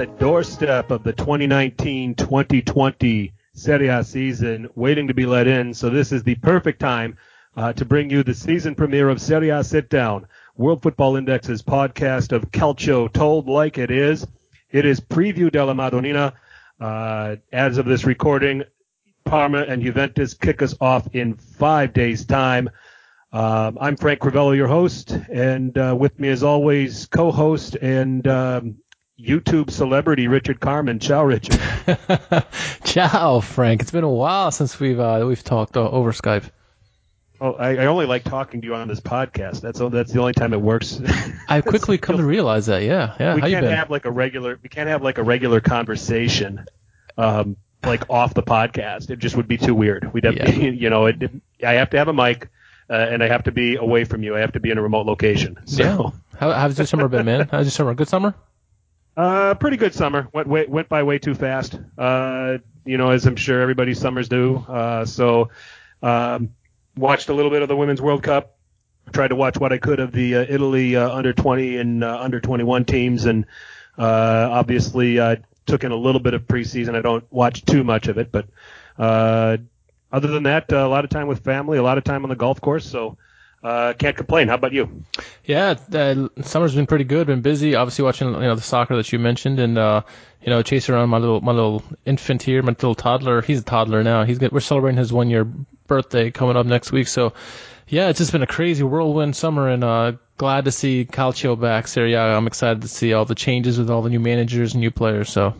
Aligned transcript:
the 0.00 0.06
doorstep 0.06 0.90
of 0.90 1.02
the 1.02 1.12
2019-2020 1.12 3.32
Serie 3.52 3.88
A 3.88 4.02
season, 4.02 4.66
waiting 4.74 5.06
to 5.06 5.12
be 5.12 5.26
let 5.26 5.46
in. 5.46 5.74
So 5.74 5.90
this 5.90 6.10
is 6.10 6.22
the 6.22 6.36
perfect 6.36 6.80
time 6.80 7.18
uh, 7.54 7.74
to 7.74 7.84
bring 7.84 8.08
you 8.08 8.22
the 8.22 8.32
season 8.32 8.74
premiere 8.74 9.10
of 9.10 9.20
Serie 9.20 9.50
A 9.50 9.62
Sit 9.62 9.90
Down, 9.90 10.26
World 10.56 10.82
Football 10.82 11.16
Index's 11.16 11.60
podcast 11.60 12.32
of 12.32 12.50
Calcio 12.50 13.12
told 13.12 13.46
like 13.46 13.76
it 13.76 13.90
is. 13.90 14.26
It 14.70 14.86
is 14.86 15.00
Preview 15.00 15.52
della 15.52 15.74
Madonnina. 15.74 16.32
Uh, 16.80 17.36
as 17.52 17.76
of 17.76 17.84
this 17.84 18.06
recording, 18.06 18.64
Parma 19.26 19.66
and 19.68 19.82
Juventus 19.82 20.32
kick 20.32 20.62
us 20.62 20.74
off 20.80 21.14
in 21.14 21.34
five 21.34 21.92
days' 21.92 22.24
time. 22.24 22.70
Um, 23.34 23.76
I'm 23.78 23.98
Frank 23.98 24.20
Crivello, 24.20 24.56
your 24.56 24.68
host, 24.68 25.10
and 25.10 25.76
uh, 25.76 25.94
with 25.94 26.18
me, 26.18 26.30
as 26.30 26.42
always, 26.42 27.04
co-host 27.04 27.76
and 27.82 28.26
um, 28.26 28.76
YouTube 29.20 29.70
celebrity 29.70 30.28
Richard 30.28 30.60
Carmen. 30.60 30.98
Ciao, 30.98 31.24
Richard. 31.24 31.58
Ciao, 32.84 33.40
Frank. 33.40 33.82
It's 33.82 33.90
been 33.90 34.04
a 34.04 34.10
while 34.10 34.50
since 34.50 34.78
we've 34.80 34.98
uh, 34.98 35.24
we've 35.26 35.42
talked 35.44 35.76
uh, 35.76 35.88
over 35.88 36.12
Skype. 36.12 36.50
Oh, 37.42 37.54
I, 37.54 37.76
I, 37.76 37.86
only 37.86 38.04
like 38.04 38.22
talking 38.24 38.60
to 38.60 38.66
you 38.66 38.74
on 38.74 38.86
this 38.86 39.00
podcast. 39.00 39.62
That's 39.62 39.78
that's 39.78 40.12
the 40.12 40.20
only 40.20 40.34
time 40.34 40.52
it 40.52 40.60
works. 40.60 41.00
I've 41.48 41.64
quickly 41.66 41.96
come 41.96 42.18
to 42.18 42.24
realize 42.24 42.66
that. 42.66 42.82
Yeah, 42.82 43.14
yeah. 43.18 43.34
We 43.34 43.40
How 43.40 43.48
can't 43.48 43.66
have 43.66 43.90
like 43.90 44.04
a 44.04 44.10
regular. 44.10 44.58
We 44.62 44.68
can't 44.68 44.88
have 44.88 45.02
like 45.02 45.16
a 45.16 45.22
regular 45.22 45.60
conversation, 45.60 46.66
um, 47.16 47.56
like 47.82 48.10
off 48.10 48.34
the 48.34 48.42
podcast. 48.42 49.08
It 49.08 49.20
just 49.20 49.36
would 49.36 49.48
be 49.48 49.56
too 49.56 49.74
weird. 49.74 50.12
We'd 50.12 50.24
have, 50.24 50.36
Yeah. 50.36 50.50
you 50.50 50.90
know, 50.90 51.06
it, 51.06 51.30
I 51.66 51.74
have 51.74 51.88
to 51.90 51.98
have 51.98 52.08
a 52.08 52.12
mic, 52.12 52.48
uh, 52.90 52.94
and 52.94 53.22
I 53.22 53.28
have 53.28 53.44
to 53.44 53.52
be 53.52 53.76
away 53.76 54.04
from 54.04 54.22
you. 54.22 54.36
I 54.36 54.40
have 54.40 54.52
to 54.52 54.60
be 54.60 54.70
in 54.70 54.76
a 54.76 54.82
remote 54.82 55.06
location. 55.06 55.58
So, 55.64 55.82
Yeah. 55.82 56.10
How, 56.38 56.52
how's 56.52 56.76
your 56.76 56.86
summer 56.86 57.08
been, 57.08 57.24
man? 57.24 57.48
How's 57.50 57.66
your 57.66 57.70
summer? 57.70 57.94
Good 57.94 58.08
summer? 58.08 58.34
Uh, 59.20 59.54
pretty 59.54 59.76
good 59.76 59.94
summer. 59.94 60.28
Went 60.32 60.48
way, 60.48 60.66
went 60.66 60.88
by 60.88 61.02
way 61.02 61.18
too 61.18 61.34
fast. 61.34 61.78
Uh, 61.98 62.58
you 62.86 62.96
know, 62.96 63.10
as 63.10 63.26
I'm 63.26 63.36
sure 63.36 63.60
everybody's 63.60 64.00
summers 64.00 64.28
do. 64.28 64.56
Uh, 64.56 65.04
so, 65.04 65.50
um, 66.02 66.54
watched 66.96 67.28
a 67.28 67.34
little 67.34 67.50
bit 67.50 67.60
of 67.60 67.68
the 67.68 67.76
Women's 67.76 68.00
World 68.00 68.22
Cup. 68.22 68.56
Tried 69.12 69.28
to 69.28 69.36
watch 69.36 69.58
what 69.58 69.72
I 69.72 69.78
could 69.78 70.00
of 70.00 70.12
the 70.12 70.36
uh, 70.36 70.46
Italy 70.48 70.96
uh, 70.96 71.10
under 71.10 71.32
20 71.32 71.76
and 71.76 72.04
uh, 72.04 72.18
under 72.20 72.40
21 72.40 72.84
teams, 72.86 73.26
and 73.26 73.44
uh, 73.98 74.48
obviously 74.50 75.18
uh, 75.18 75.36
took 75.66 75.84
in 75.84 75.92
a 75.92 75.96
little 75.96 76.20
bit 76.20 76.32
of 76.32 76.46
preseason. 76.46 76.94
I 76.94 77.02
don't 77.02 77.24
watch 77.30 77.64
too 77.64 77.84
much 77.84 78.08
of 78.08 78.16
it, 78.18 78.32
but 78.32 78.46
uh, 78.98 79.58
other 80.12 80.28
than 80.28 80.44
that, 80.44 80.72
uh, 80.72 80.86
a 80.86 80.88
lot 80.88 81.04
of 81.04 81.10
time 81.10 81.26
with 81.26 81.44
family, 81.44 81.76
a 81.76 81.82
lot 81.82 81.98
of 81.98 82.04
time 82.04 82.24
on 82.24 82.30
the 82.30 82.36
golf 82.36 82.60
course. 82.60 82.86
So 82.86 83.18
uh, 83.62 83.92
can't 83.98 84.16
complain. 84.16 84.48
How 84.48 84.54
about 84.54 84.72
you? 84.72 85.04
Yeah, 85.44 85.74
uh, 85.92 86.28
summer's 86.42 86.74
been 86.74 86.86
pretty 86.86 87.04
good. 87.04 87.26
Been 87.26 87.42
busy. 87.42 87.74
Obviously 87.74 88.04
watching 88.04 88.28
you 88.32 88.40
know 88.40 88.54
the 88.54 88.62
soccer 88.62 88.96
that 88.96 89.12
you 89.12 89.18
mentioned, 89.18 89.58
and 89.58 89.76
uh, 89.76 90.02
you 90.42 90.50
know 90.50 90.62
chasing 90.62 90.94
around 90.94 91.10
my 91.10 91.18
little 91.18 91.40
my 91.40 91.52
little 91.52 91.82
infant 92.06 92.42
here, 92.42 92.62
my 92.62 92.72
little 92.72 92.94
toddler. 92.94 93.42
He's 93.42 93.60
a 93.60 93.64
toddler 93.64 94.02
now. 94.02 94.24
He's 94.24 94.38
get, 94.38 94.52
we're 94.52 94.60
celebrating 94.60 94.98
his 94.98 95.12
one 95.12 95.28
year 95.30 95.44
birthday 95.86 96.30
coming 96.30 96.56
up 96.56 96.66
next 96.66 96.92
week. 96.92 97.08
So 97.08 97.34
yeah, 97.88 98.08
it's 98.08 98.18
just 98.18 98.32
been 98.32 98.42
a 98.42 98.46
crazy 98.46 98.82
whirlwind 98.84 99.34
summer, 99.36 99.68
and 99.68 99.82
uh, 99.84 100.12
glad 100.38 100.64
to 100.66 100.72
see 100.72 101.04
Calcio 101.04 101.60
back. 101.60 101.88
Serie 101.88 102.14
A. 102.14 102.20
I'm 102.20 102.46
excited 102.46 102.82
to 102.82 102.88
see 102.88 103.12
all 103.12 103.24
the 103.24 103.34
changes 103.34 103.78
with 103.78 103.90
all 103.90 104.00
the 104.02 104.10
new 104.10 104.20
managers 104.20 104.74
and 104.74 104.80
new 104.80 104.90
players. 104.92 105.28
So 105.28 105.54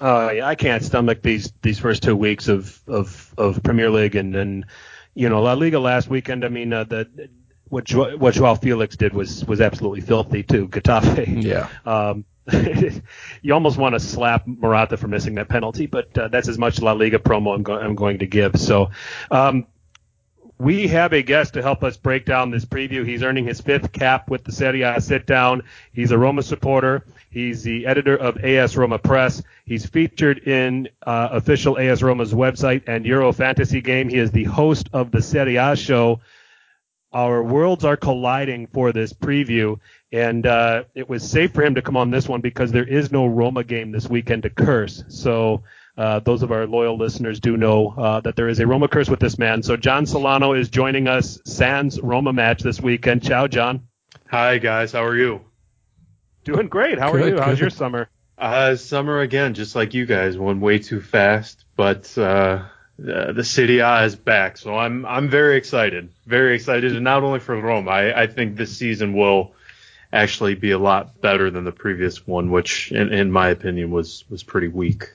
Uh, 0.00 0.30
yeah, 0.36 0.46
I 0.46 0.54
can't 0.54 0.82
stomach 0.84 1.20
these 1.22 1.52
these 1.62 1.78
first 1.80 2.02
two 2.04 2.14
weeks 2.16 2.48
of 2.48 2.80
of, 2.86 3.34
of 3.36 3.62
Premier 3.62 3.90
League 3.90 4.14
and 4.14 4.36
and 4.36 4.64
you 5.18 5.28
know 5.28 5.42
La 5.42 5.54
Liga 5.54 5.80
last 5.80 6.08
weekend. 6.08 6.44
I 6.44 6.48
mean, 6.48 6.72
uh, 6.72 6.84
the 6.84 7.28
what 7.68 7.84
jo- 7.84 8.16
what 8.16 8.34
Joao 8.34 8.54
Felix 8.54 8.96
did 8.96 9.12
was 9.12 9.44
was 9.44 9.60
absolutely 9.60 10.00
filthy 10.00 10.42
too. 10.42 10.68
Getafe. 10.68 11.42
yeah, 11.42 11.68
Um, 11.84 12.24
you 13.42 13.52
almost 13.52 13.76
want 13.76 13.94
to 13.94 14.00
slap 14.00 14.46
Morata 14.46 14.96
for 14.96 15.08
missing 15.08 15.34
that 15.34 15.48
penalty, 15.48 15.86
but 15.86 16.16
uh, 16.16 16.28
that's 16.28 16.48
as 16.48 16.56
much 16.56 16.80
La 16.80 16.92
Liga 16.92 17.18
promo 17.18 17.54
I'm, 17.54 17.62
go- 17.62 17.78
I'm 17.78 17.94
going 17.94 18.20
to 18.20 18.26
give. 18.26 18.56
So, 18.58 18.90
um, 19.30 19.66
we 20.58 20.88
have 20.88 21.12
a 21.12 21.22
guest 21.22 21.54
to 21.54 21.62
help 21.62 21.84
us 21.84 21.96
break 21.96 22.24
down 22.24 22.50
this 22.50 22.64
preview. 22.64 23.06
He's 23.06 23.22
earning 23.22 23.44
his 23.44 23.60
fifth 23.60 23.92
cap 23.92 24.30
with 24.30 24.44
the 24.44 24.52
Serie 24.52 24.82
A 24.82 25.00
sit 25.00 25.26
down. 25.26 25.62
He's 25.92 26.10
a 26.10 26.18
Roma 26.18 26.42
supporter. 26.42 27.04
He's 27.38 27.62
the 27.62 27.86
editor 27.86 28.16
of 28.16 28.44
AS 28.44 28.76
Roma 28.76 28.98
Press. 28.98 29.44
He's 29.64 29.86
featured 29.86 30.38
in 30.38 30.88
uh, 31.06 31.28
official 31.30 31.78
AS 31.78 32.02
Roma's 32.02 32.34
website 32.34 32.82
and 32.88 33.06
Euro 33.06 33.32
Fantasy 33.32 33.80
Game. 33.80 34.08
He 34.08 34.16
is 34.16 34.32
the 34.32 34.42
host 34.42 34.88
of 34.92 35.12
the 35.12 35.22
Serie 35.22 35.54
A 35.54 35.76
show. 35.76 36.18
Our 37.12 37.40
worlds 37.40 37.84
are 37.84 37.96
colliding 37.96 38.66
for 38.66 38.90
this 38.90 39.12
preview, 39.12 39.78
and 40.10 40.44
uh, 40.46 40.82
it 40.96 41.08
was 41.08 41.30
safe 41.30 41.52
for 41.52 41.62
him 41.62 41.76
to 41.76 41.82
come 41.82 41.96
on 41.96 42.10
this 42.10 42.28
one 42.28 42.40
because 42.40 42.72
there 42.72 42.82
is 42.82 43.12
no 43.12 43.24
Roma 43.28 43.62
game 43.62 43.92
this 43.92 44.08
weekend 44.08 44.42
to 44.42 44.50
curse. 44.50 45.04
So 45.06 45.62
uh, 45.96 46.18
those 46.18 46.42
of 46.42 46.50
our 46.50 46.66
loyal 46.66 46.98
listeners 46.98 47.38
do 47.38 47.56
know 47.56 47.94
uh, 47.96 48.18
that 48.22 48.34
there 48.34 48.48
is 48.48 48.58
a 48.58 48.66
Roma 48.66 48.88
curse 48.88 49.08
with 49.08 49.20
this 49.20 49.38
man. 49.38 49.62
So 49.62 49.76
John 49.76 50.06
Solano 50.06 50.54
is 50.54 50.70
joining 50.70 51.06
us 51.06 51.38
sans 51.44 52.00
Roma 52.00 52.32
match 52.32 52.64
this 52.64 52.80
weekend. 52.80 53.22
Ciao, 53.22 53.46
John. 53.46 53.86
Hi 54.28 54.58
guys, 54.58 54.90
how 54.90 55.04
are 55.04 55.16
you? 55.16 55.47
Doing 56.48 56.68
great. 56.68 56.98
How 56.98 57.12
are 57.12 57.18
Good, 57.18 57.34
you? 57.34 57.40
How's 57.40 57.56
good. 57.56 57.60
your 57.60 57.70
summer? 57.70 58.08
Uh, 58.38 58.74
summer 58.74 59.20
again, 59.20 59.52
just 59.52 59.74
like 59.74 59.92
you 59.92 60.06
guys, 60.06 60.38
went 60.38 60.60
way 60.60 60.78
too 60.78 61.02
fast, 61.02 61.64
but 61.76 62.16
uh, 62.16 62.64
the, 62.98 63.34
the 63.34 63.44
Serie 63.44 63.80
A 63.80 64.04
is 64.04 64.16
back, 64.16 64.56
so 64.56 64.74
I'm 64.74 65.04
I'm 65.04 65.28
very 65.28 65.58
excited, 65.58 66.08
very 66.24 66.54
excited, 66.54 66.94
and 66.94 67.04
not 67.04 67.22
only 67.22 67.40
for 67.40 67.60
Rome, 67.60 67.86
I, 67.88 68.22
I 68.22 68.26
think 68.28 68.56
this 68.56 68.74
season 68.74 69.12
will 69.12 69.52
actually 70.10 70.54
be 70.54 70.70
a 70.70 70.78
lot 70.78 71.20
better 71.20 71.50
than 71.50 71.64
the 71.64 71.72
previous 71.72 72.26
one, 72.26 72.50
which 72.50 72.92
in, 72.92 73.12
in 73.12 73.30
my 73.30 73.50
opinion 73.50 73.90
was 73.90 74.24
was 74.30 74.42
pretty 74.42 74.68
weak. 74.68 75.10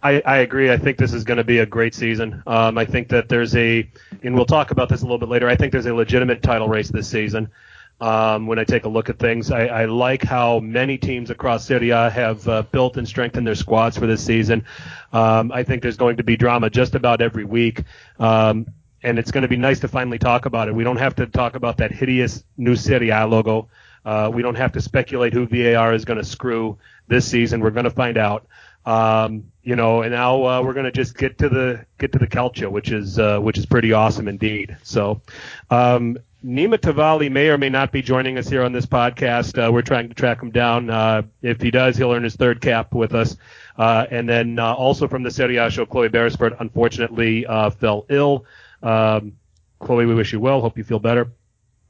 I, 0.00 0.22
I 0.24 0.36
agree. 0.38 0.70
I 0.70 0.76
think 0.76 0.98
this 0.98 1.12
is 1.12 1.24
going 1.24 1.38
to 1.38 1.44
be 1.44 1.58
a 1.58 1.66
great 1.66 1.92
season. 1.92 2.44
Um, 2.46 2.78
I 2.78 2.84
think 2.84 3.08
that 3.08 3.28
there's 3.28 3.56
a, 3.56 3.88
and 4.22 4.36
we'll 4.36 4.46
talk 4.46 4.70
about 4.70 4.88
this 4.88 5.00
a 5.00 5.04
little 5.04 5.18
bit 5.18 5.28
later. 5.28 5.48
I 5.48 5.56
think 5.56 5.72
there's 5.72 5.86
a 5.86 5.94
legitimate 5.94 6.42
title 6.42 6.68
race 6.68 6.88
this 6.88 7.08
season. 7.08 7.50
Um, 7.98 8.46
when 8.46 8.58
I 8.58 8.64
take 8.64 8.84
a 8.84 8.88
look 8.88 9.08
at 9.08 9.18
things, 9.18 9.50
I, 9.50 9.66
I 9.66 9.84
like 9.86 10.22
how 10.22 10.60
many 10.60 10.98
teams 10.98 11.30
across 11.30 11.66
Serie 11.66 11.90
A 11.90 12.10
have 12.10 12.46
uh, 12.46 12.62
built 12.62 12.98
and 12.98 13.08
strengthened 13.08 13.46
their 13.46 13.54
squads 13.54 13.96
for 13.96 14.06
this 14.06 14.24
season. 14.24 14.66
Um, 15.12 15.50
I 15.50 15.62
think 15.62 15.82
there's 15.82 15.96
going 15.96 16.18
to 16.18 16.22
be 16.22 16.36
drama 16.36 16.68
just 16.68 16.94
about 16.94 17.22
every 17.22 17.44
week. 17.44 17.84
Um, 18.18 18.66
and 19.02 19.18
it's 19.18 19.30
going 19.30 19.42
to 19.42 19.48
be 19.48 19.56
nice 19.56 19.80
to 19.80 19.88
finally 19.88 20.18
talk 20.18 20.46
about 20.46 20.68
it. 20.68 20.74
We 20.74 20.84
don't 20.84 20.98
have 20.98 21.14
to 21.16 21.26
talk 21.26 21.54
about 21.54 21.78
that 21.78 21.92
hideous 21.92 22.44
new 22.56 22.76
Serie 22.76 23.10
A 23.10 23.26
logo. 23.26 23.68
Uh, 24.04 24.30
we 24.32 24.42
don't 24.42 24.56
have 24.56 24.72
to 24.72 24.80
speculate 24.80 25.32
who 25.32 25.46
VAR 25.46 25.92
is 25.94 26.04
going 26.04 26.18
to 26.18 26.24
screw 26.24 26.78
this 27.08 27.26
season. 27.26 27.60
We're 27.60 27.70
going 27.70 27.84
to 27.84 27.90
find 27.90 28.18
out. 28.18 28.46
Um, 28.84 29.50
you 29.64 29.74
know, 29.74 30.02
and 30.02 30.12
now 30.12 30.44
uh, 30.44 30.62
we're 30.62 30.74
going 30.74 30.86
to 30.86 30.92
just 30.92 31.16
get 31.16 31.38
to 31.38 31.48
the 31.48 31.84
get 31.98 32.12
to 32.12 32.20
the 32.20 32.28
calcio, 32.28 32.70
which 32.70 32.92
is 32.92 33.18
uh, 33.18 33.40
which 33.40 33.58
is 33.58 33.66
pretty 33.66 33.92
awesome 33.92 34.28
indeed. 34.28 34.76
So, 34.84 35.22
um, 35.70 36.18
Nima 36.44 36.76
Tavallaey 36.78 37.30
may 37.30 37.48
or 37.48 37.58
may 37.58 37.70
not 37.70 37.92
be 37.92 38.02
joining 38.02 38.36
us 38.38 38.48
here 38.48 38.62
on 38.62 38.72
this 38.72 38.86
podcast. 38.86 39.58
Uh, 39.58 39.72
we're 39.72 39.82
trying 39.82 40.08
to 40.08 40.14
track 40.14 40.42
him 40.42 40.50
down. 40.50 40.90
Uh, 40.90 41.22
if 41.42 41.60
he 41.60 41.70
does, 41.70 41.96
he'll 41.96 42.12
earn 42.12 42.22
his 42.22 42.36
third 42.36 42.60
cap 42.60 42.94
with 42.94 43.14
us. 43.14 43.36
Uh, 43.76 44.06
and 44.10 44.28
then 44.28 44.58
uh, 44.58 44.74
also 44.74 45.08
from 45.08 45.22
the 45.22 45.30
Serie 45.30 45.56
A 45.56 45.70
show, 45.70 45.86
Chloe 45.86 46.08
Beresford 46.08 46.54
unfortunately 46.60 47.46
uh, 47.46 47.70
fell 47.70 48.06
ill. 48.10 48.44
Um, 48.82 49.36
Chloe, 49.80 50.06
we 50.06 50.14
wish 50.14 50.32
you 50.32 50.40
well. 50.40 50.60
Hope 50.60 50.76
you 50.76 50.84
feel 50.84 50.98
better. 50.98 51.32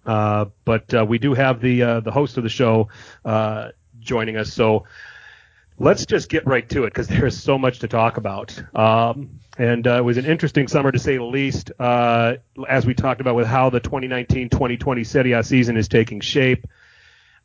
Uh, 0.04 0.46
but 0.64 1.08
we 1.08 1.18
do 1.18 1.34
have 1.34 1.60
the 1.60 2.00
the 2.00 2.12
host 2.12 2.36
of 2.36 2.44
the 2.44 2.48
show 2.48 2.88
joining 4.00 4.36
us. 4.36 4.52
So 4.52 4.84
let's 5.78 6.06
just 6.06 6.28
get 6.28 6.46
right 6.46 6.68
to 6.70 6.84
it 6.84 6.90
because 6.90 7.08
there 7.08 7.26
is 7.26 7.42
so 7.42 7.58
much 7.58 7.80
to 7.80 7.88
talk 7.88 8.16
about. 8.16 8.56
Um, 8.74 9.40
and 9.58 9.86
uh, 9.86 9.94
it 9.94 10.04
was 10.04 10.16
an 10.18 10.26
interesting 10.26 10.68
summer 10.68 10.92
to 10.92 10.98
say 10.98 11.16
the 11.16 11.24
least, 11.24 11.72
uh, 11.78 12.34
as 12.68 12.84
we 12.84 12.94
talked 12.94 13.20
about 13.20 13.34
with 13.34 13.46
how 13.46 13.70
the 13.70 13.80
2019-2020 13.80 15.06
Serie 15.06 15.32
A 15.32 15.42
season 15.42 15.76
is 15.76 15.88
taking 15.88 16.20
shape. 16.20 16.66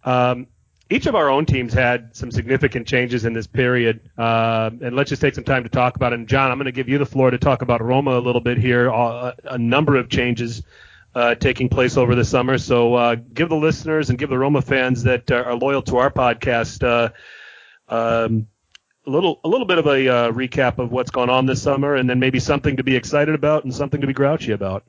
Um, 0.03 0.47
each 0.89 1.05
of 1.05 1.15
our 1.15 1.29
own 1.29 1.45
teams 1.45 1.73
had 1.73 2.13
some 2.13 2.29
significant 2.31 2.85
changes 2.85 3.23
in 3.23 3.31
this 3.31 3.47
period, 3.47 4.09
uh, 4.17 4.71
and 4.81 4.93
let's 4.93 5.09
just 5.09 5.21
take 5.21 5.35
some 5.35 5.45
time 5.45 5.63
to 5.63 5.69
talk 5.69 5.95
about 5.95 6.11
it. 6.11 6.19
And 6.19 6.27
John, 6.27 6.51
I'm 6.51 6.57
going 6.57 6.65
to 6.65 6.73
give 6.73 6.89
you 6.89 6.97
the 6.97 7.05
floor 7.05 7.31
to 7.31 7.37
talk 7.37 7.61
about 7.61 7.81
Roma 7.81 8.17
a 8.17 8.19
little 8.19 8.41
bit 8.41 8.57
here. 8.57 8.91
Uh, 8.91 9.31
a 9.45 9.57
number 9.57 9.95
of 9.95 10.09
changes 10.09 10.63
uh, 11.15 11.35
taking 11.35 11.69
place 11.69 11.95
over 11.95 12.13
the 12.13 12.25
summer, 12.25 12.57
so 12.57 12.95
uh, 12.95 13.15
give 13.15 13.47
the 13.47 13.55
listeners 13.55 14.09
and 14.09 14.19
give 14.19 14.29
the 14.29 14.37
Roma 14.37 14.61
fans 14.61 15.03
that 15.03 15.31
are 15.31 15.55
loyal 15.55 15.81
to 15.83 15.97
our 15.97 16.11
podcast 16.11 17.11
um, 17.87 18.47
a 19.05 19.09
little 19.09 19.39
a 19.43 19.47
little 19.47 19.65
bit 19.65 19.77
of 19.77 19.87
a 19.87 20.07
uh, 20.07 20.31
recap 20.31 20.77
of 20.77 20.91
what's 20.91 21.11
gone 21.11 21.29
on 21.29 21.45
this 21.45 21.61
summer, 21.61 21.95
and 21.95 22.09
then 22.09 22.19
maybe 22.19 22.39
something 22.39 22.77
to 22.77 22.83
be 22.83 22.95
excited 22.95 23.35
about 23.35 23.63
and 23.63 23.73
something 23.73 24.01
to 24.01 24.07
be 24.07 24.13
grouchy 24.13 24.51
about. 24.51 24.83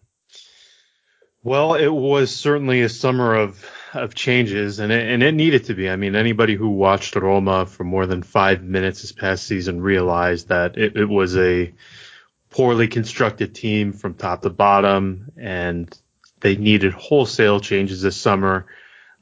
Well, 1.44 1.75
it 1.75 1.88
was 1.88 2.35
certainly 2.35 2.82
a 2.82 2.88
summer 2.88 3.35
of 3.35 3.69
of 3.94 4.14
changes, 4.14 4.79
and 4.79 4.93
it, 4.93 5.09
and 5.09 5.23
it 5.23 5.32
needed 5.32 5.64
to 5.64 5.75
be. 5.75 5.88
I 5.91 5.97
mean, 5.97 6.14
anybody 6.14 6.55
who 6.55 6.69
watched 6.69 7.17
Roma 7.17 7.67
for 7.67 7.85
more 7.85 8.06
than 8.06 8.23
five 8.23 8.62
minutes 8.62 9.03
this 9.03 9.12
past 9.12 9.47
season 9.47 9.81
realized 9.81 10.49
that 10.49 10.79
it, 10.79 10.97
it 10.97 11.09
was 11.09 11.37
a 11.37 11.73
poorly 12.50 12.88
constructed 12.88 13.55
team 13.55 13.93
from 13.93 14.14
top 14.14 14.43
to 14.43 14.50
bottom, 14.50 15.32
and 15.37 15.93
they 16.41 16.56
needed 16.56 16.93
wholesale 16.93 17.61
changes 17.61 18.03
this 18.03 18.17
summer. 18.17 18.67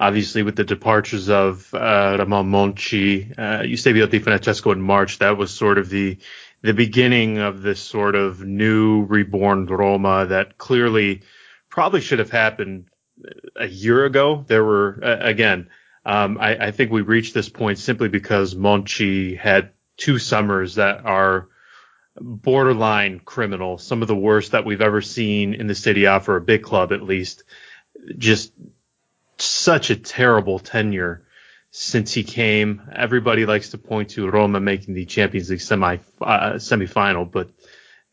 Obviously 0.01 0.43
with 0.43 0.57
the 0.57 0.65
departures 0.65 1.29
of 1.29 1.73
uh, 1.75 2.17
Ramon 2.19 2.51
Monchi, 2.51 3.39
uh, 3.39 3.63
Eusebio 3.63 4.07
Di 4.07 4.19
Francesco 4.19 4.73
in 4.73 4.81
March, 4.81 5.19
that 5.19 5.37
was 5.37 5.53
sort 5.53 5.79
of 5.79 5.91
the 5.91 6.19
the 6.63 6.75
beginning 6.75 7.39
of 7.39 7.63
this 7.63 7.81
sort 7.81 8.15
of 8.15 8.43
new 8.43 9.03
reborn 9.05 9.67
Roma 9.67 10.27
that 10.27 10.59
clearly 10.59 11.23
probably 11.69 12.01
should 12.01 12.19
have 12.19 12.31
happened 12.31 12.87
a 13.57 13.67
year 13.67 14.05
ago. 14.05 14.45
There 14.47 14.65
were 14.65 14.99
uh, 15.03 15.19
again, 15.21 15.69
um, 16.05 16.39
I, 16.41 16.67
I 16.67 16.71
think 16.71 16.91
we 16.91 17.03
reached 17.03 17.35
this 17.35 17.51
point 17.51 17.79
simply 17.79 18.09
because 18.09 18.55
Monchi 18.55 19.37
had 19.37 19.73
two 19.99 20.19
summers 20.19 20.77
that 20.77 21.05
are 21.05 21.49
borderline 22.19 23.21
criminal, 23.21 23.79
some 23.79 24.03
of 24.03 24.09
the 24.09 24.17
worst 24.17 24.53
that 24.53 24.65
we've 24.65 24.81
ever 24.81 25.03
seen 25.03 25.55
in 25.55 25.67
the 25.67 25.75
city 25.75 26.07
for 26.21 26.37
a 26.37 26.41
big 26.41 26.63
club, 26.63 26.93
at 26.93 27.03
least. 27.03 27.45
Just 28.17 28.53
such 29.43 29.91
a 29.91 29.97
terrible 29.97 30.59
tenure 30.59 31.25
since 31.71 32.13
he 32.13 32.25
came. 32.25 32.83
Everybody 32.95 33.47
likes 33.47 33.71
to 33.71 33.79
point 33.79 34.11
to 34.11 34.29
Roma 34.29 34.61
making 34.61 34.95
the 34.95 35.05
Champions 35.05 35.51
League 35.51 35.61
semi 35.61 35.99
uh, 36.21 36.53
semifinal, 36.55 37.31
but 37.31 37.51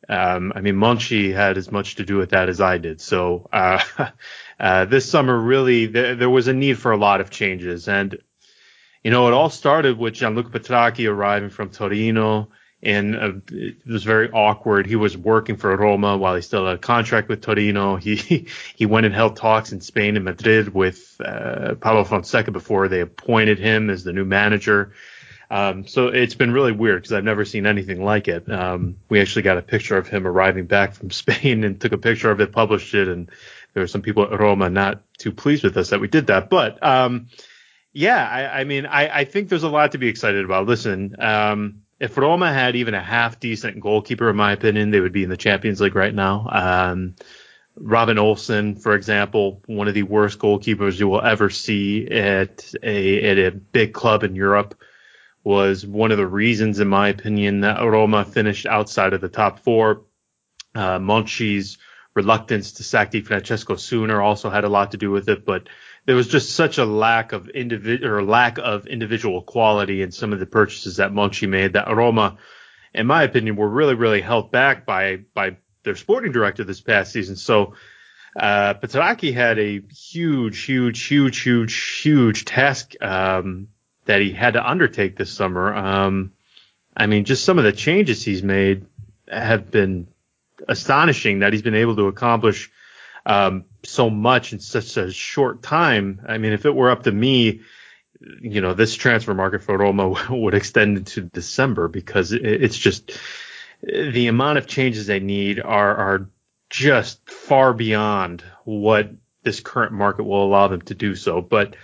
um, 0.09 0.53
I 0.55 0.61
mean 0.61 0.75
Monchi 0.75 1.33
had 1.33 1.57
as 1.57 1.71
much 1.71 1.95
to 1.95 2.05
do 2.05 2.17
with 2.17 2.29
that 2.29 2.49
as 2.49 2.61
I 2.61 2.77
did. 2.77 3.01
So 3.01 3.49
uh, 3.51 3.83
uh, 4.59 4.85
this 4.85 5.09
summer, 5.09 5.37
really, 5.37 5.87
th- 5.87 6.17
there 6.19 6.29
was 6.29 6.47
a 6.47 6.53
need 6.53 6.77
for 6.77 6.91
a 6.91 6.97
lot 6.97 7.21
of 7.21 7.29
changes, 7.29 7.87
and 7.87 8.17
you 9.03 9.11
know 9.11 9.27
it 9.27 9.33
all 9.33 9.49
started 9.49 9.97
with 9.97 10.13
Gianluca 10.13 10.59
Petrachi 10.59 11.09
arriving 11.09 11.49
from 11.49 11.69
Torino 11.69 12.49
and 12.83 13.15
uh, 13.15 13.31
it 13.51 13.85
was 13.85 14.03
very 14.03 14.29
awkward. 14.29 14.85
He 14.85 14.95
was 14.95 15.17
working 15.17 15.57
for 15.57 15.75
Roma 15.75 16.17
while 16.17 16.35
he 16.35 16.41
still 16.41 16.65
had 16.65 16.75
a 16.75 16.77
contract 16.77 17.27
with 17.27 17.41
Torino. 17.41 17.95
He 17.95 18.15
he 18.75 18.85
went 18.85 19.05
and 19.05 19.15
held 19.15 19.35
talks 19.35 19.71
in 19.71 19.81
Spain 19.81 20.15
and 20.15 20.25
Madrid 20.25 20.73
with 20.73 21.19
uh, 21.23 21.75
Fonseca 21.75 22.51
before 22.51 22.87
they 22.87 23.01
appointed 23.01 23.59
him 23.59 23.89
as 23.89 24.03
the 24.03 24.13
new 24.13 24.25
manager. 24.25 24.93
Um, 25.49 25.87
so 25.87 26.07
it's 26.07 26.35
been 26.35 26.51
really 26.51 26.73
weird 26.73 27.03
because 27.03 27.13
I've 27.13 27.23
never 27.23 27.45
seen 27.45 27.65
anything 27.65 28.03
like 28.03 28.27
it. 28.27 28.51
Um, 28.51 28.97
we 29.07 29.21
actually 29.21 29.43
got 29.43 29.57
a 29.57 29.61
picture 29.61 29.97
of 29.97 30.07
him 30.07 30.27
arriving 30.27 30.65
back 30.65 30.93
from 30.93 31.09
Spain 31.11 31.63
and 31.63 31.79
took 31.79 31.93
a 31.93 31.97
picture 31.97 32.29
of 32.29 32.41
it, 32.41 32.51
published 32.51 32.93
it, 32.93 33.07
and 33.07 33.31
there 33.73 33.83
were 33.83 33.87
some 33.87 34.01
people 34.01 34.23
at 34.23 34.39
Roma 34.39 34.69
not 34.69 35.01
too 35.17 35.31
pleased 35.31 35.63
with 35.63 35.77
us 35.77 35.91
that 35.91 36.01
we 36.01 36.07
did 36.07 36.27
that. 36.27 36.49
But 36.49 36.83
um, 36.83 37.27
yeah, 37.93 38.27
I, 38.27 38.61
I 38.61 38.63
mean, 38.65 38.85
I, 38.85 39.19
I 39.19 39.25
think 39.25 39.49
there's 39.49 39.63
a 39.63 39.69
lot 39.69 39.93
to 39.93 39.97
be 39.97 40.07
excited 40.07 40.43
about. 40.43 40.67
Listen, 40.67 41.15
um, 41.19 41.81
if 41.99 42.17
Roma 42.17 42.53
had 42.53 42.75
even 42.75 42.93
a 42.93 43.01
half 43.01 43.39
decent 43.39 43.79
goalkeeper, 43.79 44.29
in 44.29 44.35
my 44.35 44.51
opinion, 44.51 44.91
they 44.91 44.99
would 44.99 45.13
be 45.13 45.23
in 45.23 45.29
the 45.29 45.37
Champions 45.37 45.81
League 45.81 45.95
right 45.95 46.13
now. 46.13 46.47
Um, 46.51 47.15
Robin 47.75 48.17
Olsen, 48.17 48.75
for 48.75 48.95
example, 48.95 49.61
one 49.65 49.87
of 49.87 49.93
the 49.93 50.03
worst 50.03 50.39
goalkeepers 50.39 50.99
you 50.99 51.07
will 51.07 51.21
ever 51.21 51.49
see 51.49 52.07
at 52.07 52.73
a 52.81 53.29
at 53.29 53.37
a 53.37 53.51
big 53.51 53.93
club 53.93 54.23
in 54.23 54.35
Europe, 54.35 54.75
was 55.43 55.85
one 55.85 56.11
of 56.11 56.17
the 56.17 56.27
reasons, 56.27 56.79
in 56.79 56.87
my 56.87 57.09
opinion, 57.09 57.61
that 57.61 57.81
Roma 57.83 58.25
finished 58.25 58.65
outside 58.65 59.13
of 59.13 59.21
the 59.21 59.29
top 59.29 59.59
four. 59.59 60.03
Uh, 60.75 60.99
Monchi's 60.99 61.77
reluctance 62.15 62.73
to 62.73 62.83
sack 62.83 63.11
Di 63.11 63.21
Francesco 63.21 63.75
sooner 63.75 64.21
also 64.21 64.49
had 64.49 64.63
a 64.63 64.69
lot 64.69 64.91
to 64.91 64.97
do 64.97 65.11
with 65.11 65.29
it, 65.29 65.45
but 65.45 65.69
there 66.07 66.15
was 66.15 66.29
just 66.29 66.55
such 66.55 66.77
a 66.77 66.85
lack 66.85 67.33
of 67.33 67.49
individual 67.49 68.15
or 68.15 68.23
lack 68.23 68.57
of 68.57 68.87
individual 68.87 69.41
quality 69.41 70.01
in 70.01 70.11
some 70.11 70.31
of 70.31 70.39
the 70.39 70.45
purchases 70.45 70.95
that 70.95 71.11
Monchi 71.11 71.47
made 71.47 71.73
that 71.73 71.93
Roma, 71.93 72.37
in 72.93 73.05
my 73.05 73.23
opinion, 73.23 73.57
were 73.57 73.69
really 73.69 73.93
really 73.93 74.21
held 74.21 74.51
back 74.51 74.85
by 74.85 75.17
by 75.35 75.57
their 75.83 75.97
sporting 75.97 76.31
director 76.31 76.63
this 76.63 76.81
past 76.81 77.11
season. 77.11 77.35
So 77.35 77.75
uh, 78.39 78.75
Petrachi 78.75 79.33
had 79.33 79.59
a 79.59 79.81
huge, 79.91 80.63
huge, 80.63 81.03
huge, 81.05 81.43
huge, 81.43 82.01
huge 82.01 82.45
task 82.45 82.93
um, 83.01 83.67
that 84.05 84.21
he 84.21 84.31
had 84.31 84.53
to 84.53 84.65
undertake 84.65 85.17
this 85.17 85.31
summer. 85.31 85.75
Um, 85.75 86.31
I 86.95 87.07
mean, 87.07 87.25
just 87.25 87.43
some 87.43 87.57
of 87.57 87.65
the 87.65 87.73
changes 87.73 88.23
he's 88.23 88.43
made 88.43 88.85
have 89.27 89.71
been 89.71 90.07
astonishing 90.69 91.39
that 91.39 91.51
he's 91.51 91.61
been 91.61 91.75
able 91.75 91.97
to 91.97 92.07
accomplish 92.07 92.71
um, 93.27 93.65
so 93.83 94.09
much 94.09 94.53
in 94.53 94.59
such 94.59 94.95
a 94.95 95.11
short 95.11 95.61
time. 95.61 96.21
I 96.27 96.37
mean, 96.37 96.53
if 96.53 96.65
it 96.65 96.73
were 96.73 96.89
up 96.89 97.03
to 97.03 97.11
me, 97.11 97.61
you 98.41 98.61
know, 98.61 98.73
this 98.73 98.95
transfer 98.95 99.33
market 99.33 99.63
for 99.63 99.77
Roma 99.77 100.25
would 100.29 100.53
extend 100.55 100.97
into 100.97 101.21
December 101.21 101.89
because 101.89 102.31
it's 102.31 102.77
just 102.77 103.19
the 103.83 104.27
amount 104.27 104.57
of 104.57 104.65
changes 104.65 105.05
they 105.05 105.19
need 105.19 105.59
are 105.59 105.95
are 105.95 106.29
just 106.69 107.29
far 107.29 107.73
beyond 107.73 108.43
what 108.63 109.11
this 109.43 109.59
current 109.59 109.91
market 109.91 110.23
will 110.23 110.43
allow 110.43 110.69
them 110.69 110.81
to 110.81 110.95
do 110.95 111.13
so. 111.13 111.41
But 111.41 111.75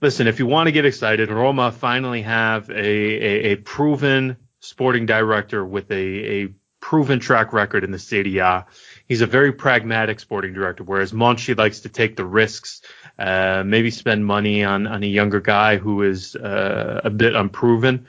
listen, 0.00 0.26
if 0.26 0.40
you 0.40 0.46
want 0.46 0.66
to 0.66 0.72
get 0.72 0.84
excited, 0.84 1.30
Roma 1.30 1.72
finally 1.72 2.22
have 2.22 2.70
a, 2.70 2.74
a, 2.74 3.52
a 3.52 3.56
proven 3.56 4.36
sporting 4.60 5.06
director 5.06 5.64
with 5.64 5.90
a, 5.90 5.94
a 6.42 6.48
proven 6.80 7.20
track 7.20 7.52
record 7.52 7.84
in 7.84 7.90
the 7.90 7.98
Serie 7.98 8.38
A 8.38 8.66
he's 9.08 9.22
a 9.22 9.26
very 9.26 9.52
pragmatic 9.52 10.20
sporting 10.20 10.52
director, 10.52 10.84
whereas 10.84 11.12
Monchi 11.12 11.56
likes 11.56 11.80
to 11.80 11.88
take 11.88 12.14
the 12.14 12.24
risks, 12.24 12.82
uh, 13.18 13.62
maybe 13.64 13.90
spend 13.90 14.24
money 14.24 14.62
on, 14.62 14.86
on 14.86 15.02
a 15.02 15.06
younger 15.06 15.40
guy 15.40 15.78
who 15.78 16.02
is 16.02 16.36
uh, 16.36 17.00
a 17.02 17.10
bit 17.10 17.34
unproven, 17.34 18.06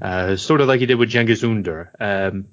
uh, 0.00 0.36
sort 0.36 0.60
of 0.60 0.68
like 0.68 0.80
he 0.80 0.86
did 0.86 0.96
with 0.96 1.10
Cengiz 1.10 1.44
Under. 1.44 1.92
Um, 2.00 2.46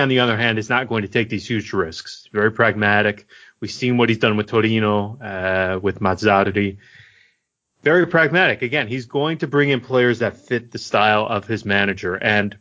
on 0.00 0.08
the 0.08 0.20
other 0.20 0.36
hand, 0.36 0.58
is 0.58 0.70
not 0.70 0.88
going 0.88 1.02
to 1.02 1.08
take 1.08 1.28
these 1.28 1.46
huge 1.46 1.72
risks. 1.72 2.28
Very 2.32 2.50
pragmatic. 2.50 3.26
We've 3.60 3.70
seen 3.70 3.98
what 3.98 4.08
he's 4.08 4.18
done 4.18 4.36
with 4.36 4.46
Torino, 4.46 5.18
uh, 5.20 5.78
with 5.80 6.00
Mazzarri. 6.00 6.78
Very 7.82 8.06
pragmatic. 8.06 8.62
Again, 8.62 8.88
he's 8.88 9.06
going 9.06 9.38
to 9.38 9.48
bring 9.48 9.68
in 9.68 9.80
players 9.80 10.20
that 10.20 10.36
fit 10.36 10.70
the 10.70 10.78
style 10.78 11.26
of 11.26 11.46
his 11.46 11.64
manager. 11.64 12.14
And 12.14 12.56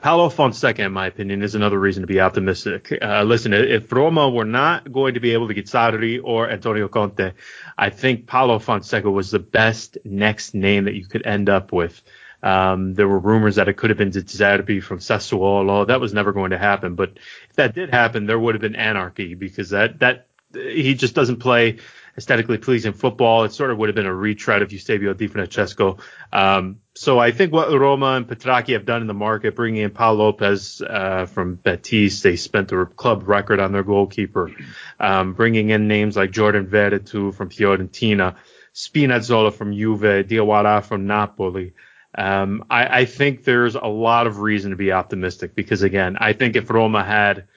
Paulo 0.00 0.28
Fonseca, 0.28 0.82
in 0.82 0.92
my 0.92 1.06
opinion, 1.06 1.42
is 1.42 1.54
another 1.54 1.78
reason 1.78 2.02
to 2.02 2.06
be 2.06 2.20
optimistic. 2.20 2.92
Uh, 3.00 3.22
listen, 3.22 3.52
if 3.52 3.90
Roma 3.92 4.28
were 4.28 4.44
not 4.44 4.90
going 4.92 5.14
to 5.14 5.20
be 5.20 5.32
able 5.32 5.48
to 5.48 5.54
get 5.54 5.66
Sarri 5.66 6.20
or 6.22 6.50
Antonio 6.50 6.88
Conte, 6.88 7.32
I 7.76 7.90
think 7.90 8.26
Paulo 8.26 8.58
Fonseca 8.58 9.10
was 9.10 9.30
the 9.30 9.38
best 9.38 9.98
next 10.04 10.54
name 10.54 10.84
that 10.84 10.94
you 10.94 11.06
could 11.06 11.26
end 11.26 11.48
up 11.48 11.72
with. 11.72 12.02
Um, 12.42 12.92
there 12.92 13.08
were 13.08 13.18
rumors 13.18 13.56
that 13.56 13.68
it 13.68 13.78
could 13.78 13.88
have 13.88 13.98
been 13.98 14.10
Zerbi 14.10 14.82
from 14.82 14.98
Sassuolo. 14.98 15.86
That 15.86 16.00
was 16.00 16.12
never 16.12 16.32
going 16.32 16.50
to 16.50 16.58
happen. 16.58 16.94
But 16.94 17.12
if 17.48 17.56
that 17.56 17.74
did 17.74 17.88
happen, 17.88 18.26
there 18.26 18.38
would 18.38 18.54
have 18.54 18.60
been 18.60 18.76
anarchy 18.76 19.34
because 19.34 19.70
that, 19.70 20.00
that, 20.00 20.26
he 20.52 20.94
just 20.94 21.14
doesn't 21.14 21.38
play 21.38 21.78
aesthetically 22.18 22.58
pleasing 22.58 22.92
football. 22.92 23.44
It 23.44 23.52
sort 23.52 23.70
of 23.70 23.78
would 23.78 23.88
have 23.88 23.96
been 23.96 24.06
a 24.06 24.14
retread 24.14 24.62
of 24.62 24.72
Eusebio 24.72 25.14
Di 25.14 25.26
Francesco. 25.26 25.98
Um, 26.32 26.80
so 26.96 27.18
I 27.18 27.32
think 27.32 27.52
what 27.52 27.72
Roma 27.72 28.12
and 28.12 28.28
Petrachi 28.28 28.74
have 28.74 28.86
done 28.86 29.00
in 29.00 29.08
the 29.08 29.14
market, 29.14 29.56
bringing 29.56 29.82
in 29.82 29.90
Pau 29.90 30.12
Lopez 30.12 30.80
uh, 30.80 31.26
from 31.26 31.56
Betis, 31.56 32.22
they 32.22 32.36
spent 32.36 32.70
a 32.70 32.86
club 32.86 33.28
record 33.28 33.58
on 33.58 33.72
their 33.72 33.82
goalkeeper. 33.82 34.52
Um, 35.00 35.32
bringing 35.34 35.70
in 35.70 35.88
names 35.88 36.16
like 36.16 36.30
Jordan 36.30 36.66
Veretout 36.66 37.34
from 37.34 37.50
Fiorentina, 37.50 38.36
Spinazzola 38.72 39.52
from 39.52 39.72
Juve, 39.72 40.26
Diawara 40.26 40.84
from 40.84 41.06
Napoli. 41.08 41.72
Um, 42.16 42.64
I, 42.70 43.00
I 43.00 43.04
think 43.06 43.42
there's 43.42 43.74
a 43.74 43.86
lot 43.86 44.28
of 44.28 44.38
reason 44.38 44.70
to 44.70 44.76
be 44.76 44.92
optimistic 44.92 45.56
because 45.56 45.82
again, 45.82 46.16
I 46.20 46.32
think 46.32 46.54
if 46.54 46.70
Roma 46.70 47.02
had 47.02 47.48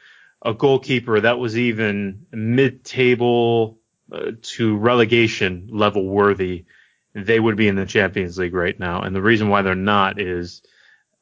a 0.42 0.56
goalkeeper 0.56 1.20
that 1.20 1.38
was 1.38 1.56
even 1.56 2.26
mid-table 2.32 3.78
uh, 4.12 4.32
to 4.42 4.78
relegation 4.78 5.70
level 5.72 6.08
worthy, 6.08 6.66
they 7.26 7.40
would 7.40 7.58
be 7.58 7.68
in 7.68 7.76
the 7.76 7.86
Champions 7.86 8.38
League 8.38 8.54
right 8.54 8.78
now. 8.80 9.02
And 9.02 9.16
the 9.16 9.22
reason 9.22 9.50
why 9.50 9.64
they're 9.64 9.76
not 9.76 10.22
is 10.22 10.62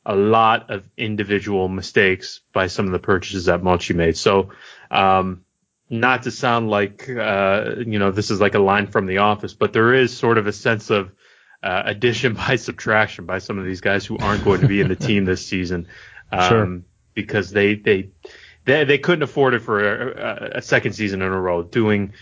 a 0.06 0.16
lot 0.16 0.70
of 0.70 0.88
individual 0.98 1.68
mistakes 1.68 2.42
by 2.54 2.68
some 2.68 2.86
of 2.86 2.92
the 2.92 3.00
purchases 3.00 3.46
that 3.46 3.62
Monchi 3.62 3.96
made. 3.96 4.18
So, 4.18 4.52
um, 4.92 5.46
not 5.90 6.24
to 6.24 6.32
sound 6.32 6.70
like, 6.70 7.10
uh, 7.10 7.76
you 7.86 8.00
know, 8.00 8.12
this 8.12 8.32
is 8.32 8.42
like 8.42 8.56
a 8.56 8.60
line 8.60 8.88
from 8.88 9.06
the 9.06 9.20
office, 9.20 9.54
but 9.54 9.72
there 9.72 9.94
is 9.94 10.16
sort 10.16 10.38
of 10.38 10.48
a 10.48 10.52
sense 10.52 10.90
of, 10.90 11.12
uh, 11.64 11.84
addition 11.86 12.34
by 12.48 12.58
subtraction 12.58 13.26
by 13.26 13.40
some 13.40 13.58
of 13.58 13.66
these 13.66 13.82
guys 13.82 14.06
who 14.06 14.18
aren't 14.18 14.44
going 14.44 14.62
to 14.62 14.68
be 14.68 14.82
in 14.82 14.90
the 14.90 14.96
team 14.96 15.26
this 15.26 15.46
season. 15.46 15.88
Um, 16.32 16.50
sure. 16.50 16.82
because 17.14 17.52
they, 17.52 17.76
they, 17.76 18.10
they, 18.66 18.84
they 18.84 18.98
couldn't 18.98 19.22
afford 19.22 19.54
it 19.54 19.60
for 19.60 20.12
a, 20.12 20.58
a 20.58 20.62
second 20.62 20.94
season 20.94 21.22
in 21.22 21.32
a 21.32 21.40
row 21.40 21.62
doing, 21.62 22.14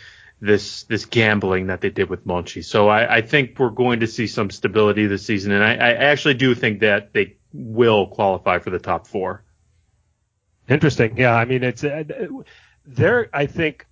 this 0.44 0.84
this 0.84 1.06
gambling 1.06 1.68
that 1.68 1.80
they 1.80 1.90
did 1.90 2.10
with 2.10 2.28
Monchi. 2.28 2.66
So 2.66 2.90
I, 2.90 3.18
I 3.18 3.22
think 3.22 3.58
we're 3.58 3.70
going 3.70 4.02
to 4.02 4.08
see 4.08 4.28
some 4.28 4.50
stability 4.50 5.08
this 5.08 5.26
season, 5.26 5.54
and 5.54 5.64
I, 5.64 5.74
I 5.76 5.92
actually 5.94 6.34
do 6.34 6.54
think 6.54 6.82
that 6.82 7.14
they 7.14 7.38
will 7.54 8.08
qualify 8.08 8.60
for 8.60 8.70
the 8.70 8.80
top 8.80 9.08
four. 9.08 9.44
Interesting. 10.68 11.18
Yeah, 11.18 11.34
I 11.34 11.46
mean 11.46 11.64
it's 11.64 11.84
uh, 11.86 12.04
they're 12.86 13.30
I 13.34 13.46
think 13.46 13.88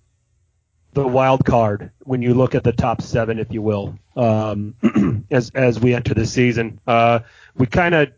the 0.92 1.06
wild 1.06 1.46
card 1.46 1.90
when 2.00 2.20
you 2.20 2.34
look 2.34 2.54
at 2.54 2.64
the 2.64 2.72
top 2.72 3.00
seven, 3.00 3.38
if 3.38 3.50
you 3.50 3.62
will, 3.62 3.98
um, 4.14 4.74
as 5.30 5.50
as 5.54 5.80
we 5.80 5.94
enter 5.94 6.12
the 6.12 6.26
season. 6.26 6.80
Uh, 6.86 7.20
we 7.56 7.66
kind 7.66 7.94
of 7.94 8.12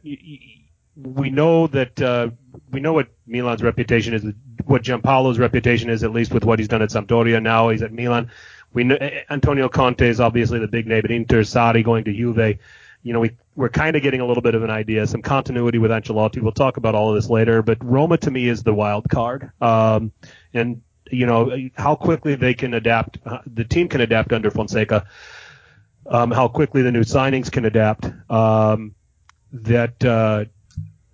we 0.96 1.30
know 1.30 1.66
that 1.68 2.00
uh, 2.00 2.30
we 2.70 2.80
know 2.80 2.92
what 2.92 3.08
Milan's 3.26 3.62
reputation 3.62 4.14
is, 4.14 4.24
what 4.64 4.82
Giampaolo's 4.82 5.38
reputation 5.38 5.90
is, 5.90 6.04
at 6.04 6.12
least 6.12 6.32
with 6.32 6.44
what 6.44 6.58
he's 6.58 6.68
done 6.68 6.82
at 6.82 6.90
Sampdoria. 6.90 7.42
Now 7.42 7.70
he's 7.70 7.82
at 7.82 7.92
Milan. 7.92 8.30
we 8.72 8.84
know 8.84 8.96
Antonio 9.30 9.68
Conte 9.68 10.06
is 10.06 10.20
obviously 10.20 10.58
the 10.58 10.68
big 10.68 10.86
name 10.86 11.02
at 11.04 11.10
Inter, 11.10 11.40
Sarri 11.40 11.84
going 11.84 12.04
to 12.04 12.12
Juve. 12.12 12.58
You 13.02 13.12
know, 13.12 13.20
we 13.20 13.32
we're 13.56 13.68
kind 13.68 13.96
of 13.96 14.02
getting 14.02 14.20
a 14.20 14.26
little 14.26 14.42
bit 14.42 14.54
of 14.54 14.62
an 14.62 14.70
idea, 14.70 15.06
some 15.06 15.22
continuity 15.22 15.78
with 15.78 15.90
Ancelotti. 15.90 16.40
We'll 16.40 16.52
talk 16.52 16.76
about 16.76 16.94
all 16.94 17.10
of 17.10 17.14
this 17.14 17.30
later, 17.30 17.62
but 17.62 17.78
Roma 17.84 18.16
to 18.18 18.30
me 18.30 18.48
is 18.48 18.62
the 18.62 18.74
wild 18.74 19.08
card. 19.08 19.50
Um, 19.60 20.12
and 20.52 20.82
you 21.10 21.26
know 21.26 21.56
how 21.74 21.94
quickly 21.94 22.34
they 22.34 22.54
can 22.54 22.74
adapt. 22.74 23.18
Uh, 23.24 23.38
the 23.46 23.64
team 23.64 23.88
can 23.88 24.00
adapt 24.00 24.32
under 24.32 24.50
Fonseca. 24.50 25.06
Um, 26.06 26.30
how 26.30 26.48
quickly 26.48 26.82
the 26.82 26.92
new 26.92 27.02
signings 27.02 27.50
can 27.50 27.64
adapt. 27.64 28.10
Um, 28.30 28.94
that 29.52 30.04
uh, 30.04 30.46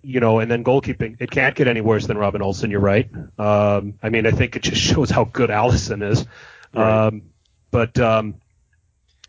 you 0.02 0.21
know, 0.21 0.38
and 0.38 0.50
then 0.50 0.64
goalkeeping. 0.64 1.16
It 1.21 1.30
can't 1.30 1.54
get 1.54 1.69
any 1.69 1.80
worse 1.80 2.07
than 2.07 2.19
Robin 2.19 2.42
Olsen. 2.42 2.71
You're 2.71 2.80
right. 2.80 3.09
Um, 3.38 3.95
I 4.02 4.09
mean, 4.09 4.26
I 4.26 4.30
think 4.30 4.57
it 4.57 4.62
just 4.62 4.80
shows 4.83 5.11
how 5.11 5.25
good 5.25 5.50
Alisson 5.50 6.09
is. 6.09 6.26
Right. 6.75 7.07
Um, 7.07 7.23
but 7.71 7.99
um, 7.99 8.35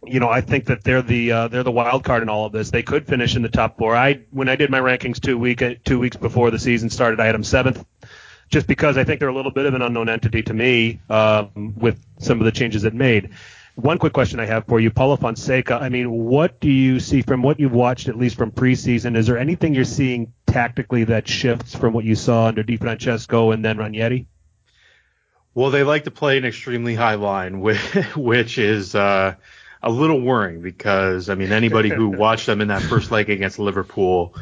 you 0.05 0.19
know, 0.19 0.29
I 0.29 0.41
think 0.41 0.65
that 0.65 0.83
they're 0.83 1.01
the 1.01 1.31
uh, 1.31 1.47
they're 1.47 1.63
the 1.63 1.71
wild 1.71 2.03
card 2.03 2.23
in 2.23 2.29
all 2.29 2.45
of 2.45 2.51
this. 2.51 2.71
They 2.71 2.83
could 2.83 3.05
finish 3.05 3.35
in 3.35 3.41
the 3.41 3.49
top 3.49 3.77
four. 3.77 3.95
I 3.95 4.21
when 4.31 4.49
I 4.49 4.55
did 4.55 4.69
my 4.69 4.79
rankings 4.79 5.19
two 5.19 5.37
week 5.37 5.63
two 5.83 5.99
weeks 5.99 6.17
before 6.17 6.49
the 6.51 6.59
season 6.59 6.89
started, 6.89 7.19
I 7.19 7.25
had 7.25 7.35
them 7.35 7.43
seventh, 7.43 7.85
just 8.49 8.67
because 8.67 8.97
I 8.97 9.03
think 9.03 9.19
they're 9.19 9.29
a 9.29 9.35
little 9.35 9.51
bit 9.51 9.65
of 9.65 9.73
an 9.73 9.81
unknown 9.81 10.09
entity 10.09 10.41
to 10.43 10.53
me 10.53 10.99
um, 11.09 11.75
with 11.77 12.03
some 12.19 12.39
of 12.39 12.45
the 12.45 12.51
changes 12.51 12.83
it 12.83 12.93
made. 12.93 13.29
One 13.75 13.97
quick 13.99 14.11
question 14.11 14.39
I 14.39 14.45
have 14.45 14.65
for 14.65 14.79
you, 14.79 14.91
Paulo 14.91 15.15
Fonseca. 15.15 15.75
I 15.75 15.89
mean, 15.89 16.11
what 16.11 16.59
do 16.59 16.69
you 16.69 16.99
see 16.99 17.21
from 17.21 17.41
what 17.41 17.59
you've 17.59 17.71
watched, 17.71 18.09
at 18.09 18.17
least 18.17 18.37
from 18.37 18.51
preseason? 18.51 19.15
Is 19.15 19.27
there 19.27 19.37
anything 19.37 19.73
you're 19.73 19.85
seeing 19.85 20.33
tactically 20.51 21.05
that 21.05 21.27
shifts 21.27 21.75
from 21.75 21.93
what 21.93 22.05
you 22.05 22.15
saw 22.15 22.47
under 22.47 22.63
Di 22.63 22.77
Francesco 22.77 23.51
and 23.51 23.63
then 23.63 23.77
Ranieri? 23.77 24.27
Well, 25.53 25.71
they 25.71 25.83
like 25.83 26.05
to 26.05 26.11
play 26.11 26.37
an 26.37 26.45
extremely 26.45 26.95
high 26.95 27.15
line, 27.15 27.59
which, 27.59 27.77
which 28.15 28.57
is 28.57 28.95
uh, 28.95 29.35
a 29.83 29.89
little 29.89 30.21
worrying 30.21 30.61
because 30.61 31.29
I 31.29 31.35
mean 31.35 31.51
anybody 31.51 31.89
who 31.89 32.09
watched 32.17 32.45
them 32.45 32.61
in 32.61 32.69
that 32.69 32.81
first 32.81 33.11
leg 33.11 33.29
against 33.29 33.59
Liverpool, 33.59 34.35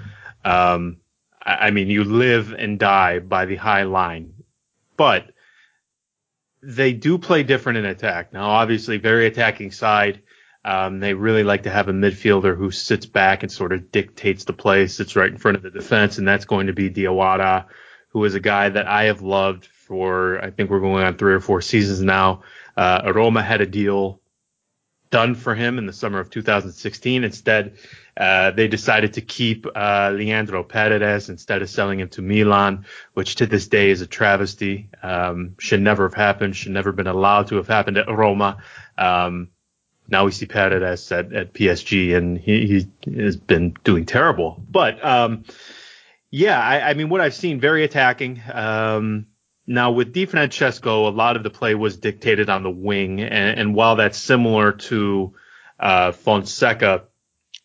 um, 0.43 0.97
I 1.41 1.71
mean 1.71 1.87
you 1.87 2.03
live 2.03 2.53
and 2.53 2.77
die 2.77 3.19
by 3.19 3.45
the 3.45 3.55
high 3.55 3.83
line, 3.83 4.33
but 4.97 5.31
they 6.61 6.93
do 6.93 7.17
play 7.17 7.43
different 7.43 7.77
in 7.77 7.85
attack. 7.85 8.33
Now, 8.33 8.49
obviously, 8.49 8.97
very 8.97 9.25
attacking 9.25 9.71
side. 9.71 10.21
Um, 10.65 10.99
they 10.99 11.13
really 11.13 11.43
like 11.43 11.63
to 11.63 11.69
have 11.69 11.87
a 11.87 11.93
midfielder 11.93 12.55
who 12.55 12.71
sits 12.71 13.05
back 13.05 13.43
and 13.43 13.51
sort 13.51 13.71
of 13.71 13.91
dictates 13.91 14.43
the 14.43 14.53
play, 14.53 14.87
sits 14.87 15.15
right 15.15 15.31
in 15.31 15.37
front 15.37 15.57
of 15.57 15.63
the 15.63 15.71
defense, 15.71 16.17
and 16.17 16.27
that's 16.27 16.45
going 16.45 16.67
to 16.67 16.73
be 16.73 16.89
Diawara, 16.89 17.65
who 18.09 18.25
is 18.25 18.35
a 18.35 18.39
guy 18.39 18.69
that 18.69 18.87
I 18.87 19.05
have 19.05 19.21
loved 19.21 19.65
for 19.65 20.39
I 20.43 20.51
think 20.51 20.69
we're 20.69 20.81
going 20.81 21.03
on 21.03 21.17
three 21.17 21.33
or 21.33 21.39
four 21.39 21.61
seasons 21.61 22.01
now. 22.01 22.43
Uh, 22.77 23.11
Roma 23.13 23.41
had 23.41 23.61
a 23.61 23.65
deal 23.65 24.21
done 25.09 25.33
for 25.33 25.55
him 25.55 25.77
in 25.77 25.85
the 25.85 25.93
summer 25.93 26.19
of 26.19 26.29
2016. 26.29 27.23
Instead, 27.23 27.77
uh, 28.15 28.51
they 28.51 28.67
decided 28.67 29.13
to 29.13 29.21
keep 29.21 29.65
uh, 29.75 30.11
Leandro 30.13 30.63
Paredes 30.63 31.29
instead 31.29 31.61
of 31.61 31.69
selling 31.69 31.99
him 31.99 32.09
to 32.09 32.21
Milan, 32.21 32.85
which 33.13 33.35
to 33.35 33.47
this 33.47 33.67
day 33.67 33.89
is 33.89 34.01
a 34.01 34.07
travesty. 34.07 34.89
Um, 35.01 35.55
should 35.57 35.81
never 35.81 36.03
have 36.03 36.13
happened. 36.13 36.55
Should 36.55 36.73
never 36.73 36.89
have 36.89 36.97
been 36.97 37.07
allowed 37.07 37.47
to 37.47 37.55
have 37.55 37.67
happened 37.67 37.97
at 37.97 38.07
Roma. 38.07 38.61
Um, 38.97 39.49
now 40.09 40.25
we 40.25 40.31
see 40.31 40.45
Paredes 40.45 41.11
at, 41.11 41.33
at 41.33 41.53
PSG, 41.53 42.15
and 42.15 42.37
he, 42.37 42.85
he 43.05 43.21
has 43.21 43.35
been 43.35 43.75
doing 43.83 44.05
terrible. 44.05 44.61
But 44.69 45.03
um, 45.03 45.45
yeah, 46.31 46.59
I, 46.59 46.89
I, 46.89 46.93
mean, 46.93 47.09
what 47.09 47.21
I've 47.21 47.33
seen, 47.33 47.59
very 47.59 47.83
attacking. 47.83 48.41
Um, 48.51 49.27
now 49.67 49.91
with 49.91 50.13
Di 50.13 50.25
Francesco, 50.25 51.07
a 51.07 51.11
lot 51.11 51.35
of 51.35 51.43
the 51.43 51.49
play 51.49 51.75
was 51.75 51.97
dictated 51.97 52.49
on 52.49 52.63
the 52.63 52.71
wing, 52.71 53.21
and, 53.21 53.59
and 53.59 53.75
while 53.75 53.97
that's 53.97 54.17
similar 54.17 54.71
to 54.73 55.33
uh, 55.79 56.11
Fonseca, 56.11 57.03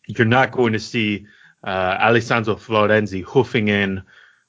you're 0.06 0.26
not 0.26 0.52
going 0.52 0.74
to 0.74 0.80
see 0.80 1.26
uh, 1.66 1.96
Alessandro 2.00 2.56
Florenzi 2.56 3.22
hoofing 3.22 3.68
in 3.68 4.02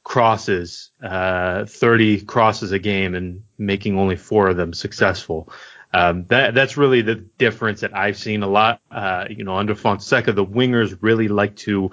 crosses, 0.04 0.92
uh, 1.02 1.66
30 1.66 2.22
crosses 2.22 2.72
a 2.72 2.80
game, 2.80 3.16
and 3.16 3.44
making 3.58 3.98
only 3.98 4.18
four 4.18 4.50
of 4.50 4.58
them 4.58 4.74
successful. 4.74 5.50
Um, 5.96 6.26
that 6.28 6.54
that's 6.54 6.76
really 6.76 7.04
the 7.04 7.16
difference 7.16 7.80
that 7.80 7.96
I've 7.96 8.18
seen 8.18 8.44
a 8.44 8.48
lot. 8.48 8.82
Uh, 8.92 9.28
you 9.30 9.46
know, 9.46 9.56
under 9.56 9.76
Fonseca, 9.76 10.34
the 10.34 10.46
wingers 10.46 10.98
really 11.00 11.30
like 11.30 11.56
to 11.68 11.92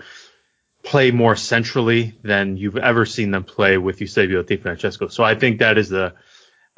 play 0.83 1.13
more 1.13 1.37
centrally 1.37 2.19
than 2.25 2.57
you've 2.57 2.77
ever 2.77 3.07
seen 3.07 3.31
them 3.31 3.45
play 3.45 3.79
with 3.79 4.01
Eusebio 4.01 4.43
Di 4.43 4.57
Francesco. 4.57 5.07
So 5.07 5.23
I 5.23 5.37
think 5.37 5.61
that 5.61 5.79
is 5.79 5.89
the, 5.89 6.15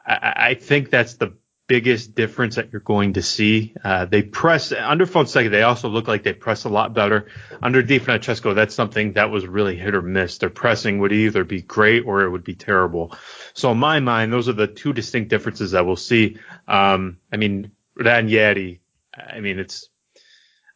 I, 0.06 0.34
I, 0.36 0.54
think 0.54 0.90
that's 0.90 1.14
the 1.14 1.32
biggest 1.66 2.14
difference 2.14 2.56
that 2.56 2.72
you're 2.72 2.80
going 2.80 3.14
to 3.14 3.22
see. 3.22 3.74
Uh, 3.82 4.04
they 4.04 4.22
press 4.22 4.72
under 4.72 5.06
Fonseca. 5.06 5.48
They 5.48 5.62
also 5.62 5.88
look 5.88 6.06
like 6.06 6.22
they 6.22 6.32
press 6.32 6.64
a 6.64 6.68
lot 6.68 6.94
better. 6.94 7.28
Under 7.62 7.82
Di 7.82 7.98
Francesco, 7.98 8.54
that's 8.54 8.74
something 8.74 9.14
that 9.14 9.30
was 9.30 9.46
really 9.46 9.76
hit 9.76 9.94
or 9.94 10.02
miss. 10.02 10.38
Their 10.38 10.50
pressing 10.50 10.98
would 10.98 11.12
either 11.12 11.44
be 11.44 11.62
great 11.62 12.04
or 12.04 12.22
it 12.22 12.30
would 12.30 12.44
be 12.44 12.54
terrible. 12.54 13.16
So 13.54 13.72
in 13.72 13.78
my 13.78 14.00
mind, 14.00 14.32
those 14.32 14.48
are 14.48 14.54
the 14.54 14.66
two 14.66 14.92
distinct 14.92 15.30
differences 15.30 15.70
that 15.70 15.86
we'll 15.86 15.96
see. 15.96 16.38
Um, 16.68 17.18
I 17.32 17.36
mean, 17.36 17.72
Ranieri, 17.96 18.80
I 19.16 19.40
mean, 19.40 19.58
it's, 19.58 19.88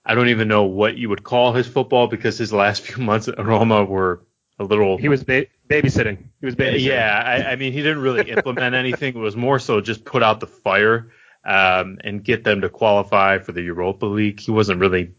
I 0.05 0.15
don't 0.15 0.29
even 0.31 0.49
know 0.49 0.65
what 0.65 0.97
you 0.97 1.11
would 1.11 1.23
call 1.23 1.53
his 1.53 1.67
football 1.67 2.07
because 2.07 2.39
his 2.39 2.53
last 2.53 2.83
few 2.87 3.05
months 3.05 3.29
at 3.29 3.45
Roma 3.45 3.85
were 3.85 4.23
a 4.59 4.65
little. 4.65 4.99
He 4.99 5.09
was 5.09 5.25
ba- 5.25 5.47
babysitting. 5.69 6.19
He 6.41 6.47
was 6.47 6.57
babysitting. 6.57 6.85
Yeah, 6.85 7.23
I, 7.25 7.53
I 7.53 7.57
mean, 7.57 7.73
he 7.73 7.83
didn't 7.83 8.03
really 8.03 8.31
implement 8.31 8.75
anything. 8.75 9.15
It 9.15 9.19
was 9.19 9.37
more 9.37 9.59
so 9.59 9.81
just 9.81 10.05
put 10.05 10.23
out 10.23 10.41
the 10.41 10.47
fire 10.47 11.11
um, 11.45 11.99
and 12.03 12.23
get 12.23 12.45
them 12.45 12.61
to 12.63 12.69
qualify 12.69 13.39
for 13.39 13.53
the 13.53 13.63
Europa 13.63 14.07
League. 14.07 14.41
He 14.41 14.51
wasn't 14.51 14.81
really. 14.81 15.13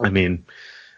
I 0.00 0.10
mean, 0.10 0.46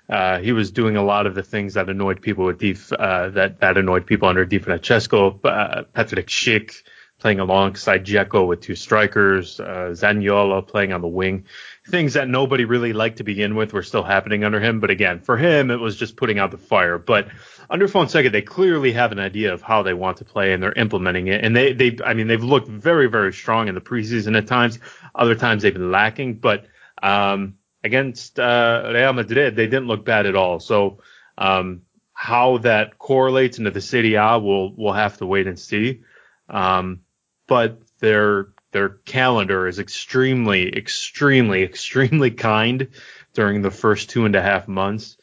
uh, 0.08 0.40
he 0.40 0.52
was 0.52 0.72
doing 0.72 0.96
a 0.96 1.02
lot 1.02 1.26
of 1.26 1.34
the 1.34 1.42
things 1.42 1.74
that 1.74 1.88
annoyed 1.88 2.20
people 2.20 2.44
with 2.44 2.58
Dif, 2.58 2.92
uh, 2.92 3.30
that 3.30 3.60
that 3.60 3.78
annoyed 3.78 4.06
people 4.06 4.28
under 4.28 4.44
Di 4.44 4.58
Francesco. 4.58 5.40
Uh, 5.42 5.84
Patrick 5.94 6.26
Schick 6.26 6.82
playing 7.18 7.38
alongside 7.38 8.04
Dzeko 8.04 8.46
with 8.46 8.60
two 8.60 8.74
strikers, 8.74 9.60
uh, 9.60 9.92
Zaniolo 9.92 10.66
playing 10.66 10.92
on 10.92 11.02
the 11.02 11.08
wing 11.08 11.44
things 11.90 12.14
that 12.14 12.28
nobody 12.28 12.64
really 12.64 12.92
liked 12.92 13.18
to 13.18 13.24
begin 13.24 13.54
with 13.54 13.72
were 13.72 13.82
still 13.82 14.02
happening 14.02 14.44
under 14.44 14.60
him. 14.60 14.80
But 14.80 14.90
again, 14.90 15.20
for 15.20 15.36
him, 15.36 15.70
it 15.70 15.76
was 15.76 15.96
just 15.96 16.16
putting 16.16 16.38
out 16.38 16.50
the 16.50 16.58
fire. 16.58 16.98
But 16.98 17.28
under 17.68 17.88
Fonseca, 17.88 18.30
they 18.30 18.42
clearly 18.42 18.92
have 18.92 19.12
an 19.12 19.18
idea 19.18 19.52
of 19.52 19.62
how 19.62 19.82
they 19.82 19.94
want 19.94 20.18
to 20.18 20.24
play 20.24 20.52
and 20.52 20.62
they're 20.62 20.72
implementing 20.72 21.26
it. 21.26 21.44
And 21.44 21.54
they, 21.54 21.72
they, 21.72 21.98
I 22.04 22.14
mean, 22.14 22.26
they've 22.26 22.42
looked 22.42 22.68
very, 22.68 23.08
very 23.08 23.32
strong 23.32 23.68
in 23.68 23.74
the 23.74 23.80
preseason 23.80 24.36
at 24.36 24.46
times. 24.46 24.78
Other 25.14 25.34
times 25.34 25.62
they've 25.62 25.72
been 25.72 25.90
lacking, 25.92 26.34
but, 26.34 26.66
um, 27.02 27.56
against, 27.84 28.38
uh, 28.38 28.90
Real 28.92 29.12
Madrid, 29.12 29.56
they 29.56 29.66
didn't 29.66 29.86
look 29.86 30.04
bad 30.04 30.26
at 30.26 30.36
all. 30.36 30.60
So, 30.60 31.00
um, 31.36 31.82
how 32.12 32.58
that 32.58 32.98
correlates 32.98 33.58
into 33.58 33.70
the 33.70 33.80
Serie 33.80 34.14
A, 34.14 34.38
we'll, 34.38 34.74
we'll 34.76 34.92
have 34.92 35.16
to 35.18 35.26
wait 35.26 35.46
and 35.46 35.58
see. 35.58 36.02
Um, 36.48 37.00
but 37.46 37.80
they're, 37.98 38.48
their 38.72 38.88
calendar 38.88 39.66
is 39.66 39.78
extremely, 39.78 40.76
extremely, 40.76 41.62
extremely 41.62 42.30
kind 42.30 42.88
during 43.34 43.62
the 43.62 43.70
first 43.70 44.10
two 44.10 44.24
and 44.24 44.36
a 44.36 44.42
half 44.42 44.68
months. 44.68 45.16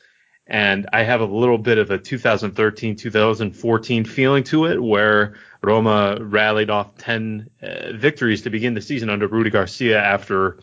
And 0.49 0.87
I 0.93 1.03
have 1.03 1.19
a 1.19 1.25
little 1.25 1.57
bit 1.57 1.77
of 1.77 1.91
a 1.91 1.97
2013, 1.97 2.95
2014 2.95 4.05
feeling 4.05 4.43
to 4.45 4.65
it 4.65 4.81
where 4.81 5.35
Roma 5.61 6.17
rallied 6.21 6.69
off 6.69 6.97
10 6.97 7.49
uh, 7.61 7.67
victories 7.93 8.43
to 8.43 8.49
begin 8.49 8.73
the 8.73 8.81
season 8.81 9.09
under 9.09 9.27
Rudi 9.27 9.49
Garcia 9.49 10.01
after 10.01 10.59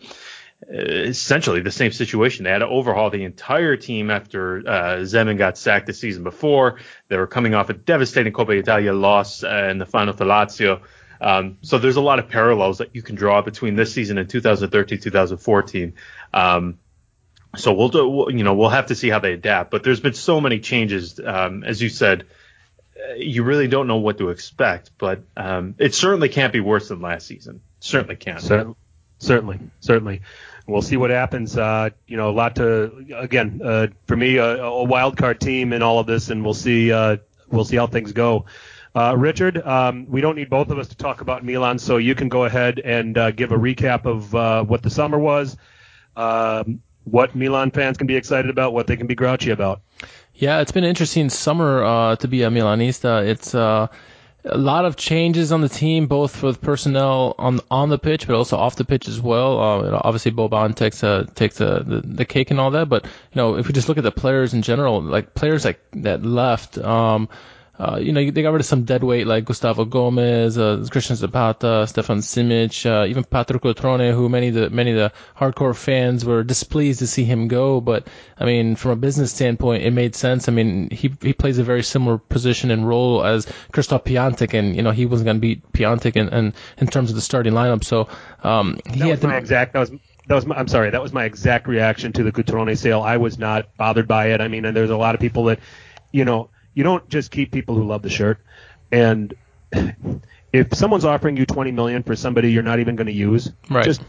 uh, 0.67 0.77
essentially 0.77 1.61
the 1.61 1.69
same 1.69 1.91
situation. 1.91 2.45
They 2.45 2.49
had 2.49 2.59
to 2.59 2.67
overhaul 2.67 3.11
the 3.11 3.23
entire 3.23 3.77
team 3.77 4.09
after 4.09 4.59
uh, 4.59 4.97
Zeman 5.01 5.37
got 5.37 5.57
sacked 5.57 5.85
the 5.85 5.93
season 5.93 6.23
before. 6.23 6.79
They 7.07 7.17
were 7.17 7.27
coming 7.27 7.53
off 7.53 7.69
a 7.69 7.73
devastating 7.73 8.33
Coppa 8.33 8.57
Italia 8.57 8.93
loss 8.93 9.43
uh, 9.43 9.67
in 9.69 9.77
the 9.77 9.85
final 9.85 10.15
to 10.15 10.23
Lazio. 10.23 10.81
Um, 11.21 11.57
so 11.61 11.77
there's 11.77 11.95
a 11.95 12.01
lot 12.01 12.19
of 12.19 12.29
parallels 12.29 12.79
that 12.79 12.95
you 12.95 13.01
can 13.01 13.15
draw 13.15 13.41
between 13.41 13.75
this 13.75 13.93
season 13.93 14.17
and 14.17 14.29
2013, 14.29 14.99
2014. 14.99 15.93
Um, 16.33 16.79
so 17.55 17.73
we'll 17.73 17.89
do, 17.89 18.27
you 18.29 18.43
know, 18.43 18.53
we'll 18.53 18.69
have 18.69 18.87
to 18.87 18.95
see 18.95 19.09
how 19.09 19.19
they 19.19 19.33
adapt. 19.33 19.71
But 19.71 19.83
there's 19.83 19.99
been 19.99 20.13
so 20.13 20.41
many 20.41 20.59
changes, 20.59 21.19
um, 21.23 21.63
as 21.63 21.81
you 21.81 21.89
said. 21.89 22.25
Uh, 22.97 23.15
you 23.15 23.43
really 23.43 23.67
don't 23.67 23.87
know 23.87 23.97
what 23.97 24.17
to 24.17 24.29
expect, 24.29 24.91
but 24.97 25.23
um, 25.35 25.75
it 25.77 25.93
certainly 25.93 26.29
can't 26.29 26.53
be 26.53 26.59
worse 26.59 26.89
than 26.89 27.01
last 27.01 27.27
season. 27.27 27.61
Certainly 27.79 28.15
can't. 28.17 28.41
Certainly, 28.41 28.75
certainly, 29.19 29.59
certainly. 29.79 30.21
We'll 30.67 30.81
see 30.81 30.97
what 30.97 31.11
happens. 31.11 31.55
Uh, 31.55 31.91
you 32.07 32.17
know, 32.17 32.29
a 32.29 32.31
lot 32.31 32.55
to 32.55 33.05
again 33.15 33.61
uh, 33.63 33.87
for 34.07 34.15
me 34.15 34.37
a, 34.37 34.63
a, 34.63 34.83
wild 34.83 35.15
card 35.15 35.39
team 35.39 35.73
in 35.73 35.83
all 35.83 35.99
of 35.99 36.07
this, 36.07 36.29
and 36.29 36.43
we'll 36.43 36.55
see. 36.55 36.91
Uh, 36.91 37.17
we'll 37.49 37.65
see 37.65 37.75
how 37.75 37.85
things 37.85 38.13
go. 38.13 38.45
Uh, 38.95 39.13
Richard, 39.17 39.61
um, 39.67 40.05
we 40.09 40.21
don't 40.21 40.37
need 40.37 40.49
both 40.49 40.69
of 40.69 40.79
us 40.79 40.87
to 40.87 40.95
talk 40.95 41.19
about 41.19 41.43
Milan, 41.43 41.79
so 41.79 41.97
you 41.97 42.15
can 42.15 42.29
go 42.29 42.45
ahead 42.45 42.79
and 42.79 43.17
uh, 43.17 43.31
give 43.31 43.51
a 43.51 43.57
recap 43.57 44.05
of 44.05 44.33
uh, 44.33 44.63
what 44.63 44.83
the 44.83 44.89
summer 44.89 45.19
was, 45.19 45.57
um, 46.15 46.81
what 47.03 47.35
Milan 47.35 47.71
fans 47.71 47.97
can 47.97 48.07
be 48.07 48.15
excited 48.15 48.49
about, 48.49 48.71
what 48.71 48.87
they 48.87 48.95
can 48.95 49.05
be 49.05 49.13
grouchy 49.13 49.51
about. 49.51 49.81
Yeah, 50.33 50.61
it's 50.61 50.71
been 50.71 50.85
an 50.85 50.89
interesting 50.89 51.29
summer 51.29 51.83
uh, 51.83 52.15
to 52.15 52.27
be 52.29 52.43
a 52.43 52.49
Milanista. 52.49 53.27
It's 53.27 53.53
uh, 53.53 53.87
a 54.45 54.57
lot 54.57 54.85
of 54.85 54.95
changes 54.95 55.51
on 55.51 55.59
the 55.59 55.69
team, 55.69 56.07
both 56.07 56.41
with 56.41 56.61
personnel 56.61 57.35
on 57.37 57.59
on 57.69 57.89
the 57.89 57.99
pitch, 57.99 58.27
but 58.27 58.35
also 58.37 58.55
off 58.55 58.77
the 58.77 58.85
pitch 58.85 59.09
as 59.09 59.19
well. 59.19 59.59
Uh, 59.59 60.01
obviously, 60.05 60.31
Boban 60.31 60.73
takes 60.73 61.01
takes 61.35 61.57
the 61.57 62.01
the 62.05 62.25
cake 62.25 62.49
and 62.49 62.61
all 62.61 62.71
that. 62.71 62.87
But 62.87 63.03
you 63.05 63.35
know, 63.35 63.57
if 63.57 63.67
we 63.67 63.73
just 63.73 63.89
look 63.89 63.97
at 63.97 64.05
the 64.05 64.11
players 64.11 64.53
in 64.53 64.61
general, 64.61 65.01
like 65.01 65.33
players 65.33 65.65
like 65.65 65.81
that 65.93 66.23
left. 66.23 66.77
Um, 66.77 67.27
uh, 67.77 67.97
you 68.01 68.13
know, 68.13 68.31
they 68.31 68.41
got 68.41 68.51
rid 68.51 68.61
of 68.61 68.65
some 68.65 68.83
dead 68.83 69.03
weight 69.03 69.27
like 69.27 69.43
Gustavo 69.43 69.83
Gomez, 69.83 70.57
uh, 70.57 70.85
Christian 70.89 71.17
Zapata, 71.17 71.85
Stefan 71.87 72.19
Simic, 72.19 72.85
uh, 72.89 73.05
even 73.05 73.25
Patrick 73.25 73.63
Cutrone, 73.63 74.13
who 74.13 74.29
many 74.29 74.47
of 74.47 74.53
the 74.53 74.69
many 74.69 74.91
of 74.91 74.97
the 74.97 75.11
hardcore 75.37 75.75
fans 75.75 76.23
were 76.23 76.41
displeased 76.41 76.99
to 76.99 77.07
see 77.07 77.25
him 77.25 77.49
go. 77.49 77.81
But 77.81 78.07
I 78.37 78.45
mean, 78.45 78.77
from 78.77 78.91
a 78.91 78.95
business 78.95 79.33
standpoint, 79.33 79.83
it 79.83 79.91
made 79.91 80.15
sense. 80.15 80.47
I 80.47 80.53
mean, 80.53 80.89
he 80.89 81.13
he 81.21 81.33
plays 81.33 81.57
a 81.57 81.63
very 81.63 81.83
similar 81.83 82.17
position 82.17 82.71
and 82.71 82.87
role 82.87 83.25
as 83.25 83.45
Christoph 83.73 84.05
Piatek, 84.05 84.53
and 84.53 84.73
you 84.73 84.81
know, 84.81 84.91
he 84.91 85.05
wasn't 85.05 85.25
going 85.25 85.37
to 85.37 85.41
beat 85.41 85.73
Piatek 85.73 86.15
in, 86.15 86.29
in 86.29 86.53
in 86.77 86.87
terms 86.87 87.09
of 87.09 87.15
the 87.15 87.21
starting 87.21 87.53
lineup. 87.53 87.83
So 87.83 88.07
um, 88.43 88.79
he 88.85 88.99
that 88.99 89.07
had 89.07 89.19
was 89.19 89.23
my 89.23 89.37
exact. 89.37 89.73
That 89.73 89.79
was 89.79 89.91
that 90.27 90.35
was 90.35 90.45
my, 90.45 90.55
I'm 90.55 90.69
sorry. 90.69 90.91
That 90.91 91.01
was 91.01 91.11
my 91.11 91.25
exact 91.25 91.67
reaction 91.67 92.13
to 92.13 92.23
the 92.23 92.31
Cutrone 92.31 92.77
sale. 92.77 93.01
I 93.01 93.17
was 93.17 93.37
not 93.37 93.75
bothered 93.75 94.07
by 94.07 94.27
it. 94.27 94.39
I 94.39 94.47
mean, 94.47 94.63
and 94.63 94.77
there's 94.77 94.89
a 94.91 94.97
lot 94.97 95.13
of 95.13 95.19
people 95.19 95.43
that, 95.45 95.59
you 96.13 96.23
know 96.23 96.49
you 96.75 96.83
don't 96.83 97.07
just 97.09 97.31
keep 97.31 97.51
people 97.51 97.73
who 97.73 97.85
love 97.85 98.03
the 98.03 98.09
shirt. 98.11 98.39
And 98.91 99.33
if 100.53 100.75
someone's 100.75 101.05
offering 101.05 101.37
you 101.37 101.47
20 101.47 101.71
million 101.71 102.03
for 102.03 102.15
somebody 102.15 102.51
you're 102.51 102.63
not 102.63 102.79
even 102.79 102.95
going 102.95 103.07
to 103.07 103.13
use, 103.13 103.51
right. 103.69 103.83
just 103.83 104.03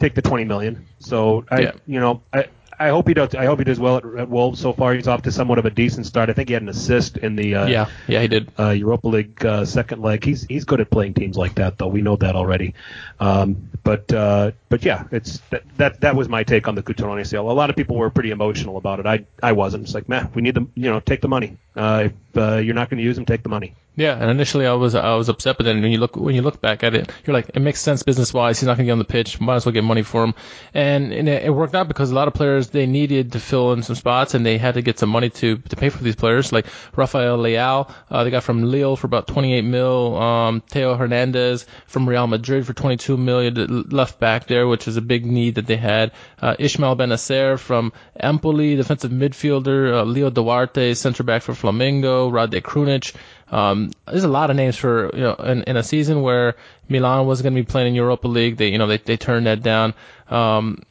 take 0.00 0.14
the 0.14 0.22
20 0.22 0.44
million. 0.44 0.86
So 0.98 1.44
I, 1.50 1.60
yeah. 1.60 1.72
you 1.86 2.00
know, 2.00 2.22
I, 2.32 2.46
I 2.78 2.88
hope 2.88 3.08
he 3.08 3.14
does. 3.14 3.34
I 3.34 3.46
hope 3.46 3.58
he 3.58 3.64
does 3.64 3.80
well 3.80 3.96
at, 3.96 4.04
at, 4.04 4.28
Wolves. 4.28 4.60
So 4.60 4.72
far, 4.72 4.92
he's 4.92 5.08
off 5.08 5.22
to 5.22 5.32
somewhat 5.32 5.58
of 5.58 5.64
a 5.64 5.70
decent 5.70 6.06
start. 6.06 6.28
I 6.28 6.34
think 6.34 6.48
he 6.48 6.52
had 6.52 6.62
an 6.62 6.68
assist 6.68 7.16
in 7.16 7.36
the 7.36 7.54
uh, 7.54 7.66
yeah, 7.66 7.88
yeah, 8.06 8.20
he 8.20 8.28
did 8.28 8.52
uh, 8.58 8.70
Europa 8.70 9.08
League 9.08 9.44
uh, 9.44 9.64
second 9.64 10.02
leg. 10.02 10.24
He's 10.24 10.44
he's 10.44 10.64
good 10.64 10.80
at 10.80 10.90
playing 10.90 11.14
teams 11.14 11.36
like 11.36 11.54
that, 11.54 11.78
though. 11.78 11.88
We 11.88 12.02
know 12.02 12.16
that 12.16 12.36
already. 12.36 12.74
Um, 13.18 13.70
but 13.82 14.12
uh, 14.12 14.52
but 14.68 14.84
yeah, 14.84 15.04
it's 15.10 15.38
that, 15.50 15.62
that 15.78 16.00
that 16.02 16.16
was 16.16 16.28
my 16.28 16.44
take 16.44 16.68
on 16.68 16.74
the 16.74 16.82
Cutrone 16.82 17.26
sale. 17.26 17.50
A 17.50 17.52
lot 17.52 17.70
of 17.70 17.76
people 17.76 17.96
were 17.96 18.10
pretty 18.10 18.30
emotional 18.30 18.76
about 18.76 19.00
it. 19.00 19.06
I 19.06 19.24
I 19.42 19.52
wasn't. 19.52 19.84
It's 19.84 19.94
like, 19.94 20.08
man, 20.08 20.30
we 20.34 20.42
need 20.42 20.54
them. 20.54 20.70
You 20.74 20.90
know, 20.90 21.00
take 21.00 21.22
the 21.22 21.28
money. 21.28 21.56
Uh, 21.76 22.04
if 22.06 22.36
uh, 22.36 22.56
you're 22.56 22.74
not 22.74 22.90
going 22.90 22.98
to 22.98 23.04
use 23.04 23.16
them, 23.16 23.26
take 23.26 23.42
the 23.42 23.48
money. 23.48 23.74
Yeah, 23.98 24.12
and 24.12 24.30
initially 24.30 24.66
I 24.66 24.74
was 24.74 24.94
I 24.94 25.14
was 25.14 25.30
upset, 25.30 25.56
but 25.56 25.64
then 25.64 25.80
when 25.80 25.90
you 25.90 25.96
look 25.96 26.16
when 26.16 26.34
you 26.34 26.42
look 26.42 26.60
back 26.60 26.84
at 26.84 26.94
it, 26.94 27.10
you're 27.24 27.32
like, 27.32 27.50
it 27.54 27.60
makes 27.60 27.80
sense 27.80 28.02
business 28.02 28.32
wise. 28.32 28.60
He's 28.60 28.66
not 28.66 28.76
going 28.76 28.84
to 28.84 28.88
get 28.88 28.92
on 28.92 28.98
the 28.98 29.06
pitch. 29.06 29.40
Might 29.40 29.56
as 29.56 29.64
well 29.64 29.72
get 29.72 29.84
money 29.84 30.02
for 30.02 30.22
him, 30.22 30.34
and, 30.74 31.14
and 31.14 31.30
it, 31.30 31.44
it, 31.44 31.50
worked 31.50 31.74
out 31.74 31.88
because 31.88 32.10
a 32.10 32.14
lot 32.14 32.28
of 32.28 32.34
players 32.34 32.68
they 32.68 32.84
needed 32.84 33.32
to 33.32 33.40
fill 33.40 33.72
in 33.72 33.82
some 33.82 33.96
spots, 33.96 34.34
and 34.34 34.44
they 34.44 34.58
had 34.58 34.74
to 34.74 34.82
get 34.82 34.98
some 34.98 35.08
money 35.08 35.30
to 35.30 35.56
to 35.56 35.76
pay 35.76 35.88
for 35.88 36.04
these 36.04 36.14
players. 36.14 36.52
Like 36.52 36.66
Rafael 36.94 37.38
Leao, 37.38 37.90
uh, 38.10 38.22
they 38.22 38.30
got 38.30 38.44
from 38.44 38.64
Lille 38.64 38.96
for 38.96 39.06
about 39.06 39.28
28 39.28 39.62
mil. 39.62 40.18
Um, 40.18 40.60
Theo 40.60 40.94
Hernandez 40.94 41.64
from 41.86 42.06
Real 42.06 42.26
Madrid 42.26 42.66
for 42.66 42.74
22 42.74 43.16
million 43.16 43.88
left 43.88 44.20
back 44.20 44.46
there, 44.46 44.68
which 44.68 44.88
is 44.88 44.98
a 44.98 45.02
big 45.02 45.24
need 45.24 45.54
that 45.54 45.66
they 45.66 45.78
had. 45.78 46.12
Uh, 46.38 46.54
Ismael 46.58 46.96
Bennacer 46.96 47.58
from 47.58 47.94
Empoli, 48.14 48.76
defensive 48.76 49.10
midfielder. 49.10 50.00
Uh, 50.00 50.04
Leo 50.04 50.28
Duarte, 50.28 50.92
center 50.92 51.22
back 51.22 51.40
for 51.40 51.54
Flamengo. 51.66 52.32
Rade 52.32 52.62
Krunic. 52.62 53.14
Um, 53.50 53.90
there's 54.06 54.24
a 54.24 54.28
lot 54.28 54.50
of 54.50 54.56
names 54.56 54.76
for 54.76 55.10
you 55.14 55.22
know 55.22 55.34
in, 55.34 55.62
in 55.64 55.76
a 55.76 55.82
season 55.82 56.22
where 56.22 56.56
Milan 56.88 57.26
was 57.26 57.42
going 57.42 57.54
to 57.54 57.60
be 57.60 57.66
playing 57.66 57.88
in 57.88 57.94
Europa 57.94 58.28
League. 58.28 58.56
They 58.56 58.68
you 58.68 58.78
know 58.78 58.86
they 58.86 58.98
they 58.98 59.16
turned 59.16 59.46
that 59.46 59.62
down. 59.62 59.94
Um, 60.28 60.82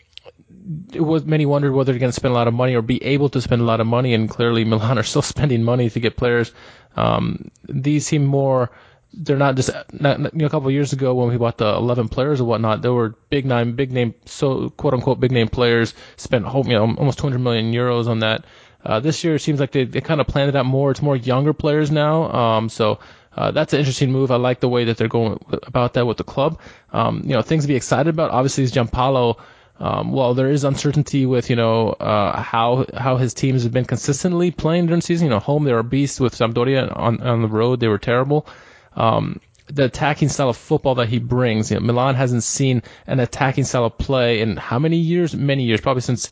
it 0.94 1.02
was 1.02 1.26
many 1.26 1.46
wondered 1.46 1.74
whether 1.74 1.92
they're 1.92 2.00
going 2.00 2.12
to 2.12 2.16
spend 2.16 2.32
a 2.32 2.36
lot 2.36 2.48
of 2.48 2.54
money 2.54 2.76
or 2.76 2.82
be 2.82 3.04
able 3.04 3.30
to 3.30 3.42
spend 3.42 3.62
a 3.62 3.66
lot 3.66 3.80
of 3.80 3.88
money, 3.88 4.14
and 4.14 4.30
clearly 4.30 4.64
Milan 4.66 4.98
are 4.98 5.04
still 5.04 5.22
spending 5.22 5.64
money 5.64 5.90
to 5.90 6.00
get 6.00 6.18
players. 6.18 6.52
Um, 6.96 7.52
these 7.68 8.06
seem 8.06 8.26
more. 8.26 8.72
They're 9.18 9.38
not 9.38 9.56
just 9.56 9.70
not, 9.94 10.20
you 10.20 10.30
know, 10.34 10.46
a 10.46 10.50
couple 10.50 10.68
of 10.68 10.74
years 10.74 10.92
ago 10.92 11.14
when 11.14 11.30
we 11.30 11.38
bought 11.38 11.58
the 11.58 11.74
11 11.74 12.10
players 12.10 12.42
or 12.42 12.46
whatnot. 12.46 12.82
There 12.82 12.92
were 12.92 13.16
big 13.30 13.46
name, 13.46 13.76
big 13.76 13.92
name, 13.92 14.14
so 14.26 14.70
quote 14.72 14.94
unquote 14.94 15.22
big 15.22 15.32
name 15.32 15.48
players 15.48 15.94
spent 16.18 16.46
you 16.46 16.74
know, 16.74 16.82
almost 16.82 17.20
200 17.20 17.40
million 17.40 17.72
euros 17.72 18.08
on 18.08 18.20
that. 18.20 18.44
Uh, 18.86 19.00
this 19.00 19.24
year 19.24 19.36
it 19.36 19.40
seems 19.40 19.60
like 19.60 19.72
they, 19.72 19.86
they 19.86 20.02
kind 20.02 20.22
of 20.22 20.28
planned 20.28 20.50
it 20.50 20.56
out 20.56 20.66
more. 20.66 20.92
It's 20.92 21.02
more 21.02 21.16
younger 21.16 21.54
players 21.54 21.90
now. 21.90 22.32
Um, 22.32 22.70
so 22.70 23.00
uh, 23.36 23.52
that's 23.52 23.74
an 23.74 23.80
interesting 23.80 24.12
move. 24.12 24.32
I 24.32 24.36
like 24.36 24.60
the 24.60 24.70
way 24.70 24.86
that 24.86 24.98
they're 24.98 25.08
going 25.08 25.44
about 25.64 25.94
that 25.94 26.06
with 26.06 26.18
the 26.18 26.24
club. 26.24 26.60
Um, 26.94 27.22
you 27.26 27.34
know, 27.34 27.42
things 27.42 27.64
to 27.64 27.68
be 27.68 27.76
excited 27.76 28.08
about. 28.08 28.32
Obviously, 28.32 28.64
is 28.64 28.72
Giampaolo. 28.72 29.40
Um, 29.78 30.14
well, 30.14 30.34
there 30.34 30.50
is 30.50 30.64
uncertainty 30.64 31.26
with 31.26 31.50
you 31.50 31.58
know 31.58 31.90
uh, 31.90 32.42
how 32.42 32.86
how 32.96 33.18
his 33.18 33.34
teams 33.34 33.64
have 33.64 33.74
been 33.74 33.86
consistently 33.86 34.52
playing 34.52 34.86
during 34.86 35.00
the 35.00 35.06
season. 35.06 35.26
You 35.26 35.32
know, 35.32 35.40
home 35.40 35.66
they 35.66 35.74
were 35.74 35.84
beasts 35.84 36.20
with 36.20 36.34
Sampdoria. 36.34 36.96
On 36.96 37.20
on 37.22 37.42
the 37.42 37.50
road 37.50 37.82
they 37.82 37.90
were 37.90 37.98
terrible. 37.98 38.48
Um, 38.96 39.42
the 39.68 39.86
attacking 39.86 40.30
style 40.30 40.50
of 40.50 40.58
football 40.58 40.96
that 40.96 41.10
he 41.10 41.20
brings. 41.20 41.72
You 41.72 41.80
know, 41.80 41.86
Milan 41.86 42.16
hasn't 42.16 42.44
seen 42.44 42.84
an 43.08 43.20
attacking 43.20 43.66
style 43.66 43.86
of 43.86 43.98
play 43.98 44.40
in 44.40 44.56
how 44.56 44.80
many 44.80 44.98
years? 44.98 45.36
Many 45.36 45.64
years, 45.64 45.82
probably 45.82 46.02
since 46.02 46.32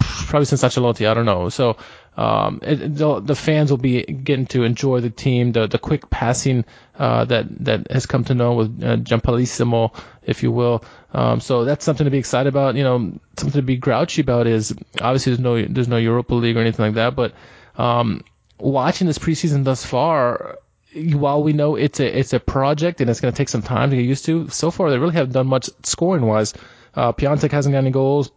probably 0.00 0.46
since 0.46 0.62
Ancelotti. 0.62 1.08
I 1.08 1.14
don't 1.14 1.26
know. 1.26 1.48
So 1.48 1.76
um, 2.16 2.60
it, 2.62 2.96
the, 2.96 3.20
the, 3.20 3.34
fans 3.34 3.70
will 3.70 3.78
be 3.78 4.02
getting 4.02 4.46
to 4.46 4.64
enjoy 4.64 5.00
the 5.00 5.10
team, 5.10 5.52
the 5.52 5.66
the 5.66 5.78
quick 5.78 6.10
passing 6.10 6.64
uh, 6.98 7.24
that 7.26 7.46
that 7.64 7.90
has 7.90 8.06
come 8.06 8.24
to 8.24 8.34
know 8.34 8.54
with 8.54 8.82
uh, 8.82 8.96
Giampalissimo, 8.96 9.94
if 10.22 10.42
you 10.42 10.52
will. 10.52 10.84
Um, 11.12 11.40
so 11.40 11.64
that's 11.64 11.84
something 11.84 12.04
to 12.04 12.10
be 12.10 12.18
excited 12.18 12.48
about. 12.48 12.74
You 12.74 12.84
know, 12.84 12.98
something 13.36 13.60
to 13.60 13.62
be 13.62 13.76
grouchy 13.76 14.22
about 14.22 14.46
is 14.46 14.74
obviously 15.00 15.32
there's 15.32 15.40
no 15.40 15.62
there's 15.64 15.88
no 15.88 15.96
Europa 15.96 16.34
League 16.34 16.56
or 16.56 16.60
anything 16.60 16.86
like 16.86 16.94
that, 16.94 17.16
but 17.16 17.32
um, 17.76 18.22
watching 18.58 19.06
this 19.06 19.18
preseason 19.18 19.64
thus 19.64 19.84
far. 19.84 20.58
While 20.92 21.44
we 21.44 21.52
know 21.52 21.76
it's 21.76 22.00
a 22.00 22.18
it's 22.18 22.32
a 22.32 22.40
project 22.40 23.00
and 23.00 23.08
it's 23.08 23.20
going 23.20 23.32
to 23.32 23.38
take 23.38 23.48
some 23.48 23.62
time 23.62 23.90
to 23.90 23.96
get 23.96 24.04
used 24.04 24.24
to, 24.24 24.48
so 24.48 24.72
far 24.72 24.90
they 24.90 24.98
really 24.98 25.14
haven't 25.14 25.32
done 25.32 25.46
much 25.46 25.70
scoring 25.84 26.26
wise. 26.26 26.52
Uh, 26.92 27.12
Piatek 27.12 27.52
hasn't 27.52 27.72
got 27.72 27.78
any 27.78 27.92
goals. 27.92 28.32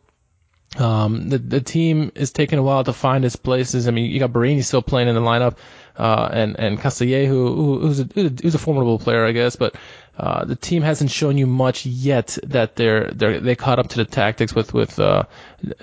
Um, 0.78 1.30
the 1.30 1.38
the 1.38 1.62
team 1.62 2.12
is 2.16 2.32
taking 2.32 2.58
a 2.58 2.64
while 2.64 2.84
to 2.84 2.94
find 2.94 3.26
its 3.26 3.36
places. 3.36 3.88
I 3.88 3.92
mean, 3.92 4.10
you 4.10 4.20
got 4.20 4.32
Borini 4.32 4.64
still 4.64 4.82
playing 4.82 5.08
in 5.08 5.16
the 5.16 5.22
lineup, 5.22 5.58
uh, 5.96 6.30
and 6.32 6.60
and 6.60 6.80
Castillejo, 6.80 7.28
who, 7.28 7.80
who's 7.80 8.00
a 8.00 8.04
who's 8.06 8.56
a 8.56 8.60
formidable 8.60 8.98
player, 8.98 9.26
I 9.26 9.34
guess, 9.34 9.56
but 9.56 9.76
uh, 10.18 10.46
the 10.46 10.56
team 10.56 10.82
hasn't 10.82 11.12
shown 11.12 11.38
you 11.38 11.46
much 11.46 11.86
yet 11.86 12.38
that 12.44 12.76
they're 12.76 13.12
they're, 13.12 13.40
they 13.40 13.56
caught 13.56 13.78
up 13.78 13.90
to 13.90 13.98
the 13.98 14.06
tactics 14.06 14.56
with 14.56 14.74
with 14.74 15.00
uh, 15.00 15.24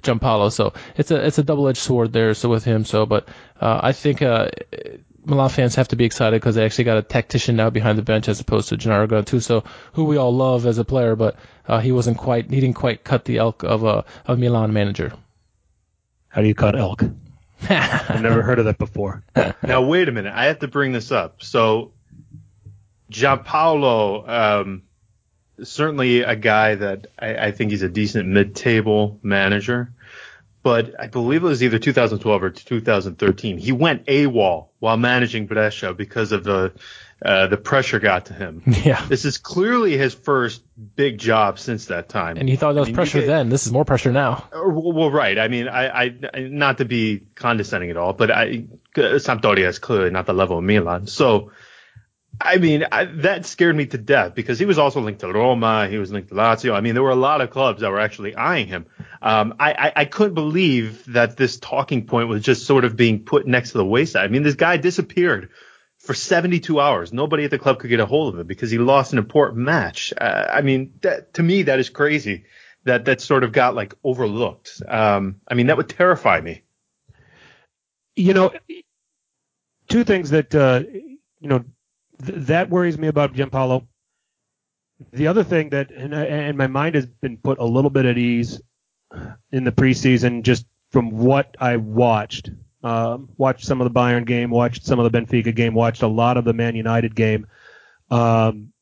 Giampaolo. 0.03 0.53
So 0.53 0.73
it's 0.97 1.13
a 1.13 1.25
it's 1.25 1.39
a 1.39 1.45
double 1.45 1.69
edged 1.69 1.79
sword 1.79 2.13
there. 2.13 2.35
So 2.35 2.49
with 2.49 2.65
him, 2.65 2.85
so 2.85 3.07
but 3.07 3.29
uh, 3.61 3.81
I 3.83 3.93
think 3.93 4.23
uh, 4.23 4.49
Milan 5.25 5.51
fans 5.51 5.75
have 5.77 5.89
to 5.89 5.97
be 5.97 6.05
excited 6.05 6.41
because 6.41 6.55
they 6.55 6.65
actually 6.65 6.85
got 6.85 6.97
a 6.97 7.03
tactician 7.03 7.57
now 7.57 7.71
behind 7.71 7.99
the 7.99 8.03
bench 8.03 8.29
as 8.29 8.41
opposed 8.41 8.71
to 8.71 8.77
Gennaro 8.77 9.07
Gattuso, 9.07 9.65
who 9.93 10.05
we 10.05 10.17
all 10.17 10.35
love 10.35 10.67
as 10.67 10.79
a 10.79 10.85
player, 10.85 11.15
but 11.15 11.37
uh, 11.67 11.81
he 11.81 11.93
wasn't 11.93 12.19
quite 12.19 12.51
he 12.51 12.61
didn't 12.61 12.77
quite 12.77 13.05
cut 13.05 13.25
the 13.25 13.39
elk 13.39 13.63
of 13.63 13.85
a 13.85 14.05
of 14.27 14.39
Milan 14.39 14.73
manager. 14.73 15.13
How 16.29 16.43
do 16.43 16.49
you 16.49 16.55
cut 16.55 16.77
elk? 16.77 17.03
I've 17.69 18.23
never 18.23 18.43
heard 18.43 18.59
of 18.59 18.65
that 18.67 18.79
before. 18.79 19.25
now 19.63 19.83
wait 19.83 20.09
a 20.09 20.13
minute, 20.13 20.33
I 20.35 20.47
have 20.47 20.61
to 20.61 20.69
bring 20.69 20.93
this 20.93 21.13
up. 21.13 21.43
So 21.43 21.93
Giampaolo, 23.11 24.29
um, 24.29 24.83
certainly 25.63 26.23
a 26.23 26.37
guy 26.37 26.77
that 26.77 27.09
I, 27.19 27.35
I 27.49 27.53
think 27.53 27.71
he's 27.73 27.83
a 27.83 27.89
decent 27.89 28.29
mid-table 28.29 29.19
manager 29.23 29.93
but 30.63 30.95
I 30.99 31.07
believe 31.07 31.43
it 31.43 31.47
was 31.47 31.63
either 31.63 31.79
2012 31.79 32.43
or 32.43 32.51
2013. 32.51 33.59
He 33.59 33.73
went 33.73 34.07
AWOL 34.07 34.69
while 34.79 34.97
managing 34.97 35.47
Brescia 35.47 35.95
because 35.95 36.33
of 36.33 36.45
the 36.45 36.73
uh, 37.25 37.47
the 37.49 37.57
pressure 37.57 38.01
got 38.01 38.27
to 38.27 38.35
him. 38.35 38.63
Yeah, 38.81 39.05
this 39.07 39.25
is 39.25 39.37
clearly 39.37 39.97
his 39.99 40.15
first 40.15 40.63
big 40.97 41.19
job 41.19 41.59
since 41.59 41.87
that 41.87 42.09
time. 42.09 42.39
And 42.39 42.49
he 42.49 42.57
thought 42.57 42.73
that 42.75 42.81
was 42.81 42.89
I 42.89 42.91
mean, 42.91 42.95
pressure 42.95 43.27
then. 43.27 43.51
This 43.51 43.67
is 43.67 43.73
more 43.73 43.85
pressure 43.85 44.11
now. 44.11 44.49
Uh, 44.53 44.69
well, 44.69 45.11
right. 45.11 45.39
I 45.39 45.49
mean, 45.49 45.69
I, 45.69 46.07
I 46.07 46.39
not 46.39 46.79
to 46.79 46.87
be 46.87 47.27
condescending 47.35 47.91
at 47.91 47.97
all, 47.99 48.15
but 48.15 48.31
I 48.31 48.65
Sampdoria 48.95 49.67
is 49.67 49.79
clearly 49.79 50.11
not 50.11 50.27
the 50.27 50.33
level 50.33 50.59
of 50.59 50.65
Milan. 50.65 51.07
So 51.07 51.51
I 52.41 52.57
mean, 52.57 52.87
I, 52.91 53.05
that 53.05 53.45
scared 53.45 53.77
me 53.77 53.87
to 53.87 53.99
death 53.99 54.35
because 54.35 54.59
he 54.59 54.65
was 54.65 54.79
also 54.79 55.01
linked 55.01 55.21
to 55.21 55.31
Roma. 55.31 55.89
He 55.89 55.99
was 55.99 56.11
linked 56.11 56.31
to 56.31 56.35
Lazio. 56.35 56.75
I 56.75 56.81
mean, 56.81 56.95
there 56.95 57.03
were 57.03 57.11
a 57.11 57.17
lot 57.17 57.43
of 57.43 57.51
clubs 57.51 57.83
that 57.83 57.91
were 57.91 58.01
actually 58.01 58.35
eyeing 58.35 58.67
him. 58.67 58.87
Um, 59.21 59.55
I, 59.61 59.73
I, 59.73 59.93
I 59.97 60.05
couldn't 60.07 60.35
believe 60.35 61.05
that 61.13 61.37
this 61.37 61.59
talking 61.59 62.07
point 62.07 62.29
was 62.29 62.43
just 62.43 62.67
sort 62.67 62.85
of 62.85 62.97
being 62.97 63.25
put 63.25 63.47
next 63.47 63.73
to 63.73 63.79
the 63.79 63.85
wayside. 63.85 64.25
I 64.25 64.29
mean, 64.29 64.43
this 64.43 64.55
guy 64.55 64.79
disappeared 64.79 65.51
for 66.01 66.15
72 66.15 66.81
hours. 66.81 67.13
Nobody 67.13 67.45
at 67.45 67.51
the 67.51 67.59
club 67.59 67.79
could 67.79 67.91
get 67.91 68.01
a 68.01 68.07
hold 68.07 68.35
of 68.35 68.41
him 68.41 68.47
because 68.47 68.71
he 68.71 68.79
lost 68.79 69.13
an 69.13 69.19
important 69.19 69.61
match. 69.61 70.13
Uh, 70.19 70.47
I 70.51 70.63
mean, 70.63 70.95
that, 71.03 71.35
to 71.35 71.43
me, 71.43 71.63
that 71.63 71.79
is 71.79 71.91
crazy 71.91 72.45
that 72.85 73.05
that 73.05 73.21
sort 73.21 73.45
of 73.45 73.53
got 73.53 73.75
like 73.75 73.95
overlooked. 74.03 74.83
Um, 74.89 75.41
I 75.47 75.55
mean, 75.55 75.67
that 75.67 75.77
would 75.77 75.89
terrify 75.89 76.41
me. 76.41 76.63
You 78.17 78.35
know, 78.35 78.53
two 79.89 80.05
things 80.05 80.31
that, 80.31 80.55
uh, 80.55 80.83
you 80.91 81.49
know, 81.49 81.65
th- 82.25 82.47
that 82.47 82.71
worries 82.71 82.99
me 82.99 83.09
about 83.09 83.35
Giampaolo. 83.35 83.87
The 85.13 85.29
other 85.29 85.45
thing 85.45 85.71
that, 85.71 85.91
and, 85.91 86.15
and 86.15 86.59
my 86.59 86.67
mind 86.67 86.95
has 86.95 87.07
been 87.07 87.37
put 87.37 87.59
a 87.59 87.65
little 87.65 87.91
bit 87.91 88.05
at 88.05 88.19
ease 88.19 88.61
in 89.53 89.65
the 89.65 89.73
preseason, 89.73 90.43
just 90.43 90.67
from 90.91 91.11
what 91.11 91.57
I 91.59 91.77
watched. 91.77 92.51
Uh, 92.83 93.19
watched 93.37 93.67
some 93.67 93.81
of 93.81 93.93
the 93.93 93.99
Bayern 93.99 94.25
game, 94.25 94.51
watched 94.51 94.85
some 94.85 94.99
of 94.99 95.11
the 95.11 95.19
Benfica 95.19 95.55
game, 95.55 95.75
watched 95.75 96.03
a 96.03 96.09
lot 96.09 96.37
of 96.37 96.45
the 96.45 96.55
Man 96.55 96.75
United 96.75 97.15
game. 97.15 97.47
Um, 98.11 98.73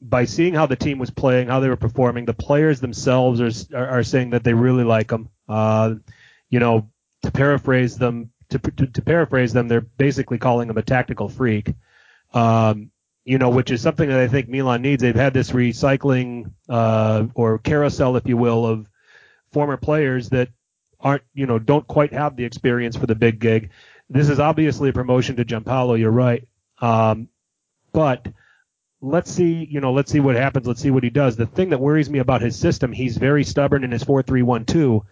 by 0.00 0.24
seeing 0.24 0.54
how 0.54 0.66
the 0.66 0.76
team 0.76 0.98
was 0.98 1.10
playing, 1.10 1.48
how 1.48 1.60
they 1.60 1.68
were 1.68 1.76
performing, 1.76 2.24
the 2.24 2.34
players 2.34 2.80
themselves 2.80 3.40
are 3.40 3.76
are, 3.76 3.88
are 3.88 4.02
saying 4.02 4.30
that 4.30 4.44
they 4.44 4.54
really 4.54 4.84
like 4.84 5.08
them. 5.08 5.30
Uh, 5.48 5.94
you 6.50 6.58
know, 6.60 6.90
to 7.22 7.30
paraphrase 7.30 7.96
them, 7.96 8.30
to, 8.50 8.58
to, 8.58 8.86
to 8.86 9.02
paraphrase 9.02 9.52
them, 9.52 9.68
they're 9.68 9.80
basically 9.80 10.38
calling 10.38 10.68
him 10.68 10.76
a 10.76 10.82
tactical 10.82 11.28
freak. 11.28 11.72
Um, 12.32 12.90
you 13.24 13.38
know, 13.38 13.48
which 13.48 13.70
is 13.70 13.80
something 13.80 14.08
that 14.08 14.20
I 14.20 14.28
think 14.28 14.48
Milan 14.48 14.82
needs. 14.82 15.00
They've 15.00 15.14
had 15.14 15.32
this 15.32 15.50
recycling 15.52 16.52
uh, 16.68 17.26
or 17.34 17.58
carousel, 17.58 18.16
if 18.16 18.26
you 18.26 18.36
will, 18.36 18.66
of 18.66 18.86
former 19.52 19.78
players 19.78 20.28
that 20.30 20.48
aren't, 21.04 21.22
you 21.34 21.46
know, 21.46 21.58
don't 21.58 21.86
quite 21.86 22.12
have 22.12 22.34
the 22.34 22.44
experience 22.44 22.96
for 22.96 23.06
the 23.06 23.14
big 23.14 23.38
gig. 23.38 23.70
This 24.08 24.28
is 24.28 24.40
obviously 24.40 24.88
a 24.88 24.92
promotion 24.92 25.36
to 25.36 25.44
Giampaolo. 25.44 25.98
You're 25.98 26.10
right, 26.10 26.48
um, 26.80 27.28
but 27.92 28.26
let's 29.00 29.30
see, 29.30 29.68
you 29.70 29.80
know, 29.80 29.92
let's 29.92 30.10
see 30.10 30.20
what 30.20 30.34
happens. 30.34 30.66
Let's 30.66 30.80
see 30.80 30.90
what 30.90 31.04
he 31.04 31.10
does. 31.10 31.36
The 31.36 31.46
thing 31.46 31.68
that 31.70 31.80
worries 31.80 32.10
me 32.10 32.18
about 32.18 32.40
his 32.40 32.58
system, 32.58 32.90
he's 32.90 33.18
very 33.18 33.44
stubborn 33.44 33.84
in 33.84 33.92
his 33.92 34.02
four-three-one-two, 34.02 35.04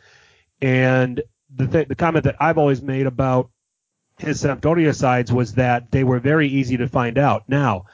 and 0.63 1.23
the 1.55 1.67
th- 1.67 1.89
the 1.89 1.95
comment 1.95 2.25
that 2.25 2.37
I've 2.41 2.59
always 2.59 2.83
made 2.83 3.07
about 3.07 3.51
his 4.19 4.43
Sampdoria 4.43 4.95
sides 4.95 5.33
was 5.33 5.55
that 5.55 5.91
they 5.91 6.05
were 6.05 6.21
very 6.21 6.49
easy 6.49 6.77
to 6.79 6.89
find 6.89 7.19
out. 7.19 7.49
Now, 7.49 7.87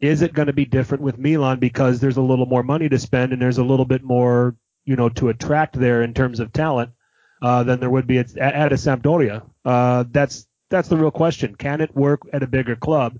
is 0.00 0.22
it 0.22 0.34
going 0.34 0.46
to 0.46 0.52
be 0.52 0.64
different 0.64 1.02
with 1.02 1.18
Milan 1.18 1.58
because 1.58 2.00
there's 2.00 2.16
a 2.16 2.22
little 2.22 2.46
more 2.46 2.62
money 2.62 2.88
to 2.88 2.98
spend 2.98 3.32
and 3.32 3.40
there's 3.40 3.58
a 3.58 3.64
little 3.64 3.84
bit 3.84 4.02
more, 4.02 4.56
you 4.84 4.96
know, 4.96 5.08
to 5.10 5.28
attract 5.28 5.78
there 5.78 6.02
in 6.02 6.14
terms 6.14 6.40
of 6.40 6.52
talent 6.52 6.90
uh, 7.42 7.62
than 7.62 7.80
there 7.80 7.90
would 7.90 8.06
be 8.06 8.18
at, 8.18 8.36
at 8.36 8.72
a 8.72 8.76
Sampdoria? 8.76 9.42
Uh, 9.64 10.04
that's 10.10 10.46
that's 10.70 10.88
the 10.88 10.96
real 10.96 11.10
question. 11.10 11.54
Can 11.54 11.80
it 11.80 11.94
work 11.94 12.22
at 12.32 12.42
a 12.42 12.46
bigger 12.46 12.76
club? 12.76 13.18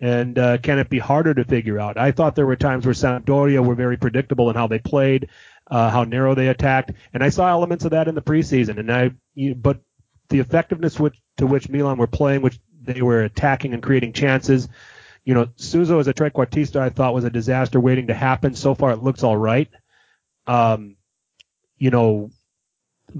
And 0.00 0.38
uh, 0.38 0.58
can 0.58 0.78
it 0.78 0.88
be 0.88 0.98
harder 0.98 1.34
to 1.34 1.44
figure 1.44 1.80
out? 1.80 1.98
I 1.98 2.12
thought 2.12 2.36
there 2.36 2.46
were 2.46 2.56
times 2.56 2.86
where 2.86 2.94
Sampdoria 2.94 3.64
were 3.64 3.74
very 3.74 3.96
predictable 3.96 4.48
in 4.48 4.54
how 4.54 4.68
they 4.68 4.78
played, 4.78 5.28
uh, 5.68 5.90
how 5.90 6.04
narrow 6.04 6.34
they 6.34 6.48
attacked, 6.48 6.92
and 7.12 7.22
I 7.22 7.30
saw 7.30 7.48
elements 7.48 7.84
of 7.84 7.90
that 7.90 8.06
in 8.06 8.14
the 8.14 8.22
preseason. 8.22 8.78
And 8.78 8.92
I, 8.92 9.10
but 9.54 9.80
the 10.28 10.38
effectiveness 10.38 11.00
which, 11.00 11.20
to 11.38 11.46
which 11.46 11.68
Milan 11.68 11.98
were 11.98 12.06
playing, 12.06 12.42
which 12.42 12.60
they 12.80 13.02
were 13.02 13.24
attacking 13.24 13.74
and 13.74 13.82
creating 13.82 14.12
chances. 14.12 14.68
You 15.24 15.34
know, 15.34 15.48
Suso 15.56 15.98
as 15.98 16.08
a 16.08 16.14
trequartista, 16.14 16.80
I 16.80 16.90
thought 16.90 17.14
was 17.14 17.24
a 17.24 17.30
disaster 17.30 17.80
waiting 17.80 18.06
to 18.06 18.14
happen. 18.14 18.54
So 18.54 18.74
far, 18.74 18.92
it 18.92 19.02
looks 19.02 19.22
all 19.22 19.36
right. 19.36 19.68
Um, 20.46 20.96
you 21.76 21.90
know, 21.90 22.30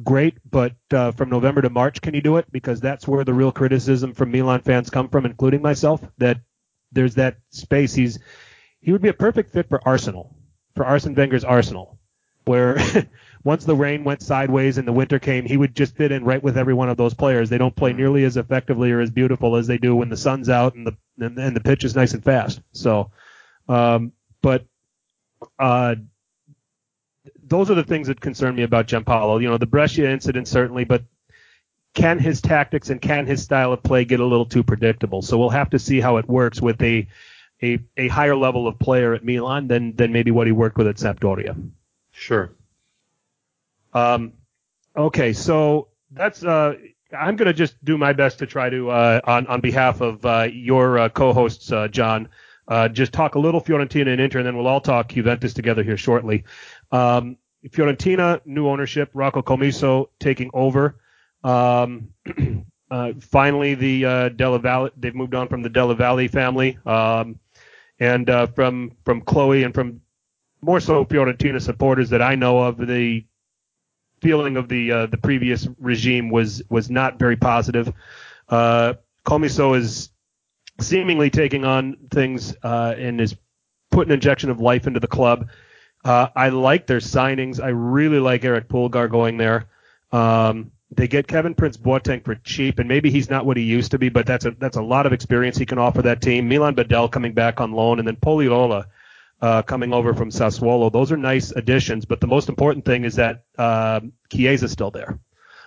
great, 0.04 0.38
but 0.48 0.74
uh, 0.92 1.12
from 1.12 1.30
November 1.30 1.62
to 1.62 1.70
March, 1.70 2.00
can 2.00 2.14
you 2.14 2.20
do 2.20 2.36
it? 2.36 2.50
Because 2.50 2.80
that's 2.80 3.06
where 3.06 3.24
the 3.24 3.34
real 3.34 3.52
criticism 3.52 4.14
from 4.14 4.30
Milan 4.30 4.60
fans 4.60 4.90
come 4.90 5.08
from, 5.08 5.26
including 5.26 5.62
myself. 5.62 6.00
That 6.18 6.40
there's 6.92 7.14
that 7.16 7.36
space. 7.50 7.94
He's 7.94 8.18
he 8.80 8.92
would 8.92 9.02
be 9.02 9.08
a 9.08 9.14
perfect 9.14 9.52
fit 9.52 9.68
for 9.68 9.80
Arsenal, 9.86 10.36
for 10.74 10.84
Arsene 10.86 11.14
Wenger's 11.14 11.44
Arsenal, 11.44 11.98
where 12.44 12.78
once 13.44 13.64
the 13.64 13.76
rain 13.76 14.04
went 14.04 14.22
sideways 14.22 14.78
and 14.78 14.86
the 14.86 14.92
winter 14.92 15.18
came, 15.18 15.44
he 15.44 15.56
would 15.56 15.74
just 15.74 15.96
fit 15.96 16.12
in 16.12 16.24
right 16.24 16.42
with 16.42 16.58
every 16.58 16.74
one 16.74 16.88
of 16.88 16.96
those 16.96 17.14
players. 17.14 17.48
They 17.48 17.58
don't 17.58 17.74
play 17.74 17.90
mm-hmm. 17.90 17.98
nearly 17.98 18.24
as 18.24 18.36
effectively 18.36 18.92
or 18.92 19.00
as 19.00 19.10
beautiful 19.10 19.56
as 19.56 19.66
they 19.66 19.78
do 19.78 19.96
when 19.96 20.08
the 20.08 20.16
sun's 20.16 20.48
out 20.48 20.74
and 20.74 20.86
the 20.86 20.96
and, 21.18 21.38
and 21.38 21.56
the 21.56 21.60
pitch 21.60 21.84
is 21.84 21.96
nice 21.96 22.14
and 22.14 22.24
fast. 22.24 22.60
So, 22.72 23.10
um, 23.68 24.12
but 24.42 24.64
uh, 25.58 25.96
those 27.48 27.70
are 27.70 27.74
the 27.74 27.84
things 27.84 28.08
that 28.08 28.20
concern 28.20 28.54
me 28.54 28.62
about 28.62 28.86
Giampaolo. 28.86 29.40
You 29.40 29.48
know, 29.48 29.58
the 29.58 29.66
Brescia 29.66 30.10
incident 30.10 30.48
certainly, 30.48 30.84
but 30.84 31.02
can 31.94 32.18
his 32.18 32.40
tactics 32.40 32.90
and 32.90 33.00
can 33.00 33.26
his 33.26 33.42
style 33.42 33.72
of 33.72 33.82
play 33.82 34.04
get 34.04 34.20
a 34.20 34.26
little 34.26 34.46
too 34.46 34.62
predictable? 34.62 35.22
So 35.22 35.38
we'll 35.38 35.50
have 35.50 35.70
to 35.70 35.78
see 35.78 36.00
how 36.00 36.18
it 36.18 36.28
works 36.28 36.60
with 36.60 36.80
a 36.82 37.06
a, 37.60 37.80
a 37.96 38.08
higher 38.08 38.36
level 38.36 38.68
of 38.68 38.78
player 38.78 39.14
at 39.14 39.24
Milan 39.24 39.66
than 39.68 39.96
than 39.96 40.12
maybe 40.12 40.30
what 40.30 40.46
he 40.46 40.52
worked 40.52 40.76
with 40.78 40.86
at 40.86 40.96
Sampdoria. 40.96 41.56
Sure. 42.12 42.52
Um, 43.92 44.34
okay, 44.96 45.32
so 45.32 45.88
that's 46.10 46.44
uh, 46.44 46.74
I'm 47.16 47.36
going 47.36 47.46
to 47.46 47.54
just 47.54 47.82
do 47.84 47.96
my 47.98 48.12
best 48.12 48.38
to 48.40 48.46
try 48.46 48.70
to 48.70 48.90
uh, 48.90 49.20
on 49.24 49.46
on 49.46 49.60
behalf 49.60 50.00
of 50.00 50.24
uh, 50.24 50.48
your 50.52 50.98
uh, 50.98 51.08
co-hosts, 51.08 51.72
uh, 51.72 51.88
John, 51.88 52.28
uh, 52.68 52.88
just 52.88 53.12
talk 53.12 53.34
a 53.34 53.38
little 53.38 53.60
Fiorentina 53.60 54.08
and 54.08 54.20
Inter, 54.20 54.38
and 54.38 54.46
then 54.46 54.56
we'll 54.56 54.66
all 54.66 54.80
talk 54.80 55.08
Juventus 55.08 55.54
together 55.54 55.82
here 55.82 55.96
shortly. 55.96 56.44
Um, 56.90 57.36
Fiorentina, 57.66 58.40
new 58.44 58.68
ownership, 58.68 59.10
Rocco 59.14 59.42
Commisso 59.42 60.08
taking 60.20 60.50
over. 60.54 61.00
Um, 61.44 62.08
uh, 62.90 63.12
finally, 63.20 63.74
the 63.74 64.04
uh, 64.04 64.28
Della 64.30 64.58
Valle, 64.58 64.90
they've 64.96 65.14
moved 65.14 65.34
on 65.34 65.48
from 65.48 65.62
the 65.62 65.68
Della 65.68 65.94
Valle 65.94 66.28
family, 66.28 66.78
um, 66.86 67.38
and 67.98 68.30
uh, 68.30 68.46
from 68.46 68.92
from 69.04 69.20
Chloe 69.22 69.64
and 69.64 69.74
from 69.74 70.00
more 70.60 70.80
so 70.80 71.04
Fiorentina 71.04 71.60
supporters 71.60 72.10
that 72.10 72.22
I 72.22 72.34
know 72.34 72.58
of, 72.60 72.78
the 72.78 73.24
feeling 74.20 74.56
of 74.56 74.68
the 74.68 74.92
uh, 74.92 75.06
the 75.06 75.18
previous 75.18 75.68
regime 75.78 76.30
was 76.30 76.62
was 76.68 76.90
not 76.90 77.18
very 77.18 77.36
positive. 77.36 77.92
Uh, 78.48 78.94
Commisso 79.24 79.76
is 79.76 80.10
seemingly 80.80 81.30
taking 81.30 81.64
on 81.64 81.96
things 82.10 82.56
uh, 82.62 82.94
and 82.96 83.20
is 83.20 83.36
putting 83.90 84.10
an 84.10 84.14
injection 84.14 84.50
of 84.50 84.60
life 84.60 84.86
into 84.86 85.00
the 85.00 85.08
club. 85.08 85.48
Uh, 86.04 86.28
I 86.34 86.48
like 86.50 86.86
their 86.86 87.00
signings. 87.00 87.62
I 87.62 87.68
really 87.68 88.20
like 88.20 88.44
Erick 88.44 88.68
Pulgar 88.68 89.08
going 89.08 89.36
there. 89.36 89.66
Um, 90.12 90.70
they 90.90 91.06
get 91.06 91.26
Kevin 91.26 91.54
Prince 91.54 91.76
Boateng 91.76 92.24
for 92.24 92.34
cheap, 92.36 92.78
and 92.78 92.88
maybe 92.88 93.10
he's 93.10 93.28
not 93.28 93.44
what 93.44 93.56
he 93.56 93.62
used 93.62 93.90
to 93.90 93.98
be, 93.98 94.08
but 94.08 94.26
that's 94.26 94.46
a 94.46 94.52
that's 94.52 94.76
a 94.76 94.82
lot 94.82 95.06
of 95.06 95.12
experience 95.12 95.58
he 95.58 95.66
can 95.66 95.78
offer 95.78 96.00
that 96.02 96.22
team. 96.22 96.48
Milan 96.48 96.74
Badel 96.74 97.10
coming 97.10 97.32
back 97.32 97.60
on 97.60 97.72
loan, 97.72 97.98
and 97.98 98.08
then 98.08 98.16
Pol 98.16 98.38
Lirola 98.38 98.86
uh, 99.42 99.62
coming 99.62 99.92
over 99.92 100.14
from 100.14 100.30
Sassuolo. 100.30 100.90
Those 100.90 101.12
are 101.12 101.16
nice 101.16 101.50
additions, 101.50 102.06
but 102.06 102.20
the 102.20 102.26
most 102.26 102.48
important 102.48 102.84
thing 102.84 103.04
is 103.04 103.16
that 103.16 103.44
uh, 103.58 104.00
is 104.32 104.70
still 104.72 104.90
there, 104.90 105.18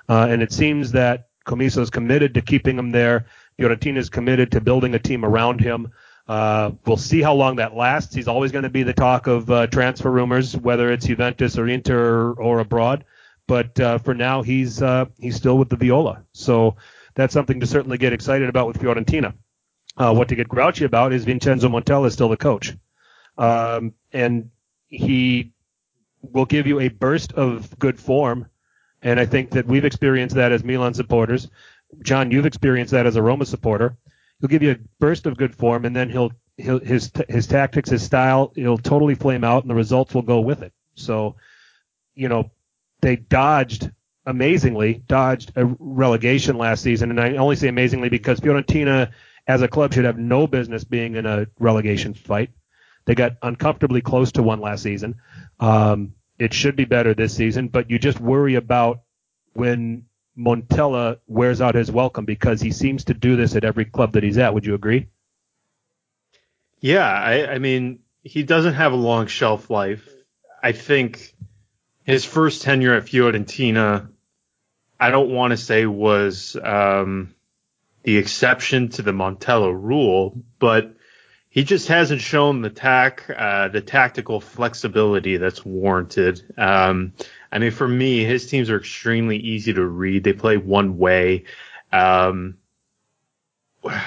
uh, 0.09 0.27
and 0.29 0.41
it 0.41 0.51
seems 0.51 0.91
that 0.93 1.27
Commisso 1.45 1.81
is 1.81 1.89
committed 1.89 2.33
to 2.33 2.41
keeping 2.41 2.77
him 2.77 2.91
there. 2.91 3.25
Fiorentina 3.59 3.97
is 3.97 4.09
committed 4.09 4.51
to 4.51 4.61
building 4.61 4.95
a 4.95 4.99
team 4.99 5.23
around 5.23 5.61
him. 5.61 5.91
Uh, 6.27 6.71
we'll 6.85 6.97
see 6.97 7.21
how 7.21 7.33
long 7.33 7.57
that 7.57 7.75
lasts. 7.75 8.15
He's 8.15 8.27
always 8.27 8.51
going 8.51 8.63
to 8.63 8.69
be 8.69 8.83
the 8.83 8.93
talk 8.93 9.27
of 9.27 9.49
uh, 9.49 9.67
transfer 9.67 10.09
rumors, 10.09 10.55
whether 10.55 10.91
it's 10.91 11.05
Juventus 11.05 11.57
or 11.57 11.67
Inter 11.67 11.99
or, 11.99 12.33
or 12.33 12.59
abroad. 12.59 13.05
But 13.47 13.79
uh, 13.79 13.97
for 13.97 14.13
now, 14.13 14.41
he's 14.41 14.81
uh, 14.81 15.05
he's 15.17 15.35
still 15.35 15.57
with 15.57 15.69
the 15.69 15.75
Viola, 15.75 16.23
so 16.31 16.77
that's 17.15 17.33
something 17.33 17.59
to 17.59 17.67
certainly 17.67 17.97
get 17.97 18.13
excited 18.13 18.47
about 18.47 18.67
with 18.67 18.79
Fiorentina. 18.79 19.33
Uh, 19.97 20.13
what 20.13 20.29
to 20.29 20.35
get 20.35 20.47
grouchy 20.47 20.85
about 20.85 21.11
is 21.11 21.25
Vincenzo 21.25 21.67
Montella 21.67 22.07
is 22.07 22.13
still 22.13 22.29
the 22.29 22.37
coach, 22.37 22.73
um, 23.37 23.93
and 24.13 24.51
he 24.87 25.51
will 26.21 26.45
give 26.45 26.65
you 26.65 26.79
a 26.79 26.87
burst 26.87 27.33
of 27.33 27.77
good 27.77 27.99
form, 27.99 28.47
and 29.01 29.19
I 29.19 29.25
think 29.25 29.51
that 29.51 29.65
we've 29.65 29.85
experienced 29.85 30.35
that 30.35 30.53
as 30.53 30.63
Milan 30.63 30.93
supporters. 30.93 31.49
John, 32.03 32.31
you've 32.31 32.45
experienced 32.45 32.93
that 32.93 33.05
as 33.05 33.17
a 33.17 33.21
Roma 33.21 33.45
supporter. 33.45 33.97
He'll 34.41 34.49
give 34.49 34.63
you 34.63 34.71
a 34.71 34.79
burst 34.99 35.27
of 35.27 35.37
good 35.37 35.55
form, 35.55 35.85
and 35.85 35.95
then 35.95 36.09
he'll, 36.09 36.31
he'll 36.57 36.79
his 36.79 37.11
his 37.29 37.47
tactics, 37.47 37.91
his 37.91 38.03
style, 38.03 38.51
he'll 38.55 38.77
totally 38.77 39.15
flame 39.15 39.43
out, 39.43 39.63
and 39.63 39.69
the 39.69 39.75
results 39.75 40.13
will 40.13 40.23
go 40.23 40.41
with 40.41 40.63
it. 40.63 40.73
So, 40.95 41.35
you 42.15 42.27
know, 42.27 42.51
they 43.01 43.15
dodged 43.15 43.91
amazingly 44.25 45.01
dodged 45.07 45.51
a 45.55 45.65
relegation 45.79 46.57
last 46.57 46.83
season, 46.83 47.09
and 47.11 47.19
I 47.19 47.37
only 47.37 47.55
say 47.55 47.67
amazingly 47.67 48.09
because 48.09 48.39
Fiorentina 48.39 49.11
as 49.47 49.61
a 49.61 49.67
club 49.67 49.93
should 49.93 50.05
have 50.05 50.17
no 50.17 50.47
business 50.47 50.83
being 50.83 51.15
in 51.15 51.25
a 51.25 51.47
relegation 51.59 52.13
fight. 52.13 52.51
They 53.05 53.15
got 53.15 53.37
uncomfortably 53.41 54.01
close 54.01 54.31
to 54.33 54.43
one 54.43 54.61
last 54.61 54.83
season. 54.83 55.15
Um, 55.59 56.13
it 56.37 56.53
should 56.53 56.75
be 56.75 56.85
better 56.85 57.13
this 57.13 57.35
season, 57.35 57.67
but 57.67 57.89
you 57.89 57.99
just 57.99 58.19
worry 58.19 58.55
about 58.55 59.01
when 59.53 60.05
Montella 60.37 61.19
wears 61.27 61.61
out 61.61 61.75
his 61.75 61.91
welcome 61.91 62.25
because 62.25 62.61
he 62.61 62.71
seems 62.71 63.05
to 63.05 63.13
do 63.13 63.35
this 63.35 63.55
at 63.55 63.63
every 63.63 63.85
club 63.85 64.13
that 64.13 64.23
he's 64.23 64.37
at. 64.37 64.53
Would 64.53 64.65
you 64.65 64.75
agree? 64.75 65.07
Yeah, 66.79 67.05
I, 67.05 67.53
I 67.53 67.59
mean, 67.59 67.99
he 68.23 68.43
doesn't 68.43 68.73
have 68.73 68.93
a 68.93 68.97
long 68.97 69.27
shelf 69.27 69.69
life. 69.69 70.07
I 70.63 70.71
think 70.71 71.35
his 72.03 72.25
first 72.25 72.61
tenure 72.61 72.95
at 72.95 73.03
Fiorentina, 73.03 74.09
I 74.99 75.09
don't 75.11 75.31
want 75.31 75.51
to 75.51 75.57
say 75.57 75.85
was 75.85 76.57
um, 76.61 77.33
the 78.03 78.17
exception 78.17 78.89
to 78.89 79.01
the 79.01 79.11
Montella 79.11 79.71
rule, 79.71 80.41
but 80.59 80.95
he 81.49 81.63
just 81.63 81.89
hasn't 81.89 82.21
shown 82.21 82.61
the 82.61 82.69
tack, 82.69 83.29
uh, 83.29 83.67
the 83.67 83.81
tactical 83.81 84.39
flexibility 84.39 85.37
that's 85.37 85.65
warranted. 85.65 86.41
Um, 86.57 87.13
I 87.51 87.59
mean, 87.59 87.71
for 87.71 87.87
me, 87.87 88.23
his 88.23 88.47
teams 88.47 88.69
are 88.69 88.77
extremely 88.77 89.37
easy 89.37 89.73
to 89.73 89.85
read. 89.85 90.23
They 90.23 90.33
play 90.33 90.57
one 90.57 90.97
way. 90.97 91.45
Um, 91.91 92.57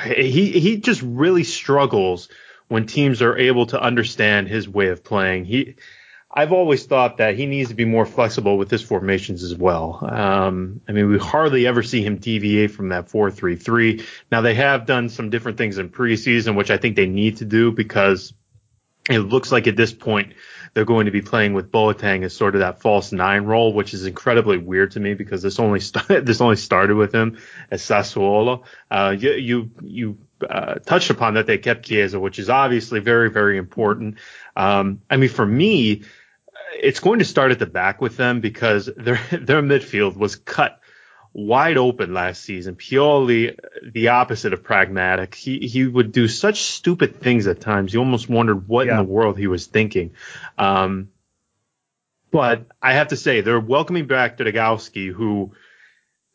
he 0.07 0.59
he 0.59 0.79
just 0.79 1.03
really 1.03 1.45
struggles 1.45 2.29
when 2.69 2.87
teams 2.87 3.21
are 3.23 3.37
able 3.37 3.67
to 3.67 3.81
understand 3.81 4.49
his 4.49 4.69
way 4.69 4.89
of 4.89 5.05
playing. 5.05 5.45
He 5.45 5.77
I've 6.37 6.53
always 6.53 6.85
thought 6.85 7.19
that 7.19 7.37
he 7.37 7.47
needs 7.47 7.69
to 7.69 7.77
be 7.77 7.85
more 7.85 8.05
flexible 8.05 8.59
with 8.59 8.69
his 8.69 8.83
formations 8.83 9.45
as 9.45 9.55
well. 9.55 10.01
Um, 10.03 10.81
I 10.89 10.93
mean, 10.93 11.09
we 11.09 11.17
hardly 11.17 11.65
ever 11.69 11.85
see 11.85 12.03
him 12.03 12.17
deviate 12.17 12.73
from 12.73 12.89
that 12.89 13.09
4-3-3. 13.09 14.05
Now 14.33 14.41
they 14.41 14.55
have 14.55 14.85
done 14.85 15.09
some 15.09 15.31
different 15.31 15.59
things 15.59 15.79
in 15.79 15.91
preseason, 15.91 16.57
which 16.57 16.73
I 16.73 16.77
think 16.77 16.97
they 16.97 17.07
need 17.07 17.37
to 17.37 17.45
do 17.45 17.71
because 17.71 18.35
it 19.09 19.21
looks 19.21 19.53
like 19.53 19.69
at 19.69 19.77
this 19.77 19.93
point 19.93 20.33
they're 20.75 20.85
going 20.85 21.07
to 21.07 21.13
be 21.13 21.23
playing 21.23 21.55
with 21.55 21.71
Boateng 21.71 22.25
as 22.25 22.37
sort 22.37 22.55
of 22.55 22.61
that 22.61 22.81
false 22.81 23.13
nine 23.13 23.45
role, 23.45 23.73
which 23.73 23.95
is 23.95 24.07
incredibly 24.07 24.59
weird 24.59 24.91
to 24.93 25.01
me 25.01 25.15
because 25.15 25.41
this 25.41 25.59
only 25.59 25.81
this 26.09 26.41
only 26.41 26.57
started 26.57 26.97
with 26.97 27.15
him 27.15 27.39
as 27.71 27.83
Sassuolo. 27.83 28.65
Uh, 28.91 29.15
you 29.17 29.33
you, 29.33 29.71
you 29.83 30.19
uh, 30.49 30.75
touched 30.75 31.11
upon 31.11 31.35
that 31.35 31.47
they 31.47 31.59
kept 31.59 31.87
Chiesa, 31.87 32.19
which 32.19 32.39
is 32.39 32.51
obviously 32.51 33.01
very 33.01 33.31
very 33.31 33.57
important. 33.57 34.19
Um, 34.57 35.01
I 35.09 35.17
mean, 35.17 35.31
for 35.31 35.47
me, 35.47 36.03
it's 36.75 37.01
going 37.01 37.21
to 37.21 37.25
start 37.25 37.53
at 37.53 37.61
the 37.61 37.67
back 37.67 38.01
with 38.01 38.17
them 38.17 38.41
because 38.41 38.87
their 38.97 39.21
their 39.31 39.63
midfield 39.63 40.17
was 40.17 40.37
cut 40.37 40.81
wide 41.35 41.77
open 41.77 42.15
last 42.15 42.43
season. 42.43 42.77
Pioli, 42.77 43.59
the 43.83 44.09
opposite 44.09 44.53
of 44.53 44.63
pragmatic. 44.63 45.35
He 45.35 45.59
he 45.59 45.85
would 45.85 46.13
do 46.13 46.29
such 46.29 46.63
stupid 46.63 47.21
things 47.21 47.47
at 47.47 47.61
times. 47.61 47.93
You 47.93 48.01
almost 48.01 48.29
wondered 48.29 48.67
what 48.69 48.87
yeah. 48.87 48.93
in 48.93 48.99
the 48.99 49.13
world 49.13 49.37
he 49.37 49.49
was 49.49 49.67
thinking. 49.67 50.13
Um, 50.57 51.11
but 52.31 52.67
I 52.83 52.95
have 52.95 53.09
to 53.09 53.17
say, 53.17 53.43
they're 53.43 53.61
welcoming 53.61 54.09
back 54.09 54.39
Dragowski, 54.39 55.13
who, 55.13 55.53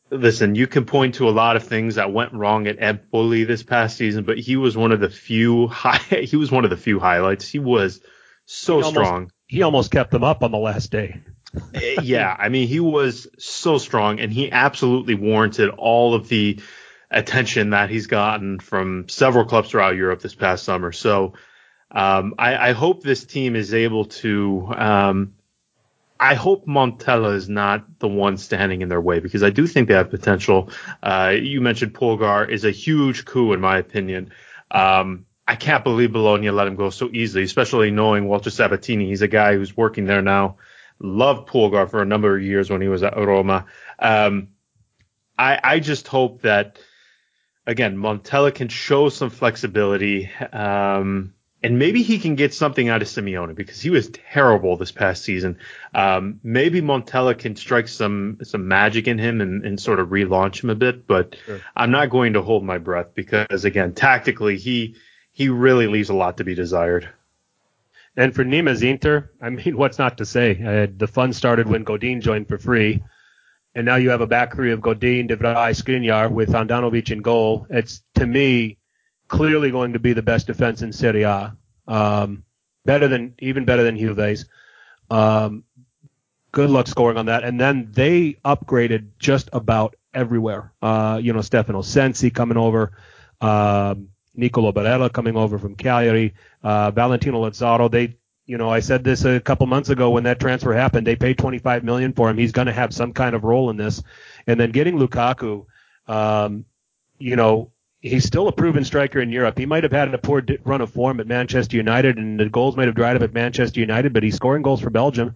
listen, 0.10 0.56
you 0.56 0.66
can 0.66 0.86
point 0.86 1.16
to 1.16 1.28
a 1.28 1.32
lot 1.32 1.58
of 1.58 1.64
things 1.64 1.96
that 1.96 2.14
went 2.14 2.32
wrong 2.32 2.68
at 2.68 2.82
Empoli 2.82 3.44
this 3.44 3.64
past 3.64 3.98
season, 3.98 4.24
but 4.24 4.38
he 4.38 4.56
was 4.56 4.78
one 4.78 4.94
of 4.94 5.02
the 5.02 5.10
few 5.10 5.68
high, 5.68 5.98
he 5.98 6.38
was 6.38 6.52
one 6.52 6.64
of 6.64 6.70
the 6.70 6.78
few 6.78 7.00
highlights. 7.00 7.50
He 7.50 7.60
was 7.60 8.00
so 8.46 8.82
he 8.82 8.90
strong. 8.90 9.14
Almost, 9.14 9.34
he 9.48 9.62
almost 9.62 9.92
kept 9.92 10.12
them 10.12 10.24
up 10.24 10.42
on 10.42 10.52
the 10.52 10.58
last 10.58 10.90
day. 10.90 11.20
Yeah, 11.74 12.36
I 12.38 12.50
mean, 12.50 12.68
he 12.68 12.80
was 12.80 13.28
so 13.38 13.78
strong 13.78 14.20
and 14.20 14.32
he 14.32 14.52
absolutely 14.52 15.16
warranted 15.16 15.70
all 15.70 16.14
of 16.14 16.30
the 16.30 16.60
attention 17.12 17.72
that 17.72 17.90
he's 17.90 18.08
gotten 18.08 18.60
from 18.60 19.10
several 19.10 19.46
clubs 19.46 19.70
throughout 19.70 19.96
Europe 19.96 20.22
this 20.22 20.36
past 20.36 20.64
summer. 20.64 20.92
So, 20.92 21.34
um, 21.92 22.36
I, 22.38 22.70
I, 22.70 22.72
hope 22.74 23.02
this 23.02 23.26
team 23.26 23.56
is 23.56 23.74
able 23.74 24.06
to, 24.06 24.72
um, 24.78 25.34
I 26.20 26.36
hope 26.36 26.68
Montella 26.68 27.34
is 27.34 27.50
not 27.50 27.98
the 27.98 28.08
one 28.08 28.38
standing 28.38 28.84
in 28.84 28.90
their 28.90 29.02
way 29.02 29.20
because 29.20 29.42
I 29.42 29.50
do 29.50 29.66
think 29.66 29.88
they 29.88 29.96
have 29.96 30.12
potential. 30.12 30.70
Uh, 31.02 31.34
you 31.42 31.62
mentioned 31.62 31.96
Pulgar 31.96 32.46
is 32.46 32.64
a 32.64 32.70
huge 32.70 33.26
coup 33.26 33.54
in 33.54 33.60
my 33.60 33.80
opinion. 33.80 34.32
Um, 34.70 35.26
I 35.48 35.56
can't 35.56 35.84
believe 35.84 36.12
Bologna 36.12 36.52
let 36.52 36.68
him 36.68 36.76
go 36.76 36.92
so 36.92 37.10
easily, 37.12 37.44
especially 37.44 37.90
knowing 37.90 38.28
Walter 38.28 38.52
Sabatini. 38.52 39.08
He's 39.08 39.24
a 39.24 39.28
guy 39.28 39.56
who's 39.56 39.76
working 39.76 40.06
there 40.06 40.22
now 40.22 40.58
loved 41.00 41.48
Pulgar 41.48 41.88
for 41.88 42.02
a 42.02 42.06
number 42.06 42.36
of 42.36 42.44
years 42.44 42.70
when 42.70 42.82
he 42.82 42.88
was 42.88 43.04
at 43.04 43.18
Roma. 43.18 43.66
Um, 43.98 44.50
I, 45.38 45.60
I 45.64 45.80
just 45.80 46.08
hope 46.08 46.42
that 46.42 46.80
again 47.66 47.98
Montella 47.98 48.54
can 48.54 48.68
show 48.68 49.10
some 49.10 49.30
flexibility, 49.30 50.30
um, 50.52 51.34
and 51.62 51.80
maybe 51.80 52.04
he 52.04 52.20
can 52.20 52.36
get 52.36 52.54
something 52.54 52.90
out 52.90 53.02
of 53.02 53.08
Simeone 53.08 53.56
because 53.56 53.82
he 53.82 53.90
was 53.90 54.10
terrible 54.10 54.78
this 54.78 54.92
past 54.92 55.24
season. 55.24 55.58
Um, 55.94 56.40
maybe 56.44 56.82
Montella 56.82 57.38
can 57.38 57.56
strike 57.56 57.88
some 57.88 58.40
some 58.44 58.68
magic 58.68 59.08
in 59.08 59.18
him 59.18 59.40
and, 59.40 59.66
and 59.66 59.80
sort 59.80 60.00
of 60.00 60.10
relaunch 60.10 60.64
him 60.64 60.70
a 60.70 60.76
bit, 60.76 61.08
but 61.08 61.38
sure. 61.46 61.62
I'm 61.76 61.92
not 61.92 62.10
going 62.10 62.34
to 62.34 62.42
hold 62.42 62.64
my 62.64 62.78
breath 62.78 63.14
because 63.14 63.64
again, 63.64 63.94
tactically 63.94 64.58
he 64.58 64.96
he 65.32 65.48
really 65.48 65.88
leaves 65.88 66.10
a 66.10 66.14
lot 66.14 66.38
to 66.38 66.44
be 66.44 66.56
desired. 66.56 67.10
And 68.20 68.36
for 68.36 68.44
Nima's 68.44 68.84
Inter, 68.84 69.32
I 69.42 69.50
mean, 69.50 69.78
what's 69.82 69.98
not 69.98 70.18
to 70.18 70.26
say? 70.26 70.52
Uh, 70.52 70.92
the 70.96 71.08
fun 71.08 71.32
started 71.32 71.70
when 71.70 71.86
Godin 71.86 72.20
joined 72.20 72.50
for 72.50 72.58
free, 72.58 73.02
and 73.74 73.86
now 73.86 73.96
you 73.96 74.10
have 74.10 74.20
a 74.20 74.28
back 74.28 74.54
three 74.54 74.74
of 74.74 74.82
Godin, 74.82 75.28
De 75.28 75.38
Vrij, 75.38 75.74
Skriniar 75.74 76.30
with 76.30 76.50
Handanovic 76.50 77.12
in 77.12 77.20
goal. 77.20 77.66
It's 77.70 78.04
to 78.16 78.28
me 78.28 78.78
clearly 79.30 79.72
going 79.72 79.94
to 79.94 80.00
be 80.00 80.12
the 80.12 80.22
best 80.22 80.48
defense 80.48 80.82
in 80.82 80.92
Serie 80.92 81.24
A. 81.24 81.56
Um, 81.88 82.44
better 82.84 83.08
than 83.08 83.36
even 83.40 83.64
better 83.64 83.84
than 83.84 83.98
Juve's. 83.98 84.46
Um, 85.10 85.64
good 86.52 86.70
luck 86.70 86.88
scoring 86.88 87.18
on 87.18 87.28
that. 87.28 87.46
And 87.46 87.58
then 87.58 87.90
they 87.92 88.34
upgraded 88.44 89.12
just 89.18 89.50
about 89.54 89.96
everywhere. 90.14 90.74
Uh, 90.82 91.22
you 91.24 91.32
know, 91.32 91.42
Stefano 91.42 91.84
Sensi 91.84 92.32
coming 92.32 92.58
over. 92.58 92.92
Um, 93.40 94.10
Nicolo 94.36 94.72
Barella 94.72 95.12
coming 95.12 95.36
over 95.36 95.58
from 95.58 95.76
Cagliari, 95.76 96.34
uh, 96.64 96.92
Valentino 96.92 97.42
Lazzaro. 97.42 97.90
They, 97.90 98.18
you 98.46 98.58
know, 98.58 98.70
I 98.70 98.80
said 98.80 99.04
this 99.04 99.26
a 99.26 99.40
couple 99.40 99.68
months 99.68 99.90
ago 99.90 100.10
when 100.12 100.24
that 100.24 100.40
transfer 100.40 100.74
happened. 100.74 101.06
They 101.06 101.16
paid 101.16 101.38
25 101.38 101.84
million 101.84 102.14
for 102.14 102.30
him. 102.30 102.38
He's 102.38 102.52
going 102.52 102.68
to 102.68 102.74
have 102.74 102.94
some 102.94 103.14
kind 103.14 103.36
of 103.36 103.44
role 103.44 103.70
in 103.70 103.78
this. 103.78 104.02
And 104.48 104.60
then 104.60 104.72
getting 104.72 104.98
Lukaku, 104.98 105.66
um, 106.08 106.66
you 107.18 107.36
know, 107.36 107.72
he's 108.02 108.26
still 108.26 108.48
a 108.48 108.52
proven 108.52 108.86
striker 108.86 109.20
in 109.20 109.30
Europe. 109.30 109.58
He 109.58 109.66
might 109.66 109.84
have 109.84 109.92
had 109.92 110.14
a 110.14 110.18
poor 110.18 110.44
run 110.64 110.82
of 110.82 110.92
form 110.92 111.20
at 111.20 111.28
Manchester 111.28 111.78
United, 111.78 112.18
and 112.18 112.40
the 112.40 112.50
goals 112.50 112.76
might 112.78 112.88
have 112.88 112.96
dried 112.96 113.16
up 113.16 113.22
at 113.22 113.34
Manchester 113.34 113.80
United, 113.80 114.14
but 114.14 114.24
he's 114.24 114.36
scoring 114.36 114.62
goals 114.62 114.82
for 114.82 114.90
Belgium. 114.90 115.36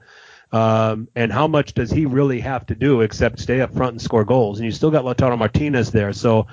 Um, 0.52 1.08
and 1.16 1.34
how 1.34 1.48
much 1.48 1.74
does 1.74 1.90
he 1.90 2.06
really 2.06 2.40
have 2.42 2.68
to 2.68 2.76
do 2.76 3.02
except 3.02 3.40
stay 3.40 3.60
up 3.60 3.74
front 3.74 3.94
and 3.94 4.02
score 4.02 4.24
goals? 4.24 4.60
And 4.60 4.66
you 4.66 4.72
still 4.72 4.92
got 4.92 5.04
Lautaro 5.04 5.38
Martinez 5.38 5.92
there. 5.92 6.14
So 6.14 6.46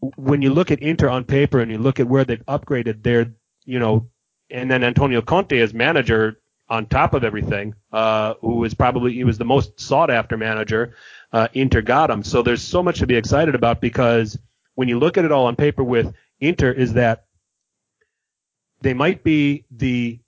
when 0.00 0.42
you 0.42 0.52
look 0.52 0.70
at 0.70 0.80
Inter 0.80 1.08
on 1.08 1.24
paper 1.24 1.60
and 1.60 1.70
you 1.70 1.78
look 1.78 2.00
at 2.00 2.06
where 2.06 2.24
they've 2.24 2.44
upgraded, 2.46 3.02
they're, 3.02 3.32
you 3.64 3.78
know, 3.78 4.08
and 4.50 4.70
then 4.70 4.84
Antonio 4.84 5.22
Conte 5.22 5.58
as 5.58 5.74
manager 5.74 6.40
on 6.68 6.86
top 6.86 7.14
of 7.14 7.24
everything, 7.24 7.74
uh, 7.92 8.34
who 8.40 8.64
is 8.64 8.74
probably, 8.74 9.12
he 9.12 9.24
was 9.24 9.38
the 9.38 9.44
most 9.44 9.78
sought 9.80 10.10
after 10.10 10.36
manager, 10.36 10.94
uh, 11.32 11.48
Inter 11.54 11.80
got 11.80 12.10
him. 12.10 12.22
So 12.22 12.42
there's 12.42 12.62
so 12.62 12.82
much 12.82 12.98
to 12.98 13.06
be 13.06 13.14
excited 13.16 13.54
about 13.54 13.80
because 13.80 14.38
when 14.74 14.88
you 14.88 14.98
look 14.98 15.16
at 15.16 15.24
it 15.24 15.32
all 15.32 15.46
on 15.46 15.56
paper 15.56 15.84
with 15.84 16.12
Inter 16.40 16.72
is 16.72 16.94
that 16.94 17.26
they 18.80 18.94
might 18.94 19.24
be 19.24 19.64
the 19.70 20.18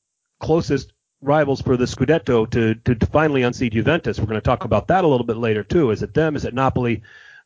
closest 0.40 0.92
rivals 1.20 1.61
for 1.61 1.76
the 1.76 1.85
Scudetto 1.85 2.48
to, 2.50 2.74
to, 2.76 2.94
to 2.94 3.07
finally 3.07 3.42
unseat 3.42 3.72
Juventus. 3.72 4.18
We're 4.18 4.26
going 4.26 4.37
to 4.37 4.40
talk 4.40 4.64
about 4.64 4.88
that 4.88 5.04
a 5.04 5.09
little 5.09 5.26
bit 5.26 5.37
later 5.37 5.64
too. 5.64 5.90
Is 5.90 6.02
it 6.02 6.14
them? 6.14 6.37
Is 6.37 6.44
it 6.44 6.54
Napoli? 6.54 7.02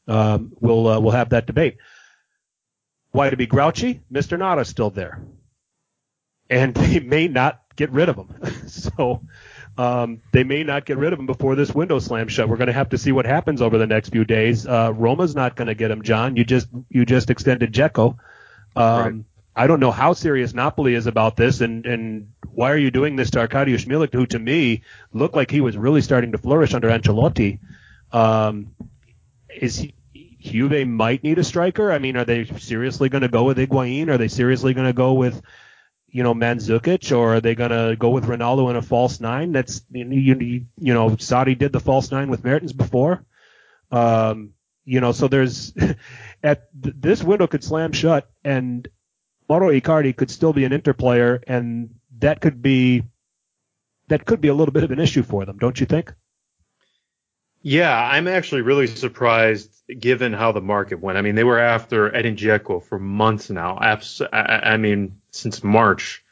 Um, 0.07 0.53
we'll, 0.61 0.87
uh, 0.87 1.01
we'll 1.01 1.13
have 1.13 1.31
that 1.31 1.47
debate. 1.47 1.79
Why 3.13 3.31
to 3.31 3.37
be 3.37 3.47
grouchy? 3.47 4.01
Mr. 4.13 4.39
Nada's 4.39 4.69
still 4.69 4.91
there. 4.91 5.23
And 6.51 6.75
they 6.75 7.01
may 7.01 7.29
not 7.29 7.63
get 7.77 7.91
rid 7.91 8.09
of 8.09 8.17
him. 8.17 8.29
so 8.69 9.23
um, 9.79 10.21
they 10.33 10.45
may 10.45 10.65
not 10.65 10.85
get 10.85 10.99
rid 10.99 11.13
of 11.13 11.19
him 11.19 11.27
before 11.27 11.55
this 11.55 11.75
window 11.75 11.99
slams 11.99 12.33
shut. 12.33 12.49
We're 12.49 12.57
going 12.57 12.67
to 12.67 12.73
have 12.73 12.91
to 12.91 12.99
see 12.99 13.13
what 13.13 13.25
happens 13.25 13.63
over 13.63 13.79
the 13.79 13.87
next 13.87 14.11
few 14.11 14.25
days. 14.25 14.67
Uh, 14.67 14.93
Roma's 14.95 15.35
not 15.35 15.57
going 15.57 15.69
to 15.69 15.75
get 15.75 15.91
him, 15.91 16.03
John. 16.03 16.37
You 16.37 16.45
just 16.45 16.69
you 16.89 17.07
just 17.07 17.31
extended 17.31 17.73
Dzeko. 17.73 18.17
Um, 18.77 19.03
right. 19.03 19.15
I 19.55 19.67
don't 19.67 19.81
know 19.81 19.91
how 19.91 20.15
serious 20.15 20.55
Napoli 20.55 20.95
is 20.95 21.07
about 21.07 21.37
this, 21.37 21.61
and 21.61 21.87
and 21.87 22.33
why 22.51 22.71
are 22.73 22.79
you 22.79 22.91
doing 22.91 23.17
this 23.17 23.31
to 23.31 23.47
Arkadiusz 23.47 23.87
Milik, 23.87 24.13
who 24.13 24.27
to 24.27 24.39
me 24.39 24.83
looked 25.13 25.37
like 25.37 25.51
he 25.51 25.61
was 25.61 25.77
really 25.77 26.01
starting 26.01 26.33
to 26.33 26.39
flourish 26.39 26.75
under 26.75 26.89
Ancelotti? 26.89 27.59
Um, 28.13 28.75
is 29.55 29.77
he 29.77 29.95
Juve 30.43 30.87
might 30.87 31.23
need 31.23 31.39
a 31.39 31.45
striker. 31.45 31.93
I 31.93 31.99
mean, 31.99 32.17
are 32.17 32.25
they 32.25 32.45
seriously 32.45 33.09
going 33.09 33.23
to 33.23 33.29
go 33.29 33.45
with 33.45 33.59
Higuain? 33.59 34.09
Are 34.09 34.19
they 34.19 34.29
seriously 34.29 34.75
going 34.75 34.87
to 34.87 34.93
go 34.93 35.15
with, 35.15 35.41
you 36.09 36.23
know, 36.23 36.35
Mandzukic, 36.35 37.17
or 37.17 37.37
are 37.37 37.41
they 37.41 37.55
going 37.55 37.71
to 37.71 37.97
go 37.97 38.11
with 38.11 38.25
Ronaldo 38.25 38.69
in 38.71 38.77
a 38.77 38.83
false 38.83 39.21
nine? 39.21 39.53
That's 39.53 39.83
you, 39.91 40.05
you, 40.11 40.67
you 40.79 40.95
know, 40.95 41.11
Sarri 41.11 41.57
did 41.57 41.73
the 41.73 41.81
false 41.81 42.11
nine 42.11 42.29
with 42.29 42.45
Mertens 42.45 42.73
before. 42.73 43.25
Um, 43.91 44.55
you 44.85 45.01
know, 45.01 45.13
so 45.13 45.29
there's 45.29 45.73
at 46.43 46.69
this 46.75 47.23
window 47.23 47.47
could 47.47 47.63
slam 47.63 47.93
shut, 47.93 48.29
and 48.43 48.89
Mauro 49.49 49.71
Icardi 49.71 50.17
could 50.17 50.31
still 50.31 50.53
be 50.53 50.65
an 50.65 50.73
Inter 50.73 50.93
player, 50.93 51.43
and 51.47 51.95
that 52.19 52.41
could 52.41 52.63
be 52.63 53.05
that 54.09 54.27
could 54.27 54.41
be 54.41 54.49
a 54.49 54.55
little 54.55 54.73
bit 54.73 54.85
of 54.85 54.91
an 54.91 54.99
issue 54.99 55.23
for 55.23 55.45
them, 55.45 55.59
don't 55.59 55.79
you 55.79 55.87
think? 55.87 56.13
Yeah, 57.63 57.97
I'm 57.97 58.27
actually 58.27 58.63
really 58.63 58.89
surprised 58.89 59.71
given 59.99 60.33
how 60.33 60.53
the 60.53 60.61
market 60.61 61.01
went. 61.01 61.19
I 61.19 61.23
mean, 61.23 61.37
they 61.37 61.45
were 61.45 61.59
after 61.59 62.15
Edin 62.15 62.37
Dzeko 62.37 62.85
for 62.85 62.99
months 62.99 63.51
now. 63.51 63.79
I 64.33 64.77
mean, 64.77 65.21
since 65.31 65.63
March. 65.63 66.25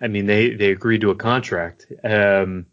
I 0.00 0.08
mean, 0.08 0.26
they, 0.26 0.50
they 0.50 0.70
agreed 0.70 1.02
to 1.02 1.10
a 1.10 1.14
contract. 1.14 1.86
Um, 2.02 2.66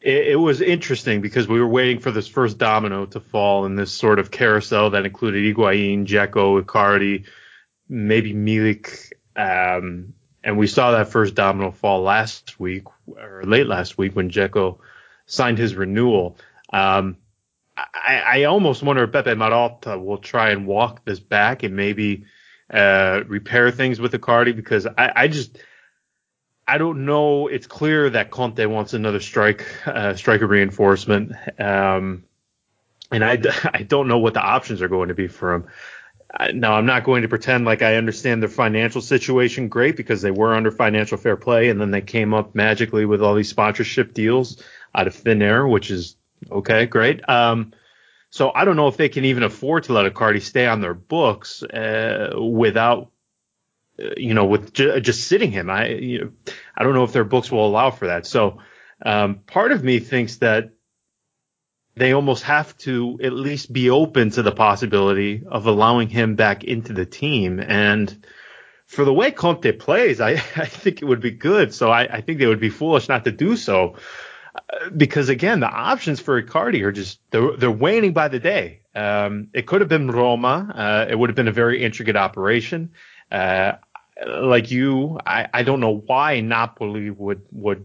it, 0.00 0.28
it, 0.28 0.36
was 0.36 0.60
interesting 0.60 1.20
because 1.20 1.46
we 1.46 1.60
were 1.60 1.68
waiting 1.68 2.00
for 2.00 2.10
this 2.10 2.28
first 2.28 2.56
domino 2.56 3.06
to 3.06 3.20
fall 3.20 3.66
in 3.66 3.76
this 3.76 3.92
sort 3.92 4.18
of 4.18 4.30
carousel 4.30 4.90
that 4.90 5.04
included 5.04 5.42
Higuain, 5.44 6.06
Dzeko, 6.06 6.62
Icardi, 6.62 7.24
maybe 7.88 8.32
Milik. 8.32 9.12
Um, 9.36 10.14
and 10.42 10.56
we 10.56 10.66
saw 10.66 10.92
that 10.92 11.08
first 11.08 11.34
domino 11.34 11.70
fall 11.70 12.02
last 12.02 12.58
week 12.58 12.84
or 13.06 13.42
late 13.44 13.66
last 13.66 13.98
week 13.98 14.16
when 14.16 14.30
Dzeko 14.30 14.78
signed 15.26 15.58
his 15.58 15.74
renewal. 15.74 16.38
Um, 16.72 17.16
I, 17.76 18.22
I, 18.26 18.44
almost 18.44 18.82
wonder 18.82 19.04
if 19.04 19.10
Beppe 19.10 19.36
Marotta 19.36 20.02
will 20.02 20.18
try 20.18 20.50
and 20.50 20.66
walk 20.66 21.04
this 21.04 21.20
back 21.20 21.62
and 21.62 21.76
maybe 21.76 22.24
uh, 22.72 23.22
repair 23.26 23.70
things 23.70 24.00
with 24.00 24.12
Icardi 24.12 24.56
because 24.56 24.86
I, 24.86 25.12
I, 25.14 25.28
just 25.28 25.58
I 26.66 26.78
don't 26.78 27.04
know. 27.04 27.48
It's 27.48 27.66
clear 27.66 28.10
that 28.10 28.30
Conte 28.30 28.64
wants 28.64 28.94
another 28.94 29.20
strike 29.20 29.66
uh, 29.86 30.14
striker 30.14 30.46
reinforcement, 30.46 31.32
um, 31.60 32.24
and 33.12 33.24
I, 33.24 33.38
I 33.74 33.82
don't 33.82 34.08
know 34.08 34.18
what 34.18 34.34
the 34.34 34.42
options 34.42 34.80
are 34.82 34.88
going 34.88 35.08
to 35.08 35.14
be 35.14 35.28
for 35.28 35.54
him. 35.54 35.66
now 36.54 36.72
I'm 36.74 36.86
not 36.86 37.04
going 37.04 37.22
to 37.22 37.28
pretend 37.28 37.66
like 37.66 37.82
I 37.82 37.96
understand 37.96 38.42
their 38.42 38.48
financial 38.48 39.02
situation 39.02 39.68
great 39.68 39.96
because 39.96 40.22
they 40.22 40.30
were 40.30 40.54
under 40.54 40.70
financial 40.70 41.18
fair 41.18 41.36
play 41.36 41.68
and 41.68 41.80
then 41.80 41.90
they 41.90 42.00
came 42.00 42.34
up 42.34 42.54
magically 42.54 43.04
with 43.04 43.22
all 43.22 43.34
these 43.34 43.50
sponsorship 43.50 44.14
deals 44.14 44.62
out 44.94 45.06
of 45.06 45.14
thin 45.14 45.42
air, 45.42 45.68
which 45.68 45.90
is 45.90 46.16
okay, 46.50 46.86
great. 46.86 47.28
Um, 47.28 47.72
so 48.30 48.50
I 48.54 48.64
don't 48.64 48.76
know 48.76 48.88
if 48.88 48.96
they 48.96 49.08
can 49.08 49.24
even 49.24 49.42
afford 49.42 49.84
to 49.84 49.92
let 49.92 50.12
Icardi 50.12 50.42
stay 50.42 50.66
on 50.66 50.80
their 50.80 50.94
books 50.94 51.62
uh, 51.62 52.34
without, 52.38 53.10
uh, 53.98 54.10
you 54.16 54.34
know, 54.34 54.46
with 54.46 54.72
ju- 54.72 55.00
just 55.00 55.26
sitting 55.26 55.50
him. 55.50 55.70
I, 55.70 55.88
you 55.88 56.20
know, 56.20 56.32
I 56.76 56.82
don't 56.82 56.94
know 56.94 57.04
if 57.04 57.12
their 57.12 57.24
books 57.24 57.50
will 57.50 57.66
allow 57.66 57.90
for 57.90 58.08
that. 58.08 58.26
So 58.26 58.58
um, 59.04 59.36
part 59.46 59.72
of 59.72 59.82
me 59.82 60.00
thinks 60.00 60.36
that 60.36 60.70
they 61.96 62.12
almost 62.12 62.42
have 62.44 62.76
to 62.78 63.18
at 63.22 63.32
least 63.32 63.72
be 63.72 63.88
open 63.90 64.30
to 64.30 64.42
the 64.42 64.52
possibility 64.52 65.42
of 65.46 65.66
allowing 65.66 66.08
him 66.08 66.34
back 66.36 66.62
into 66.62 66.92
the 66.92 67.06
team. 67.06 67.58
And 67.58 68.26
for 68.86 69.04
the 69.04 69.14
way 69.14 69.30
Conte 69.30 69.72
plays, 69.72 70.20
I, 70.20 70.32
I 70.56 70.66
think 70.66 71.00
it 71.00 71.06
would 71.06 71.20
be 71.20 71.30
good. 71.30 71.72
So 71.72 71.90
I, 71.90 72.02
I 72.02 72.20
think 72.20 72.38
they 72.38 72.46
would 72.46 72.60
be 72.60 72.70
foolish 72.70 73.08
not 73.08 73.24
to 73.24 73.32
do 73.32 73.56
so. 73.56 73.96
Because 74.96 75.28
again, 75.28 75.60
the 75.60 75.68
options 75.68 76.20
for 76.20 76.40
Icardi 76.42 76.82
are 76.82 76.92
just 76.92 77.20
they're, 77.30 77.56
they're 77.56 77.70
waning 77.70 78.12
by 78.12 78.28
the 78.28 78.38
day. 78.38 78.80
Um, 78.94 79.48
it 79.52 79.66
could 79.66 79.80
have 79.80 79.88
been 79.88 80.10
Roma. 80.10 80.72
Uh, 80.74 81.06
it 81.10 81.18
would 81.18 81.30
have 81.30 81.36
been 81.36 81.48
a 81.48 81.52
very 81.52 81.82
intricate 81.82 82.16
operation. 82.16 82.92
Uh, 83.30 83.72
like 84.26 84.70
you, 84.70 85.18
I, 85.26 85.48
I 85.52 85.62
don't 85.62 85.80
know 85.80 85.96
why 85.96 86.40
Napoli 86.40 87.10
would 87.10 87.42
would 87.52 87.84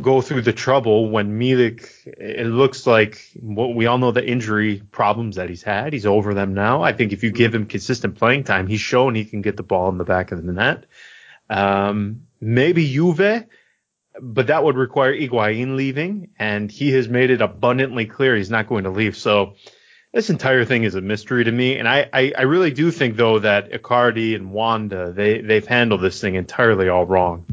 go 0.00 0.20
through 0.20 0.42
the 0.42 0.52
trouble 0.52 1.10
when 1.10 1.38
Milik, 1.38 1.88
it 2.06 2.46
looks 2.46 2.86
like 2.86 3.20
what 3.40 3.74
we 3.74 3.86
all 3.86 3.98
know 3.98 4.10
the 4.10 4.26
injury 4.26 4.82
problems 4.90 5.36
that 5.36 5.48
he's 5.48 5.62
had. 5.62 5.92
He's 5.92 6.06
over 6.06 6.34
them 6.34 6.54
now. 6.54 6.82
I 6.82 6.92
think 6.92 7.12
if 7.12 7.22
you 7.22 7.30
give 7.30 7.54
him 7.54 7.66
consistent 7.66 8.16
playing 8.16 8.44
time, 8.44 8.66
he's 8.66 8.80
shown 8.80 9.14
he 9.14 9.24
can 9.24 9.40
get 9.40 9.56
the 9.56 9.62
ball 9.62 9.88
in 9.90 9.98
the 9.98 10.04
back 10.04 10.32
of 10.32 10.44
the 10.44 10.52
net. 10.52 10.86
Um, 11.48 12.26
maybe 12.40 12.92
Juve, 12.92 13.44
but 14.20 14.46
that 14.48 14.62
would 14.64 14.76
require 14.76 15.14
Higuain 15.14 15.76
leaving, 15.76 16.30
and 16.38 16.70
he 16.70 16.92
has 16.92 17.08
made 17.08 17.30
it 17.30 17.40
abundantly 17.40 18.06
clear 18.06 18.36
he's 18.36 18.50
not 18.50 18.68
going 18.68 18.84
to 18.84 18.90
leave. 18.90 19.16
So 19.16 19.54
this 20.12 20.30
entire 20.30 20.64
thing 20.64 20.84
is 20.84 20.94
a 20.94 21.00
mystery 21.00 21.44
to 21.44 21.52
me, 21.52 21.76
and 21.78 21.88
I, 21.88 22.08
I, 22.12 22.32
I 22.38 22.42
really 22.42 22.70
do 22.70 22.90
think 22.90 23.16
though 23.16 23.40
that 23.40 23.72
Icardi 23.72 24.34
and 24.34 24.52
Wanda 24.52 25.12
they 25.12 25.40
they've 25.40 25.66
handled 25.66 26.00
this 26.00 26.20
thing 26.20 26.36
entirely 26.36 26.88
all 26.88 27.06
wrong. 27.06 27.46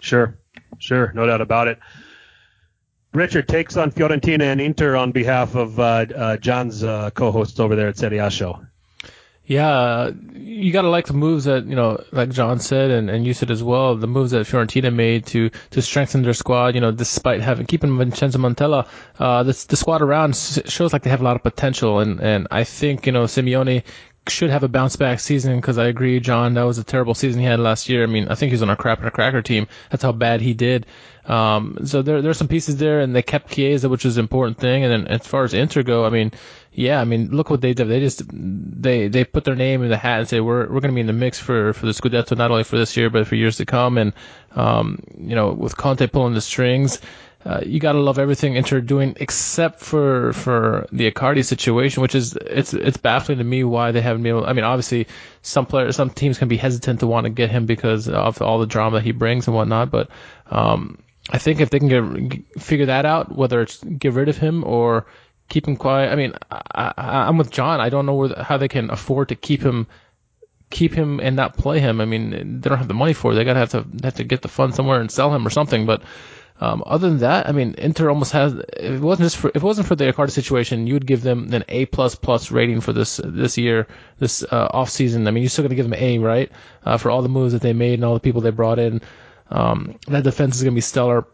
Sure. 0.00 0.38
Sure, 0.78 1.12
no 1.14 1.26
doubt 1.26 1.40
about 1.40 1.68
it. 1.68 1.78
Richard 3.12 3.46
takes 3.46 3.76
on 3.76 3.92
Fiorentina 3.92 4.42
and 4.42 4.60
Inter 4.60 4.96
on 4.96 5.12
behalf 5.12 5.54
of 5.54 5.78
uh, 5.78 5.82
uh, 5.82 6.36
John's 6.36 6.82
uh, 6.82 7.10
co-hosts 7.10 7.60
over 7.60 7.76
there 7.76 7.88
at 7.88 7.96
Serie 7.96 8.18
A 8.18 8.28
show. 8.30 8.66
Yeah, 9.46 10.10
you 10.32 10.72
gotta 10.72 10.88
like 10.88 11.06
the 11.06 11.12
moves 11.12 11.44
that 11.44 11.66
you 11.66 11.76
know, 11.76 12.02
like 12.12 12.30
John 12.30 12.60
said, 12.60 12.90
and, 12.90 13.10
and 13.10 13.26
you 13.26 13.34
said 13.34 13.50
as 13.50 13.62
well, 13.62 13.94
the 13.94 14.06
moves 14.06 14.30
that 14.30 14.46
Fiorentina 14.46 14.92
made 14.92 15.26
to 15.26 15.50
to 15.70 15.82
strengthen 15.82 16.22
their 16.22 16.32
squad. 16.32 16.74
You 16.74 16.80
know, 16.80 16.92
despite 16.92 17.42
having 17.42 17.66
keeping 17.66 17.98
Vincenzo 17.98 18.38
Montella, 18.38 18.88
uh, 19.18 19.42
the 19.42 19.66
the 19.68 19.76
squad 19.76 20.00
around 20.00 20.34
shows 20.34 20.94
like 20.94 21.02
they 21.02 21.10
have 21.10 21.20
a 21.20 21.24
lot 21.24 21.36
of 21.36 21.42
potential, 21.42 21.98
and 21.98 22.20
and 22.20 22.48
I 22.50 22.64
think 22.64 23.04
you 23.04 23.12
know 23.12 23.24
Simeone 23.24 23.82
should 24.28 24.50
have 24.50 24.62
a 24.62 24.68
bounce 24.68 24.96
back 24.96 25.20
season 25.20 25.56
because 25.56 25.76
I 25.76 25.86
agree, 25.86 26.18
John. 26.20 26.54
That 26.54 26.62
was 26.62 26.78
a 26.78 26.84
terrible 26.84 27.14
season 27.14 27.40
he 27.40 27.46
had 27.46 27.60
last 27.60 27.88
year. 27.88 28.02
I 28.02 28.06
mean, 28.06 28.28
I 28.28 28.34
think 28.34 28.50
he 28.50 28.54
was 28.54 28.62
on 28.62 28.70
a 28.70 28.76
crap 28.76 28.98
and 28.98 29.08
a 29.08 29.10
cracker 29.10 29.42
team. 29.42 29.66
That's 29.90 30.02
how 30.02 30.12
bad 30.12 30.40
he 30.40 30.54
did. 30.54 30.86
Um, 31.26 31.78
so 31.84 32.02
there 32.02 32.22
there's 32.22 32.38
some 32.38 32.48
pieces 32.48 32.76
there, 32.76 33.00
and 33.00 33.14
they 33.14 33.22
kept 33.22 33.52
Chiesa, 33.52 33.88
which 33.88 34.04
is 34.04 34.16
an 34.16 34.24
important 34.24 34.58
thing. 34.58 34.84
And 34.84 34.92
then 34.92 35.08
as 35.08 35.26
far 35.26 35.44
as 35.44 35.52
Inter 35.52 35.82
go, 35.82 36.04
I 36.04 36.10
mean, 36.10 36.32
yeah, 36.72 37.00
I 37.00 37.04
mean, 37.04 37.30
look 37.30 37.50
what 37.50 37.60
they 37.60 37.74
did. 37.74 37.88
They 37.88 38.00
just 38.00 38.22
they 38.30 39.08
they 39.08 39.24
put 39.24 39.44
their 39.44 39.56
name 39.56 39.82
in 39.82 39.90
the 39.90 39.96
hat 39.96 40.20
and 40.20 40.28
say 40.28 40.40
we're 40.40 40.62
we're 40.62 40.80
going 40.80 40.92
to 40.92 40.94
be 40.94 41.00
in 41.00 41.06
the 41.06 41.12
mix 41.12 41.38
for 41.38 41.72
for 41.72 41.86
the 41.86 41.92
Scudetto 41.92 42.36
not 42.36 42.50
only 42.50 42.64
for 42.64 42.76
this 42.76 42.96
year 42.96 43.10
but 43.10 43.26
for 43.26 43.34
years 43.34 43.58
to 43.58 43.66
come. 43.66 43.98
And 43.98 44.12
um, 44.54 45.02
you 45.18 45.34
know, 45.34 45.52
with 45.52 45.76
Conte 45.76 46.06
pulling 46.06 46.34
the 46.34 46.40
strings 46.40 47.00
uh, 47.44 47.60
you 47.64 47.78
gotta 47.78 47.98
love 47.98 48.18
everything 48.18 48.56
Inter 48.56 48.80
doing 48.80 49.16
except 49.20 49.80
for 49.80 50.32
for 50.32 50.86
the 50.92 51.10
Icardi 51.10 51.44
situation, 51.44 52.00
which 52.02 52.14
is 52.14 52.36
it's 52.36 52.72
it's 52.72 52.96
baffling 52.96 53.38
to 53.38 53.44
me 53.44 53.64
why 53.64 53.92
they 53.92 54.00
haven't 54.00 54.22
been 54.22 54.30
able. 54.30 54.46
I 54.46 54.54
mean, 54.54 54.64
obviously 54.64 55.08
some 55.42 55.66
players, 55.66 55.96
some 55.96 56.10
teams 56.10 56.38
can 56.38 56.48
be 56.48 56.56
hesitant 56.56 57.00
to 57.00 57.06
want 57.06 57.24
to 57.24 57.30
get 57.30 57.50
him 57.50 57.66
because 57.66 58.08
of 58.08 58.40
all 58.40 58.58
the 58.58 58.66
drama 58.66 59.00
he 59.00 59.12
brings 59.12 59.46
and 59.46 59.54
whatnot. 59.54 59.90
But 59.90 60.08
um, 60.50 60.98
I 61.30 61.38
think 61.38 61.60
if 61.60 61.70
they 61.70 61.80
can 61.80 61.88
get 62.28 62.62
figure 62.62 62.86
that 62.86 63.04
out, 63.04 63.36
whether 63.36 63.60
it's 63.60 63.82
get 63.84 64.14
rid 64.14 64.28
of 64.28 64.38
him 64.38 64.64
or 64.64 65.06
keep 65.48 65.68
him 65.68 65.76
quiet. 65.76 66.10
I 66.10 66.16
mean, 66.16 66.34
I, 66.50 66.92
I, 66.96 67.28
I'm 67.28 67.36
with 67.36 67.50
John. 67.50 67.80
I 67.80 67.90
don't 67.90 68.06
know 68.06 68.14
where, 68.14 68.42
how 68.42 68.56
they 68.56 68.68
can 68.68 68.90
afford 68.90 69.28
to 69.28 69.34
keep 69.34 69.62
him 69.62 69.86
keep 70.70 70.94
him 70.94 71.20
and 71.20 71.36
not 71.36 71.56
play 71.56 71.78
him. 71.78 72.00
I 72.00 72.04
mean, 72.04 72.60
they 72.60 72.68
don't 72.68 72.78
have 72.78 72.88
the 72.88 72.94
money 72.94 73.12
for 73.12 73.32
it. 73.32 73.34
They 73.36 73.44
gotta 73.44 73.58
have 73.58 73.70
to 73.70 73.86
have 74.02 74.14
to 74.14 74.24
get 74.24 74.42
the 74.42 74.48
fund 74.48 74.74
somewhere 74.74 75.00
and 75.00 75.10
sell 75.10 75.34
him 75.34 75.46
or 75.46 75.50
something. 75.50 75.86
But 75.86 76.02
um, 76.60 76.84
other 76.86 77.08
than 77.08 77.18
that, 77.18 77.48
I 77.48 77.52
mean, 77.52 77.74
Inter 77.78 78.08
almost 78.08 78.32
has. 78.32 78.52
If 78.54 78.94
it 78.94 79.00
wasn't 79.00 79.26
just 79.26 79.36
for, 79.38 79.48
if 79.48 79.56
it 79.56 79.62
wasn't 79.62 79.88
for 79.88 79.96
the 79.96 80.12
Icardi 80.12 80.30
situation, 80.30 80.86
you 80.86 80.94
would 80.94 81.06
give 81.06 81.22
them 81.22 81.52
an 81.52 81.64
A 81.68 81.86
plus 81.86 82.14
plus 82.14 82.52
rating 82.52 82.80
for 82.80 82.92
this 82.92 83.20
this 83.24 83.58
year, 83.58 83.88
this 84.20 84.44
uh, 84.44 84.68
off 84.70 84.88
season. 84.88 85.26
I 85.26 85.32
mean, 85.32 85.42
you're 85.42 85.50
still 85.50 85.64
gonna 85.64 85.74
give 85.74 85.88
them 85.88 86.00
A, 86.00 86.18
right? 86.18 86.52
Uh, 86.84 86.96
for 86.96 87.10
all 87.10 87.22
the 87.22 87.28
moves 87.28 87.52
that 87.54 87.62
they 87.62 87.72
made 87.72 87.94
and 87.94 88.04
all 88.04 88.14
the 88.14 88.20
people 88.20 88.40
they 88.40 88.50
brought 88.50 88.78
in. 88.78 89.02
Um, 89.50 89.98
that 90.06 90.22
defense 90.22 90.56
is 90.56 90.62
gonna 90.62 90.74
be 90.74 90.80
stellar. 90.80 91.26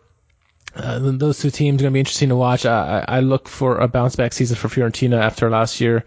Uh, 0.74 0.98
those 1.00 1.38
two 1.38 1.50
teams 1.50 1.82
are 1.82 1.84
gonna 1.84 1.92
be 1.92 2.00
interesting 2.00 2.30
to 2.30 2.36
watch. 2.36 2.64
I, 2.64 3.04
I 3.06 3.20
look 3.20 3.46
for 3.46 3.76
a 3.78 3.88
bounce 3.88 4.16
back 4.16 4.32
season 4.32 4.56
for 4.56 4.68
Fiorentina 4.68 5.20
after 5.20 5.50
last 5.50 5.82
year, 5.82 6.06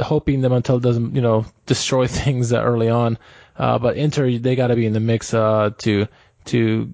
hoping 0.00 0.42
them 0.42 0.52
until 0.52 0.76
it 0.76 0.82
doesn't 0.82 1.16
you 1.16 1.22
know 1.22 1.44
destroy 1.66 2.06
things 2.06 2.52
early 2.52 2.88
on. 2.88 3.18
Uh, 3.56 3.80
but 3.80 3.96
Inter, 3.96 4.38
they 4.38 4.54
got 4.54 4.68
to 4.68 4.76
be 4.76 4.86
in 4.86 4.92
the 4.92 5.00
mix 5.00 5.34
uh, 5.34 5.70
to 5.78 6.06
to 6.46 6.90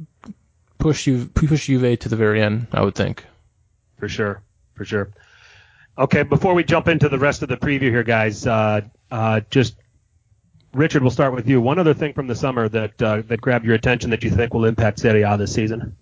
push 0.80 1.06
you 1.06 1.26
push 1.26 1.66
Juve 1.66 1.98
to 2.00 2.08
the 2.08 2.16
very 2.16 2.42
end. 2.42 2.66
I 2.72 2.82
would 2.82 2.94
think. 2.94 3.24
For 3.98 4.08
sure, 4.08 4.42
for 4.74 4.84
sure. 4.84 5.10
Okay, 5.98 6.22
before 6.22 6.54
we 6.54 6.64
jump 6.64 6.88
into 6.88 7.08
the 7.08 7.18
rest 7.18 7.42
of 7.42 7.48
the 7.48 7.56
preview 7.56 7.90
here, 7.90 8.02
guys, 8.02 8.46
uh, 8.46 8.80
uh, 9.10 9.40
just 9.50 9.76
Richard, 10.72 11.02
we'll 11.02 11.10
start 11.10 11.34
with 11.34 11.48
you. 11.48 11.60
One 11.60 11.78
other 11.78 11.94
thing 11.94 12.12
from 12.12 12.26
the 12.26 12.34
summer 12.34 12.68
that 12.68 13.02
uh, 13.02 13.22
that 13.26 13.40
grabbed 13.40 13.64
your 13.64 13.74
attention 13.74 14.10
that 14.10 14.24
you 14.24 14.30
think 14.30 14.54
will 14.54 14.64
impact 14.64 15.00
Serie 15.00 15.22
A 15.22 15.36
this 15.36 15.52
season. 15.52 15.96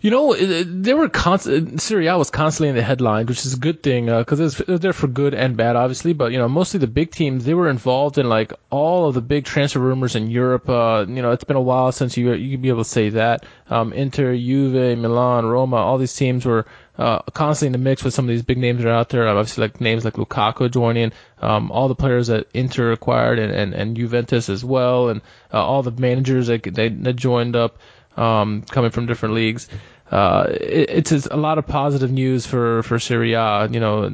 You 0.00 0.10
know, 0.10 0.34
they 0.34 0.94
were 0.94 1.08
constant. 1.08 1.80
Serie 1.80 2.06
A 2.06 2.18
was 2.18 2.30
constantly 2.30 2.68
in 2.68 2.76
the 2.76 2.82
headlines, 2.82 3.28
which 3.28 3.44
is 3.46 3.54
a 3.54 3.58
good 3.58 3.82
thing 3.82 4.06
because 4.06 4.40
uh, 4.40 4.62
it 4.62 4.68
was 4.68 4.80
there 4.80 4.92
for 4.92 5.08
good 5.08 5.34
and 5.34 5.56
bad, 5.56 5.76
obviously. 5.76 6.12
But 6.12 6.32
you 6.32 6.38
know, 6.38 6.48
mostly 6.48 6.78
the 6.78 6.86
big 6.86 7.10
teams 7.10 7.44
they 7.44 7.54
were 7.54 7.68
involved 7.68 8.18
in 8.18 8.28
like 8.28 8.52
all 8.70 9.08
of 9.08 9.14
the 9.14 9.20
big 9.20 9.44
transfer 9.44 9.80
rumors 9.80 10.14
in 10.14 10.30
Europe. 10.30 10.68
Uh, 10.68 11.06
you 11.08 11.22
know, 11.22 11.32
it's 11.32 11.44
been 11.44 11.56
a 11.56 11.60
while 11.60 11.92
since 11.92 12.16
you 12.16 12.32
you 12.34 12.58
be 12.58 12.68
able 12.68 12.84
to 12.84 12.90
say 12.90 13.10
that. 13.10 13.46
Um, 13.68 13.92
Inter, 13.92 14.36
Juve, 14.36 14.96
Milan, 14.98 15.46
Roma, 15.46 15.76
all 15.76 15.98
these 15.98 16.14
teams 16.14 16.44
were 16.44 16.66
uh, 16.98 17.18
constantly 17.34 17.66
in 17.66 17.72
the 17.72 17.90
mix 17.90 18.02
with 18.04 18.14
some 18.14 18.24
of 18.24 18.28
these 18.28 18.42
big 18.42 18.58
names 18.58 18.82
that 18.82 18.88
are 18.88 18.94
out 18.94 19.08
there. 19.08 19.26
Obviously, 19.28 19.62
like 19.62 19.80
names 19.80 20.04
like 20.04 20.14
Lukaku 20.14 20.70
joining, 20.70 21.12
um, 21.40 21.70
all 21.70 21.88
the 21.88 21.94
players 21.94 22.28
that 22.28 22.46
Inter 22.54 22.92
acquired 22.92 23.38
and, 23.38 23.52
and, 23.52 23.74
and 23.74 23.96
Juventus 23.96 24.48
as 24.48 24.64
well, 24.64 25.08
and 25.08 25.20
uh, 25.52 25.62
all 25.64 25.82
the 25.82 25.90
managers 25.90 26.46
that 26.46 26.62
they, 26.62 26.88
that 26.88 27.16
joined 27.16 27.56
up 27.56 27.78
um, 28.16 28.62
coming 28.62 28.90
from 28.90 29.06
different 29.06 29.34
leagues. 29.34 29.68
Uh, 30.10 30.46
it, 30.50 31.10
it's 31.10 31.26
a 31.26 31.36
lot 31.36 31.58
of 31.58 31.66
positive 31.66 32.10
news 32.10 32.46
for 32.46 32.82
for 32.82 32.98
Serie 32.98 33.34
A. 33.34 33.68
You 33.68 33.80
know, 33.80 34.10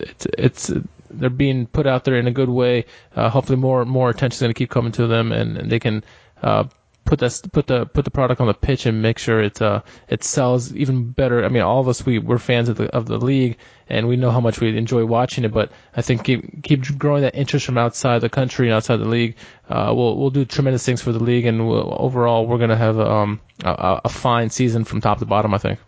it's 0.00 0.26
it's 0.38 0.72
they're 1.10 1.30
being 1.30 1.66
put 1.66 1.86
out 1.86 2.04
there 2.04 2.16
in 2.16 2.26
a 2.26 2.32
good 2.32 2.48
way. 2.48 2.86
Uh, 3.14 3.28
hopefully, 3.30 3.56
more 3.56 3.84
more 3.84 4.10
attention 4.10 4.36
is 4.36 4.40
going 4.40 4.54
to 4.54 4.58
keep 4.58 4.70
coming 4.70 4.92
to 4.92 5.06
them, 5.06 5.32
and, 5.32 5.56
and 5.56 5.70
they 5.70 5.80
can 5.80 6.04
uh, 6.42 6.64
put 7.04 7.18
this 7.18 7.40
put 7.40 7.66
the 7.66 7.86
put 7.86 8.04
the 8.04 8.10
product 8.10 8.40
on 8.40 8.46
the 8.46 8.54
pitch 8.54 8.86
and 8.86 9.02
make 9.02 9.18
sure 9.18 9.42
it 9.42 9.60
uh 9.60 9.82
it 10.08 10.24
sells 10.24 10.74
even 10.74 11.10
better. 11.10 11.44
I 11.44 11.48
mean, 11.48 11.62
all 11.62 11.80
of 11.80 11.88
us 11.88 12.04
we 12.04 12.18
we're 12.18 12.38
fans 12.38 12.68
of 12.68 12.76
the 12.76 12.86
of 12.94 13.06
the 13.06 13.18
league 13.18 13.58
and 13.88 14.08
we 14.08 14.16
know 14.16 14.30
how 14.30 14.40
much 14.40 14.60
we 14.60 14.76
enjoy 14.76 15.04
watching 15.04 15.44
it. 15.44 15.52
But 15.52 15.70
I 15.96 16.02
think 16.02 16.24
keep 16.24 16.62
keep 16.62 16.98
growing 16.98 17.22
that 17.22 17.34
interest 17.34 17.66
from 17.66 17.78
outside 17.78 18.20
the 18.20 18.28
country 18.28 18.68
and 18.68 18.74
outside 18.74 18.96
the 18.96 19.08
league. 19.08 19.36
Uh, 19.68 19.92
we'll 19.94 20.16
we'll 20.16 20.30
do 20.30 20.44
tremendous 20.44 20.84
things 20.84 21.02
for 21.02 21.12
the 21.12 21.22
league 21.22 21.46
and 21.46 21.68
we'll, 21.68 21.96
overall 21.98 22.46
we're 22.46 22.58
gonna 22.58 22.76
have 22.76 22.98
um 22.98 23.40
a, 23.64 24.00
a 24.04 24.08
fine 24.08 24.50
season 24.50 24.84
from 24.84 25.00
top 25.00 25.18
to 25.18 25.26
bottom. 25.26 25.54
I 25.54 25.58
think. 25.58 25.78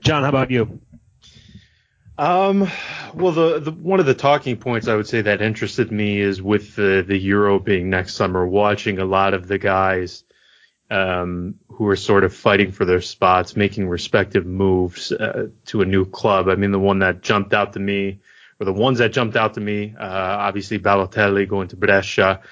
John, 0.00 0.22
how 0.22 0.28
about 0.28 0.50
you? 0.50 0.80
Um, 2.16 2.70
well, 3.12 3.32
the, 3.32 3.58
the 3.58 3.72
one 3.72 3.98
of 3.98 4.06
the 4.06 4.14
talking 4.14 4.56
points 4.56 4.86
I 4.86 4.94
would 4.94 5.08
say 5.08 5.22
that 5.22 5.42
interested 5.42 5.90
me 5.90 6.20
is 6.20 6.40
with 6.40 6.76
the 6.76 7.04
the 7.06 7.18
Euro 7.18 7.58
being 7.58 7.90
next 7.90 8.14
summer, 8.14 8.46
watching 8.46 8.98
a 8.98 9.04
lot 9.04 9.34
of 9.34 9.48
the 9.48 9.58
guys 9.58 10.22
um, 10.90 11.56
who 11.68 11.88
are 11.88 11.96
sort 11.96 12.22
of 12.22 12.32
fighting 12.32 12.70
for 12.70 12.84
their 12.84 13.00
spots, 13.00 13.56
making 13.56 13.88
respective 13.88 14.46
moves 14.46 15.10
uh, 15.10 15.48
to 15.66 15.82
a 15.82 15.86
new 15.86 16.04
club. 16.04 16.48
I 16.48 16.54
mean, 16.54 16.70
the 16.70 16.78
one 16.78 17.00
that 17.00 17.20
jumped 17.20 17.52
out 17.52 17.72
to 17.72 17.80
me, 17.80 18.20
or 18.60 18.64
the 18.64 18.72
ones 18.72 18.98
that 18.98 19.12
jumped 19.12 19.36
out 19.36 19.54
to 19.54 19.60
me, 19.60 19.94
uh, 19.98 20.04
obviously 20.04 20.78
Balotelli 20.78 21.48
going 21.48 21.68
to 21.68 21.76
Brescia. 21.76 22.42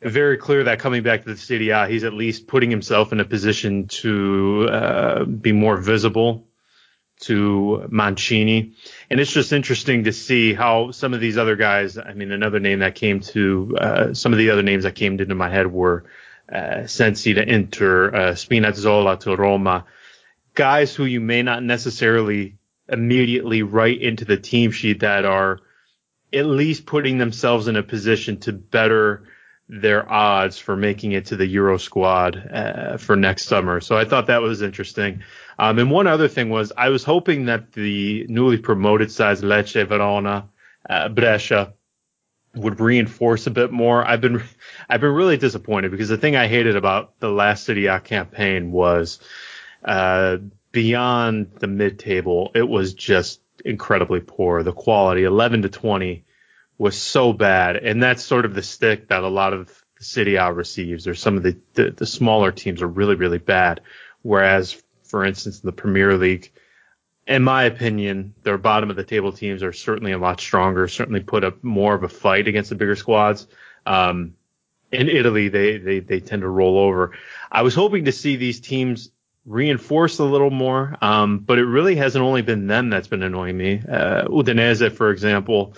Very 0.00 0.38
clear 0.38 0.64
that 0.64 0.80
coming 0.80 1.02
back 1.02 1.24
to 1.24 1.34
the 1.34 1.70
A, 1.70 1.86
he's 1.88 2.04
at 2.04 2.14
least 2.14 2.46
putting 2.46 2.70
himself 2.70 3.12
in 3.12 3.20
a 3.20 3.24
position 3.24 3.86
to 3.88 4.68
uh, 4.70 5.24
be 5.24 5.52
more 5.52 5.76
visible 5.76 6.46
to 7.20 7.86
Mancini. 7.90 8.74
And 9.10 9.20
it's 9.20 9.32
just 9.32 9.52
interesting 9.52 10.04
to 10.04 10.12
see 10.12 10.54
how 10.54 10.90
some 10.90 11.14
of 11.14 11.20
these 11.20 11.38
other 11.38 11.56
guys, 11.56 11.96
I 11.96 12.12
mean, 12.12 12.32
another 12.32 12.60
name 12.60 12.80
that 12.80 12.94
came 12.94 13.20
to, 13.20 13.76
uh, 13.78 14.14
some 14.14 14.32
of 14.32 14.38
the 14.38 14.50
other 14.50 14.62
names 14.62 14.84
that 14.84 14.94
came 14.94 15.18
into 15.18 15.34
my 15.34 15.48
head 15.48 15.70
were 15.70 16.04
uh, 16.52 16.86
Sensi 16.86 17.34
to 17.34 17.42
Inter, 17.42 18.14
uh, 18.14 18.32
Spinazzola 18.32 19.20
to 19.20 19.36
Roma, 19.36 19.86
guys 20.54 20.94
who 20.94 21.04
you 21.04 21.20
may 21.20 21.42
not 21.42 21.62
necessarily 21.62 22.56
immediately 22.88 23.62
write 23.62 24.02
into 24.02 24.24
the 24.24 24.36
team 24.36 24.70
sheet 24.70 25.00
that 25.00 25.24
are 25.24 25.60
at 26.32 26.46
least 26.46 26.84
putting 26.84 27.18
themselves 27.18 27.68
in 27.68 27.76
a 27.76 27.82
position 27.82 28.38
to 28.40 28.52
better 28.52 29.24
their 29.68 30.10
odds 30.10 30.58
for 30.58 30.76
making 30.76 31.12
it 31.12 31.26
to 31.26 31.36
the 31.36 31.46
Euro 31.46 31.78
squad 31.78 32.36
uh, 32.36 32.96
for 32.98 33.16
next 33.16 33.46
summer. 33.46 33.80
So 33.80 33.96
I 33.96 34.04
thought 34.04 34.26
that 34.26 34.42
was 34.42 34.60
interesting. 34.60 35.22
Um, 35.58 35.78
and 35.78 35.90
one 35.90 36.06
other 36.06 36.28
thing 36.28 36.50
was 36.50 36.72
I 36.76 36.88
was 36.88 37.04
hoping 37.04 37.46
that 37.46 37.72
the 37.72 38.26
newly 38.28 38.58
promoted 38.58 39.10
sides 39.10 39.42
Lecce, 39.42 39.86
Verona, 39.86 40.48
uh, 40.88 41.08
Brescia 41.08 41.74
would 42.54 42.80
reinforce 42.80 43.46
a 43.46 43.50
bit 43.50 43.72
more. 43.72 44.04
I've 44.06 44.20
been 44.20 44.42
I've 44.88 45.00
been 45.00 45.12
really 45.12 45.36
disappointed 45.36 45.90
because 45.90 46.08
the 46.08 46.18
thing 46.18 46.36
I 46.36 46.48
hated 46.48 46.76
about 46.76 47.18
the 47.20 47.30
last 47.30 47.64
Serie 47.64 47.86
A 47.86 48.00
campaign 48.00 48.72
was 48.72 49.20
uh, 49.84 50.38
beyond 50.72 51.52
the 51.58 51.66
mid 51.66 51.98
table, 51.98 52.50
it 52.54 52.68
was 52.68 52.94
just 52.94 53.40
incredibly 53.64 54.20
poor. 54.20 54.62
The 54.62 54.72
quality, 54.72 55.24
11 55.24 55.62
to 55.62 55.68
20, 55.68 56.24
was 56.78 56.96
so 56.96 57.32
bad, 57.32 57.76
and 57.76 58.02
that's 58.02 58.22
sort 58.22 58.44
of 58.44 58.54
the 58.54 58.62
stick 58.62 59.08
that 59.08 59.22
a 59.22 59.28
lot 59.28 59.52
of 59.52 59.66
the 59.98 60.04
Serie 60.04 60.36
A 60.36 60.52
receives. 60.52 61.06
Or 61.06 61.14
some 61.14 61.36
of 61.36 61.42
the, 61.42 61.56
the 61.74 61.90
the 61.90 62.06
smaller 62.06 62.52
teams 62.52 62.82
are 62.82 62.88
really 62.88 63.14
really 63.14 63.38
bad, 63.38 63.80
whereas 64.22 64.82
for 65.14 65.24
instance 65.24 65.60
in 65.62 65.66
the 65.66 65.72
Premier 65.72 66.16
League 66.18 66.50
in 67.26 67.42
my 67.42 67.64
opinion, 67.64 68.34
their 68.42 68.58
bottom 68.58 68.90
of 68.90 68.96
the 68.96 69.04
table 69.04 69.32
teams 69.32 69.62
are 69.62 69.72
certainly 69.72 70.12
a 70.12 70.18
lot 70.18 70.40
stronger. 70.40 70.88
Certainly 70.88 71.20
put 71.20 71.44
up 71.44 71.62
more 71.62 71.94
of 71.94 72.02
a 72.02 72.08
fight 72.08 72.48
against 72.48 72.70
the 72.70 72.76
bigger 72.76 72.96
squads. 72.96 73.46
Um, 73.86 74.34
in 74.92 75.08
Italy, 75.08 75.48
they, 75.48 75.78
they 75.78 76.00
they 76.00 76.20
tend 76.20 76.42
to 76.42 76.48
roll 76.48 76.78
over. 76.78 77.12
I 77.50 77.62
was 77.62 77.74
hoping 77.74 78.06
to 78.06 78.12
see 78.12 78.36
these 78.36 78.60
teams 78.60 79.10
reinforced 79.46 80.18
a 80.20 80.24
little 80.24 80.50
more, 80.50 80.96
um, 81.00 81.38
but 81.38 81.58
it 81.58 81.64
really 81.64 81.96
hasn't 81.96 82.24
only 82.24 82.42
been 82.42 82.66
them 82.66 82.90
that's 82.90 83.08
been 83.08 83.22
annoying 83.22 83.56
me. 83.56 83.80
Uh, 83.80 84.24
Udinese, 84.24 84.92
for 84.92 85.10
example, 85.10 85.74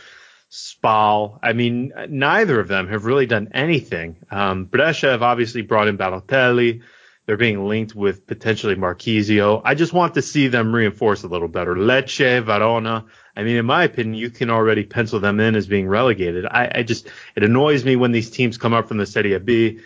Spal. 0.50 1.38
I 1.42 1.52
mean, 1.52 1.92
neither 2.08 2.60
of 2.60 2.68
them 2.68 2.88
have 2.88 3.04
really 3.04 3.26
done 3.26 3.50
anything. 3.54 4.16
Um, 4.30 4.64
Brescia 4.64 5.10
have 5.10 5.22
obviously 5.22 5.62
brought 5.62 5.88
in 5.88 5.98
Balotelli. 5.98 6.82
They're 7.26 7.36
being 7.36 7.66
linked 7.66 7.94
with 7.94 8.26
potentially 8.26 8.76
Marchisio. 8.76 9.60
I 9.64 9.74
just 9.74 9.92
want 9.92 10.14
to 10.14 10.22
see 10.22 10.46
them 10.46 10.72
reinforced 10.72 11.24
a 11.24 11.26
little 11.26 11.48
better. 11.48 11.74
Lecce, 11.74 12.44
Verona. 12.44 13.04
I 13.36 13.42
mean, 13.42 13.56
in 13.56 13.66
my 13.66 13.82
opinion, 13.82 14.14
you 14.14 14.30
can 14.30 14.48
already 14.48 14.84
pencil 14.84 15.18
them 15.18 15.40
in 15.40 15.56
as 15.56 15.66
being 15.66 15.88
relegated. 15.88 16.46
I, 16.46 16.70
I 16.76 16.82
just, 16.84 17.08
it 17.34 17.42
annoys 17.42 17.84
me 17.84 17.96
when 17.96 18.12
these 18.12 18.30
teams 18.30 18.58
come 18.58 18.72
up 18.72 18.86
from 18.86 18.98
the 18.98 19.06
Serie 19.06 19.36
B, 19.40 19.80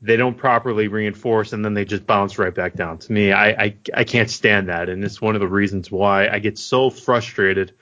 they 0.00 0.16
don't 0.16 0.38
properly 0.38 0.88
reinforce 0.88 1.52
and 1.52 1.62
then 1.62 1.74
they 1.74 1.84
just 1.84 2.06
bounce 2.06 2.38
right 2.38 2.54
back 2.54 2.74
down. 2.74 2.98
To 2.98 3.12
me, 3.12 3.32
I, 3.32 3.48
I, 3.50 3.76
I 3.92 4.04
can't 4.04 4.30
stand 4.30 4.68
that. 4.68 4.88
And 4.88 5.04
it's 5.04 5.20
one 5.20 5.34
of 5.34 5.40
the 5.40 5.48
reasons 5.48 5.90
why 5.90 6.28
I 6.28 6.38
get 6.38 6.56
so 6.56 6.88
frustrated, 6.88 7.74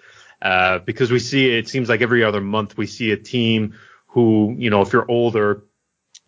uh, 0.43 0.81
because 0.81 1.13
we 1.13 1.21
see, 1.21 1.57
it 1.57 1.69
seems 1.69 1.89
like 1.89 2.01
every 2.01 2.25
other 2.25 2.41
month 2.41 2.77
we 2.77 2.87
see 2.87 3.13
a 3.13 3.17
team 3.17 3.75
who, 4.09 4.57
you 4.59 4.71
know, 4.71 4.81
if 4.81 4.93
you're 4.93 5.09
older, 5.09 5.63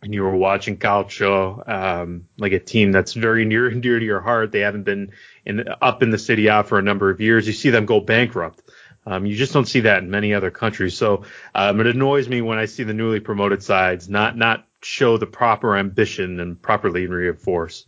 and 0.02 0.14
you 0.14 0.22
were 0.22 0.36
watching 0.36 0.76
Calcio, 0.76 1.68
um, 1.68 2.28
like 2.38 2.52
a 2.52 2.60
team 2.60 2.92
that's 2.92 3.14
very 3.14 3.44
near 3.44 3.68
and 3.68 3.82
dear 3.82 3.98
to 3.98 4.04
your 4.04 4.20
heart. 4.20 4.52
They 4.52 4.60
haven't 4.60 4.84
been 4.84 5.12
in, 5.44 5.68
up 5.82 6.02
in 6.02 6.10
the 6.10 6.18
Serie 6.18 6.46
A 6.46 6.62
for 6.62 6.78
a 6.78 6.82
number 6.82 7.10
of 7.10 7.20
years. 7.20 7.46
You 7.46 7.52
see 7.52 7.70
them 7.70 7.86
go 7.86 8.00
bankrupt. 8.00 8.62
Um, 9.06 9.26
you 9.26 9.34
just 9.36 9.52
don't 9.52 9.66
see 9.66 9.80
that 9.80 10.02
in 10.02 10.10
many 10.10 10.34
other 10.34 10.50
countries. 10.50 10.96
So 10.96 11.24
um, 11.54 11.80
it 11.80 11.86
annoys 11.86 12.28
me 12.28 12.42
when 12.42 12.58
I 12.58 12.66
see 12.66 12.84
the 12.84 12.94
newly 12.94 13.20
promoted 13.20 13.62
sides 13.62 14.08
not 14.08 14.36
not 14.36 14.66
show 14.82 15.16
the 15.16 15.26
proper 15.26 15.76
ambition 15.76 16.40
and 16.40 16.60
properly 16.60 17.06
reinforce. 17.06 17.86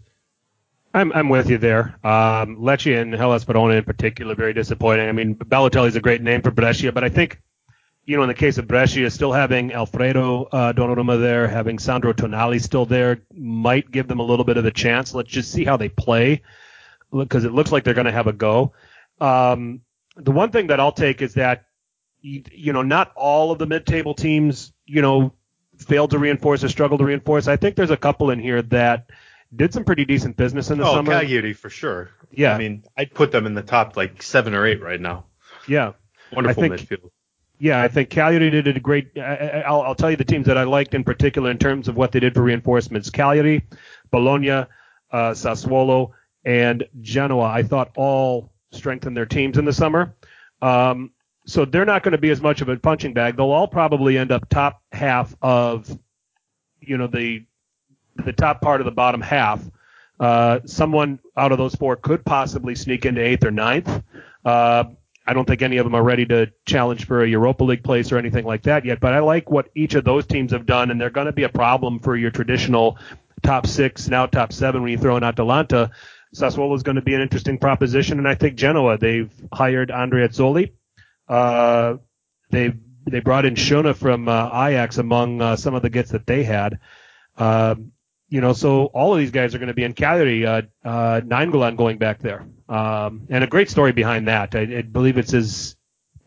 I'm 0.93 1.13
I'm 1.13 1.29
with 1.29 1.51
you 1.51 1.59
there. 1.59 1.99
Um, 2.03 2.57
Lecce 2.57 3.01
and 3.01 3.15
Hellas 3.15 3.45
Verona 3.45 3.75
in 3.75 3.85
particular 3.85 4.35
very 4.35 4.55
disappointing. 4.55 5.09
I 5.09 5.13
mean, 5.13 5.37
Balotelli 5.37 5.89
is 5.89 5.97
a 5.97 6.01
great 6.01 6.23
name 6.23 6.43
for 6.43 6.51
Brescia, 6.51 6.91
but 6.91 7.05
I 7.05 7.11
think 7.11 7.41
you 8.11 8.17
know, 8.17 8.25
in 8.25 8.29
the 8.29 8.35
case 8.35 8.59
of 8.59 8.67
Brescia, 8.67 9.09
still 9.09 9.31
having 9.31 9.73
Alfredo 9.73 10.43
uh, 10.51 10.73
Donnarumma 10.73 11.21
there, 11.21 11.47
having 11.47 11.79
Sandro 11.79 12.13
Tonali 12.13 12.61
still 12.61 12.85
there, 12.85 13.23
might 13.33 13.89
give 13.89 14.09
them 14.09 14.19
a 14.19 14.25
little 14.25 14.45
bit 14.45 14.57
of 14.57 14.65
a 14.65 14.73
chance. 14.73 15.15
Let's 15.15 15.31
just 15.31 15.53
see 15.53 15.65
how 15.65 15.77
they 15.77 15.89
play, 15.89 16.43
because 17.13 17.45
it 17.45 17.53
looks 17.53 17.71
like 17.71 17.85
they're 17.85 17.95
going 17.95 18.07
to 18.07 18.13
have 18.13 18.27
a 18.27 18.33
go. 18.33 18.73
Um, 19.21 19.83
the 20.17 20.33
one 20.33 20.51
thing 20.51 20.67
that 20.67 20.81
I'll 20.81 20.91
take 20.91 21.23
is 21.23 21.35
that, 21.35 21.67
you, 22.21 22.43
you 22.51 22.73
know, 22.73 22.83
not 22.83 23.13
all 23.15 23.53
of 23.53 23.61
the 23.61 23.67
mid-table 23.67 24.15
teams, 24.15 24.73
you 24.87 25.03
know, 25.03 25.33
failed 25.79 26.11
to 26.11 26.19
reinforce 26.19 26.65
or 26.65 26.69
struggled 26.69 26.99
to 26.99 27.07
reinforce. 27.07 27.47
I 27.47 27.59
think 27.59 27.77
there's 27.77 27.93
a 27.93 27.97
couple 27.97 28.31
in 28.31 28.41
here 28.41 28.63
that 28.63 29.09
did 29.55 29.73
some 29.73 29.85
pretty 29.85 30.05
decent 30.05 30.37
business 30.37 30.69
in 30.71 30.79
the 30.79 30.85
oh, 30.85 30.95
summer. 30.95 31.13
Oh, 31.13 31.21
Cagliari 31.21 31.53
for 31.53 31.71
sure. 31.71 32.11
Yeah. 32.33 32.57
I 32.57 32.59
mean, 32.59 32.83
I'd 32.97 33.15
put 33.15 33.31
them 33.31 33.47
in 33.47 33.55
the 33.55 33.63
top 33.63 33.97
like 33.97 34.21
seven 34.21 34.57
or 34.57 34.67
eight 34.67 34.83
right 34.83 35.01
now. 35.01 35.27
Yeah. 35.69 35.93
Wonderful 36.33 36.65
I 36.65 36.69
think, 36.77 36.89
midfield 36.89 37.11
yeah, 37.61 37.83
I 37.83 37.89
think 37.89 38.09
Cagliari 38.09 38.51
did 38.51 38.75
a 38.75 38.81
great. 38.81 39.17
I, 39.19 39.65
will 39.69 39.83
I'll 39.83 39.95
tell 39.95 40.11
you 40.11 40.17
the 40.17 40.25
teams 40.25 40.47
that 40.47 40.57
I 40.57 40.63
liked 40.65 40.95
in 40.95 41.05
particular 41.05 41.51
in 41.51 41.59
terms 41.59 41.89
of 41.89 41.97
what 41.97 42.11
they 42.11 42.19
did 42.19 42.35
for 42.35 42.43
reinforcements: 42.43 43.11
Cagliari, 43.11 43.67
Bologna, 44.11 44.51
uh, 44.51 44.67
Sassuolo, 45.13 46.13
and 46.47 46.89
Genoa. 47.03 47.45
I 47.45 47.63
thought 47.63 47.91
all 47.97 48.51
strengthened 48.73 49.15
their 49.15 49.27
teams 49.27 49.59
in 49.59 49.67
the 49.67 49.75
summer. 49.75 50.17
Um, 50.63 51.11
so 51.45 51.67
they're 51.67 51.85
not 51.85 52.03
going 52.03 52.13
to 52.13 52.19
be 52.19 52.31
as 52.31 52.41
much 52.41 52.63
of 52.63 52.71
a 52.71 52.79
punching 52.79 53.13
bag. 53.13 53.37
They'll 53.37 53.51
all 53.51 53.69
probably 53.69 54.17
end 54.17 54.33
up 54.33 54.49
top 54.49 54.83
half 54.93 55.35
of, 55.43 55.99
you 56.81 56.97
know, 56.97 57.09
the 57.09 57.45
the 58.17 58.33
top 58.33 58.63
part 58.63 58.81
of 58.81 58.87
the 58.87 58.91
bottom 58.91 59.21
half. 59.21 59.63
Uh, 60.19 60.61
someone 60.65 61.19
out 61.37 61.53
of 61.53 61.59
those 61.59 61.75
four 61.75 61.97
could 61.97 62.25
possibly 62.25 62.75
sneak 62.75 63.05
into 63.05 63.21
eighth 63.23 63.45
or 63.45 63.51
ninth. 63.51 64.03
Uh, 64.47 64.85
I 65.31 65.33
don't 65.33 65.45
think 65.45 65.63
any 65.63 65.77
of 65.77 65.85
them 65.85 65.95
are 65.95 66.03
ready 66.03 66.27
to 66.27 66.51
challenge 66.67 67.07
for 67.07 67.23
a 67.23 67.29
Europa 67.29 67.63
League 67.63 67.85
place 67.85 68.11
or 68.11 68.19
anything 68.19 68.45
like 68.45 68.65
that 68.65 68.85
yet. 68.85 68.99
But 68.99 69.15
I 69.15 69.21
like 69.21 69.49
what 69.49 69.69
each 69.77 69.95
of 69.95 70.03
those 70.03 70.27
teams 70.27 70.51
have 70.51 70.67
done, 70.67 70.91
and 70.91 71.01
they're 71.01 71.09
going 71.09 71.29
to 71.29 71.33
be 71.33 71.45
a 71.45 71.49
problem 71.49 72.01
for 72.01 72.17
your 72.17 72.33
traditional 72.33 72.99
top 73.41 73.69
six, 73.69 74.09
now 74.09 74.27
top 74.27 74.53
seven 74.53 74.83
when 74.83 74.91
you 74.91 74.99
throw 74.99 75.17
in 75.17 75.23
Atalanta. 75.23 75.93
Sassuolo 76.35 76.75
is 76.75 76.83
going 76.83 76.97
to 76.97 77.03
be 77.03 77.15
an 77.15 77.21
interesting 77.21 77.59
proposition, 77.59 78.19
and 78.19 78.27
I 78.27 78.35
think 78.35 78.57
Genoa. 78.57 78.99
They've 78.99 79.31
hired 79.53 79.91
Andreazzoli. 79.91 80.73
Uh, 81.29 81.99
they 82.51 82.73
they 83.07 83.21
brought 83.21 83.45
in 83.45 83.55
Schöne 83.55 83.95
from 83.95 84.27
uh, 84.27 84.49
Ajax 84.49 84.99
among 84.99 85.41
uh, 85.41 85.55
some 85.55 85.77
of 85.77 85.83
the 85.83 85.91
gets 85.91 86.11
that 86.11 86.27
they 86.27 86.43
had. 86.43 86.81
Uh, 87.37 87.77
you 88.31 88.41
know, 88.41 88.53
so 88.53 88.85
all 88.87 89.13
of 89.13 89.19
these 89.19 89.33
guys 89.33 89.55
are 89.55 89.59
going 89.59 89.69
to 89.69 89.75
be 89.75 89.83
in 89.83 89.93
Cagliari. 89.93 90.47
Uh, 90.47 90.63
uh, 90.85 91.21
Nainggolan 91.21 91.77
going 91.77 91.99
back 91.99 92.21
there, 92.21 92.47
um, 92.69 93.27
and 93.29 93.43
a 93.43 93.49
great 93.49 93.69
story 93.69 93.93
behind 93.93 94.29
that. 94.29 94.55
I, 94.55 94.61
I 94.61 94.83
believe 94.83 95.19
it's 95.19 95.33
his. 95.33 95.77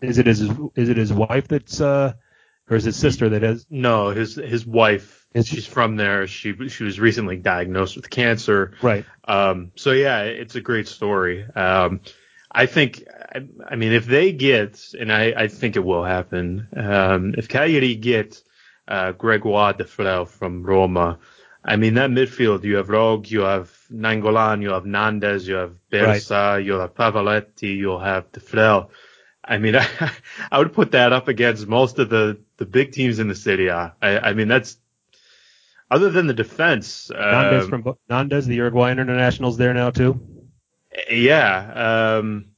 Is 0.01 0.17
it 0.17 0.27
his? 0.27 0.41
Is 0.75 0.89
it 0.89 0.97
his 0.97 1.13
wife 1.13 1.47
that's, 1.47 1.79
uh, 1.79 2.13
or 2.69 2.75
is 2.75 2.83
his 2.83 2.97
sister 2.97 3.29
that 3.29 3.43
is? 3.43 3.65
No, 3.69 4.09
his 4.09 4.35
his 4.35 4.65
wife. 4.65 5.25
she's 5.45 5.65
from 5.65 5.95
there. 5.95 6.27
She 6.27 6.67
she 6.67 6.83
was 6.83 6.99
recently 6.99 7.37
diagnosed 7.37 7.95
with 7.95 8.09
cancer. 8.09 8.73
Right. 8.81 9.05
Um. 9.23 9.71
So 9.75 9.91
yeah, 9.91 10.23
it's 10.23 10.55
a 10.55 10.61
great 10.61 10.89
story. 10.89 11.45
Um. 11.55 12.01
I 12.51 12.65
think. 12.65 13.05
I, 13.33 13.47
I 13.65 13.77
mean, 13.77 13.93
if 13.93 14.05
they 14.05 14.33
get, 14.33 14.93
and 14.99 15.11
I 15.11 15.33
I 15.37 15.47
think 15.47 15.77
it 15.77 15.85
will 15.85 16.03
happen. 16.03 16.67
Um. 16.75 17.33
If 17.37 17.47
Cagliari 17.47 17.95
get, 17.95 18.43
uh, 18.89 19.13
Gregoire 19.13 19.73
Defrel 19.73 20.27
from 20.27 20.63
Roma 20.63 21.19
I 21.65 21.77
mean, 21.77 21.93
that 21.93 22.09
midfield, 22.09 22.63
you 22.63 22.75
have 22.75 22.89
Rog, 22.89 23.29
you 23.29 23.41
have 23.41 23.71
Nainggolan, 23.91 24.61
you 24.61 24.69
have 24.71 24.83
Nandez, 24.83 25.47
you 25.47 25.55
have 25.55 25.75
Birsa, 25.91 26.55
right. 26.55 26.57
you 26.57 26.73
have 26.73 26.93
Pavoletti, 26.93 27.77
you'll 27.77 27.99
have 27.99 28.31
Defrel. 28.31 28.89
I 29.43 29.57
mean, 29.57 29.75
I, 29.75 29.87
I 30.51 30.59
would 30.59 30.73
put 30.73 30.91
that 30.91 31.13
up 31.13 31.27
against 31.27 31.67
most 31.67 31.99
of 31.99 32.09
the, 32.09 32.39
the 32.57 32.65
big 32.65 32.91
teams 32.91 33.19
in 33.19 33.29
the 33.29 33.35
city. 33.35 33.69
I, 33.69 33.91
I 34.01 34.33
mean, 34.33 34.49
that's, 34.49 34.77
other 35.89 36.09
than 36.09 36.27
the 36.27 36.33
defense. 36.33 37.11
Nandez 37.13 37.61
um, 37.61 37.69
from 37.69 37.83
Nandez, 38.09 38.45
the 38.45 38.55
Uruguayan 38.55 38.99
internationals 38.99 39.57
there 39.57 39.73
now 39.73 39.89
too. 39.89 40.19
Yeah. 41.09 42.17
Um, 42.17 42.49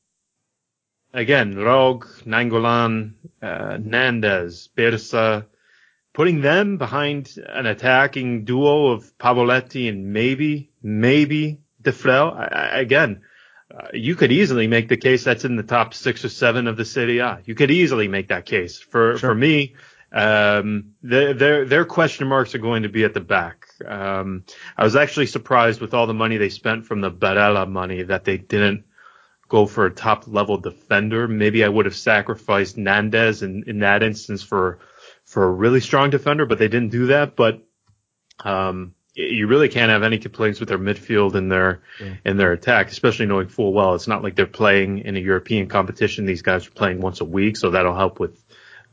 again, 1.13 1.55
Rog, 1.55 2.07
Nainggolan, 2.25 3.13
uh, 3.41 3.77
Nandez, 3.77 4.69
Birsa, 4.75 5.45
putting 6.15 6.39
them 6.39 6.77
behind 6.77 7.37
an 7.45 7.65
attacking 7.65 8.45
duo 8.45 8.87
of 8.87 9.15
Pavoletti 9.17 9.89
and 9.89 10.13
maybe, 10.13 10.71
maybe 10.81 11.59
Defrel, 11.83 12.33
I, 12.33 12.45
I, 12.45 12.79
again, 12.79 13.21
uh, 13.69 13.89
you 13.93 14.15
could 14.15 14.31
easily 14.31 14.67
make 14.67 14.87
the 14.87 14.95
case 14.95 15.25
that's 15.25 15.43
in 15.43 15.57
the 15.57 15.63
top 15.63 15.93
six 15.93 16.23
or 16.23 16.29
seven 16.29 16.67
of 16.67 16.77
the 16.77 16.85
Serie 16.85 17.19
A. 17.19 17.41
You 17.43 17.53
could 17.53 17.69
easily 17.69 18.07
make 18.07 18.29
that 18.29 18.45
case. 18.45 18.79
For 18.79 19.17
sure. 19.17 19.29
for 19.29 19.35
me, 19.35 19.75
um, 20.13 20.93
their 21.03 21.65
their 21.65 21.83
question 21.83 22.27
marks 22.27 22.55
are 22.55 22.59
going 22.59 22.83
to 22.83 22.89
be 22.89 23.03
at 23.03 23.13
the 23.13 23.19
back. 23.19 23.67
Um, 23.85 24.45
I 24.77 24.85
was 24.85 24.95
actually 24.95 25.25
surprised 25.25 25.81
with 25.81 25.93
all 25.93 26.07
the 26.07 26.13
money 26.13 26.37
they 26.37 26.49
spent 26.49 26.85
from 26.85 27.01
the 27.01 27.11
Barella 27.11 27.69
money 27.69 28.03
that 28.03 28.23
they 28.23 28.37
didn't 28.37 28.85
go 29.49 29.65
for 29.65 29.85
a 29.85 29.91
top 29.91 30.27
level 30.27 30.57
defender. 30.57 31.27
Maybe 31.27 31.63
I 31.65 31.69
would 31.69 31.85
have 31.85 31.95
sacrificed 31.95 32.77
Nandez 32.77 33.43
in, 33.43 33.65
in 33.67 33.79
that 33.79 34.01
instance 34.01 34.41
for 34.41 34.79
for 35.25 35.43
a 35.43 35.51
really 35.51 35.81
strong 35.81 36.09
defender, 36.09 36.45
but 36.45 36.59
they 36.59 36.67
didn't 36.67 36.89
do 36.89 37.07
that. 37.07 37.35
But 37.35 37.63
um, 38.43 38.93
you 39.13 39.47
really 39.47 39.69
can't 39.69 39.91
have 39.91 40.03
any 40.03 40.17
complaints 40.17 40.59
with 40.59 40.69
their 40.69 40.77
midfield 40.77 41.35
and 41.35 41.51
their 41.51 41.81
yeah. 41.99 42.15
and 42.25 42.39
their 42.39 42.51
attack, 42.51 42.89
especially 42.89 43.25
knowing 43.25 43.47
full 43.47 43.73
well 43.73 43.95
it's 43.95 44.07
not 44.07 44.23
like 44.23 44.35
they're 44.35 44.45
playing 44.45 44.99
in 44.99 45.15
a 45.15 45.19
European 45.19 45.67
competition. 45.67 46.25
These 46.25 46.41
guys 46.41 46.67
are 46.67 46.71
playing 46.71 47.01
once 47.01 47.21
a 47.21 47.25
week, 47.25 47.57
so 47.57 47.71
that'll 47.71 47.95
help 47.95 48.19
with 48.19 48.43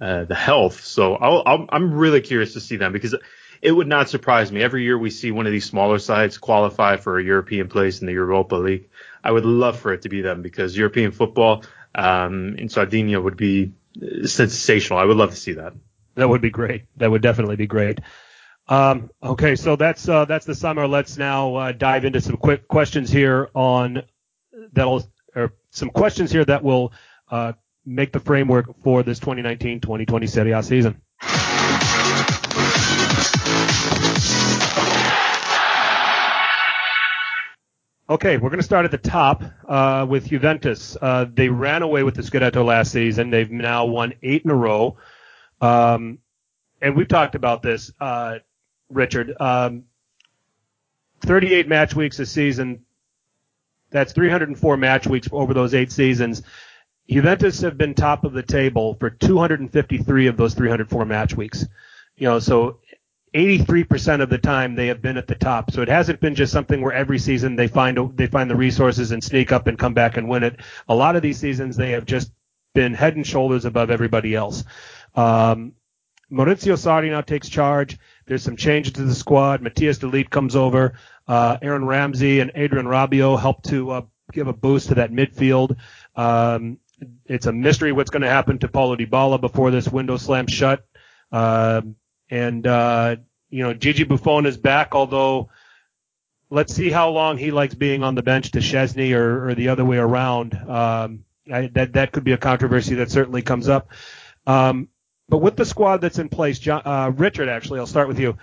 uh, 0.00 0.24
the 0.24 0.34
health. 0.34 0.84
So 0.84 1.14
i 1.14 1.76
am 1.76 1.94
really 1.94 2.20
curious 2.20 2.54
to 2.54 2.60
see 2.60 2.76
them 2.76 2.92
because 2.92 3.14
it 3.60 3.72
would 3.72 3.86
not 3.86 4.08
surprise 4.08 4.50
me. 4.50 4.62
Every 4.62 4.82
year 4.82 4.98
we 4.98 5.10
see 5.10 5.30
one 5.30 5.46
of 5.46 5.52
these 5.52 5.64
smaller 5.64 5.98
sides 5.98 6.38
qualify 6.38 6.96
for 6.96 7.18
a 7.18 7.24
European 7.24 7.68
place 7.68 8.00
in 8.00 8.06
the 8.06 8.12
Europa 8.12 8.56
League. 8.56 8.90
I 9.22 9.30
would 9.30 9.44
love 9.44 9.78
for 9.78 9.92
it 9.92 10.02
to 10.02 10.08
be 10.08 10.20
them 10.20 10.42
because 10.42 10.76
European 10.76 11.12
football 11.12 11.64
um, 11.94 12.56
in 12.58 12.68
Sardinia 12.68 13.20
would 13.20 13.36
be 13.36 13.72
sensational. 14.24 14.98
I 14.98 15.04
would 15.04 15.16
love 15.16 15.30
to 15.30 15.36
see 15.36 15.52
that. 15.52 15.74
That 16.14 16.28
would 16.28 16.40
be 16.40 16.50
great. 16.50 16.84
That 16.96 17.10
would 17.10 17.22
definitely 17.22 17.56
be 17.56 17.66
great. 17.66 18.00
Um, 18.68 19.10
okay, 19.22 19.56
so 19.56 19.76
that's 19.76 20.08
uh, 20.08 20.24
that's 20.24 20.46
the 20.46 20.54
summer. 20.54 20.86
Let's 20.86 21.18
now 21.18 21.54
uh, 21.56 21.72
dive 21.72 22.04
into 22.04 22.20
some 22.20 22.36
quick 22.36 22.68
questions 22.68 23.10
here 23.10 23.48
on 23.54 24.02
that'll 24.72 25.02
or 25.34 25.52
some 25.70 25.90
questions 25.90 26.30
here 26.30 26.44
that 26.44 26.62
will 26.62 26.92
uh, 27.30 27.52
make 27.84 28.12
the 28.12 28.20
framework 28.20 28.66
for 28.82 29.02
this 29.02 29.18
2019-2020 29.20 30.28
Serie 30.28 30.52
A 30.52 30.62
season. 30.62 31.00
Okay, 38.12 38.36
we're 38.36 38.50
going 38.50 38.58
to 38.58 38.64
start 38.64 38.84
at 38.84 38.90
the 38.90 38.98
top 38.98 39.42
uh, 39.66 40.04
with 40.06 40.28
Juventus. 40.28 40.98
Uh, 41.00 41.24
they 41.32 41.48
ran 41.48 41.80
away 41.80 42.02
with 42.02 42.14
the 42.14 42.20
Scudetto 42.20 42.62
last 42.62 42.92
season. 42.92 43.30
They've 43.30 43.50
now 43.50 43.86
won 43.86 44.12
eight 44.22 44.44
in 44.44 44.50
a 44.50 44.54
row. 44.54 44.98
Um, 45.62 46.18
and 46.82 46.96
we've 46.96 47.08
talked 47.08 47.36
about 47.36 47.62
this, 47.62 47.92
uh, 48.00 48.40
Richard. 48.90 49.34
Um, 49.40 49.84
38 51.20 51.68
match 51.68 51.94
weeks 51.94 52.18
a 52.18 52.26
season. 52.26 52.84
That's 53.90 54.12
304 54.12 54.76
match 54.76 55.06
weeks 55.06 55.28
over 55.30 55.54
those 55.54 55.72
eight 55.72 55.92
seasons. 55.92 56.42
Juventus 57.08 57.60
have 57.60 57.78
been 57.78 57.94
top 57.94 58.24
of 58.24 58.32
the 58.32 58.42
table 58.42 58.96
for 58.98 59.10
253 59.10 60.26
of 60.26 60.36
those 60.36 60.54
304 60.54 61.04
match 61.04 61.36
weeks. 61.36 61.64
You 62.16 62.28
know, 62.28 62.38
so 62.38 62.80
83% 63.34 64.20
of 64.20 64.30
the 64.30 64.38
time 64.38 64.74
they 64.74 64.88
have 64.88 65.00
been 65.00 65.16
at 65.16 65.26
the 65.26 65.34
top. 65.34 65.70
So 65.70 65.82
it 65.82 65.88
hasn't 65.88 66.20
been 66.20 66.34
just 66.34 66.52
something 66.52 66.80
where 66.80 66.92
every 66.92 67.18
season 67.18 67.56
they 67.56 67.68
find 67.68 68.16
they 68.16 68.26
find 68.26 68.50
the 68.50 68.56
resources 68.56 69.12
and 69.12 69.22
sneak 69.22 69.52
up 69.52 69.66
and 69.66 69.78
come 69.78 69.94
back 69.94 70.16
and 70.16 70.28
win 70.28 70.42
it. 70.42 70.60
A 70.88 70.94
lot 70.94 71.16
of 71.16 71.22
these 71.22 71.38
seasons 71.38 71.76
they 71.76 71.92
have 71.92 72.04
just 72.04 72.32
been 72.74 72.94
head 72.94 73.16
and 73.16 73.26
shoulders 73.26 73.64
above 73.64 73.90
everybody 73.90 74.34
else. 74.34 74.64
Um, 75.14 75.72
Maurizio 76.30 76.74
Sarri 76.74 77.10
now 77.10 77.20
takes 77.20 77.48
charge. 77.48 77.98
There's 78.26 78.42
some 78.42 78.56
changes 78.56 78.94
to 78.94 79.02
the 79.02 79.14
squad. 79.14 79.60
Matthias 79.60 79.98
de 79.98 80.06
Ligt 80.06 80.30
comes 80.30 80.56
over. 80.56 80.94
Uh, 81.28 81.58
Aaron 81.60 81.84
Ramsey 81.84 82.40
and 82.40 82.50
Adrien 82.56 82.86
Rabiot 82.86 83.38
help 83.40 83.62
to 83.64 83.90
uh, 83.90 84.02
give 84.32 84.48
a 84.48 84.52
boost 84.52 84.88
to 84.88 84.94
that 84.96 85.12
midfield. 85.12 85.76
Um, 86.16 86.78
it's 87.26 87.46
a 87.46 87.52
mystery 87.52 87.92
what's 87.92 88.10
going 88.10 88.22
to 88.22 88.30
happen 88.30 88.58
to 88.60 88.68
Paulo 88.68 88.96
Dybala 88.96 89.40
before 89.40 89.70
this 89.70 89.88
window 89.88 90.16
slams 90.16 90.52
shut. 90.52 90.86
Um, 91.30 91.96
and, 92.30 92.66
uh, 92.66 93.16
you 93.50 93.62
know, 93.64 93.74
Gigi 93.74 94.04
Buffon 94.04 94.46
is 94.46 94.56
back, 94.56 94.94
although 94.94 95.50
let's 96.48 96.74
see 96.74 96.90
how 96.90 97.10
long 97.10 97.36
he 97.36 97.50
likes 97.50 97.74
being 97.74 98.02
on 98.02 98.14
the 98.14 98.22
bench 98.22 98.52
to 98.52 98.60
Szczesny 98.60 99.14
or, 99.14 99.48
or 99.48 99.54
the 99.54 99.68
other 99.68 99.84
way 99.84 99.98
around. 99.98 100.54
Um, 100.54 101.24
I, 101.52 101.66
that, 101.74 101.94
that 101.94 102.12
could 102.12 102.24
be 102.24 102.32
a 102.32 102.38
controversy 102.38 102.94
that 102.96 103.10
certainly 103.10 103.42
comes 103.42 103.68
up. 103.68 103.90
Um, 104.46 104.88
but 105.28 105.38
with 105.38 105.56
the 105.56 105.64
squad 105.64 106.00
that's 106.00 106.18
in 106.18 106.28
place, 106.28 106.58
John, 106.58 106.82
uh, 106.84 107.12
Richard, 107.14 107.48
actually, 107.48 107.80
I'll 107.80 107.86
start 107.86 108.08
with 108.08 108.18
you. 108.18 108.36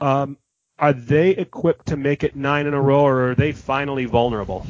Um, 0.00 0.36
are 0.78 0.92
they 0.92 1.30
equipped 1.30 1.86
to 1.86 1.96
make 1.96 2.24
it 2.24 2.34
nine 2.34 2.66
in 2.66 2.74
a 2.74 2.80
row, 2.80 3.00
or 3.06 3.30
are 3.30 3.34
they 3.34 3.52
finally 3.52 4.06
vulnerable? 4.06 4.66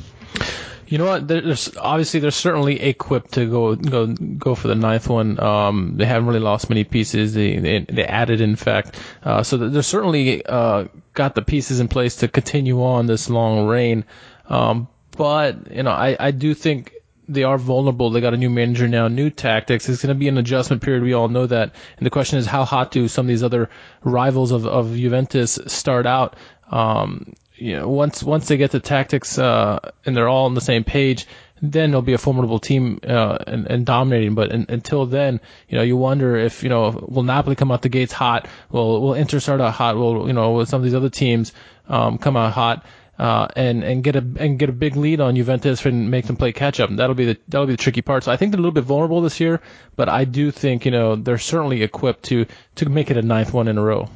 You 0.86 0.98
know 0.98 1.06
what? 1.06 1.26
There's 1.26 1.74
obviously 1.76 2.20
they're 2.20 2.30
certainly 2.30 2.80
equipped 2.80 3.32
to 3.32 3.46
go 3.46 3.74
go 3.74 4.06
go 4.06 4.54
for 4.54 4.68
the 4.68 4.74
ninth 4.74 5.08
one. 5.08 5.40
Um, 5.40 5.94
they 5.96 6.04
haven't 6.04 6.28
really 6.28 6.40
lost 6.40 6.68
many 6.68 6.84
pieces. 6.84 7.32
They 7.32 7.58
they, 7.58 7.86
they 7.88 8.04
added, 8.04 8.42
in 8.42 8.56
fact, 8.56 9.00
uh, 9.22 9.42
so 9.42 9.56
they're 9.56 9.82
certainly 9.82 10.44
uh, 10.44 10.84
got 11.14 11.34
the 11.34 11.42
pieces 11.42 11.80
in 11.80 11.88
place 11.88 12.16
to 12.16 12.28
continue 12.28 12.82
on 12.84 13.06
this 13.06 13.30
long 13.30 13.66
reign. 13.66 14.04
Um, 14.46 14.88
but 15.16 15.72
you 15.72 15.82
know, 15.82 15.90
I 15.90 16.16
I 16.20 16.30
do 16.32 16.52
think 16.52 16.92
they 17.28 17.42
are 17.42 17.58
vulnerable. 17.58 18.10
They 18.10 18.20
got 18.20 18.34
a 18.34 18.38
new 18.38 18.50
manager 18.50 18.88
now, 18.88 19.08
new 19.08 19.30
tactics. 19.30 19.88
It's 19.88 20.02
going 20.02 20.14
to 20.14 20.18
be 20.18 20.28
an 20.28 20.38
adjustment 20.38 20.82
period. 20.82 21.02
We 21.02 21.14
all 21.14 21.28
know 21.28 21.46
that. 21.46 21.74
And 21.96 22.06
the 22.06 22.10
question 22.10 22.38
is, 22.38 22.46
how 22.46 22.64
hot 22.64 22.90
do 22.90 23.08
some 23.08 23.26
of 23.26 23.28
these 23.28 23.42
other 23.42 23.70
rivals 24.02 24.52
of, 24.52 24.66
of 24.66 24.94
Juventus 24.94 25.58
start 25.66 26.06
out? 26.06 26.36
Um, 26.70 27.34
you 27.56 27.76
know, 27.76 27.88
once 27.88 28.22
once 28.22 28.48
they 28.48 28.56
get 28.56 28.72
the 28.72 28.80
tactics 28.80 29.38
uh, 29.38 29.78
and 30.04 30.16
they're 30.16 30.28
all 30.28 30.46
on 30.46 30.54
the 30.54 30.60
same 30.60 30.84
page, 30.84 31.26
then 31.62 31.90
they'll 31.90 32.02
be 32.02 32.12
a 32.12 32.18
formidable 32.18 32.58
team 32.58 32.98
uh, 33.06 33.38
and, 33.46 33.66
and 33.66 33.86
dominating. 33.86 34.34
But 34.34 34.50
in, 34.50 34.66
until 34.68 35.06
then, 35.06 35.40
you 35.68 35.78
know, 35.78 35.84
you 35.84 35.96
wonder 35.96 36.36
if 36.36 36.62
you 36.62 36.68
know 36.68 37.06
will 37.08 37.22
Napoli 37.22 37.54
come 37.54 37.70
out 37.70 37.82
the 37.82 37.88
gates 37.88 38.12
hot? 38.12 38.48
Will 38.70 39.00
will 39.00 39.14
Inter 39.14 39.38
start 39.38 39.60
out 39.60 39.72
hot? 39.72 39.96
Will 39.96 40.26
you 40.26 40.32
know 40.32 40.52
will 40.52 40.66
some 40.66 40.80
of 40.80 40.84
these 40.84 40.94
other 40.94 41.10
teams 41.10 41.52
um, 41.88 42.18
come 42.18 42.36
out 42.36 42.52
hot? 42.52 42.84
Uh, 43.16 43.46
and 43.54 43.84
and 43.84 44.02
get 44.02 44.16
a 44.16 44.26
and 44.38 44.58
get 44.58 44.68
a 44.68 44.72
big 44.72 44.96
lead 44.96 45.20
on 45.20 45.36
Juventus 45.36 45.86
and 45.86 46.10
make 46.10 46.26
them 46.26 46.36
play 46.36 46.52
catch 46.52 46.80
up. 46.80 46.90
That'll 46.90 47.14
be 47.14 47.26
the 47.26 47.38
that'll 47.46 47.68
be 47.68 47.74
the 47.74 47.82
tricky 47.82 48.02
part. 48.02 48.24
So 48.24 48.32
I 48.32 48.36
think 48.36 48.50
they're 48.50 48.58
a 48.58 48.62
little 48.62 48.74
bit 48.74 48.82
vulnerable 48.82 49.20
this 49.20 49.38
year, 49.38 49.60
but 49.94 50.08
I 50.08 50.24
do 50.24 50.50
think 50.50 50.84
you 50.84 50.90
know 50.90 51.14
they're 51.14 51.38
certainly 51.38 51.82
equipped 51.82 52.24
to 52.24 52.46
to 52.76 52.88
make 52.88 53.12
it 53.12 53.16
a 53.16 53.22
ninth 53.22 53.52
one 53.52 53.68
in 53.68 53.78
a 53.78 53.82
row. 53.82 54.08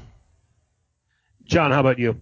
John, 1.44 1.70
how 1.70 1.80
about 1.80 1.99
you? 1.99 2.20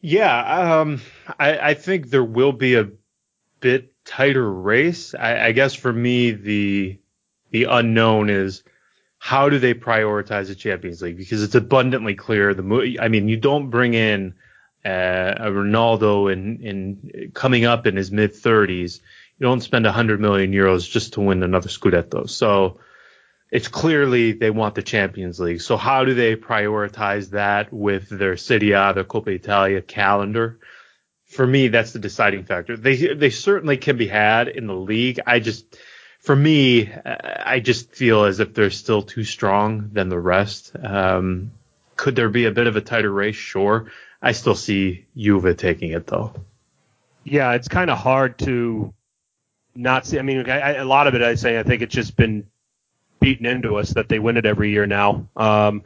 Yeah, 0.00 0.80
um, 0.80 1.00
I, 1.38 1.58
I, 1.58 1.74
think 1.74 2.10
there 2.10 2.24
will 2.24 2.52
be 2.52 2.74
a 2.74 2.88
bit 3.60 3.94
tighter 4.04 4.50
race. 4.50 5.14
I, 5.14 5.46
I, 5.46 5.52
guess 5.52 5.74
for 5.74 5.92
me, 5.92 6.32
the 6.32 6.98
the 7.50 7.64
unknown 7.64 8.28
is 8.28 8.64
how 9.18 9.48
do 9.48 9.60
they 9.60 9.74
prioritize 9.74 10.48
the 10.48 10.56
Champions 10.56 11.02
League 11.02 11.18
because 11.18 11.44
it's 11.44 11.54
abundantly 11.54 12.16
clear. 12.16 12.52
The 12.52 12.96
I 13.00 13.08
mean, 13.08 13.28
you 13.28 13.36
don't 13.36 13.70
bring 13.70 13.94
in 13.94 14.34
uh, 14.84 15.34
a 15.38 15.50
Ronaldo 15.50 16.32
in 16.32 16.60
in 16.62 17.30
coming 17.34 17.64
up 17.64 17.86
in 17.86 17.96
his 17.96 18.10
mid 18.10 18.34
30s. 18.34 19.00
You 19.38 19.46
don't 19.46 19.60
spend 19.60 19.84
100 19.84 20.20
million 20.20 20.52
euros 20.52 20.88
just 20.88 21.14
to 21.14 21.20
win 21.20 21.42
another 21.42 21.68
Scudetto. 21.68 22.28
So 22.28 22.78
it's 23.52 23.68
clearly 23.68 24.32
they 24.32 24.50
want 24.50 24.74
the 24.74 24.82
Champions 24.82 25.38
League. 25.38 25.60
So 25.60 25.76
how 25.76 26.04
do 26.04 26.14
they 26.14 26.36
prioritize 26.36 27.30
that 27.30 27.70
with 27.70 28.08
their 28.08 28.36
Serie 28.38 28.72
A, 28.72 28.94
their 28.94 29.04
Coppa 29.04 29.28
Italia 29.28 29.82
calendar? 29.82 30.58
For 31.26 31.46
me, 31.46 31.68
that's 31.68 31.92
the 31.92 31.98
deciding 31.98 32.44
factor. 32.44 32.76
They 32.76 33.14
they 33.14 33.30
certainly 33.30 33.76
can 33.76 33.96
be 33.96 34.08
had 34.08 34.48
in 34.48 34.66
the 34.66 34.74
league. 34.74 35.20
I 35.26 35.38
just, 35.38 35.64
for 36.20 36.34
me, 36.34 36.90
I 36.92 37.60
just 37.60 37.94
feel 37.94 38.24
as 38.24 38.40
if 38.40 38.54
they're 38.54 38.70
still 38.70 39.02
too 39.02 39.24
strong 39.24 39.90
than 39.92 40.08
the 40.08 40.18
rest. 40.18 40.72
Um, 40.82 41.52
could 41.96 42.16
there 42.16 42.28
be 42.28 42.46
a 42.46 42.50
bit 42.50 42.66
of 42.66 42.76
a 42.76 42.80
tighter 42.80 43.12
race? 43.12 43.36
Sure. 43.36 43.90
I 44.22 44.32
still 44.32 44.54
see 44.54 45.06
Juve 45.16 45.56
taking 45.56 45.90
it 45.90 46.06
though. 46.06 46.32
Yeah, 47.24 47.52
it's 47.52 47.68
kind 47.68 47.90
of 47.90 47.98
hard 47.98 48.38
to 48.40 48.94
not 49.74 50.06
see. 50.06 50.18
I 50.18 50.22
mean, 50.22 50.48
I, 50.48 50.60
I, 50.60 50.70
a 50.74 50.84
lot 50.84 51.06
of 51.06 51.14
it, 51.14 51.22
I 51.22 51.34
say, 51.34 51.58
I 51.58 51.62
think 51.62 51.82
it's 51.82 51.94
just 51.94 52.16
been 52.16 52.46
beaten 53.20 53.46
into 53.46 53.76
us 53.76 53.90
that 53.90 54.08
they 54.08 54.18
win 54.18 54.36
it 54.36 54.46
every 54.46 54.70
year 54.70 54.86
now, 54.86 55.28
um, 55.36 55.82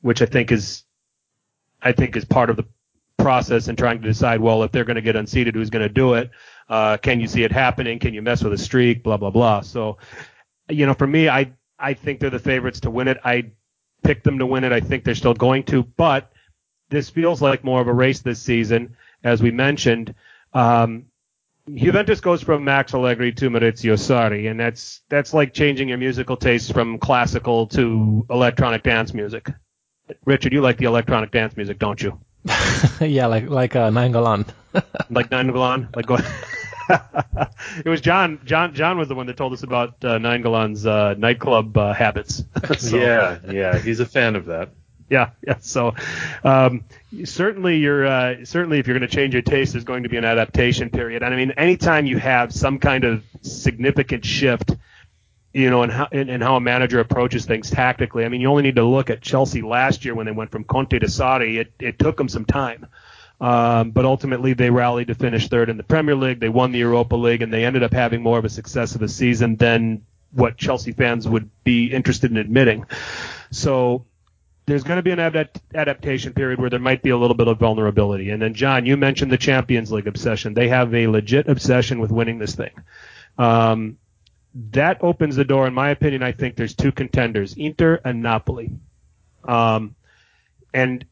which 0.00 0.22
I 0.22 0.26
think 0.26 0.52
is, 0.52 0.84
I 1.82 1.92
think 1.92 2.16
is 2.16 2.24
part 2.24 2.50
of 2.50 2.56
the 2.56 2.66
process 3.18 3.68
in 3.68 3.76
trying 3.76 4.00
to 4.00 4.08
decide, 4.08 4.40
well, 4.40 4.62
if 4.62 4.72
they're 4.72 4.84
going 4.84 4.96
to 4.96 5.02
get 5.02 5.16
unseated, 5.16 5.54
who's 5.54 5.70
going 5.70 5.86
to 5.86 5.92
do 5.92 6.14
it? 6.14 6.30
Uh, 6.68 6.96
can 6.96 7.20
you 7.20 7.26
see 7.26 7.42
it 7.42 7.52
happening? 7.52 7.98
Can 7.98 8.14
you 8.14 8.22
mess 8.22 8.42
with 8.42 8.52
a 8.52 8.58
streak? 8.58 9.02
Blah 9.02 9.16
blah 9.16 9.30
blah. 9.30 9.60
So, 9.60 9.98
you 10.68 10.86
know, 10.86 10.94
for 10.94 11.06
me, 11.06 11.28
I 11.28 11.52
I 11.78 11.94
think 11.94 12.20
they're 12.20 12.30
the 12.30 12.38
favorites 12.38 12.80
to 12.80 12.90
win 12.90 13.08
it. 13.08 13.18
I 13.24 13.50
picked 14.02 14.24
them 14.24 14.38
to 14.38 14.46
win 14.46 14.64
it. 14.64 14.72
I 14.72 14.80
think 14.80 15.04
they're 15.04 15.14
still 15.14 15.34
going 15.34 15.64
to, 15.64 15.82
but 15.82 16.32
this 16.90 17.08
feels 17.08 17.40
like 17.40 17.64
more 17.64 17.80
of 17.80 17.88
a 17.88 17.92
race 17.92 18.20
this 18.20 18.40
season, 18.40 18.96
as 19.24 19.42
we 19.42 19.50
mentioned. 19.50 20.14
Um, 20.52 21.06
Juventus 21.72 22.20
goes 22.20 22.42
from 22.42 22.64
Max 22.64 22.94
Allegri 22.94 23.32
to 23.32 23.48
Maurizio 23.48 23.94
Sarri, 23.94 24.50
and 24.50 24.58
that's 24.58 25.02
that's 25.08 25.32
like 25.32 25.54
changing 25.54 25.88
your 25.88 25.98
musical 25.98 26.36
taste 26.36 26.72
from 26.72 26.98
classical 26.98 27.66
to 27.68 28.26
electronic 28.28 28.82
dance 28.82 29.14
music. 29.14 29.48
Richard, 30.24 30.52
you 30.52 30.60
like 30.60 30.78
the 30.78 30.86
electronic 30.86 31.30
dance 31.30 31.56
music, 31.56 31.78
don't 31.78 32.02
you? 32.02 32.18
yeah, 33.00 33.26
like 33.26 33.48
like 33.48 33.76
uh, 33.76 33.90
Nainggolan. 33.90 34.48
like 35.10 35.30
Nainggolan, 35.30 35.94
like 35.94 36.06
go. 36.06 36.18
it 37.84 37.88
was 37.88 38.00
John. 38.00 38.40
John. 38.44 38.74
John 38.74 38.98
was 38.98 39.08
the 39.08 39.14
one 39.14 39.26
that 39.26 39.36
told 39.36 39.52
us 39.52 39.62
about 39.62 40.04
uh, 40.04 40.18
Nainggolan's 40.18 40.86
uh, 40.86 41.14
nightclub 41.14 41.76
uh, 41.76 41.92
habits. 41.92 42.42
so. 42.78 42.96
Yeah, 42.96 43.38
yeah, 43.48 43.78
he's 43.78 44.00
a 44.00 44.06
fan 44.06 44.34
of 44.34 44.46
that. 44.46 44.70
Yeah, 45.10 45.30
yeah. 45.46 45.56
So 45.60 45.94
um, 46.44 46.84
certainly, 47.24 47.78
you're 47.78 48.06
uh, 48.06 48.44
certainly 48.44 48.78
if 48.78 48.86
you're 48.86 48.96
going 48.96 49.08
to 49.08 49.14
change 49.14 49.34
your 49.34 49.42
taste, 49.42 49.72
there's 49.72 49.84
going 49.84 50.04
to 50.04 50.08
be 50.08 50.16
an 50.16 50.24
adaptation 50.24 50.88
period. 50.88 51.22
And 51.22 51.34
I 51.34 51.36
mean, 51.36 51.50
anytime 51.52 52.06
you 52.06 52.18
have 52.18 52.54
some 52.54 52.78
kind 52.78 53.04
of 53.04 53.24
significant 53.42 54.24
shift, 54.24 54.76
you 55.52 55.68
know, 55.68 55.82
in 55.82 55.90
how 55.90 56.06
in 56.12 56.40
how 56.40 56.56
a 56.56 56.60
manager 56.60 57.00
approaches 57.00 57.44
things 57.44 57.70
tactically. 57.70 58.24
I 58.24 58.28
mean, 58.28 58.40
you 58.40 58.48
only 58.48 58.62
need 58.62 58.76
to 58.76 58.84
look 58.84 59.10
at 59.10 59.20
Chelsea 59.20 59.62
last 59.62 60.04
year 60.04 60.14
when 60.14 60.26
they 60.26 60.32
went 60.32 60.52
from 60.52 60.62
Conte 60.62 60.96
to 60.98 61.06
Sarri. 61.06 61.58
It 61.58 61.72
it 61.80 61.98
took 61.98 62.16
them 62.16 62.28
some 62.28 62.44
time. 62.44 62.86
Um, 63.40 63.90
but 63.90 64.04
ultimately, 64.04 64.52
they 64.52 64.70
rallied 64.70 65.08
to 65.08 65.14
finish 65.14 65.48
third 65.48 65.70
in 65.70 65.76
the 65.76 65.82
Premier 65.82 66.14
League. 66.14 66.40
They 66.40 66.50
won 66.50 66.72
the 66.72 66.78
Europa 66.78 67.16
League, 67.16 67.42
and 67.42 67.52
they 67.52 67.64
ended 67.64 67.82
up 67.82 67.92
having 67.92 68.22
more 68.22 68.38
of 68.38 68.44
a 68.44 68.50
success 68.50 68.94
of 68.94 69.02
a 69.02 69.08
season 69.08 69.56
than 69.56 70.02
what 70.32 70.56
Chelsea 70.56 70.92
fans 70.92 71.26
would 71.26 71.50
be 71.64 71.86
interested 71.86 72.30
in 72.30 72.36
admitting. 72.36 72.84
So 73.50 74.04
there's 74.70 74.84
going 74.84 74.98
to 74.98 75.02
be 75.02 75.10
an 75.10 75.18
adapt- 75.18 75.60
adaptation 75.74 76.32
period 76.32 76.60
where 76.60 76.70
there 76.70 76.78
might 76.78 77.02
be 77.02 77.10
a 77.10 77.16
little 77.16 77.36
bit 77.36 77.48
of 77.48 77.58
vulnerability. 77.58 78.30
And 78.30 78.40
then, 78.40 78.54
John, 78.54 78.86
you 78.86 78.96
mentioned 78.96 79.32
the 79.32 79.36
Champions 79.36 79.90
League 79.90 80.06
obsession. 80.06 80.54
They 80.54 80.68
have 80.68 80.94
a 80.94 81.08
legit 81.08 81.48
obsession 81.48 81.98
with 81.98 82.12
winning 82.12 82.38
this 82.38 82.54
thing. 82.54 82.70
Um, 83.36 83.98
that 84.70 84.98
opens 85.02 85.36
the 85.36 85.44
door, 85.44 85.66
in 85.66 85.74
my 85.74 85.90
opinion. 85.90 86.22
I 86.22 86.32
think 86.32 86.54
there's 86.54 86.74
two 86.74 86.92
contenders, 86.92 87.54
Inter 87.56 88.00
and 88.04 88.22
Napoli. 88.22 88.70
Um, 89.44 89.96
and 90.72 91.04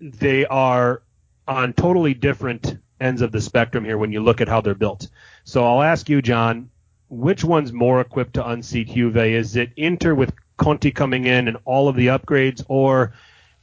they 0.00 0.44
are 0.44 1.02
on 1.48 1.72
totally 1.72 2.12
different 2.12 2.78
ends 3.00 3.22
of 3.22 3.32
the 3.32 3.40
spectrum 3.40 3.84
here 3.84 3.96
when 3.96 4.12
you 4.12 4.22
look 4.22 4.40
at 4.40 4.48
how 4.48 4.60
they're 4.60 4.74
built. 4.74 5.08
So 5.44 5.64
I'll 5.64 5.82
ask 5.82 6.08
you, 6.08 6.20
John, 6.20 6.70
which 7.08 7.44
one's 7.44 7.72
more 7.72 8.00
equipped 8.00 8.34
to 8.34 8.46
unseat 8.46 8.88
Juve? 8.88 9.16
Is 9.16 9.56
it 9.56 9.70
Inter 9.76 10.14
with 10.14 10.32
Conte 10.56 10.90
coming 10.90 11.26
in 11.26 11.48
and 11.48 11.56
all 11.64 11.88
of 11.88 11.96
the 11.96 12.08
upgrades, 12.08 12.64
or 12.68 13.12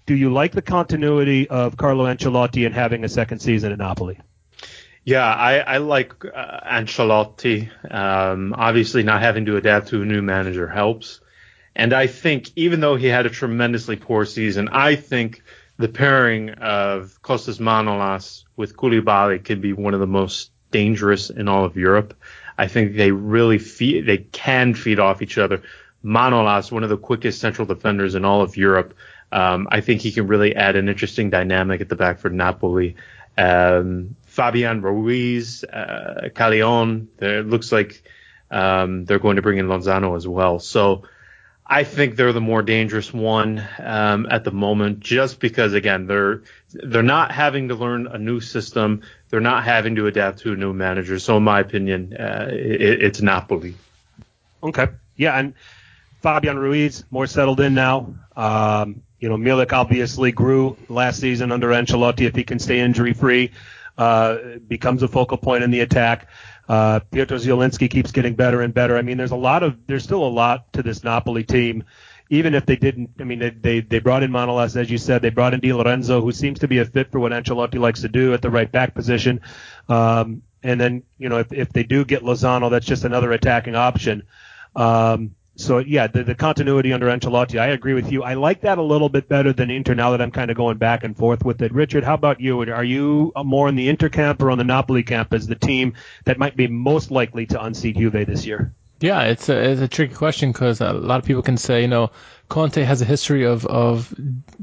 do 0.06 0.16
you 0.16 0.32
like 0.32 0.52
the 0.52 0.62
continuity 0.62 1.50
of 1.50 1.78
Carlo 1.78 2.06
Ancelotti 2.06 2.66
and 2.66 2.76
having 2.76 3.04
a 3.04 3.10
second 3.10 3.39
season 3.39 3.72
at 3.72 3.78
Napoli? 3.78 4.20
Yeah, 5.06 5.26
I, 5.26 5.58
I 5.60 5.78
like 5.78 6.24
uh, 6.26 6.60
Ancelotti. 6.66 7.70
Um, 7.94 8.54
obviously, 8.58 9.04
not 9.04 9.22
having 9.22 9.46
to 9.46 9.58
adapt 9.58 9.89
to 9.89 10.02
a 10.02 10.06
new 10.06 10.22
manager 10.22 10.68
helps. 10.68 11.20
And 11.76 11.94
I 11.94 12.08
think 12.08 12.52
even 12.56 12.80
though 12.80 12.96
he 12.96 13.08
had 13.08 13.26
a 13.26 13.30
tremendously 13.30 13.96
poor 13.96 14.26
season, 14.26 14.70
I 14.70 14.96
think 14.96 15.44
the 15.78 15.89
pairing 15.89 16.52
of 16.52 17.20
Kostas 17.24 17.60
Manolas 17.60 18.44
with 18.56 18.78
Koulibaly 18.78 19.44
could 19.44 19.62
be 19.62 19.74
one 19.74 19.94
of 19.94 20.00
the 20.00 20.08
most 20.08 20.52
dangerous 20.72 21.30
in 21.30 21.48
all 21.48 21.66
of 21.66 21.76
Europe. 21.76 22.14
I 22.58 22.68
think 22.68 22.96
they 22.96 23.12
really 23.12 23.58
feed, 23.58 24.06
they 24.06 24.20
can 24.20 24.76
feed 24.76 25.00
off 25.00 25.22
each 25.22 25.38
other. 25.38 25.64
Manolas, 26.04 26.72
one 26.72 26.84
of 26.84 26.89
the 26.89 26.97
quickest 26.97 27.39
central 27.39 27.66
defenders 27.66 28.16
in 28.16 28.26
all 28.26 28.41
of 28.41 28.58
Europe. 28.58 28.93
Um, 29.32 29.68
I 29.72 29.82
think 29.82 30.01
he 30.01 30.12
can 30.12 30.28
really 30.28 30.56
add 30.56 30.76
an 30.76 30.89
interesting 30.89 31.30
dynamic 31.30 31.82
at 31.82 31.89
the 31.89 31.95
back 31.95 32.20
for 32.20 32.30
Napoli. 32.30 32.95
Um, 33.38 34.16
Fabian 34.26 34.82
Ruiz, 34.82 35.64
uh, 35.64 36.30
Callejon, 36.36 37.08
it 37.20 37.47
looks 37.47 37.72
like 37.72 38.04
um, 38.51 39.06
they're 39.06 39.20
going 39.20 39.38
to 39.38 39.41
bring 39.41 39.58
in 39.58 39.68
Lozano 39.68 40.16
as 40.16 40.28
well. 40.28 40.60
So 40.60 41.04
I 41.66 41.84
think 41.84 42.16
they're 42.16 42.34
the 42.34 42.41
more 42.41 42.62
dangerous 42.62 43.14
one 43.14 43.66
um, 43.80 44.28
at 44.30 44.43
the 44.43 44.51
moment, 44.51 44.99
just 44.99 45.39
because 45.39 45.74
again 45.74 46.08
they're 46.08 46.43
they're 46.72 47.01
not 47.01 47.32
having 47.32 47.70
to 47.70 47.76
learn 47.76 48.06
a 48.08 48.18
new 48.18 48.41
system, 48.41 49.01
they're 49.30 49.39
not 49.39 49.64
having 49.64 49.95
to 49.95 50.08
adapt 50.08 50.39
to 50.39 50.54
a 50.54 50.56
new 50.56 50.74
manager. 50.74 51.18
So 51.20 51.38
in 51.38 51.43
my 51.43 51.62
opinion, 51.62 52.16
uh, 52.16 52.49
it, 52.51 53.04
it's 53.04 53.22
Napoli. 53.22 53.76
Okay, 54.62 54.88
yeah, 55.16 55.39
and 55.39 55.54
Fabian 56.24 56.58
Ruiz 56.58 57.04
more 57.12 57.28
settled 57.28 57.60
in 57.60 57.74
now. 57.74 58.16
Um, 58.36 59.04
you 59.20 59.30
know, 59.30 59.36
Milik 59.38 59.74
obviously 59.74 60.32
grew 60.32 60.78
last 60.88 61.20
season 61.20 61.52
under 61.52 61.68
Ancelotti. 61.68 62.22
If 62.22 62.36
he 62.36 62.44
can 62.44 62.60
stay 62.60 62.80
injury 62.80 63.14
free, 63.14 63.52
uh, 63.98 64.38
becomes 64.68 65.04
a 65.04 65.08
focal 65.08 65.38
point 65.38 65.64
in 65.64 65.70
the 65.70 65.82
attack. 65.82 66.30
Uh, 66.68 67.02
Piotr 67.12 67.36
Zielinski 67.36 67.90
keeps 67.90 68.12
getting 68.12 68.36
better 68.36 68.62
and 68.62 68.74
better. 68.74 68.98
I 68.98 69.02
mean, 69.02 69.18
there's 69.18 69.32
a 69.32 69.36
lot 69.36 69.64
of 69.64 69.78
there's 69.86 70.04
still 70.04 70.26
a 70.26 70.30
lot 70.30 70.72
to 70.74 70.82
this 70.82 71.04
Napoli 71.04 71.44
team. 71.44 71.84
Even 72.30 72.56
if 72.56 72.66
they 72.66 72.78
didn't, 72.78 73.12
I 73.20 73.26
mean, 73.26 73.40
they 73.40 73.50
they, 73.50 73.80
they 73.82 74.00
brought 74.00 74.24
in 74.24 74.32
Manolas, 74.32 74.78
as 74.78 74.90
you 74.90 74.98
said. 74.98 75.22
They 75.22 75.30
brought 75.30 75.54
in 75.54 75.60
Di 75.60 75.74
Lorenzo, 75.74 76.22
who 76.22 76.32
seems 76.32 76.60
to 76.60 76.70
be 76.70 76.80
a 76.80 76.86
fit 76.86 77.12
for 77.12 77.20
what 77.20 77.34
Ancelotti 77.34 77.80
likes 77.80 78.02
to 78.02 78.10
do 78.10 78.34
at 78.34 78.42
the 78.42 78.50
right 78.50 78.72
back 78.72 78.96
position. 78.96 79.42
Um, 79.90 80.42
and 80.64 80.80
then, 80.80 81.04
you 81.18 81.28
know, 81.28 81.40
if, 81.40 81.52
if 81.52 81.74
they 81.74 81.84
do 81.84 82.06
get 82.06 82.24
Lozano, 82.24 82.72
that's 82.72 82.86
just 82.86 83.04
another 83.04 83.34
attacking 83.34 83.76
option. 83.76 84.24
Um, 84.74 85.36
so 85.56 85.78
yeah, 85.78 86.08
the, 86.08 86.24
the 86.24 86.36
continuity 86.36 86.93
under 86.93 87.08
Ancelotti, 87.08 87.60
I 87.60 87.68
agree 87.68 87.93
with 87.93 88.12
you. 88.12 88.24
I 88.24 88.34
like 88.34 88.62
that 88.62 88.78
a 88.80 88.82
little 88.82 89.10
bit 89.10 89.30
better 89.30 89.54
than 89.54 89.70
Inter 89.70 89.93
now 89.93 90.12
that 90.12 90.22
I'm 90.22 90.32
kind 90.32 90.49
of 90.49 90.58
going 90.58 90.78
back 90.78 91.04
and 91.04 91.16
forth 91.16 91.45
with 91.45 91.62
it. 91.62 91.72
Richard, 91.74 92.04
how 92.04 92.16
about 92.16 92.41
you? 92.41 92.62
Are 92.62 92.84
you 92.84 93.32
more 93.36 93.70
in 93.70 93.76
the 93.76 93.89
Inter 93.89 94.10
camp 94.10 94.41
or 94.41 94.49
on 94.49 94.58
the 94.58 94.64
Napoli 94.64 95.04
camp 95.04 95.34
as 95.34 95.45
the 95.45 95.56
team 95.56 95.93
that 96.26 96.39
might 96.39 96.58
be 96.58 96.68
most 96.68 97.12
likely 97.12 97.45
to 97.47 97.64
unseat 97.64 97.97
Juve 97.97 98.26
this 98.26 98.45
year? 98.45 98.74
Yeah, 98.99 99.24
it's 99.24 99.49
a, 99.49 99.72
it's 99.72 99.82
a 99.82 99.88
tricky 99.88 100.16
question 100.16 100.51
because 100.51 100.80
a 100.80 100.93
lot 100.93 101.20
of 101.20 101.26
people 101.26 101.43
can 101.43 101.58
say, 101.58 101.82
you 101.82 101.88
know, 101.88 102.12
Conte 102.47 102.82
has 102.82 103.01
a 103.01 103.06
history 103.06 103.45
of, 103.45 103.66
of 103.66 104.14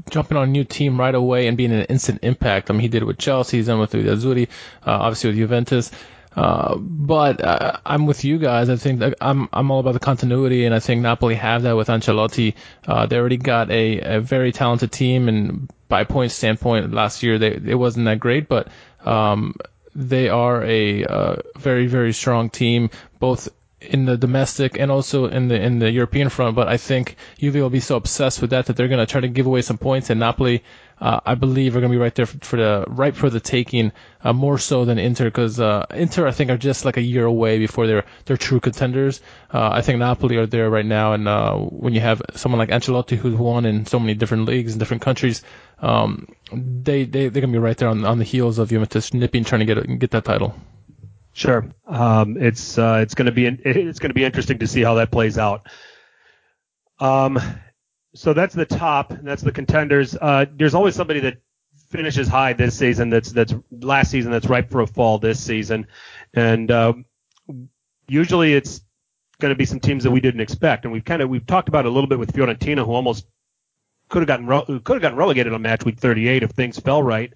jumping 0.09 0.35
on 0.35 0.49
a 0.49 0.51
new 0.51 0.63
team 0.63 0.99
right 0.99 1.13
away 1.13 1.47
and 1.47 1.55
being 1.55 1.71
an 1.71 1.85
instant 1.85 2.19
impact. 2.23 2.69
I 2.69 2.73
mean, 2.73 2.81
he 2.81 2.87
did 2.87 3.03
it 3.03 3.05
with 3.05 3.19
Chelsea, 3.19 3.57
he's 3.57 3.67
done 3.67 3.79
with 3.79 3.91
the 3.91 3.99
Azzurri, 3.99 4.47
uh, 4.85 4.91
obviously 4.91 5.29
with 5.29 5.37
Juventus. 5.37 5.91
Uh, 6.35 6.75
but 6.77 7.43
uh, 7.43 7.77
I'm 7.85 8.05
with 8.05 8.23
you 8.23 8.37
guys. 8.37 8.69
I 8.69 8.77
think 8.77 9.01
I'm 9.19 9.49
I'm 9.51 9.69
all 9.69 9.81
about 9.81 9.93
the 9.93 9.99
continuity, 9.99 10.65
and 10.65 10.73
I 10.73 10.79
think 10.79 11.01
Napoli 11.01 11.35
have 11.35 11.63
that 11.63 11.75
with 11.75 11.89
Ancelotti. 11.89 12.53
Uh, 12.87 13.05
they 13.05 13.17
already 13.17 13.37
got 13.37 13.69
a, 13.69 13.99
a 14.17 14.19
very 14.21 14.51
talented 14.53 14.91
team, 14.93 15.27
and 15.27 15.69
by 15.89 16.05
point 16.05 16.31
standpoint, 16.31 16.93
last 16.93 17.21
year 17.21 17.37
they 17.37 17.51
it 17.65 17.75
wasn't 17.75 18.05
that 18.05 18.19
great, 18.21 18.47
but 18.47 18.69
um, 19.03 19.55
they 19.93 20.29
are 20.29 20.63
a 20.63 21.03
uh, 21.03 21.35
very 21.57 21.87
very 21.87 22.13
strong 22.13 22.49
team, 22.49 22.89
both 23.19 23.49
in 23.81 24.05
the 24.05 24.15
domestic 24.15 24.79
and 24.79 24.91
also 24.91 25.25
in 25.25 25.47
the 25.49 25.59
in 25.59 25.79
the 25.79 25.91
European 25.91 26.29
front. 26.29 26.55
But 26.55 26.69
I 26.69 26.77
think 26.77 27.17
Juve 27.39 27.55
will 27.55 27.69
be 27.69 27.81
so 27.81 27.97
obsessed 27.97 28.39
with 28.39 28.51
that 28.51 28.67
that 28.67 28.77
they're 28.77 28.87
going 28.87 29.05
to 29.05 29.11
try 29.11 29.19
to 29.21 29.27
give 29.27 29.47
away 29.47 29.63
some 29.63 29.77
points, 29.77 30.09
and 30.09 30.21
Napoli 30.21 30.63
uh, 31.01 31.19
I 31.25 31.33
believe 31.33 31.75
are 31.75 31.79
going 31.79 31.91
to 31.91 31.97
be 31.97 32.01
right 32.01 32.13
there 32.13 32.27
for, 32.27 32.57
the 32.57 32.85
right 32.87 33.15
for 33.15 33.31
the 33.31 33.39
taking, 33.39 33.91
uh, 34.23 34.33
more 34.33 34.59
so 34.59 34.85
than 34.85 34.99
Inter, 34.99 35.25
because 35.25 35.59
uh, 35.59 35.87
Inter 35.89 36.27
I 36.27 36.31
think 36.31 36.51
are 36.51 36.57
just 36.57 36.85
like 36.85 36.97
a 36.97 37.01
year 37.01 37.25
away 37.25 37.57
before 37.57 37.87
they're 37.87 38.05
they're 38.25 38.37
true 38.37 38.59
contenders. 38.59 39.19
Uh, 39.51 39.69
I 39.73 39.81
think 39.81 39.97
Napoli 39.97 40.37
are 40.37 40.45
there 40.45 40.69
right 40.69 40.85
now, 40.85 41.13
and 41.13 41.27
uh, 41.27 41.55
when 41.55 41.93
you 41.93 42.01
have 42.01 42.21
someone 42.35 42.59
like 42.59 42.69
Ancelotti 42.69 43.17
who's 43.17 43.33
won 43.33 43.65
in 43.65 43.87
so 43.87 43.99
many 43.99 44.13
different 44.13 44.45
leagues 44.45 44.73
in 44.73 44.79
different 44.79 45.01
countries, 45.01 45.41
um, 45.79 46.27
they 46.51 47.03
they 47.05 47.29
they're 47.29 47.41
going 47.41 47.51
to 47.51 47.59
be 47.59 47.63
right 47.63 47.77
there 47.77 47.89
on 47.89 48.05
on 48.05 48.19
the 48.19 48.23
heels 48.23 48.59
of 48.59 48.69
Juventus 48.69 49.11
nipping 49.11 49.43
trying 49.43 49.65
to 49.65 49.73
get 49.73 49.99
get 49.99 50.11
that 50.11 50.23
title. 50.23 50.53
Sure, 51.33 51.65
um, 51.87 52.37
it's 52.37 52.77
uh, 52.77 52.99
it's 53.01 53.15
going 53.15 53.25
to 53.25 53.31
be 53.31 53.47
it's 53.65 53.97
going 53.97 54.11
to 54.11 54.15
be 54.15 54.23
interesting 54.23 54.59
to 54.59 54.67
see 54.67 54.83
how 54.83 54.95
that 54.95 55.09
plays 55.09 55.39
out. 55.39 55.65
Um, 56.99 57.39
so 58.13 58.33
that's 58.33 58.53
the 58.53 58.65
top, 58.65 59.11
and 59.11 59.27
that's 59.27 59.41
the 59.41 59.51
contenders. 59.51 60.15
Uh, 60.15 60.45
there's 60.53 60.73
always 60.73 60.95
somebody 60.95 61.19
that 61.21 61.37
finishes 61.89 62.27
high 62.27 62.53
this 62.53 62.77
season. 62.77 63.09
That's 63.09 63.31
that's 63.31 63.53
last 63.71 64.11
season. 64.11 64.31
That's 64.31 64.47
ripe 64.47 64.69
for 64.69 64.81
a 64.81 64.87
fall 64.87 65.17
this 65.17 65.39
season, 65.39 65.87
and 66.33 66.69
uh, 66.71 66.93
usually 68.07 68.53
it's 68.53 68.81
going 69.39 69.51
to 69.51 69.57
be 69.57 69.65
some 69.65 69.79
teams 69.79 70.03
that 70.03 70.11
we 70.11 70.19
didn't 70.19 70.41
expect. 70.41 70.85
And 70.85 70.93
we've 70.93 71.05
kind 71.05 71.21
of 71.21 71.29
we've 71.29 71.45
talked 71.45 71.69
about 71.69 71.85
it 71.85 71.89
a 71.89 71.91
little 71.91 72.09
bit 72.09 72.19
with 72.19 72.33
Fiorentina, 72.33 72.85
who 72.85 72.93
almost 72.93 73.25
could 74.09 74.27
have 74.27 74.27
gotten 74.27 74.79
could 74.81 74.93
have 74.93 75.01
gotten 75.01 75.17
relegated 75.17 75.53
on 75.53 75.61
match 75.61 75.85
week 75.85 75.99
38 75.99 76.43
if 76.43 76.51
things 76.51 76.79
fell 76.79 77.01
right. 77.01 77.33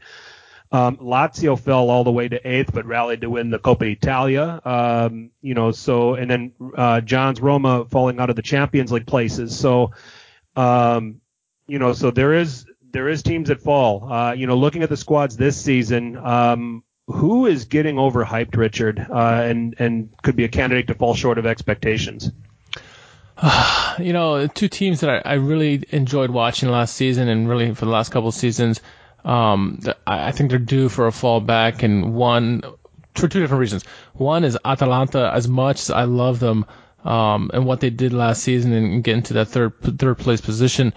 Um, 0.72 0.98
Lazio 0.98 1.58
fell 1.60 1.90
all 1.90 2.04
the 2.04 2.12
way 2.12 2.28
to 2.28 2.48
eighth, 2.48 2.74
but 2.74 2.86
rallied 2.86 3.22
to 3.22 3.30
win 3.30 3.50
the 3.50 3.60
Coppa 3.60 3.90
Italia. 3.90 4.60
Um, 4.66 5.32
you 5.42 5.54
know, 5.54 5.72
so 5.72 6.16
and 6.16 6.30
then 6.30 6.54
uh, 6.76 7.02
John's 7.02 7.40
Roma 7.40 7.86
falling 7.86 8.20
out 8.20 8.30
of 8.30 8.36
the 8.36 8.42
Champions 8.42 8.92
League 8.92 9.08
places. 9.08 9.58
So 9.58 9.92
um, 10.56 11.22
you 11.68 11.80
know, 11.80 11.94
so 11.94 12.12
there 12.12 12.34
is 12.34 12.66
there 12.92 13.10
is 13.10 13.24
teams 13.24 13.50
that 13.50 13.62
fall. 13.62 14.12
Uh, 14.12 14.34
you 14.34 14.48
know, 14.48 14.56
looking 14.56 14.84
at 14.84 14.90
the 14.90 14.98
squads 14.98 15.36
this 15.36 15.58
season, 15.58 16.18
um, 16.18 16.84
who 17.08 17.46
is 17.46 17.66
getting 17.66 17.96
overhyped, 17.96 18.56
Richard, 18.56 19.00
uh, 19.00 19.44
and 19.44 19.76
and 19.80 20.10
could 20.24 20.36
be 20.36 20.44
a 20.44 20.50
candidate 20.50 20.88
to 20.88 20.94
fall 20.94 21.14
short 21.14 21.38
of 21.38 21.46
expectations? 21.46 22.32
you 24.00 24.14
know, 24.14 24.48
two 24.48 24.68
teams 24.70 25.02
that 25.02 25.10
I, 25.10 25.32
I, 25.32 25.34
really 25.34 25.84
enjoyed 25.90 26.30
watching 26.30 26.70
last 26.70 26.96
season, 26.96 27.28
and 27.28 27.50
really 27.50 27.74
for 27.74 27.86
the 27.86 27.92
last 27.92 28.12
couple 28.12 28.30
of 28.30 28.36
seasons, 28.36 28.82
um, 29.26 29.82
I, 30.08 30.30
I 30.30 30.32
think 30.32 30.50
they're 30.50 30.60
due 30.60 30.88
for 30.88 31.08
a 31.08 31.12
fall 31.12 31.42
back, 31.42 31.84
and 31.84 32.16
one 32.16 32.62
for 33.14 33.28
two 33.28 33.40
different 33.40 33.60
reasons. 33.60 33.84
One 34.14 34.44
is 34.44 34.58
Atalanta. 34.64 35.32
As 35.34 35.48
much 35.48 35.82
as 35.82 35.92
I 35.92 36.04
love 36.04 36.40
them, 36.40 36.66
um, 37.06 37.52
and 37.54 37.66
what 37.66 37.80
they 37.80 37.90
did 37.90 38.12
last 38.14 38.44
season 38.44 38.74
and 38.74 39.04
get 39.04 39.16
into 39.16 39.34
that 39.36 39.48
third 39.48 39.74
third 39.82 40.18
place 40.18 40.42
position. 40.42 40.94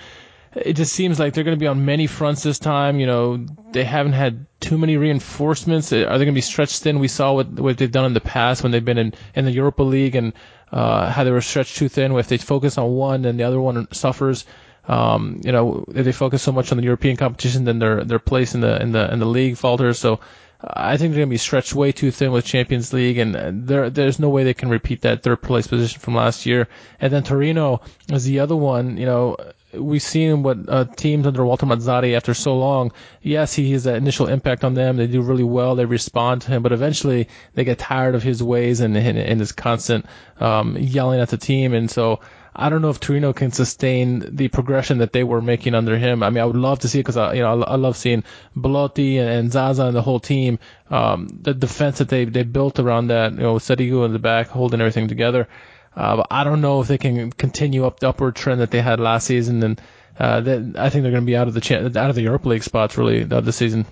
It 0.57 0.73
just 0.75 0.93
seems 0.95 1.21
like 1.21 1.35
they're 1.35 1.45
going 1.45 1.57
to 1.57 1.61
be 1.61 1.67
on 1.69 1.85
many 1.85 2.07
fronts 2.07 2.43
this 2.43 2.59
time. 2.59 2.99
You 2.99 3.07
know, 3.07 3.47
they 3.73 3.85
haven't 3.85 4.15
had 4.15 4.47
too 4.61 4.79
many 4.79 4.97
reinforcements. 4.97 5.93
Are 5.93 5.99
they 6.19 6.25
going 6.25 6.27
to 6.27 6.33
be 6.33 6.41
stretched 6.41 6.83
thin? 6.83 6.99
We 6.99 7.09
saw 7.09 7.35
what 7.35 7.49
what 7.51 7.77
they've 7.79 7.93
done 7.93 8.07
in 8.07 8.15
the 8.15 8.21
past 8.21 8.63
when 8.63 8.73
they've 8.73 8.85
been 8.85 8.99
in 8.99 9.15
in 9.35 9.45
the 9.45 9.53
Europa 9.53 9.83
League 9.83 10.17
and 10.17 10.33
uh, 10.73 11.11
how 11.11 11.25
they 11.25 11.31
were 11.31 11.43
stretched 11.43 11.77
too 11.77 11.89
thin. 11.89 12.13
If 12.19 12.29
they 12.29 12.39
focus 12.39 12.79
on 12.79 12.91
one 12.91 13.25
and 13.27 13.39
the 13.39 13.45
other 13.45 13.61
one 13.61 13.87
suffers, 13.93 14.45
Um, 14.89 15.41
you 15.45 15.53
know, 15.53 15.85
if 15.95 16.05
they 16.07 16.13
focus 16.13 16.43
so 16.43 16.51
much 16.51 16.73
on 16.73 16.79
the 16.79 16.85
European 16.85 17.17
competition, 17.17 17.65
then 17.65 17.79
their 17.79 18.03
their 18.05 18.19
place 18.19 18.55
in 18.55 18.63
the 18.63 18.81
in 18.83 18.93
the 18.93 19.13
in 19.13 19.19
the 19.19 19.27
league 19.27 19.59
falters. 19.59 19.99
So 19.99 20.21
I 20.61 20.97
think 20.97 21.13
they're 21.13 21.21
going 21.21 21.29
to 21.29 21.35
be 21.35 21.39
stretched 21.39 21.75
way 21.75 21.93
too 21.93 22.11
thin 22.11 22.33
with 22.33 22.45
Champions 22.45 22.93
League, 22.93 23.19
and 23.19 23.67
there 23.69 23.91
there's 23.91 24.19
no 24.19 24.29
way 24.29 24.43
they 24.43 24.55
can 24.55 24.69
repeat 24.69 25.03
that 25.03 25.23
third 25.23 25.41
place 25.41 25.69
position 25.69 26.01
from 26.01 26.17
last 26.17 26.47
year. 26.47 26.67
And 27.01 27.13
then 27.13 27.23
Torino 27.23 27.81
is 28.13 28.25
the 28.25 28.41
other 28.41 28.57
one. 28.57 28.97
You 28.97 29.07
know, 29.07 29.37
we've 29.73 30.03
seen 30.03 30.43
what 30.43 30.59
uh, 30.69 30.85
teams 30.85 31.29
under 31.29 31.45
Walter 31.45 31.67
Mazzarri 31.67 32.17
after 32.17 32.35
so 32.35 32.59
long. 32.59 32.91
Yes, 33.23 33.55
he 33.55 33.71
has 33.73 33.85
that 33.85 33.97
initial 33.97 34.27
impact 34.27 34.65
on 34.65 34.75
them. 34.75 34.97
They 34.97 35.07
do 35.07 35.23
really 35.23 35.45
well. 35.45 35.77
They 35.77 35.85
respond 35.85 36.43
to 36.43 36.49
him, 36.49 36.65
but 36.65 36.73
eventually 36.73 37.29
they 37.55 37.63
get 37.63 37.79
tired 37.79 38.17
of 38.17 38.25
his 38.25 38.43
ways 38.43 38.81
and 38.81 38.97
and, 38.97 39.17
and 39.17 39.39
his 39.39 39.53
constant 39.53 40.07
um, 40.41 40.77
yelling 40.77 41.21
at 41.21 41.29
the 41.29 41.37
team. 41.37 41.73
And 41.73 41.89
so 41.89 42.19
I 42.61 42.71
don't 42.71 42.83
know 42.83 42.91
if 42.91 42.99
Torino 42.99 43.33
can 43.33 43.53
sustain 43.53 44.35
the 44.35 44.49
progression 44.49 44.99
that 44.99 45.13
they 45.13 45.23
were 45.23 45.41
making 45.41 45.77
under 45.77 45.97
him. 45.97 46.25
I 46.25 46.31
mean, 46.31 46.43
I 46.43 46.45
would 46.45 46.57
love 46.57 46.81
to 46.81 46.89
see 46.89 46.99
it 46.99 47.03
because 47.03 47.17
I, 47.17 47.35
you 47.35 47.43
know, 47.43 47.63
I, 47.63 47.73
I 47.73 47.77
love 47.77 47.97
seeing 47.97 48.25
Belotti 48.61 49.19
and, 49.19 49.29
and, 49.29 49.53
Zaza 49.53 49.85
and 49.85 49.95
the 49.95 50.03
whole 50.03 50.19
team. 50.19 50.59
Um, 50.91 51.29
the 51.29 51.55
defense 51.55 51.99
that 51.99 52.09
they 52.09 52.25
they 52.25 52.43
built 52.43 52.81
around 52.81 53.09
that, 53.09 53.33
you 53.33 53.39
know, 53.39 53.55
Sirigu 53.57 54.05
in 54.05 54.13
the 54.13 54.19
back 54.19 54.49
holding 54.49 54.81
everything 54.81 55.07
together. 55.07 55.47
Uh, 55.95 56.17
but 56.17 56.27
I 56.33 56.43
don't 56.43 56.61
know 56.61 56.81
if 56.81 56.89
they 56.89 56.99
can 56.99 57.31
continue 57.31 57.87
up 57.87 58.01
the 58.01 58.09
upward 58.09 58.35
trend 58.35 58.61
that 58.61 58.73
they 58.73 58.81
had 58.81 58.99
last 58.99 59.27
season. 59.27 59.63
And 59.63 59.81
uh, 60.19 60.43
I 60.77 60.91
think 60.91 61.03
they're 61.03 61.13
going 61.13 61.23
to 61.23 61.27
be 61.27 61.37
out 61.37 61.47
of 61.47 61.55
the 61.55 61.61
cha- 61.61 61.77
out 61.77 62.11
of 62.11 62.17
the 62.17 62.23
Europa 62.23 62.49
League 62.49 62.65
spots 62.65 62.99
really 62.99 63.23
uh, 63.23 63.41
this 63.41 63.57
season. 63.57 63.87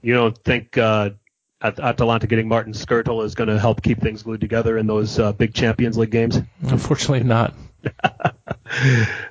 You 0.00 0.14
don't 0.14 0.36
think 0.36 0.78
uh, 0.78 1.10
Atalanta 1.62 2.26
getting 2.26 2.48
Martin 2.48 2.72
Skrtel 2.72 3.24
is 3.24 3.34
going 3.34 3.48
to 3.48 3.58
help 3.58 3.82
keep 3.82 4.00
things 4.00 4.22
glued 4.22 4.40
together 4.40 4.78
in 4.78 4.86
those 4.86 5.18
uh, 5.18 5.32
big 5.32 5.52
Champions 5.52 5.98
League 5.98 6.10
games? 6.10 6.40
Unfortunately, 6.62 7.22
not. 7.22 7.54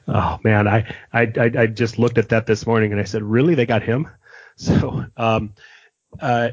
oh 0.07 0.39
man, 0.43 0.67
I, 0.67 0.95
I 1.13 1.31
I 1.35 1.67
just 1.67 1.99
looked 1.99 2.17
at 2.17 2.29
that 2.29 2.45
this 2.45 2.65
morning 2.65 2.91
and 2.91 3.01
I 3.01 3.03
said, 3.03 3.23
really, 3.23 3.55
they 3.55 3.65
got 3.65 3.83
him? 3.83 4.07
So, 4.61 5.05
um, 5.15 5.53
uh, 6.19 6.49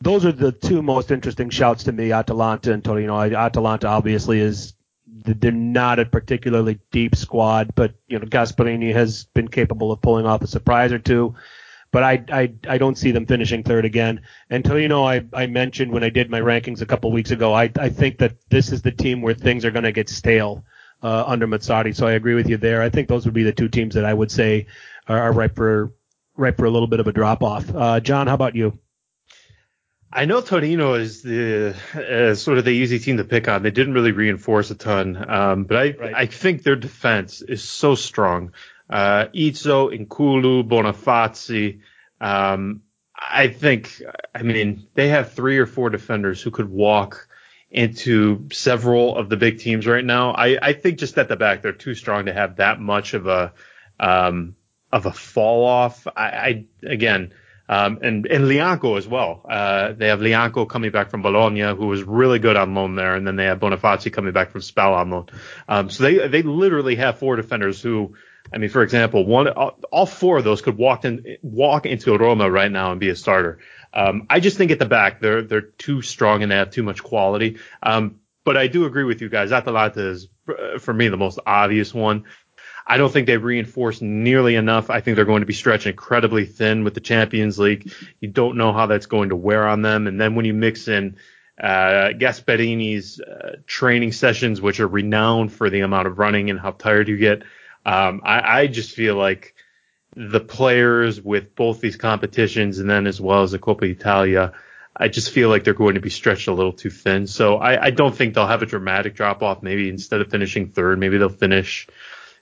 those 0.00 0.24
are 0.24 0.32
the 0.32 0.52
two 0.52 0.80
most 0.80 1.10
interesting 1.10 1.50
shouts 1.50 1.84
to 1.84 1.92
me, 1.92 2.10
Atalanta 2.10 2.72
and 2.72 2.82
Torino. 2.82 3.20
Atalanta 3.20 3.88
obviously 3.88 4.40
is 4.40 4.72
they're 5.06 5.52
not 5.52 5.98
a 5.98 6.06
particularly 6.06 6.80
deep 6.90 7.14
squad, 7.14 7.74
but 7.74 7.94
you 8.08 8.18
know 8.18 8.24
Gasperini 8.24 8.94
has 8.94 9.24
been 9.34 9.48
capable 9.48 9.92
of 9.92 10.00
pulling 10.00 10.24
off 10.24 10.40
a 10.40 10.46
surprise 10.46 10.92
or 10.92 10.98
two 10.98 11.34
but 11.92 12.02
I, 12.02 12.24
I, 12.32 12.52
I 12.66 12.78
don't 12.78 12.96
see 12.96 13.12
them 13.12 13.26
finishing 13.26 13.62
third 13.62 13.84
again. 13.84 14.22
And 14.50 14.64
Torino, 14.64 15.04
I, 15.04 15.22
I 15.32 15.46
mentioned 15.46 15.92
when 15.92 16.02
I 16.02 16.08
did 16.08 16.30
my 16.30 16.40
rankings 16.40 16.80
a 16.80 16.86
couple 16.86 17.12
weeks 17.12 17.30
ago, 17.30 17.52
I, 17.52 17.70
I 17.78 17.90
think 17.90 18.18
that 18.18 18.34
this 18.48 18.72
is 18.72 18.82
the 18.82 18.90
team 18.90 19.20
where 19.20 19.34
things 19.34 19.64
are 19.64 19.70
going 19.70 19.84
to 19.84 19.92
get 19.92 20.08
stale 20.08 20.64
uh, 21.02 21.24
under 21.26 21.46
Mazzarri. 21.46 21.94
So 21.94 22.06
I 22.06 22.12
agree 22.12 22.34
with 22.34 22.48
you 22.48 22.56
there. 22.56 22.82
I 22.82 22.88
think 22.88 23.08
those 23.08 23.26
would 23.26 23.34
be 23.34 23.44
the 23.44 23.52
two 23.52 23.68
teams 23.68 23.94
that 23.94 24.06
I 24.06 24.14
would 24.14 24.30
say 24.30 24.66
are, 25.06 25.20
are 25.20 25.32
ripe 25.32 25.54
for 25.54 25.92
ripe 26.34 26.56
for 26.56 26.64
a 26.64 26.70
little 26.70 26.88
bit 26.88 27.00
of 27.00 27.06
a 27.06 27.12
drop 27.12 27.42
off. 27.42 27.72
Uh, 27.74 28.00
John, 28.00 28.26
how 28.26 28.34
about 28.34 28.56
you? 28.56 28.78
I 30.10 30.26
know 30.26 30.40
Torino 30.42 30.94
is 30.94 31.22
the 31.22 31.74
uh, 31.94 32.34
sort 32.34 32.58
of 32.58 32.64
the 32.64 32.70
easy 32.70 32.98
team 32.98 33.16
to 33.16 33.24
pick 33.24 33.48
on. 33.48 33.62
They 33.62 33.70
didn't 33.70 33.94
really 33.94 34.12
reinforce 34.12 34.70
a 34.70 34.74
ton, 34.74 35.30
um, 35.30 35.64
but 35.64 35.76
I 35.76 35.94
right. 35.98 36.14
I 36.14 36.26
think 36.26 36.62
their 36.62 36.76
defense 36.76 37.40
is 37.40 37.62
so 37.62 37.94
strong 37.94 38.52
uh, 38.92 39.26
Izzo, 39.34 39.90
N'Koulou, 39.90 40.68
Bonifazi. 40.68 41.80
Um, 42.20 42.82
I 43.16 43.48
think, 43.48 44.02
I 44.34 44.42
mean, 44.42 44.86
they 44.94 45.08
have 45.08 45.32
three 45.32 45.58
or 45.58 45.66
four 45.66 45.90
defenders 45.90 46.42
who 46.42 46.50
could 46.50 46.68
walk 46.68 47.28
into 47.70 48.48
several 48.52 49.16
of 49.16 49.28
the 49.28 49.36
big 49.36 49.58
teams 49.58 49.86
right 49.86 50.04
now. 50.04 50.32
I, 50.32 50.58
I 50.60 50.72
think 50.74 50.98
just 50.98 51.16
at 51.16 51.28
the 51.28 51.36
back, 51.36 51.62
they're 51.62 51.72
too 51.72 51.94
strong 51.94 52.26
to 52.26 52.32
have 52.32 52.56
that 52.56 52.80
much 52.80 53.14
of 53.14 53.26
a, 53.26 53.54
um, 53.98 54.56
of 54.90 55.06
a 55.06 55.12
fall 55.12 55.64
off. 55.64 56.06
I, 56.06 56.26
I 56.26 56.66
again, 56.82 57.32
um, 57.68 58.00
and, 58.02 58.26
and 58.26 58.44
Lyanco 58.44 58.98
as 58.98 59.08
well. 59.08 59.46
Uh, 59.48 59.92
they 59.92 60.08
have 60.08 60.20
Lyanco 60.20 60.68
coming 60.68 60.90
back 60.90 61.10
from 61.10 61.22
Bologna, 61.22 61.62
who 61.62 61.86
was 61.86 62.02
really 62.02 62.40
good 62.40 62.56
on 62.56 62.74
loan 62.74 62.96
there, 62.96 63.14
and 63.14 63.26
then 63.26 63.36
they 63.36 63.46
have 63.46 63.60
Bonifazi 63.60 64.12
coming 64.12 64.32
back 64.32 64.50
from 64.50 64.60
Spal 64.60 64.92
on 64.92 65.10
loan. 65.10 65.26
Um, 65.66 65.88
so 65.88 66.02
they, 66.02 66.28
they 66.28 66.42
literally 66.42 66.96
have 66.96 67.18
four 67.18 67.36
defenders 67.36 67.80
who, 67.80 68.14
I 68.52 68.58
mean, 68.58 68.70
for 68.70 68.82
example, 68.82 69.26
one 69.26 69.48
all 69.48 70.06
four 70.06 70.38
of 70.38 70.44
those 70.44 70.62
could 70.62 70.76
walk 70.76 71.04
in 71.04 71.36
walk 71.42 71.86
into 71.86 72.16
Roma 72.16 72.50
right 72.50 72.70
now 72.70 72.90
and 72.92 73.00
be 73.00 73.08
a 73.08 73.16
starter. 73.16 73.58
Um, 73.94 74.26
I 74.30 74.40
just 74.40 74.56
think 74.56 74.70
at 74.70 74.78
the 74.78 74.86
back 74.86 75.20
they're 75.20 75.42
they're 75.42 75.60
too 75.60 76.02
strong 76.02 76.42
and 76.42 76.50
they 76.50 76.56
have 76.56 76.70
too 76.70 76.82
much 76.82 77.02
quality. 77.02 77.58
Um, 77.82 78.20
but 78.44 78.56
I 78.56 78.66
do 78.66 78.84
agree 78.86 79.04
with 79.04 79.20
you 79.20 79.28
guys. 79.28 79.52
Atalanta 79.52 80.08
is 80.08 80.28
for 80.80 80.92
me 80.92 81.08
the 81.08 81.16
most 81.16 81.38
obvious 81.46 81.94
one. 81.94 82.24
I 82.86 82.96
don't 82.96 83.12
think 83.12 83.26
they've 83.26 83.42
reinforced 83.42 84.02
nearly 84.02 84.56
enough. 84.56 84.90
I 84.90 85.00
think 85.00 85.14
they're 85.14 85.24
going 85.24 85.42
to 85.42 85.46
be 85.46 85.52
stretched 85.52 85.86
incredibly 85.86 86.44
thin 86.46 86.82
with 86.84 86.94
the 86.94 87.00
Champions 87.00 87.58
League. 87.58 87.92
You 88.20 88.28
don't 88.28 88.56
know 88.56 88.72
how 88.72 88.86
that's 88.86 89.06
going 89.06 89.28
to 89.28 89.36
wear 89.36 89.68
on 89.68 89.82
them. 89.82 90.06
And 90.06 90.20
then 90.20 90.34
when 90.34 90.44
you 90.44 90.52
mix 90.52 90.88
in 90.88 91.16
uh, 91.62 92.10
Gasperini's 92.18 93.20
uh, 93.20 93.56
training 93.66 94.12
sessions, 94.12 94.60
which 94.60 94.80
are 94.80 94.88
renowned 94.88 95.52
for 95.52 95.70
the 95.70 95.80
amount 95.80 96.08
of 96.08 96.18
running 96.18 96.50
and 96.50 96.58
how 96.58 96.72
tired 96.72 97.08
you 97.08 97.16
get, 97.16 97.44
um, 97.84 98.22
I, 98.24 98.60
I 98.60 98.66
just 98.66 98.92
feel 98.92 99.16
like 99.16 99.54
the 100.14 100.40
players 100.40 101.20
with 101.20 101.54
both 101.54 101.80
these 101.80 101.96
competitions 101.96 102.78
and 102.78 102.88
then 102.88 103.06
as 103.06 103.20
well 103.20 103.42
as 103.42 103.52
the 103.52 103.58
Coppa 103.58 103.84
Italia, 103.90 104.52
I 104.94 105.08
just 105.08 105.30
feel 105.30 105.48
like 105.48 105.64
they're 105.64 105.74
going 105.74 105.94
to 105.94 106.00
be 106.00 106.10
stretched 106.10 106.48
a 106.48 106.52
little 106.52 106.72
too 106.72 106.90
thin. 106.90 107.26
So 107.26 107.56
I, 107.56 107.86
I 107.86 107.90
don't 107.90 108.14
think 108.14 108.34
they'll 108.34 108.46
have 108.46 108.62
a 108.62 108.66
dramatic 108.66 109.14
drop 109.14 109.42
off. 109.42 109.62
Maybe 109.62 109.88
instead 109.88 110.20
of 110.20 110.30
finishing 110.30 110.68
third, 110.68 110.98
maybe 110.98 111.18
they'll 111.18 111.30
finish 111.30 111.88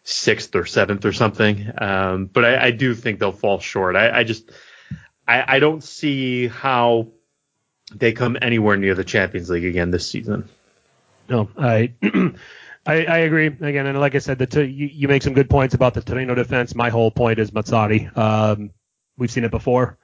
sixth 0.03 0.55
or 0.57 0.67
seventh 0.67 1.05
or 1.05 1.13
something. 1.13 1.71
Um, 1.79 2.27
but 2.27 2.45
I, 2.45 2.67
I, 2.67 2.71
do 2.71 2.95
think 2.95 3.21
they'll 3.21 3.33
fall 3.33 3.61
short. 3.61 3.97
I, 3.97 4.21
I 4.21 4.25
just 4.25 4.51
I, 5.29 5.57
I 5.57 5.59
don't 5.61 5.85
see 5.85 6.49
how 6.49 7.09
they 7.95 8.13
come 8.13 8.37
anywhere 8.41 8.77
near 8.77 8.95
the 8.95 9.05
Champions 9.05 9.51
League 9.51 9.65
again 9.65 9.91
this 9.91 10.07
season. 10.09 10.49
No, 11.29 11.49
I 11.57 11.93
I, 12.91 13.05
I 13.05 13.19
agree 13.19 13.47
again, 13.47 13.87
and 13.87 14.01
like 14.01 14.17
I 14.17 14.19
said, 14.19 14.39
the 14.39 14.47
t- 14.47 14.65
you, 14.65 14.87
you 14.87 15.07
make 15.07 15.23
some 15.23 15.33
good 15.33 15.49
points 15.49 15.77
about 15.77 15.95
the 15.95 16.01
Torino 16.01 16.35
defense. 16.35 16.75
My 16.75 16.91
whole 16.91 17.13
point 17.13 17.39
is 17.39 17.53
Mazzarri. 17.53 18.17
Um, 18.19 18.73
we've 19.17 19.31
seen 19.31 19.45
it 19.45 19.53
before, 19.53 19.97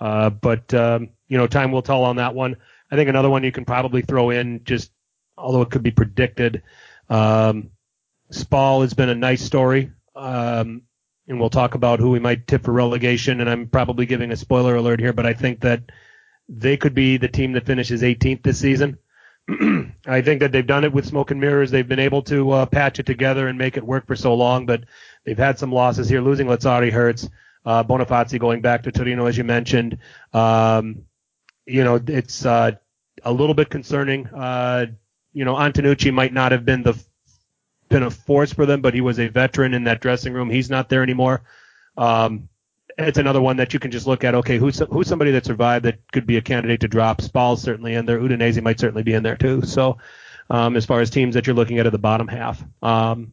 uh, 0.00 0.28
but 0.28 0.74
um, 0.74 1.08
you 1.28 1.38
know, 1.38 1.46
time 1.46 1.72
will 1.72 1.80
tell 1.80 2.04
on 2.04 2.16
that 2.16 2.34
one. 2.34 2.56
I 2.90 2.96
think 2.96 3.08
another 3.08 3.30
one 3.30 3.42
you 3.42 3.52
can 3.52 3.64
probably 3.64 4.02
throw 4.02 4.28
in, 4.28 4.64
just 4.64 4.92
although 5.38 5.62
it 5.62 5.70
could 5.70 5.82
be 5.82 5.90
predicted. 5.90 6.62
Um, 7.08 7.70
Spal 8.30 8.82
has 8.82 8.92
been 8.92 9.08
a 9.08 9.14
nice 9.14 9.40
story, 9.40 9.90
um, 10.14 10.82
and 11.28 11.40
we'll 11.40 11.48
talk 11.48 11.74
about 11.74 12.00
who 12.00 12.10
we 12.10 12.18
might 12.18 12.46
tip 12.46 12.64
for 12.64 12.72
relegation. 12.72 13.40
And 13.40 13.48
I'm 13.48 13.66
probably 13.66 14.04
giving 14.04 14.30
a 14.30 14.36
spoiler 14.36 14.76
alert 14.76 15.00
here, 15.00 15.14
but 15.14 15.24
I 15.24 15.32
think 15.32 15.62
that 15.62 15.84
they 16.50 16.76
could 16.76 16.92
be 16.92 17.16
the 17.16 17.28
team 17.28 17.52
that 17.52 17.64
finishes 17.64 18.02
18th 18.02 18.42
this 18.42 18.58
season. 18.58 18.98
I 20.06 20.22
think 20.22 20.40
that 20.40 20.50
they've 20.50 20.66
done 20.66 20.84
it 20.84 20.92
with 20.92 21.06
smoke 21.06 21.30
and 21.30 21.40
mirrors. 21.40 21.70
They've 21.70 21.86
been 21.86 22.00
able 22.00 22.22
to 22.22 22.50
uh, 22.50 22.66
patch 22.66 22.98
it 22.98 23.06
together 23.06 23.48
and 23.48 23.56
make 23.56 23.76
it 23.76 23.84
work 23.84 24.06
for 24.06 24.16
so 24.16 24.34
long, 24.34 24.66
but 24.66 24.84
they've 25.24 25.38
had 25.38 25.58
some 25.58 25.70
losses 25.72 26.08
here. 26.08 26.20
Losing 26.20 26.46
Lazzari 26.46 26.90
hurts. 26.90 27.28
Uh, 27.64 27.82
Bonifazi 27.82 28.38
going 28.38 28.60
back 28.60 28.84
to 28.84 28.92
Torino, 28.92 29.26
as 29.26 29.36
you 29.36 29.44
mentioned. 29.44 29.98
Um, 30.32 31.02
you 31.64 31.82
know, 31.82 32.00
it's 32.06 32.46
uh, 32.46 32.72
a 33.24 33.32
little 33.32 33.54
bit 33.54 33.70
concerning. 33.70 34.26
Uh, 34.28 34.86
you 35.32 35.44
know, 35.44 35.54
Antenucci 35.54 36.12
might 36.12 36.32
not 36.32 36.52
have 36.52 36.64
been 36.64 36.82
the 36.82 36.96
been 37.88 38.02
a 38.02 38.10
force 38.10 38.52
for 38.52 38.66
them, 38.66 38.80
but 38.80 38.94
he 38.94 39.00
was 39.00 39.18
a 39.18 39.28
veteran 39.28 39.74
in 39.74 39.84
that 39.84 40.00
dressing 40.00 40.32
room. 40.32 40.50
He's 40.50 40.70
not 40.70 40.88
there 40.88 41.02
anymore. 41.02 41.42
Um, 41.96 42.48
it's 42.98 43.18
another 43.18 43.40
one 43.40 43.58
that 43.58 43.74
you 43.74 43.78
can 43.78 43.90
just 43.90 44.06
look 44.06 44.24
at. 44.24 44.34
Okay, 44.34 44.58
who's 44.58 44.78
who's 44.78 45.06
somebody 45.06 45.30
that 45.32 45.44
survived 45.44 45.84
that 45.84 45.98
could 46.12 46.26
be 46.26 46.36
a 46.36 46.42
candidate 46.42 46.80
to 46.80 46.88
drop? 46.88 47.20
Spal's 47.20 47.62
certainly 47.62 47.94
in 47.94 48.06
there. 48.06 48.18
Udinese 48.18 48.62
might 48.62 48.80
certainly 48.80 49.02
be 49.02 49.12
in 49.12 49.22
there 49.22 49.36
too. 49.36 49.62
So, 49.62 49.98
um, 50.48 50.76
as 50.76 50.86
far 50.86 51.00
as 51.00 51.10
teams 51.10 51.34
that 51.34 51.46
you're 51.46 51.56
looking 51.56 51.78
at 51.78 51.86
at 51.86 51.92
the 51.92 51.98
bottom 51.98 52.28
half. 52.28 52.62
Um, 52.82 53.32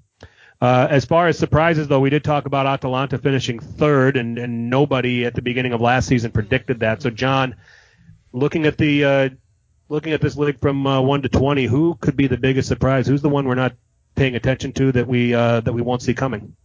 uh, 0.61 0.87
as 0.89 1.03
far 1.03 1.27
as 1.27 1.37
surprises, 1.37 1.87
though, 1.89 1.99
we 1.99 2.09
did 2.09 2.23
talk 2.23 2.45
about 2.45 2.65
Atalanta 2.65 3.17
finishing 3.17 3.59
third, 3.59 4.15
and, 4.15 4.37
and 4.37 4.69
nobody 4.69 5.25
at 5.25 5.33
the 5.33 5.41
beginning 5.41 5.73
of 5.73 5.81
last 5.81 6.07
season 6.07 6.31
predicted 6.31 6.79
that. 6.79 7.01
So, 7.01 7.09
John, 7.09 7.55
looking 8.31 8.65
at 8.65 8.77
the 8.77 9.03
uh, 9.03 9.29
looking 9.89 10.13
at 10.13 10.21
this 10.21 10.37
league 10.37 10.59
from 10.61 10.85
uh, 10.87 11.01
one 11.01 11.21
to 11.21 11.29
twenty, 11.29 11.65
who 11.65 11.95
could 11.95 12.15
be 12.15 12.27
the 12.27 12.37
biggest 12.37 12.67
surprise? 12.67 13.07
Who's 13.07 13.21
the 13.21 13.29
one 13.29 13.45
we're 13.45 13.55
not 13.55 13.75
paying 14.15 14.35
attention 14.35 14.73
to 14.73 14.91
that 14.93 15.07
we 15.07 15.33
uh, 15.33 15.61
that 15.61 15.73
we 15.73 15.81
won't 15.81 16.01
see 16.01 16.13
coming? 16.13 16.55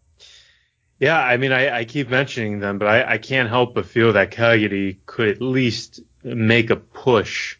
Yeah, 0.99 1.19
I 1.19 1.37
mean, 1.37 1.53
I, 1.53 1.79
I 1.79 1.85
keep 1.85 2.11
mentioning 2.11 2.59
them, 2.59 2.79
but 2.79 2.89
I, 2.89 3.13
I 3.13 3.19
can't 3.19 3.49
help 3.49 3.75
but 3.75 3.87
feel 3.87 4.15
that 4.15 4.33
Cagliari 4.33 5.01
could 5.07 5.29
at 5.29 5.41
least 5.41 6.01
make 6.25 6.71
a 6.71 6.77
push. 6.77 7.57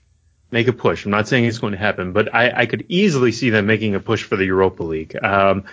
Make 0.51 0.67
a 0.67 0.73
push. 0.73 1.05
I'm 1.05 1.11
not 1.11 1.29
saying 1.29 1.45
it's 1.45 1.59
going 1.59 1.73
to 1.73 1.79
happen, 1.79 2.13
but 2.13 2.35
I, 2.35 2.63
I 2.63 2.67
could 2.67 2.87
easily 2.89 3.33
see 3.33 3.51
them 3.51 3.67
making 3.67 3.95
a 3.95 4.01
push 4.01 4.25
for 4.25 4.37
the 4.37 4.47
Europa 4.47 4.83
League. 4.83 5.17
Um, 5.23 5.65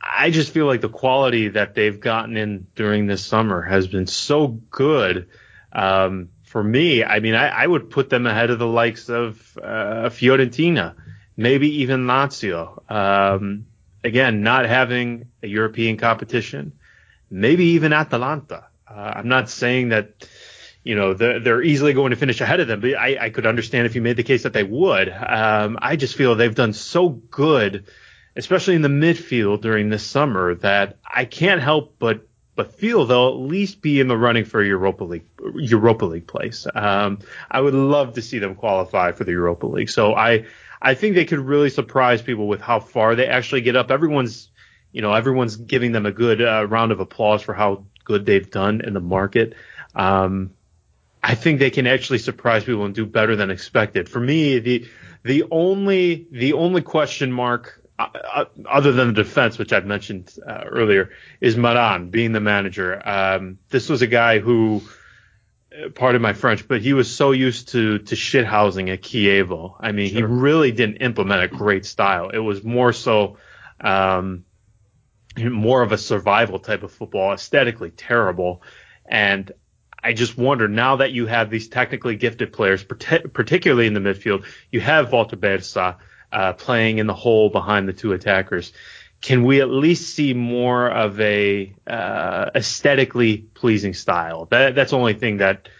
I 0.00 0.30
just 0.30 0.52
feel 0.52 0.66
like 0.66 0.80
the 0.80 0.88
quality 0.88 1.48
that 1.48 1.74
they've 1.74 1.98
gotten 1.98 2.36
in 2.36 2.66
during 2.74 3.06
this 3.06 3.24
summer 3.24 3.62
has 3.62 3.86
been 3.86 4.06
so 4.06 4.48
good. 4.48 5.28
Um, 5.72 6.30
for 6.44 6.62
me, 6.62 7.02
I 7.02 7.20
mean, 7.20 7.34
I, 7.34 7.48
I, 7.48 7.66
would 7.66 7.90
put 7.90 8.10
them 8.10 8.26
ahead 8.26 8.50
of 8.50 8.60
the 8.60 8.66
likes 8.66 9.08
of 9.08 9.58
uh, 9.60 10.08
Fiorentina, 10.10 10.94
maybe 11.36 11.82
even 11.82 12.06
Lazio. 12.06 12.88
Um, 12.90 13.66
again, 14.04 14.42
not 14.42 14.66
having 14.66 15.26
a 15.42 15.48
European 15.48 15.96
competition, 15.96 16.72
maybe 17.34 17.64
even 17.70 17.92
Atalanta. 17.92 18.66
Uh, 18.88 19.12
I'm 19.16 19.28
not 19.28 19.50
saying 19.50 19.88
that 19.88 20.28
you 20.84 20.94
know 20.94 21.14
they're, 21.14 21.40
they're, 21.40 21.62
easily 21.62 21.92
going 21.92 22.10
to 22.10 22.16
finish 22.16 22.40
ahead 22.40 22.60
of 22.60 22.68
them, 22.68 22.80
but 22.80 22.94
I, 22.94 23.18
I, 23.20 23.30
could 23.30 23.46
understand 23.46 23.86
if 23.86 23.94
you 23.94 24.02
made 24.02 24.16
the 24.16 24.22
case 24.22 24.44
that 24.44 24.52
they 24.52 24.62
would. 24.62 25.08
Um, 25.08 25.78
I 25.82 25.96
just 25.96 26.14
feel 26.14 26.34
they've 26.34 26.54
done 26.54 26.74
so 26.74 27.08
good, 27.08 27.86
especially 28.36 28.76
in 28.76 28.82
the 28.82 28.88
midfield 28.88 29.62
during 29.62 29.88
this 29.88 30.06
summer, 30.06 30.54
that 30.56 30.98
I 31.04 31.24
can't 31.24 31.60
help 31.60 31.96
but 31.98 32.28
but 32.54 32.74
feel 32.74 33.04
they'll 33.04 33.28
at 33.28 33.50
least 33.50 33.82
be 33.82 33.98
in 33.98 34.06
the 34.06 34.16
running 34.16 34.44
for 34.44 34.62
Europa 34.62 35.04
League 35.04 35.26
Europa 35.56 36.04
League 36.04 36.28
place. 36.28 36.66
Um, 36.72 37.18
I 37.50 37.60
would 37.60 37.74
love 37.74 38.14
to 38.14 38.22
see 38.22 38.38
them 38.38 38.54
qualify 38.54 39.12
for 39.12 39.24
the 39.24 39.32
Europa 39.32 39.66
League. 39.66 39.90
So 39.90 40.14
I 40.14 40.44
I 40.80 40.94
think 40.94 41.14
they 41.14 41.24
could 41.24 41.40
really 41.40 41.70
surprise 41.70 42.22
people 42.22 42.46
with 42.46 42.60
how 42.60 42.78
far 42.78 43.16
they 43.16 43.26
actually 43.26 43.62
get 43.62 43.74
up. 43.74 43.90
Everyone's 43.90 44.50
you 44.94 45.02
know 45.02 45.12
everyone's 45.12 45.56
giving 45.56 45.90
them 45.90 46.06
a 46.06 46.12
good 46.12 46.40
uh, 46.40 46.66
round 46.68 46.92
of 46.92 47.00
applause 47.00 47.42
for 47.42 47.52
how 47.52 47.84
good 48.04 48.24
they've 48.24 48.48
done 48.48 48.80
in 48.80 48.94
the 48.94 49.00
market. 49.00 49.54
Um, 49.94 50.52
I 51.20 51.34
think 51.34 51.58
they 51.58 51.70
can 51.70 51.88
actually 51.88 52.18
surprise 52.18 52.62
people 52.62 52.84
and 52.84 52.94
do 52.94 53.04
better 53.04 53.34
than 53.34 53.50
expected. 53.50 54.08
For 54.08 54.20
me, 54.20 54.60
the 54.60 54.88
the 55.24 55.44
only 55.50 56.28
the 56.30 56.52
only 56.52 56.80
question 56.80 57.32
mark 57.32 57.82
uh, 57.98 58.06
uh 58.34 58.44
other 58.68 58.92
than 58.92 59.08
the 59.08 59.14
defense, 59.14 59.58
which 59.58 59.72
I've 59.72 59.84
mentioned 59.84 60.32
uh, 60.46 60.62
earlier, 60.66 61.10
is 61.40 61.56
Maran 61.56 62.10
being 62.10 62.30
the 62.30 62.40
manager. 62.40 63.02
Um, 63.04 63.58
this 63.70 63.88
was 63.88 64.00
a 64.02 64.06
guy 64.06 64.38
who, 64.38 64.80
uh, 65.76 65.88
pardon 65.88 66.22
my 66.22 66.34
French, 66.34 66.68
but 66.68 66.82
he 66.82 66.92
was 66.92 67.12
so 67.12 67.32
used 67.32 67.70
to 67.70 67.98
to 67.98 68.14
shit 68.14 68.46
housing 68.46 68.90
at 68.90 69.02
Chievo. 69.02 69.74
I 69.80 69.90
mean, 69.90 70.10
sure. 70.10 70.18
he 70.18 70.22
really 70.22 70.70
didn't 70.70 70.98
implement 70.98 71.42
a 71.42 71.48
great 71.48 71.84
style. 71.84 72.30
It 72.30 72.38
was 72.38 72.62
more 72.62 72.92
so. 72.92 73.38
Um, 73.80 74.44
more 75.38 75.82
of 75.82 75.92
a 75.92 75.98
survival 75.98 76.58
type 76.58 76.82
of 76.82 76.92
football, 76.92 77.32
aesthetically 77.32 77.90
terrible. 77.90 78.62
And 79.06 79.50
I 80.02 80.12
just 80.12 80.36
wonder 80.36 80.68
now 80.68 80.96
that 80.96 81.12
you 81.12 81.26
have 81.26 81.50
these 81.50 81.68
technically 81.68 82.16
gifted 82.16 82.52
players, 82.52 82.84
particularly 82.84 83.86
in 83.86 83.94
the 83.94 84.00
midfield, 84.00 84.44
you 84.70 84.80
have 84.80 85.12
Walter 85.12 85.36
Birsa 85.36 85.96
uh, 86.30 86.52
playing 86.52 86.98
in 86.98 87.06
the 87.06 87.14
hole 87.14 87.48
behind 87.48 87.88
the 87.88 87.92
two 87.92 88.12
attackers. 88.12 88.72
Can 89.22 89.44
we 89.44 89.62
at 89.62 89.70
least 89.70 90.14
see 90.14 90.34
more 90.34 90.90
of 90.90 91.18
a 91.20 91.74
uh, 91.86 92.50
aesthetically 92.54 93.38
pleasing 93.54 93.94
style? 93.94 94.46
That, 94.50 94.74
that's 94.74 94.90
the 94.90 94.98
only 94.98 95.14
thing 95.14 95.38
that 95.38 95.70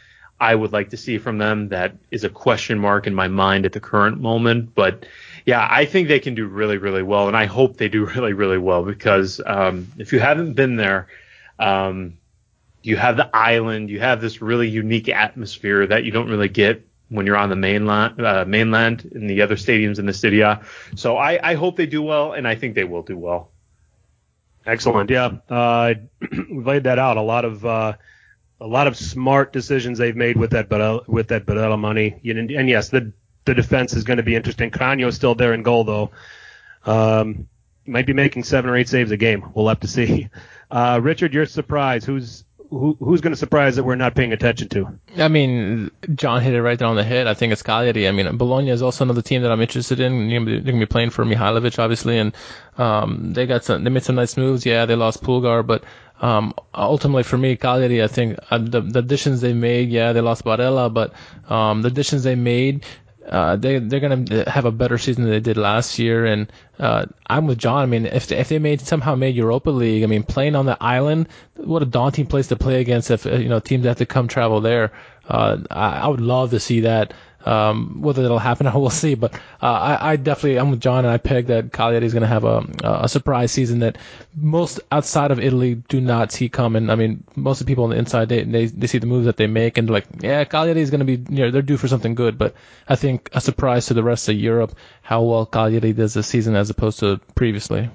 I 0.41 0.55
would 0.55 0.73
like 0.73 0.91
to 0.91 0.97
see 0.97 1.19
from 1.19 1.37
them. 1.37 1.69
That 1.69 1.97
is 2.11 2.25
a 2.25 2.31
question 2.31 2.79
mark 2.79 3.07
in 3.07 3.15
my 3.15 3.29
mind 3.29 3.67
at 3.67 3.73
the 3.73 3.81
current 3.81 4.21
moment. 4.21 4.75
But 4.75 5.07
yeah, 5.45 5.67
I 5.71 5.85
think 5.85 6.09
they 6.09 6.21
can 6.21 6.35
do 6.35 6.47
really, 6.47 6.79
really 6.79 7.03
well, 7.03 7.29
and 7.29 7.37
I 7.37 7.47
hope 7.47 7.77
they 7.77 7.89
do 7.89 8.05
really, 8.15 8.33
really 8.33 8.59
well 8.59 8.85
because 8.85 9.41
um, 9.45 9.89
if 9.99 10.13
you 10.13 10.21
haven't 10.21 10.55
been 10.55 10.77
there, 10.77 11.09
um, 11.59 12.19
you 12.83 12.97
have 12.97 13.17
the 13.17 13.35
island, 13.35 13.91
you 13.91 14.01
have 14.01 14.21
this 14.21 14.43
really 14.43 14.69
unique 14.69 15.09
atmosphere 15.09 15.87
that 15.87 16.05
you 16.05 16.11
don't 16.11 16.29
really 16.29 16.49
get 16.49 16.87
when 17.09 17.27
you're 17.27 17.37
on 17.37 17.49
the 17.49 17.57
mainland, 17.57 18.21
uh, 18.21 18.45
mainland 18.47 19.11
in 19.15 19.27
the 19.27 19.43
other 19.43 19.57
stadiums 19.57 19.99
in 19.99 20.07
the 20.07 20.13
city. 20.13 20.43
So 20.97 21.17
I, 21.17 21.51
I 21.51 21.55
hope 21.55 21.77
they 21.77 21.87
do 21.87 22.03
well, 22.03 22.33
and 22.33 22.47
I 22.47 22.55
think 22.57 22.75
they 22.75 22.85
will 22.85 23.03
do 23.03 23.17
well. 23.17 23.51
Excellent. 24.67 25.11
Yeah, 25.11 25.37
uh, 25.49 25.95
we've 26.51 26.67
laid 26.67 26.85
that 26.85 26.99
out. 26.99 27.17
A 27.17 27.23
lot 27.23 27.45
of 27.45 27.65
uh, 27.65 27.95
a 28.61 28.67
lot 28.67 28.87
of 28.87 28.97
smart 28.97 29.53
decisions 29.53 29.99
they've 29.99 30.17
made 30.17 30.37
with 30.37 30.51
that 30.53 30.69
Barella, 30.69 31.07
with 31.07 31.29
that 31.29 31.45
Barella 31.45 31.79
money. 31.79 32.19
And, 32.25 32.51
and 32.51 32.69
yes, 32.69 32.89
the 32.89 33.13
the 33.45 33.55
defense 33.55 33.95
is 33.95 34.05
going 34.05 34.17
to 34.17 34.23
be 34.23 34.37
interesting. 34.37 34.73
is 34.73 35.15
still 35.15 35.35
there 35.35 35.53
in 35.53 35.63
goal 35.63 35.85
though. 35.85 36.11
Um, 36.85 37.49
might 37.87 38.07
be 38.07 38.13
making 38.13 38.45
seven 38.45 38.71
or 38.71 38.77
eight 38.77 38.89
saves 38.89 39.11
a 39.11 39.17
game. 39.17 39.51
We'll 39.55 39.69
have 39.69 39.81
to 39.81 39.89
see. 39.89 40.29
Uh, 40.71 40.99
Richard, 41.01 41.33
your 41.33 41.47
surprise. 41.47 42.05
Who's 42.05 42.43
who, 42.71 42.97
who's 42.99 43.21
going 43.21 43.33
to 43.33 43.39
surprise 43.39 43.77
that 43.77 43.85
we're 43.85 43.95
not 43.95 44.15
paying 44.15 44.33
attention 44.33 44.69
to? 44.71 44.99
I 45.17 45.29
mean, 45.29 45.91
John 46.15 46.41
hit 46.43 46.55
it 46.55 46.63
right 46.63 46.79
there 46.79 46.89
on 46.89 46.97
the 46.97 47.05
head. 47.05 47.27
I 47.27 47.35
think 47.35 47.53
it's 47.53 47.63
Cagliari. 47.63 48.09
I 48.09 48.13
mean, 48.13 48.37
Bologna 48.37 48.71
is 48.71 48.83
also 48.83 49.05
another 49.05 49.23
team 49.23 49.43
that 49.43 49.53
I'm 49.53 49.61
interested 49.61 50.01
in. 50.01 50.29
They're 50.29 50.41
going 50.41 50.65
to 50.65 50.73
be 50.73 50.87
playing 50.87 51.11
for 51.11 51.25
Mihajlovic, 51.25 51.79
obviously, 51.79 52.19
and 52.19 52.35
um, 52.77 53.33
they 53.35 53.47
got 53.47 53.65
some. 53.65 53.85
They 53.85 53.91
made 53.91 54.03
some 54.03 54.17
nice 54.17 54.37
moves. 54.37 54.67
Yeah, 54.67 54.87
they 54.87 54.97
lost 54.97 55.23
Pulgar, 55.23 55.63
but 55.63 55.85
um, 56.21 56.55
ultimately 56.75 57.23
for 57.23 57.39
me, 57.39 57.57
Cagliari, 57.57 58.03
I 58.03 58.09
think 58.09 58.39
uh, 58.51 58.59
the, 58.59 58.81
the 58.81 59.01
additions 59.01 59.41
they 59.41 59.53
made. 59.53 59.91
Yeah, 59.91 60.13
they 60.13 60.21
lost 60.21 60.45
Barella, 60.45 60.93
but 60.93 61.13
um, 61.49 61.83
the 61.83 61.89
additions 61.89 62.25
they 62.25 62.35
made 62.35 62.85
uh, 63.29 63.57
they 63.57 63.79
they're 63.79 64.01
gonna 64.01 64.49
have 64.51 64.65
a 64.65 64.71
better 64.71 64.99
season 64.99 65.25
than 65.25 65.33
they 65.33 65.41
did 65.41 65.57
last 65.57 65.99
year, 65.99 66.27
and 66.27 66.53
uh, 66.79 67.07
I'm 67.27 67.47
with 67.47 67.59
John. 67.59 67.83
I 67.83 67.87
mean, 67.87 68.07
if 68.07 68.31
if 68.31 68.49
they 68.49 68.59
made 68.59 68.81
somehow 68.81 69.15
made 69.15 69.35
Europa 69.35 69.71
League, 69.71 70.03
I 70.03 70.07
mean, 70.07 70.23
playing 70.23 70.57
on 70.57 70.67
the 70.67 70.77
island, 70.83 71.29
what 71.57 71.83
a 71.83 71.87
daunting 71.87 72.27
place 72.27 72.49
to 72.49 72.57
play 72.57 72.81
against. 72.81 73.11
If 73.11 73.25
you 73.25 73.49
know 73.49 73.61
teams 73.61 73.87
have 73.87 73.97
to 73.99 74.07
come 74.07 74.29
travel 74.29 74.61
there, 74.61 74.93
uh, 75.29 75.59
I, 75.71 76.01
I 76.01 76.09
would 76.09 76.21
love 76.21 76.51
to 76.51 76.61
see 76.61 76.81
that. 76.81 77.15
Um, 77.45 78.01
whether 78.01 78.23
that'll 78.23 78.39
happen, 78.39 78.71
we'll 78.75 78.91
see. 78.91 79.15
But 79.15 79.35
uh, 79.63 79.67
I, 79.67 80.13
I, 80.13 80.17
definitely, 80.17 80.59
I'm 80.59 80.71
with 80.71 80.81
John, 80.81 81.05
and 81.05 81.09
I 81.09 81.19
peg 81.19 81.47
that 81.47 81.73
Cagliari 81.73 82.07
is 82.07 82.13
going 82.13 82.23
to 82.23 82.27
have 82.27 82.45
a, 82.45 82.65
a 82.83 83.09
surprise 83.09 83.53
season 83.53 83.81
that 83.81 83.99
most 84.35 84.81
outside 84.91 85.31
of 85.31 85.39
Italy 85.39 85.75
do 85.75 86.01
not 86.01 86.33
see 86.33 86.49
coming. 86.49 86.91
I 86.91 86.95
mean, 86.95 87.25
most 87.37 87.61
of 87.61 87.67
the 87.67 87.71
people 87.71 87.85
on 87.85 87.91
the 87.91 87.97
inside 87.97 88.29
they 88.29 88.45
they, 88.45 88.67
they 88.67 88.87
see 88.87 88.99
the 88.99 89.07
moves 89.07 89.27
that 89.27 89.37
they 89.37 89.47
make 89.47 89.79
and 89.79 89.91
like, 89.91 90.07
yeah, 90.21 90.45
Cagliari 90.45 90.81
is 90.81 90.91
going 90.91 91.07
to 91.07 91.17
be, 91.17 91.35
you 91.35 91.45
know, 91.45 91.51
they're 91.51 91.63
due 91.63 91.77
for 91.77 91.89
something 91.89 92.15
good. 92.15 92.39
But 92.39 92.55
I 92.89 92.97
think 92.97 93.31
a 93.33 93.41
surprise 93.41 93.87
to 93.87 93.95
the 93.95 94.03
rest 94.03 94.29
of 94.29 94.37
Europe 94.37 94.77
how 95.03 95.23
well 95.23 95.47
Cagliari 95.47 95.93
does 95.93 96.15
this 96.15 96.27
season 96.27 96.57
as 96.57 96.71
opposed 96.71 97.01
to 97.01 97.21
previously. 97.35 97.91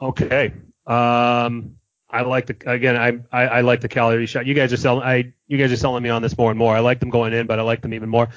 Okay. 0.00 0.52
Um, 0.86 1.76
I 2.12 2.22
like 2.22 2.46
the 2.46 2.56
again. 2.70 2.96
I, 2.96 3.18
I, 3.36 3.46
I 3.46 3.60
like 3.60 3.80
the 3.80 3.88
Cagliari 3.88 4.26
shot. 4.26 4.46
You 4.46 4.54
guys 4.54 4.72
are 4.72 4.76
selling. 4.76 5.02
I 5.02 5.32
you 5.46 5.58
guys 5.58 5.72
are 5.72 5.76
selling 5.76 6.02
me 6.02 6.10
on 6.10 6.22
this 6.22 6.36
more 6.36 6.50
and 6.50 6.58
more. 6.58 6.74
I 6.74 6.80
like 6.80 7.00
them 7.00 7.10
going 7.10 7.32
in, 7.32 7.46
but 7.46 7.58
I 7.58 7.62
like 7.62 7.82
them 7.82 7.94
even 7.94 8.08
more. 8.08 8.28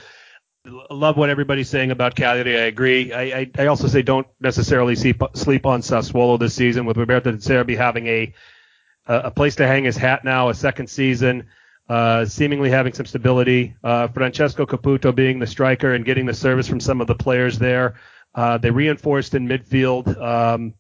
I 0.66 0.94
love 0.94 1.18
what 1.18 1.30
everybody's 1.30 1.70
saying 1.70 1.92
about 1.92 2.16
Cagliari. 2.16 2.58
I 2.58 2.66
agree. 2.66 3.12
I, 3.12 3.22
I, 3.22 3.52
I 3.60 3.66
also 3.66 3.88
say 3.88 4.02
don't 4.02 4.28
necessarily 4.40 4.96
see, 4.96 5.14
sleep 5.34 5.66
on 5.66 5.82
Sassuolo 5.82 6.40
this 6.40 6.54
season 6.54 6.86
with 6.86 6.96
Roberto 6.96 7.32
De 7.32 7.38
Zerbi 7.38 7.76
having 7.76 8.08
a 8.08 8.34
a 9.06 9.32
place 9.32 9.56
to 9.56 9.68
hang 9.68 9.84
his 9.84 9.98
hat 9.98 10.24
now, 10.24 10.50
a 10.50 10.54
second 10.54 10.88
season, 10.88 11.48
uh, 11.90 12.26
seemingly 12.26 12.70
having 12.70 12.94
some 12.94 13.06
stability. 13.06 13.76
Uh, 13.84 14.08
Francesco 14.08 14.66
Caputo 14.66 15.14
being 15.14 15.40
the 15.40 15.48
striker 15.48 15.94
and 15.94 16.06
getting 16.06 16.26
the 16.26 16.34
service 16.34 16.68
from 16.68 16.80
some 16.80 17.02
of 17.02 17.08
the 17.08 17.16
players 17.16 17.60
there. 17.60 17.96
Uh, 18.34 18.58
they 18.58 18.72
reinforced 18.72 19.36
in 19.36 19.48
midfield. 19.48 20.18
Um, 20.22 20.74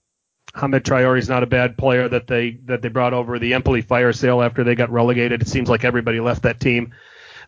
Hamed 0.55 0.83
Traore 0.83 1.17
is 1.17 1.29
not 1.29 1.43
a 1.43 1.47
bad 1.47 1.77
player 1.77 2.07
that 2.07 2.27
they 2.27 2.51
that 2.65 2.81
they 2.81 2.89
brought 2.89 3.13
over 3.13 3.39
the 3.39 3.53
Empoli 3.53 3.81
fire 3.81 4.13
sale 4.13 4.41
after 4.41 4.63
they 4.63 4.75
got 4.75 4.91
relegated. 4.91 5.41
It 5.41 5.47
seems 5.47 5.69
like 5.69 5.83
everybody 5.83 6.19
left 6.19 6.43
that 6.43 6.59
team. 6.59 6.93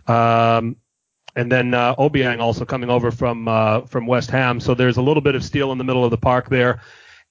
Um, 0.08 0.78
and 1.36 1.52
then 1.52 1.74
uh, 1.74 1.96
Obiang 1.96 2.40
also 2.40 2.66
coming 2.66 2.90
over 2.90 3.12
from 3.12 3.48
uh, 3.48 3.82
from 3.82 4.08
West 4.08 4.32
Ham. 4.32 4.60
So 4.60 4.74
there's 4.74 4.98
a 4.98 5.02
little 5.02 5.22
bit 5.22 5.36
of 5.36 5.44
steel 5.44 5.72
in 5.72 5.78
the 5.78 5.84
middle 5.84 6.04
of 6.04 6.12
the 6.12 6.18
park 6.18 6.50
there, 6.50 6.82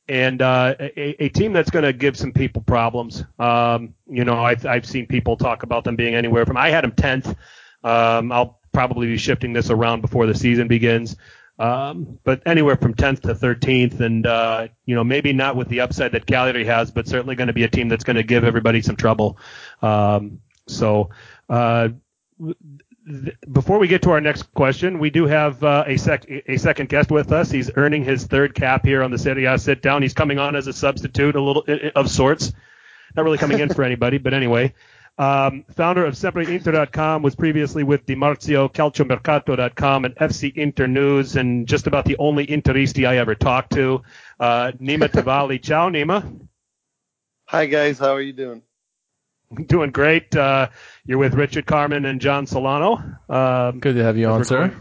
and 0.09 0.43
uh, 0.43 0.75
a, 0.79 1.25
a 1.25 1.29
team 1.31 1.53
that's 1.53 1.71
going 1.71 1.85
to 1.85 1.93
give 1.93 2.17
some 2.17 2.33
people 2.33 2.63
problems. 2.63 3.25
Um, 3.39 3.95
you 4.07 4.25
know, 4.25 4.45
I've, 4.45 4.67
I've 4.67 4.87
seen 4.87 5.07
people 5.07 5.37
talk 5.37 5.63
about 5.63 5.85
them 5.85 5.97
being 5.97 6.15
anywhere 6.15 6.45
from 6.45 6.57
I 6.57 6.71
had 6.71 6.85
them 6.85 6.93
10th. 6.93 7.37
Um, 7.83 8.31
I'll 8.31 8.61
probably 8.73 9.07
be 9.07 9.17
shifting 9.17 9.53
this 9.53 9.71
around 9.71 10.03
before 10.03 10.27
the 10.27 10.35
season 10.35 10.69
begins. 10.69 11.17
Um, 11.59 12.19
but 12.25 12.43
anywhere 12.47 12.77
from 12.77 12.95
10th 12.95 13.23
to 13.23 13.35
13th, 13.35 14.01
and 14.01 14.27
uh, 14.27 14.69
you 14.87 14.95
know 14.95 15.05
maybe 15.05 15.33
not 15.33 15.55
with 15.55 15.69
the 15.69 15.81
upside 15.81 16.13
that 16.13 16.27
Cagliari 16.27 16.65
has, 16.65 16.91
but 16.91 17.07
certainly 17.07 17.37
going 17.37 17.47
to 17.47 17.53
be 17.53 17.63
a 17.63 17.69
team 17.69 17.89
that's 17.89 18.05
going 18.05 18.17
to 18.17 18.25
give 18.25 18.43
everybody 18.43 18.83
some 18.83 18.97
trouble. 18.97 19.39
Um, 19.81 20.41
so 20.67 21.11
uh, 21.49 21.91
th- 22.41 23.37
before 23.53 23.79
we 23.79 23.87
get 23.87 24.03
to 24.03 24.11
our 24.11 24.21
next 24.21 24.53
question, 24.55 24.99
we 24.99 25.11
do 25.11 25.27
have 25.27 25.63
uh, 25.63 25.85
a 25.87 25.97
sec 25.97 26.27
a 26.29 26.57
second 26.57 26.89
guest 26.89 27.13
with 27.13 27.31
us. 27.31 27.53
He's 27.53 27.71
earning 27.77 28.03
his 28.03 28.25
third 28.25 28.57
cap 28.57 28.85
here 28.85 29.05
on 29.05 29.13
the 29.13 29.19
Serie 29.19 29.45
A 29.45 29.57
sit 29.57 29.81
down. 29.81 30.03
He's 30.03 30.15
coming 30.15 30.41
on 30.41 30.57
as 30.57 30.67
a 30.67 30.73
substitute, 30.73 31.37
a 31.37 31.41
little 31.41 31.65
of 31.95 32.11
sorts. 32.11 32.53
Not 33.15 33.25
really 33.25 33.39
coming 33.39 33.61
in 33.61 33.73
for 33.73 33.85
anybody, 33.85 34.19
but 34.19 34.35
anyway. 34.35 34.75
Um, 35.17 35.65
founder 35.71 36.05
of 36.05 36.15
SempreInter.com 36.15 37.23
was 37.23 37.37
previously 37.37 37.85
with 37.85 38.05
DiMarzio, 38.05 38.73
CalcioMercato.com, 38.73 40.05
and 40.05 40.15
FC 40.17 40.53
Inter 40.57 40.89
News, 40.89 41.37
and 41.37 41.69
just 41.69 41.87
about 41.87 42.05
the 42.05 42.17
only 42.19 42.47
Interisti 42.47 43.07
I 43.07 43.19
ever 43.19 43.35
talked 43.35 43.73
to. 43.75 44.03
Uh, 44.41 44.73
Nima 44.81 45.09
Tavallaey. 45.09 45.63
Ciao, 45.63 45.89
Nima. 45.89 46.49
Hi, 47.47 47.67
guys. 47.67 47.99
How 47.99 48.15
are 48.15 48.21
you 48.21 48.33
doing? 48.33 48.63
Doing 49.67 49.91
great. 49.91 50.35
Uh, 50.35 50.69
you're 51.05 51.19
with 51.19 51.35
Richard 51.35 51.67
Carmen 51.67 52.07
and 52.07 52.21
John 52.21 52.47
Solano. 52.47 52.97
Um, 53.29 53.79
Good 53.79 53.95
to 53.95 54.03
have 54.03 54.17
you 54.17 54.27
on, 54.27 54.45
sir. 54.45 54.75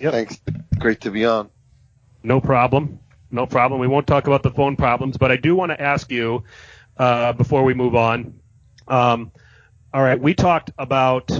Yep. 0.00 0.12
Thanks. 0.12 0.40
Great 0.78 1.02
to 1.02 1.10
be 1.10 1.26
on. 1.26 1.50
No 2.22 2.40
problem. 2.40 2.98
No 3.30 3.46
problem. 3.46 3.80
We 3.80 3.86
won't 3.86 4.06
talk 4.06 4.26
about 4.26 4.42
the 4.42 4.50
phone 4.50 4.76
problems, 4.76 5.18
but 5.18 5.30
I 5.30 5.36
do 5.36 5.54
want 5.54 5.70
to 5.72 5.80
ask 5.80 6.10
you 6.10 6.44
uh, 6.96 7.34
before 7.34 7.62
we 7.62 7.74
move 7.74 7.94
on. 7.94 8.40
Um, 8.88 9.32
all 9.92 10.02
right, 10.02 10.20
we 10.20 10.34
talked 10.34 10.70
about 10.78 11.30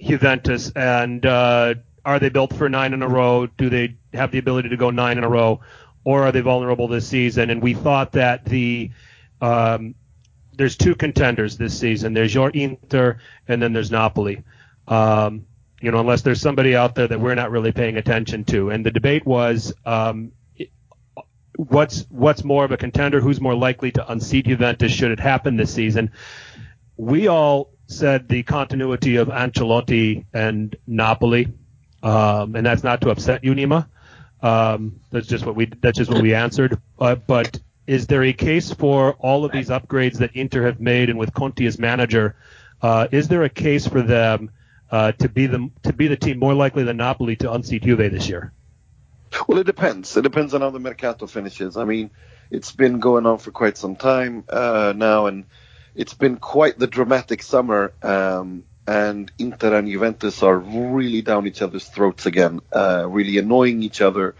Juventus, 0.00 0.70
and 0.74 1.24
uh, 1.26 1.74
are 2.04 2.18
they 2.18 2.28
built 2.28 2.54
for 2.54 2.68
nine 2.68 2.92
in 2.92 3.02
a 3.02 3.08
row? 3.08 3.46
Do 3.46 3.68
they 3.68 3.96
have 4.12 4.30
the 4.30 4.38
ability 4.38 4.68
to 4.68 4.76
go 4.76 4.90
nine 4.90 5.18
in 5.18 5.24
a 5.24 5.28
row, 5.28 5.60
or 6.04 6.22
are 6.22 6.32
they 6.32 6.40
vulnerable 6.40 6.88
this 6.88 7.08
season? 7.08 7.50
And 7.50 7.60
we 7.62 7.74
thought 7.74 8.12
that 8.12 8.44
the 8.44 8.90
um, 9.40 9.94
there's 10.56 10.76
two 10.76 10.94
contenders 10.94 11.56
this 11.56 11.78
season. 11.78 12.14
There's 12.14 12.34
your 12.34 12.50
Inter, 12.50 13.18
and 13.46 13.60
then 13.60 13.72
there's 13.72 13.90
Napoli. 13.90 14.44
Um, 14.86 15.46
you 15.80 15.90
know, 15.90 16.00
unless 16.00 16.22
there's 16.22 16.40
somebody 16.40 16.74
out 16.74 16.94
there 16.94 17.06
that 17.06 17.20
we're 17.20 17.36
not 17.36 17.50
really 17.50 17.72
paying 17.72 17.96
attention 17.96 18.44
to. 18.46 18.70
And 18.70 18.84
the 18.84 18.90
debate 18.90 19.24
was, 19.24 19.72
um, 19.86 20.32
what's 21.56 22.06
what's 22.08 22.44
more 22.44 22.64
of 22.64 22.72
a 22.72 22.76
contender? 22.76 23.20
Who's 23.20 23.40
more 23.40 23.54
likely 23.54 23.92
to 23.92 24.10
unseat 24.10 24.46
Juventus 24.46 24.92
should 24.92 25.10
it 25.10 25.20
happen 25.20 25.56
this 25.56 25.72
season? 25.72 26.12
We 26.98 27.28
all 27.28 27.70
said 27.86 28.28
the 28.28 28.42
continuity 28.42 29.16
of 29.16 29.28
Ancelotti 29.28 30.26
and 30.34 30.76
Napoli, 30.86 31.52
um, 32.02 32.56
and 32.56 32.66
that's 32.66 32.82
not 32.82 33.00
to 33.02 33.10
upset 33.10 33.44
you, 33.44 33.54
Nima. 33.54 33.86
Um, 34.42 35.00
that's 35.10 35.26
just 35.26 35.46
what 35.46 35.56
we 35.56 35.66
that's 35.66 35.96
just 35.96 36.10
what 36.10 36.22
we 36.22 36.34
answered. 36.34 36.80
Uh, 36.98 37.14
but 37.14 37.58
is 37.86 38.06
there 38.08 38.24
a 38.24 38.32
case 38.32 38.72
for 38.72 39.14
all 39.14 39.44
of 39.44 39.52
these 39.52 39.68
upgrades 39.68 40.18
that 40.18 40.34
Inter 40.34 40.64
have 40.66 40.80
made, 40.80 41.08
and 41.08 41.18
with 41.18 41.32
Conte 41.32 41.64
as 41.64 41.78
manager, 41.78 42.36
uh, 42.82 43.08
is 43.10 43.28
there 43.28 43.44
a 43.44 43.48
case 43.48 43.86
for 43.86 44.02
them 44.02 44.50
uh, 44.90 45.12
to 45.12 45.28
be 45.28 45.46
the 45.46 45.70
to 45.84 45.92
be 45.92 46.08
the 46.08 46.16
team 46.16 46.38
more 46.38 46.54
likely 46.54 46.82
than 46.82 46.96
Napoli 46.96 47.36
to 47.36 47.52
unseat 47.52 47.84
Juve 47.84 48.10
this 48.10 48.28
year? 48.28 48.52
Well, 49.46 49.58
it 49.58 49.66
depends. 49.66 50.16
It 50.16 50.22
depends 50.22 50.52
on 50.54 50.62
how 50.62 50.70
the 50.70 50.80
Mercato 50.80 51.26
finishes. 51.26 51.76
I 51.76 51.84
mean, 51.84 52.10
it's 52.50 52.72
been 52.72 52.98
going 52.98 53.24
on 53.26 53.38
for 53.38 53.50
quite 53.50 53.76
some 53.76 53.94
time 53.94 54.44
uh, 54.48 54.94
now, 54.96 55.26
and 55.26 55.44
it's 55.94 56.14
been 56.14 56.36
quite 56.36 56.78
the 56.78 56.86
dramatic 56.86 57.42
summer. 57.42 57.92
Um, 58.02 58.64
and 58.86 59.30
Inter 59.38 59.76
and 59.76 59.86
Juventus 59.86 60.42
are 60.42 60.56
really 60.58 61.20
down 61.20 61.46
each 61.46 61.60
other's 61.60 61.86
throats 61.86 62.24
again, 62.24 62.60
uh, 62.74 63.06
really 63.06 63.36
annoying 63.36 63.82
each 63.82 64.00
other, 64.00 64.34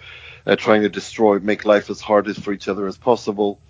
uh, 0.47 0.57
trying 0.57 0.83
to 0.83 0.89
destroy, 0.89 1.39
make 1.39 1.67
life 1.67 1.91
as 1.91 2.01
hard 2.01 2.29
as 2.29 2.39
for 2.39 2.55
each 2.55 2.67
other 2.67 2.87
as 2.87 2.97
possible. 2.97 3.61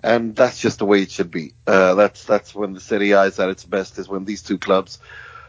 And 0.00 0.36
that's 0.36 0.60
just 0.60 0.78
the 0.78 0.84
way 0.84 1.02
it 1.02 1.10
should 1.10 1.32
be. 1.32 1.54
Uh, 1.66 1.94
that's 1.96 2.24
that's 2.24 2.54
when 2.54 2.72
the 2.72 2.80
Serie 2.80 3.10
A 3.10 3.22
is 3.22 3.40
at 3.40 3.48
its 3.48 3.64
best, 3.64 3.98
is 3.98 4.08
when 4.08 4.24
these 4.24 4.42
two 4.42 4.58
clubs 4.58 5.00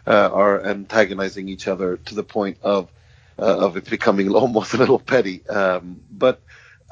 uh, 0.08 0.30
are 0.34 0.66
antagonizing 0.66 1.48
each 1.50 1.68
other 1.68 1.98
to 1.98 2.16
the 2.16 2.24
point 2.24 2.58
of 2.64 2.90
uh, 3.38 3.58
of 3.60 3.78
it 3.78 3.88
becoming 3.88 4.30
almost 4.34 4.74
a 4.74 4.78
little 4.78 4.98
petty. 4.98 5.48
Um, 5.48 6.02
but 6.10 6.42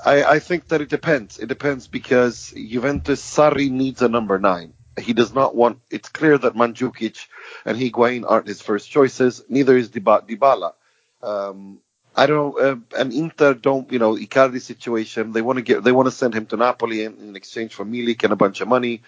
I, 0.05 0.23
I 0.23 0.39
think 0.39 0.67
that 0.67 0.81
it 0.81 0.89
depends. 0.89 1.39
It 1.39 1.47
depends 1.47 1.87
because 1.87 2.53
Juventus 2.55 3.21
Sarri 3.23 3.71
needs 3.71 4.03
a 4.03 4.07
number 4.07 4.37
nine. 4.37 4.73
He 4.97 5.13
does 5.13 5.33
not 5.33 5.55
want. 5.55 5.79
It's 5.89 6.09
clear 6.09 6.37
that 6.37 6.55
Mandzukic 6.55 7.27
and 7.65 7.77
Higuain 7.77 8.25
aren't 8.27 8.47
his 8.47 8.61
first 8.61 8.89
choices. 8.89 9.43
Neither 9.49 9.77
is 9.77 9.89
Dybala. 9.89 10.73
Um, 11.21 11.79
I 12.15 12.25
don't. 12.25 12.59
Uh, 12.59 12.75
and 12.97 13.13
Inter 13.13 13.53
don't. 13.53 13.91
You 13.91 13.99
know, 13.99 14.15
Icardi 14.15 14.61
situation. 14.61 15.33
They 15.33 15.41
want 15.41 15.57
to 15.57 15.63
get. 15.63 15.83
They 15.83 15.91
want 15.91 16.07
to 16.07 16.11
send 16.11 16.33
him 16.33 16.45
to 16.47 16.57
Napoli 16.57 17.03
in, 17.03 17.17
in 17.19 17.35
exchange 17.35 17.73
for 17.73 17.85
Milik 17.85 18.23
and 18.23 18.33
a 18.33 18.35
bunch 18.35 18.61
of 18.61 18.67
money. 18.67 19.03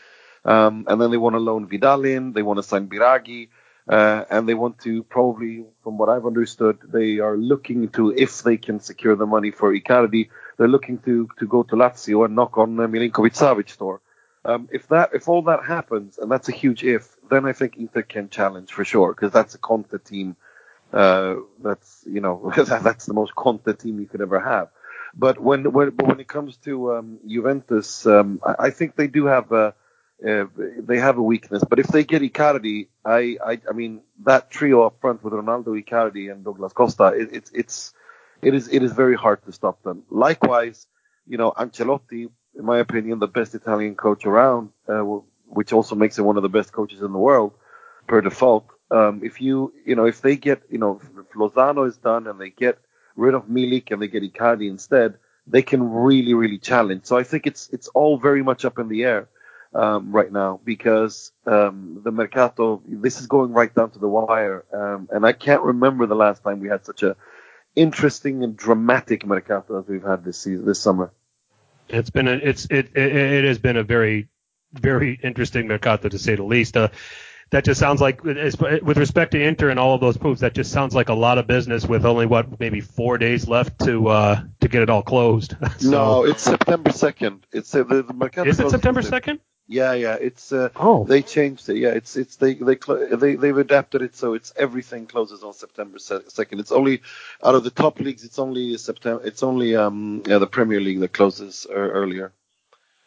Um, 0.45 0.85
and 0.87 1.01
then 1.01 1.11
they 1.11 1.17
want 1.17 1.33
to 1.33 1.39
loan 1.39 1.67
Vidal 1.67 2.05
in. 2.05 2.33
They 2.33 2.43
want 2.43 2.57
to 2.57 2.63
sign 2.63 2.87
Biraghi. 2.87 3.49
Uh, 3.87 4.23
and 4.29 4.47
they 4.47 4.53
want 4.53 4.77
to 4.79 5.01
probably, 5.03 5.65
from 5.83 5.97
what 5.97 6.09
I've 6.09 6.27
understood, 6.27 6.77
they 6.83 7.17
are 7.17 7.35
looking 7.35 7.89
to, 7.89 8.11
if 8.15 8.43
they 8.43 8.55
can 8.55 8.79
secure 8.79 9.15
the 9.15 9.25
money 9.25 9.49
for 9.49 9.73
Icardi, 9.73 10.29
they're 10.57 10.67
looking 10.67 10.99
to 10.99 11.27
to 11.39 11.47
go 11.47 11.63
to 11.63 11.75
Lazio 11.75 12.23
and 12.25 12.35
knock 12.35 12.55
on 12.59 12.79
uh, 12.79 12.85
Milinkovic 12.85 13.33
Savic 13.33 13.75
door. 13.79 13.99
Um, 14.45 14.69
if 14.71 14.87
that, 14.87 15.11
if 15.13 15.27
all 15.27 15.43
that 15.43 15.65
happens, 15.65 16.17
and 16.17 16.31
that's 16.31 16.49
a 16.49 16.53
huge 16.53 16.83
if, 16.83 17.15
then 17.29 17.45
I 17.45 17.53
think 17.53 17.77
Inter 17.77 18.03
can 18.03 18.29
challenge 18.29 18.71
for 18.71 18.85
sure 18.85 19.13
because 19.13 19.31
that's 19.31 19.55
a 19.55 19.57
Conte 19.57 19.97
team. 20.03 20.35
Uh, 20.91 21.35
that's 21.61 22.03
you 22.09 22.21
know 22.21 22.51
that's 22.57 23.05
the 23.05 23.13
most 23.13 23.35
Conte 23.35 23.71
team 23.73 23.99
you 23.99 24.07
could 24.07 24.21
ever 24.21 24.39
have. 24.39 24.69
But 25.13 25.39
when 25.39 25.71
when 25.71 25.89
but 25.91 26.07
when 26.07 26.19
it 26.19 26.27
comes 26.27 26.57
to 26.57 26.93
um, 26.93 27.19
Juventus, 27.27 28.05
um, 28.05 28.39
I, 28.45 28.67
I, 28.67 28.69
think 28.69 28.95
they 28.95 29.07
do 29.07 29.25
have 29.25 29.51
a 29.51 29.73
uh, 30.25 30.45
they 30.55 30.99
have 30.99 31.17
a 31.17 31.23
weakness. 31.23 31.63
But 31.67 31.79
if 31.79 31.87
they 31.87 32.03
get 32.03 32.21
Icardi, 32.21 32.87
I, 33.05 33.37
I, 33.45 33.61
I 33.69 33.73
mean 33.73 34.01
that 34.23 34.51
trio 34.51 34.83
up 34.83 34.99
front 35.01 35.23
with 35.23 35.33
Ronaldo, 35.33 35.81
Icardi, 35.81 36.31
and 36.31 36.43
Douglas 36.43 36.73
Costa, 36.73 37.07
it, 37.07 37.29
it's 37.31 37.51
it's 37.51 37.93
it 38.41 38.53
is 38.53 38.67
it 38.67 38.83
is 38.83 38.93
very 38.93 39.15
hard 39.15 39.43
to 39.45 39.51
stop 39.51 39.81
them. 39.83 40.03
Likewise, 40.09 40.87
you 41.27 41.37
know 41.37 41.51
Ancelotti, 41.51 42.29
in 42.57 42.65
my 42.65 42.79
opinion, 42.79 43.19
the 43.19 43.27
best 43.27 43.55
Italian 43.55 43.95
coach 43.95 44.25
around, 44.25 44.69
uh, 44.87 45.01
which 45.47 45.73
also 45.73 45.95
makes 45.95 46.17
him 46.17 46.25
one 46.25 46.37
of 46.37 46.43
the 46.43 46.49
best 46.49 46.71
coaches 46.71 47.01
in 47.01 47.11
the 47.11 47.17
world 47.17 47.53
per 48.07 48.21
default. 48.21 48.67
Um, 48.91 49.21
if 49.23 49.39
you 49.39 49.73
you 49.85 49.95
know 49.95 50.05
if 50.05 50.21
they 50.21 50.35
get 50.35 50.63
you 50.69 50.79
know 50.79 50.99
if 51.03 51.31
Lozano 51.33 51.87
is 51.87 51.97
done 51.97 52.27
and 52.27 52.39
they 52.39 52.49
get 52.49 52.79
rid 53.15 53.35
of 53.35 53.45
Milik 53.45 53.91
and 53.91 54.01
they 54.01 54.07
get 54.07 54.23
Icardi 54.23 54.67
instead, 54.69 55.15
they 55.45 55.61
can 55.61 55.91
really 55.91 56.33
really 56.33 56.57
challenge. 56.57 57.05
So 57.05 57.17
I 57.17 57.23
think 57.23 57.45
it's 57.45 57.69
it's 57.69 57.87
all 57.89 58.17
very 58.17 58.43
much 58.43 58.65
up 58.65 58.79
in 58.79 58.87
the 58.87 59.03
air 59.03 59.29
um, 59.73 60.11
right 60.11 60.31
now 60.31 60.59
because 60.63 61.31
um, 61.45 62.01
the 62.03 62.11
Mercato, 62.11 62.81
this 62.87 63.19
is 63.19 63.27
going 63.27 63.51
right 63.51 63.73
down 63.73 63.91
to 63.91 63.99
the 63.99 64.07
wire. 64.07 64.65
Um, 64.73 65.09
and 65.11 65.25
I 65.25 65.33
can't 65.33 65.61
remember 65.61 66.05
the 66.05 66.15
last 66.15 66.43
time 66.43 66.59
we 66.59 66.69
had 66.69 66.85
such 66.85 67.03
a 67.03 67.15
interesting 67.75 68.43
and 68.43 68.57
dramatic 68.57 69.25
Mercato 69.25 69.79
as 69.79 69.87
we've 69.87 70.03
had 70.03 70.23
this 70.23 70.39
season, 70.39 70.65
this 70.65 70.81
summer. 70.81 71.11
It's 71.89 72.09
been 72.09 72.27
a, 72.27 72.33
it's, 72.33 72.65
it, 72.65 72.91
it, 72.95 73.15
it 73.15 73.43
has 73.45 73.59
been 73.59 73.77
a 73.77 73.83
very, 73.83 74.29
very 74.73 75.19
interesting 75.21 75.67
Mercato 75.67 76.09
to 76.09 76.19
say 76.19 76.35
the 76.35 76.43
least. 76.43 76.77
Uh, 76.77 76.89
that 77.51 77.65
just 77.65 77.79
sounds 77.79 77.99
like, 77.99 78.23
with 78.23 78.97
respect 78.97 79.31
to 79.31 79.41
Inter 79.41 79.69
and 79.69 79.79
all 79.79 79.95
of 79.95 80.01
those 80.01 80.21
moves, 80.21 80.41
that 80.41 80.53
just 80.53 80.71
sounds 80.71 80.93
like 80.93 81.09
a 81.09 81.15
lot 81.15 81.39
of 81.39 81.47
business 81.47 81.85
with 81.85 82.05
only 82.05 82.27
what 82.27 82.59
maybe 82.59 82.79
four 82.79 83.17
days 83.17 83.47
left 83.47 83.79
to 83.85 84.07
uh, 84.07 84.41
to 84.61 84.67
get 84.67 84.83
it 84.83 84.89
all 84.89 85.01
closed. 85.01 85.55
so, 85.79 85.89
no, 85.89 86.25
it's 86.25 86.43
September 86.43 86.91
second. 86.91 87.47
It's 87.51 87.73
uh, 87.73 87.83
the, 87.83 88.03
the 88.03 88.13
Mercato. 88.13 88.47
Is 88.47 88.59
it 88.59 88.69
September 88.69 89.01
second? 89.01 89.39
Yeah, 89.71 89.93
yeah. 89.93 90.15
It's 90.15 90.51
uh, 90.51 90.69
oh 90.75 91.03
they 91.03 91.21
changed 91.21 91.69
it. 91.69 91.77
Yeah, 91.77 91.89
it's 91.89 92.17
it's 92.17 92.37
they 92.37 92.55
they 92.55 92.75
they 93.11 93.35
they've 93.35 93.57
adapted 93.57 94.01
it 94.01 94.15
so 94.15 94.33
it's 94.33 94.51
everything 94.57 95.05
closes 95.05 95.43
on 95.43 95.53
September 95.53 95.99
second. 95.99 96.59
It's 96.59 96.71
only 96.71 97.03
out 97.43 97.53
of 97.53 97.63
the 97.63 97.69
top 97.69 97.99
leagues. 97.99 98.23
It's 98.23 98.39
only 98.39 98.75
September. 98.77 99.21
It's 99.23 99.43
only 99.43 99.75
um 99.75 100.23
yeah 100.25 100.39
the 100.39 100.47
Premier 100.47 100.81
League 100.81 101.01
that 101.01 101.13
closes 101.13 101.67
earlier. 101.69 102.33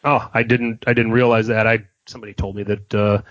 Oh, 0.05 0.29
I 0.33 0.43
didn't 0.43 0.85
I 0.87 0.93
didn't 0.93 1.11
realize 1.11 1.47
that. 1.47 1.67
I 1.67 1.85
somebody 2.05 2.33
told 2.33 2.55
me 2.55 2.63
that. 2.63 2.95
uh 2.95 3.21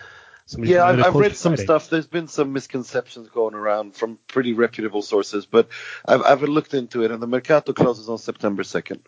yeah, 0.59 0.85
I've, 0.85 1.03
I've 1.03 1.15
read 1.15 1.37
some 1.37 1.57
stuff. 1.57 1.89
There's 1.89 2.07
been 2.07 2.29
some 2.29 2.53
misconceptions 2.53 3.31
going 3.31 3.55
around 3.55 3.95
from 3.95 4.19
pretty 4.29 4.53
reputable 4.53 5.01
sources, 5.01 5.47
but 5.47 5.69
I've, 6.05 6.21
I've 6.23 6.43
looked 6.43 6.75
into 6.75 7.03
it, 7.05 7.11
and 7.11 7.23
the 7.23 7.27
Mercato 7.27 7.73
closes 7.73 8.11
on 8.11 8.19
September 8.19 8.63
2nd. 8.63 9.01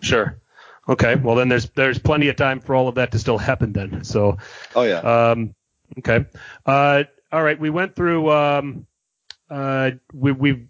Sure. 0.00 0.38
Okay, 0.88 1.14
well 1.16 1.36
then 1.36 1.48
there's 1.48 1.68
there's 1.70 1.98
plenty 1.98 2.28
of 2.28 2.36
time 2.36 2.60
for 2.60 2.74
all 2.74 2.88
of 2.88 2.96
that 2.96 3.12
to 3.12 3.18
still 3.18 3.38
happen 3.38 3.72
then. 3.72 4.04
So. 4.04 4.38
Oh 4.74 4.82
yeah. 4.82 4.98
Um. 4.98 5.54
Okay. 5.98 6.26
Uh. 6.66 7.04
All 7.32 7.42
right. 7.42 7.58
We 7.58 7.70
went 7.70 7.96
through. 7.96 8.30
Um. 8.30 8.86
Uh. 9.50 9.92
We 10.12 10.32
we've 10.32 10.68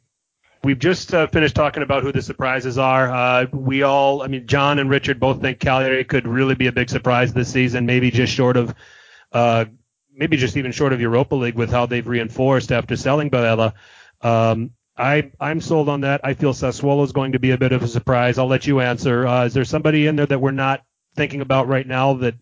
we've 0.64 0.78
just 0.78 1.12
uh, 1.14 1.26
finished 1.26 1.54
talking 1.54 1.82
about 1.82 2.02
who 2.02 2.10
the 2.10 2.22
surprises 2.22 2.78
are. 2.78 3.12
Uh, 3.12 3.46
we 3.52 3.82
all, 3.82 4.22
I 4.22 4.26
mean, 4.28 4.46
John 4.46 4.78
and 4.78 4.88
Richard 4.90 5.20
both 5.20 5.40
think 5.40 5.60
Cagliari 5.60 6.04
could 6.04 6.26
really 6.26 6.54
be 6.54 6.66
a 6.66 6.72
big 6.72 6.88
surprise 6.88 7.32
this 7.32 7.52
season, 7.52 7.86
maybe 7.86 8.10
just 8.10 8.32
short 8.32 8.56
of, 8.56 8.74
uh, 9.32 9.66
maybe 10.12 10.36
just 10.36 10.56
even 10.56 10.72
short 10.72 10.92
of 10.92 11.00
Europa 11.00 11.34
League 11.34 11.54
with 11.54 11.70
how 11.70 11.86
they've 11.86 12.06
reinforced 12.06 12.72
after 12.72 12.96
selling 12.96 13.30
Barella. 13.30 13.74
Um, 14.22 14.70
I 14.96 15.32
I'm 15.40 15.60
sold 15.60 15.88
on 15.88 16.02
that. 16.02 16.20
I 16.24 16.34
feel 16.34 16.52
Sassuolo 16.52 17.04
is 17.04 17.12
going 17.12 17.32
to 17.32 17.38
be 17.38 17.50
a 17.50 17.58
bit 17.58 17.72
of 17.72 17.82
a 17.82 17.88
surprise. 17.88 18.38
I'll 18.38 18.46
let 18.46 18.66
you 18.66 18.80
answer. 18.80 19.26
Uh, 19.26 19.46
is 19.46 19.54
there 19.54 19.64
somebody 19.64 20.06
in 20.06 20.16
there 20.16 20.26
that 20.26 20.40
we're 20.40 20.52
not 20.52 20.84
thinking 21.16 21.40
about 21.40 21.68
right 21.68 21.86
now 21.86 22.14
that 22.14 22.34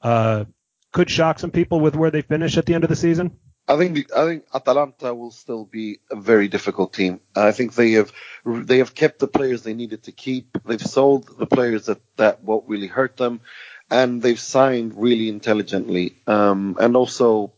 uh, 0.00 0.44
could 0.92 1.10
shock 1.10 1.38
some 1.38 1.50
people 1.50 1.80
with 1.80 1.94
where 1.94 2.10
they 2.10 2.22
finish 2.22 2.56
at 2.56 2.66
the 2.66 2.74
end 2.74 2.84
of 2.84 2.90
the 2.90 2.96
season? 2.96 3.38
I 3.68 3.76
think 3.76 4.12
I 4.14 4.24
think 4.26 4.44
Atalanta 4.52 5.14
will 5.14 5.30
still 5.30 5.64
be 5.64 6.00
a 6.10 6.16
very 6.16 6.48
difficult 6.48 6.92
team. 6.92 7.20
I 7.36 7.52
think 7.52 7.74
they 7.74 7.92
have 7.92 8.12
they 8.44 8.78
have 8.78 8.94
kept 8.94 9.20
the 9.20 9.28
players 9.28 9.62
they 9.62 9.74
needed 9.74 10.04
to 10.04 10.12
keep. 10.12 10.58
They've 10.64 10.80
sold 10.80 11.38
the 11.38 11.46
players 11.46 11.86
that 11.86 12.00
that 12.16 12.42
won't 12.42 12.68
really 12.68 12.88
hurt 12.88 13.16
them, 13.16 13.40
and 13.88 14.20
they've 14.20 14.40
signed 14.40 14.94
really 14.96 15.28
intelligently. 15.28 16.16
Um, 16.26 16.76
and 16.80 16.96
also 16.96 17.52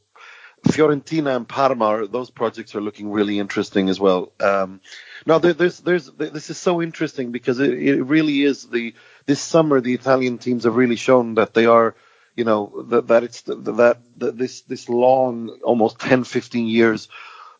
Fiorentina 0.65 1.37
and 1.37 1.49
Parma, 1.49 2.07
those 2.07 2.31
projects 2.31 2.75
are 2.75 2.81
looking 2.81 3.11
really 3.11 3.39
interesting 3.39 3.89
as 3.89 4.01
well. 4.01 4.33
Um, 4.41 4.81
now, 5.27 5.39
there, 5.39 5.53
there's, 5.53 5.79
there's, 5.81 6.11
this 6.11 6.51
is 6.51 6.59
so 6.59 6.83
interesting 6.83 7.33
because 7.33 7.61
it, 7.61 7.73
it, 7.73 8.03
really 8.03 8.43
is 8.43 8.65
the 8.65 8.95
this 9.27 9.41
summer 9.41 9.81
the 9.81 9.95
Italian 9.95 10.39
teams 10.39 10.65
have 10.65 10.77
really 10.77 10.97
shown 10.97 11.35
that 11.35 11.55
they 11.55 11.67
are, 11.67 11.95
you 12.37 12.45
know, 12.45 12.85
that, 12.89 13.09
that 13.09 13.25
it's 13.25 13.43
that, 13.43 13.99
that 14.17 14.37
this 14.37 14.63
this 14.63 14.89
long, 14.89 15.51
almost 15.63 16.01
10, 16.01 16.25
15 16.25 16.67
years, 16.67 17.09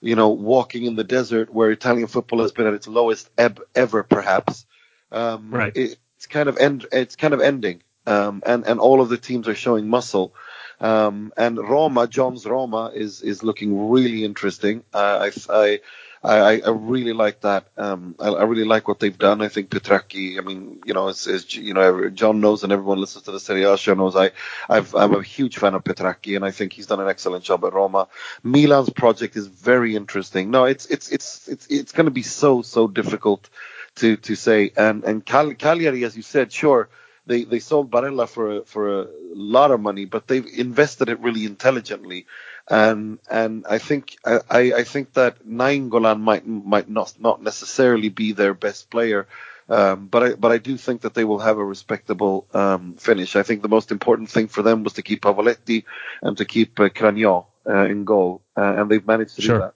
you 0.01 0.17
know, 0.17 0.31
walking 0.31 0.85
in 0.85 0.97
the 0.97 1.05
desert 1.05 1.53
where 1.53 1.71
Italian 1.71 2.09
football 2.09 2.41
has 2.41 2.53
been 2.53 2.67
at 2.67 2.75
its 2.75 2.89
lowest 2.89 3.31
ebb 3.39 3.61
ever, 3.75 4.03
perhaps. 4.03 4.67
Um, 5.13 5.51
right. 5.51 5.73
It, 5.75 5.99
it's 6.17 6.27
kind 6.27 6.49
of 6.49 6.57
end. 6.57 6.87
It's 6.91 7.17
kind 7.17 7.35
of 7.35 7.41
ending, 7.41 7.83
um, 8.07 8.43
and 8.47 8.67
and 8.67 8.81
all 8.81 9.01
of 9.03 9.11
the 9.11 9.19
teams 9.19 9.47
are 9.47 9.55
showing 9.55 9.89
muscle. 9.89 10.35
Um, 10.81 11.33
and 11.37 11.59
Roma, 11.59 12.07
John's 12.07 12.47
Roma 12.47 12.91
is 12.95 13.23
is 13.23 13.43
looking 13.43 13.91
really 13.91 14.25
interesting. 14.25 14.85
Uh, 14.93 15.31
I, 15.31 15.55
I 15.55 15.81
I, 16.25 16.63
I 16.65 16.71
really 16.71 17.13
like 17.13 17.43
that. 17.43 17.67
Um, 17.77 18.15
I, 18.19 18.29
I 18.29 18.45
really 18.45 18.65
like 18.65 18.89
what 18.89 18.99
they've 18.99 19.17
done. 19.17 19.43
I 19.43 19.49
think 19.49 19.69
Petrachi. 19.69 20.39
I 20.39 20.41
mean, 20.41 20.81
you 20.87 20.95
know, 20.95 21.09
as, 21.09 21.27
as 21.27 21.55
you 21.55 21.75
know, 21.75 22.09
John 22.09 22.41
knows 22.41 22.65
and 22.65 22.73
everyone 22.73 22.99
listens 22.99 23.25
to 23.25 23.33
the 23.33 23.39
Serie 23.39 23.65
A 23.65 23.77
show 23.77 23.93
knows 23.93 24.17
I, 24.17 24.31
I've, 24.69 24.95
I'm 24.95 25.15
a 25.15 25.23
huge 25.23 25.59
fan 25.59 25.75
of 25.75 25.85
Petrachi, 25.85 26.35
and 26.35 26.45
I 26.45 26.51
think 26.51 26.73
he's 26.73 26.87
done 26.87 27.01
an 27.01 27.09
excellent 27.09 27.45
job 27.45 27.63
at 27.67 27.75
Roma. 27.75 28.09
Milan's 28.43 28.89
project 28.89 29.37
is 29.37 29.49
very 29.49 29.97
interesting. 29.97 30.51
No, 30.51 30.65
it's 30.65 30.87
it's 30.87 31.11
it's 31.11 31.47
it's 31.47 31.67
it's 31.67 31.93
going 31.93 32.07
to 32.07 32.11
be 32.11 32.23
so 32.23 32.63
so 32.63 32.89
difficult 32.89 33.51
to 33.97 34.17
to 34.17 34.35
say. 34.35 34.73
And 34.79 35.05
and 35.05 35.25
Cal- 35.25 35.53
Cagliari, 35.53 36.05
as 36.05 36.17
you 36.17 36.23
said, 36.23 36.51
sure 36.51 36.89
they 37.27 37.45
they 37.45 37.59
sold 37.59 37.91
Barella 37.91 38.29
for 38.29 38.59
a, 38.59 38.65
for 38.65 39.03
a 39.03 39.07
lot 39.35 39.71
of 39.71 39.81
money, 39.81 40.05
but 40.05 40.27
they've 40.27 40.47
invested 40.47 41.09
it 41.09 41.21
really 41.21 41.45
intelligently, 41.45 42.27
and 42.69 43.19
and 43.31 43.65
I 43.69 43.79
think 43.79 44.17
I, 44.25 44.73
I 44.73 44.85
think 44.85 45.15
that 45.15 45.47
Nainggolan 45.47 46.21
might 46.21 46.47
might 46.47 46.89
not 46.89 47.15
not 47.19 47.43
necessarily 47.43 48.09
be 48.09 48.33
their 48.33 48.55
best 48.55 48.91
player. 48.91 49.27
Um, 49.67 50.09
but 50.09 50.23
I 50.23 50.35
but 50.35 50.53
I 50.53 50.59
do 50.59 50.77
think 50.77 51.03
that 51.03 51.15
they 51.15 51.25
will 51.25 51.39
have 51.39 51.57
a 51.57 51.65
respectable 51.65 52.47
um, 52.53 52.95
finish. 52.95 53.35
I 53.35 53.43
think 53.43 53.63
the 53.63 53.69
most 53.69 53.91
important 53.91 54.29
thing 54.29 54.49
for 54.49 54.61
them 54.63 54.85
was 54.85 54.95
to 54.95 55.03
keep 55.03 55.23
Pavoletti 55.23 55.85
and 56.21 56.37
to 56.37 56.45
keep 56.45 56.79
uh, 56.79 56.91
Cragno 56.91 57.47
uh, 57.67 57.85
in 57.87 58.05
goal, 58.05 58.43
uh, 58.59 58.75
and 58.77 58.91
they've 58.91 59.07
managed 59.07 59.37
to 59.37 59.43
sure. 59.43 59.57
do 59.57 59.63
that. 59.63 59.75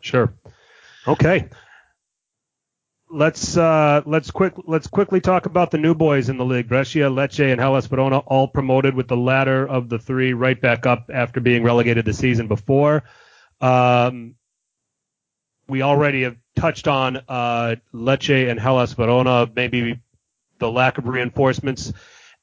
Sure. 0.00 0.32
Okay 1.08 1.48
let's 3.10 3.56
uh, 3.56 4.02
let's 4.06 4.30
quick 4.30 4.54
let's 4.66 4.86
quickly 4.86 5.20
talk 5.20 5.46
about 5.46 5.70
the 5.70 5.78
new 5.78 5.94
boys 5.94 6.28
in 6.28 6.38
the 6.38 6.44
league. 6.44 6.68
Brescia, 6.68 7.10
Lecce, 7.10 7.50
and 7.50 7.60
Hellas 7.60 7.86
Verona 7.86 8.18
all 8.18 8.48
promoted 8.48 8.94
with 8.94 9.08
the 9.08 9.16
latter 9.16 9.66
of 9.66 9.88
the 9.88 9.98
three 9.98 10.32
right 10.32 10.60
back 10.60 10.86
up 10.86 11.10
after 11.12 11.40
being 11.40 11.62
relegated 11.62 12.04
the 12.04 12.12
season 12.12 12.46
before. 12.46 13.02
Um, 13.60 14.36
we 15.68 15.82
already 15.82 16.22
have 16.22 16.36
touched 16.56 16.88
on 16.88 17.18
uh, 17.28 17.76
Lecce 17.92 18.50
and 18.50 18.58
Hellas 18.58 18.92
Verona, 18.92 19.48
maybe 19.54 20.00
the 20.58 20.70
lack 20.70 20.98
of 20.98 21.06
reinforcements. 21.06 21.92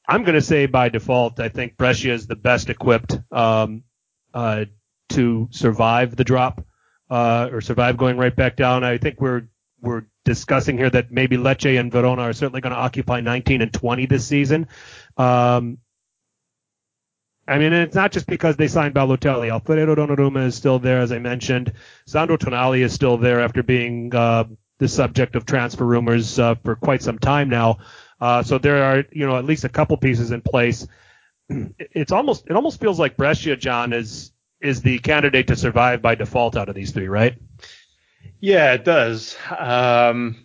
I'm 0.06 0.22
going 0.22 0.34
to 0.34 0.40
say 0.40 0.66
by 0.66 0.88
default, 0.88 1.38
I 1.38 1.48
think 1.48 1.76
Brescia 1.76 2.12
is 2.12 2.26
the 2.26 2.36
best 2.36 2.70
equipped 2.70 3.18
um, 3.30 3.84
uh, 4.32 4.64
to 5.10 5.48
survive 5.50 6.16
the 6.16 6.24
drop 6.24 6.64
uh, 7.10 7.50
or 7.52 7.60
survive 7.60 7.98
going 7.98 8.16
right 8.16 8.34
back 8.34 8.56
down. 8.56 8.84
I 8.84 8.96
think 8.96 9.20
we're 9.20 9.48
we're 9.80 10.04
discussing 10.24 10.76
here 10.76 10.90
that 10.90 11.10
maybe 11.10 11.36
Lecce 11.36 11.78
and 11.78 11.90
Verona 11.92 12.22
are 12.22 12.32
certainly 12.32 12.60
going 12.60 12.74
to 12.74 12.78
occupy 12.78 13.20
19 13.20 13.62
and 13.62 13.72
20 13.72 14.06
this 14.06 14.26
season. 14.26 14.68
Um, 15.16 15.78
I 17.46 17.58
mean, 17.58 17.72
it's 17.72 17.94
not 17.94 18.12
just 18.12 18.26
because 18.26 18.56
they 18.56 18.68
signed 18.68 18.94
Balotelli. 18.94 19.50
Alfredo 19.50 19.94
Donnarumma 19.94 20.44
is 20.46 20.54
still 20.54 20.78
there, 20.78 21.00
as 21.00 21.12
I 21.12 21.18
mentioned. 21.18 21.72
Sandro 22.06 22.36
Tonali 22.36 22.80
is 22.80 22.92
still 22.92 23.16
there 23.16 23.40
after 23.40 23.62
being 23.62 24.14
uh, 24.14 24.44
the 24.78 24.88
subject 24.88 25.34
of 25.34 25.46
transfer 25.46 25.86
rumors 25.86 26.38
uh, 26.38 26.56
for 26.56 26.76
quite 26.76 27.02
some 27.02 27.18
time 27.18 27.48
now. 27.48 27.78
Uh, 28.20 28.42
so 28.42 28.58
there 28.58 28.82
are, 28.84 29.04
you 29.12 29.26
know, 29.26 29.36
at 29.36 29.46
least 29.46 29.64
a 29.64 29.68
couple 29.70 29.96
pieces 29.96 30.30
in 30.30 30.40
place. 30.42 30.86
It's 31.78 32.12
almost, 32.12 32.46
it 32.48 32.52
almost 32.52 32.80
feels 32.80 32.98
like 32.98 33.16
Brescia, 33.16 33.56
John, 33.56 33.94
is 33.94 34.32
is 34.60 34.82
the 34.82 34.98
candidate 34.98 35.46
to 35.46 35.56
survive 35.56 36.02
by 36.02 36.16
default 36.16 36.56
out 36.56 36.68
of 36.68 36.74
these 36.74 36.90
three, 36.90 37.08
right? 37.08 37.38
Yeah, 38.40 38.74
it 38.74 38.84
does. 38.84 39.36
Um, 39.56 40.36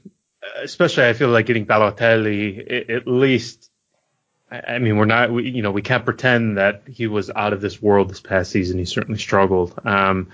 especially, 0.61 1.05
I 1.05 1.13
feel 1.13 1.29
like 1.29 1.45
getting 1.45 1.65
Balotelli 1.65 2.89
at 2.89 3.07
least. 3.07 3.69
I 4.51 4.77
mean, 4.77 4.97
we're 4.97 5.05
not, 5.05 5.31
we, 5.31 5.49
you 5.49 5.63
know, 5.63 5.71
we 5.71 5.81
can't 5.81 6.05
pretend 6.05 6.57
that 6.57 6.83
he 6.87 7.07
was 7.07 7.31
out 7.35 7.53
of 7.53 7.61
this 7.61 7.81
world 7.81 8.09
this 8.09 8.19
past 8.19 8.51
season. 8.51 8.77
He 8.77 8.85
certainly 8.85 9.19
struggled. 9.19 9.73
Um, 9.83 10.29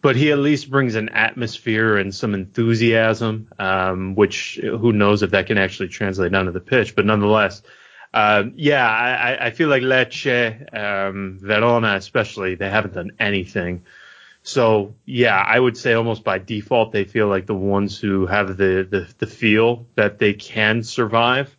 but 0.00 0.14
he 0.14 0.30
at 0.30 0.38
least 0.38 0.70
brings 0.70 0.94
an 0.94 1.08
atmosphere 1.08 1.96
and 1.96 2.14
some 2.14 2.34
enthusiasm, 2.34 3.48
um, 3.58 4.14
which 4.14 4.60
who 4.62 4.92
knows 4.92 5.24
if 5.24 5.32
that 5.32 5.48
can 5.48 5.58
actually 5.58 5.88
translate 5.88 6.34
onto 6.34 6.52
the 6.52 6.60
pitch. 6.60 6.94
But 6.94 7.04
nonetheless, 7.04 7.62
uh, 8.14 8.44
yeah, 8.54 8.88
I, 8.88 9.46
I 9.46 9.50
feel 9.50 9.68
like 9.68 9.82
Lecce, 9.82 10.74
um, 10.74 11.38
Verona 11.42 11.94
especially, 11.96 12.54
they 12.54 12.70
haven't 12.70 12.94
done 12.94 13.12
anything. 13.18 13.82
So 14.48 14.94
yeah, 15.04 15.36
I 15.36 15.60
would 15.60 15.76
say 15.76 15.92
almost 15.92 16.24
by 16.24 16.38
default 16.38 16.90
they 16.90 17.04
feel 17.04 17.28
like 17.28 17.44
the 17.44 17.54
ones 17.54 17.98
who 17.98 18.24
have 18.26 18.56
the 18.56 18.88
the, 18.90 19.06
the 19.18 19.26
feel 19.26 19.86
that 19.94 20.18
they 20.18 20.32
can 20.32 20.82
survive. 20.82 21.54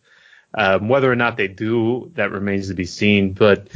Um, 0.52 0.88
whether 0.88 1.10
or 1.10 1.14
not 1.14 1.36
they 1.36 1.46
do, 1.46 2.10
that 2.16 2.32
remains 2.32 2.66
to 2.66 2.74
be 2.74 2.86
seen. 2.86 3.32
But 3.32 3.68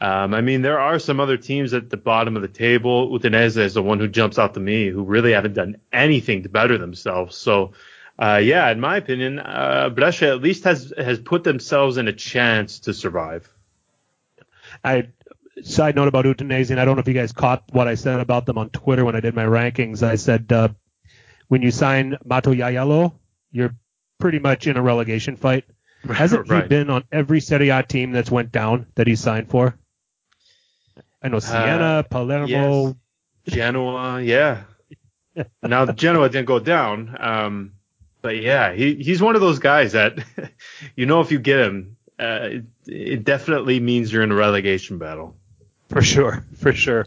um, 0.00 0.32
I 0.34 0.40
mean, 0.40 0.62
there 0.62 0.78
are 0.78 1.00
some 1.00 1.18
other 1.18 1.36
teams 1.36 1.74
at 1.74 1.90
the 1.90 1.96
bottom 1.96 2.36
of 2.36 2.42
the 2.42 2.48
table. 2.48 3.10
Udinese 3.10 3.56
is 3.56 3.74
the 3.74 3.82
one 3.82 3.98
who 3.98 4.06
jumps 4.06 4.38
out 4.38 4.54
to 4.54 4.60
me, 4.60 4.86
who 4.86 5.02
really 5.02 5.32
haven't 5.32 5.54
done 5.54 5.78
anything 5.92 6.44
to 6.44 6.48
better 6.48 6.78
themselves. 6.78 7.36
So, 7.36 7.72
uh, 8.20 8.40
yeah, 8.40 8.70
in 8.70 8.78
my 8.78 8.98
opinion, 8.98 9.40
uh, 9.40 9.90
Brescia 9.92 10.28
at 10.28 10.42
least 10.42 10.62
has 10.62 10.92
has 10.96 11.18
put 11.18 11.42
themselves 11.42 11.96
in 11.96 12.06
a 12.06 12.12
chance 12.12 12.78
to 12.80 12.94
survive. 12.94 13.52
I 14.84 15.08
side 15.62 15.96
note 15.96 16.08
about 16.08 16.24
Udinese, 16.24 16.70
and 16.70 16.80
I 16.80 16.84
don't 16.84 16.96
know 16.96 17.00
if 17.00 17.08
you 17.08 17.14
guys 17.14 17.32
caught 17.32 17.64
what 17.72 17.88
I 17.88 17.94
said 17.94 18.20
about 18.20 18.46
them 18.46 18.58
on 18.58 18.70
Twitter 18.70 19.04
when 19.04 19.16
I 19.16 19.20
did 19.20 19.34
my 19.34 19.44
rankings. 19.44 20.02
I 20.02 20.16
said 20.16 20.52
uh, 20.52 20.68
when 21.48 21.62
you 21.62 21.70
sign 21.70 22.16
Mato 22.24 22.52
Jajalo, 22.52 23.14
you're 23.50 23.74
pretty 24.18 24.38
much 24.38 24.66
in 24.66 24.76
a 24.76 24.82
relegation 24.82 25.36
fight. 25.36 25.64
Hasn't 26.08 26.48
right. 26.48 26.62
he 26.62 26.68
been 26.68 26.90
on 26.90 27.04
every 27.12 27.40
Serie 27.40 27.68
A 27.70 27.82
team 27.82 28.12
that's 28.12 28.30
went 28.30 28.52
down 28.52 28.86
that 28.94 29.06
he 29.06 29.16
signed 29.16 29.50
for? 29.50 29.76
I 31.22 31.28
know 31.28 31.38
Siena, 31.38 31.84
uh, 31.84 32.02
Palermo, 32.04 32.46
yes. 33.44 33.54
Genoa, 33.54 34.22
yeah. 34.22 34.62
now 35.62 35.86
Genoa 35.86 36.28
didn't 36.30 36.46
go 36.46 36.58
down, 36.58 37.16
um, 37.20 37.72
but 38.22 38.36
yeah, 38.36 38.72
he 38.72 38.94
he's 38.94 39.20
one 39.20 39.34
of 39.34 39.40
those 39.40 39.58
guys 39.58 39.92
that 39.92 40.18
you 40.96 41.06
know 41.06 41.20
if 41.20 41.30
you 41.30 41.38
get 41.38 41.60
him, 41.60 41.96
uh, 42.18 42.40
it, 42.42 42.64
it 42.86 43.24
definitely 43.24 43.80
means 43.80 44.12
you're 44.12 44.22
in 44.22 44.32
a 44.32 44.34
relegation 44.34 44.98
battle. 44.98 45.36
For 45.90 46.02
sure, 46.02 46.46
for 46.56 46.72
sure. 46.72 47.06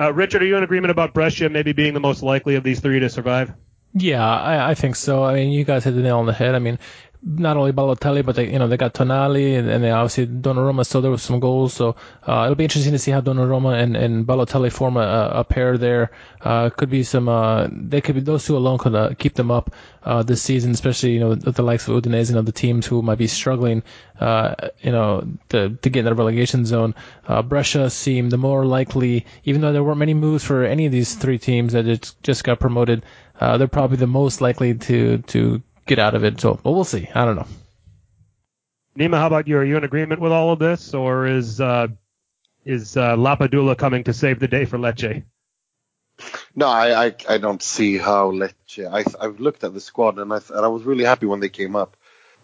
Uh, 0.00 0.12
Richard, 0.12 0.42
are 0.42 0.46
you 0.46 0.56
in 0.56 0.62
agreement 0.62 0.92
about 0.92 1.12
Brescia 1.12 1.48
maybe 1.48 1.72
being 1.72 1.94
the 1.94 2.00
most 2.00 2.22
likely 2.22 2.54
of 2.54 2.62
these 2.62 2.78
three 2.78 3.00
to 3.00 3.08
survive? 3.10 3.52
Yeah, 3.92 4.24
I, 4.24 4.70
I 4.70 4.74
think 4.74 4.94
so. 4.94 5.24
I 5.24 5.34
mean, 5.34 5.50
you 5.50 5.64
guys 5.64 5.82
hit 5.82 5.92
the 5.92 6.02
nail 6.02 6.18
on 6.18 6.26
the 6.26 6.32
head. 6.32 6.54
I 6.54 6.60
mean, 6.60 6.78
not 7.22 7.56
only 7.56 7.72
Balotelli, 7.72 8.24
but 8.24 8.36
they, 8.36 8.50
you 8.50 8.58
know, 8.58 8.68
they 8.68 8.76
got 8.76 8.94
Tonali 8.94 9.58
and, 9.58 9.68
and 9.68 9.82
they 9.82 9.90
obviously 9.90 10.26
Donnarumma. 10.26 10.86
So 10.86 11.00
there 11.00 11.10
was 11.10 11.22
some 11.22 11.40
goals. 11.40 11.74
So 11.74 11.96
uh, 12.26 12.42
it'll 12.44 12.54
be 12.54 12.64
interesting 12.64 12.92
to 12.92 12.98
see 12.98 13.10
how 13.10 13.20
Donnarumma 13.20 13.82
and, 13.82 13.96
and 13.96 14.26
Balotelli 14.26 14.72
form 14.72 14.96
a, 14.96 15.30
a 15.34 15.44
pair 15.44 15.76
there. 15.76 16.12
Uh, 16.40 16.70
could 16.70 16.90
be 16.90 17.02
some. 17.02 17.28
Uh, 17.28 17.66
they 17.70 18.00
could 18.00 18.14
be 18.14 18.20
those 18.20 18.44
two 18.44 18.56
alone 18.56 18.78
could 18.78 18.94
uh, 18.94 19.14
keep 19.18 19.34
them 19.34 19.50
up 19.50 19.74
uh, 20.04 20.22
this 20.22 20.40
season, 20.40 20.70
especially 20.70 21.12
you 21.12 21.20
know 21.20 21.30
with 21.30 21.56
the 21.56 21.62
likes 21.62 21.88
of 21.88 22.00
Udinese 22.00 22.28
and 22.28 22.38
other 22.38 22.52
teams 22.52 22.86
who 22.86 23.02
might 23.02 23.18
be 23.18 23.26
struggling. 23.26 23.82
Uh, 24.20 24.54
you 24.80 24.92
know, 24.92 25.26
to 25.48 25.70
to 25.70 25.90
get 25.90 26.00
in 26.00 26.04
that 26.04 26.14
relegation 26.14 26.64
zone. 26.64 26.94
Uh, 27.26 27.42
Brescia 27.42 27.90
seemed 27.90 28.30
the 28.30 28.38
more 28.38 28.64
likely, 28.64 29.26
even 29.44 29.60
though 29.60 29.72
there 29.72 29.82
weren't 29.82 29.98
many 29.98 30.14
moves 30.14 30.44
for 30.44 30.64
any 30.64 30.86
of 30.86 30.92
these 30.92 31.14
three 31.14 31.38
teams 31.38 31.72
that 31.72 31.84
just 31.84 32.22
just 32.22 32.44
got 32.44 32.60
promoted. 32.60 33.04
Uh, 33.40 33.56
they're 33.56 33.68
probably 33.68 33.96
the 33.96 34.06
most 34.06 34.40
likely 34.40 34.74
to 34.74 35.18
to 35.18 35.62
get 35.88 35.98
out 35.98 36.14
of 36.14 36.24
it. 36.24 36.40
So, 36.40 36.60
but 36.62 36.72
we'll 36.72 36.84
see. 36.84 37.08
I 37.14 37.24
don't 37.24 37.36
know. 37.36 37.46
Nima, 38.96 39.18
how 39.18 39.26
about 39.26 39.48
you? 39.48 39.56
Are 39.58 39.64
you 39.64 39.76
in 39.76 39.84
agreement 39.84 40.20
with 40.20 40.32
all 40.32 40.52
of 40.52 40.58
this, 40.58 40.92
or 40.94 41.26
is 41.26 41.60
uh, 41.60 41.88
is 42.64 42.96
uh, 42.96 43.16
Lapadula 43.16 43.76
coming 43.76 44.04
to 44.04 44.12
save 44.12 44.40
the 44.40 44.48
day 44.48 44.64
for 44.64 44.78
Lecce? 44.78 45.24
No, 46.54 46.66
I, 46.66 47.06
I, 47.06 47.14
I 47.28 47.38
don't 47.38 47.62
see 47.62 47.96
how 47.96 48.32
Lecce. 48.32 48.86
I, 48.92 49.04
I've 49.24 49.38
looked 49.38 49.62
at 49.62 49.72
the 49.72 49.80
squad 49.80 50.18
and 50.18 50.32
I 50.32 50.40
and 50.50 50.64
I 50.64 50.68
was 50.68 50.82
really 50.82 51.04
happy 51.04 51.26
when 51.26 51.40
they 51.40 51.48
came 51.48 51.76
up. 51.76 51.96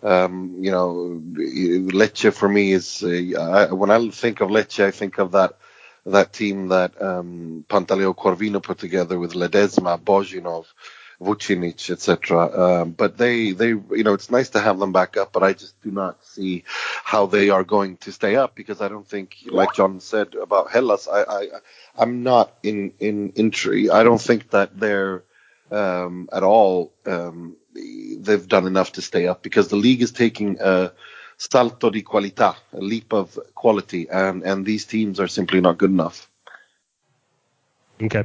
Um, 0.03 0.59
you 0.61 0.71
know, 0.71 1.21
Lecce 1.35 2.33
for 2.33 2.49
me 2.49 2.73
is 2.73 3.03
uh, 3.03 3.69
I, 3.69 3.73
when 3.73 3.91
I 3.91 4.09
think 4.11 4.41
of 4.41 4.51
Lecce, 4.51 4.85
I 4.85 4.91
think 4.93 5.19
of 5.19 5.33
that 5.33 5.59
that 6.07 6.33
team 6.33 6.69
that 6.69 7.01
um, 7.03 7.65
Pantaleo 7.69 8.15
Corvino 8.15 8.63
put 8.63 8.79
together 8.79 9.19
with 9.19 9.33
Ledesma, 9.33 9.99
Bojinov, 9.99 10.67
Vucinic, 11.21 11.91
etc. 11.91 12.83
Um, 12.83 12.91
but 12.93 13.17
they, 13.17 13.53
they, 13.53 13.69
you 13.69 14.03
know, 14.05 14.15
it's 14.15 14.31
nice 14.31 14.51
to 14.51 14.61
have 14.61 14.79
them 14.79 14.93
back 14.93 15.17
up, 15.17 15.33
but 15.33 15.43
I 15.43 15.53
just 15.53 15.81
do 15.83 15.91
not 15.91 16.25
see 16.25 16.65
how 17.05 17.27
they 17.27 17.51
are 17.51 17.65
going 17.65 17.97
to 17.99 18.13
stay 18.13 18.37
up 18.37 18.55
because 18.55 18.81
I 18.81 18.89
don't 18.89 19.07
think, 19.07 19.37
like 19.47 19.75
John 19.75 20.01
said 20.01 20.35
about 20.35 20.71
Hellas, 20.71 21.09
I, 21.09 21.23
I 21.23 21.49
I'm 21.97 22.23
not 22.23 22.53
in 22.63 22.93
in 22.99 23.31
injury. 23.31 23.91
I 23.91 24.03
don't 24.03 24.21
think 24.21 24.51
that 24.51 24.79
they're 24.79 25.23
um, 25.71 26.29
at 26.33 26.43
all. 26.43 26.93
Um, 27.07 27.57
they've 27.75 28.49
done 28.49 28.67
enough 28.67 28.93
to 28.93 29.03
stay 29.03 29.27
up 29.27 29.43
because 29.43 29.69
the 29.69 29.77
league 29.77 30.03
is 30.03 30.13
taking 30.13 30.59
a 30.61 30.93
salto 31.37 31.91
di 31.91 32.03
qualità, 32.03 32.57
a 32.73 32.81
leap 32.81 33.13
of 33.13 33.39
quality, 33.55 34.09
and 34.09 34.43
and 34.43 34.65
these 34.65 34.85
teams 34.85 35.21
are 35.21 35.29
simply 35.29 35.61
not 35.61 35.79
good 35.79 35.91
enough. 35.91 36.31
Okay. 38.03 38.25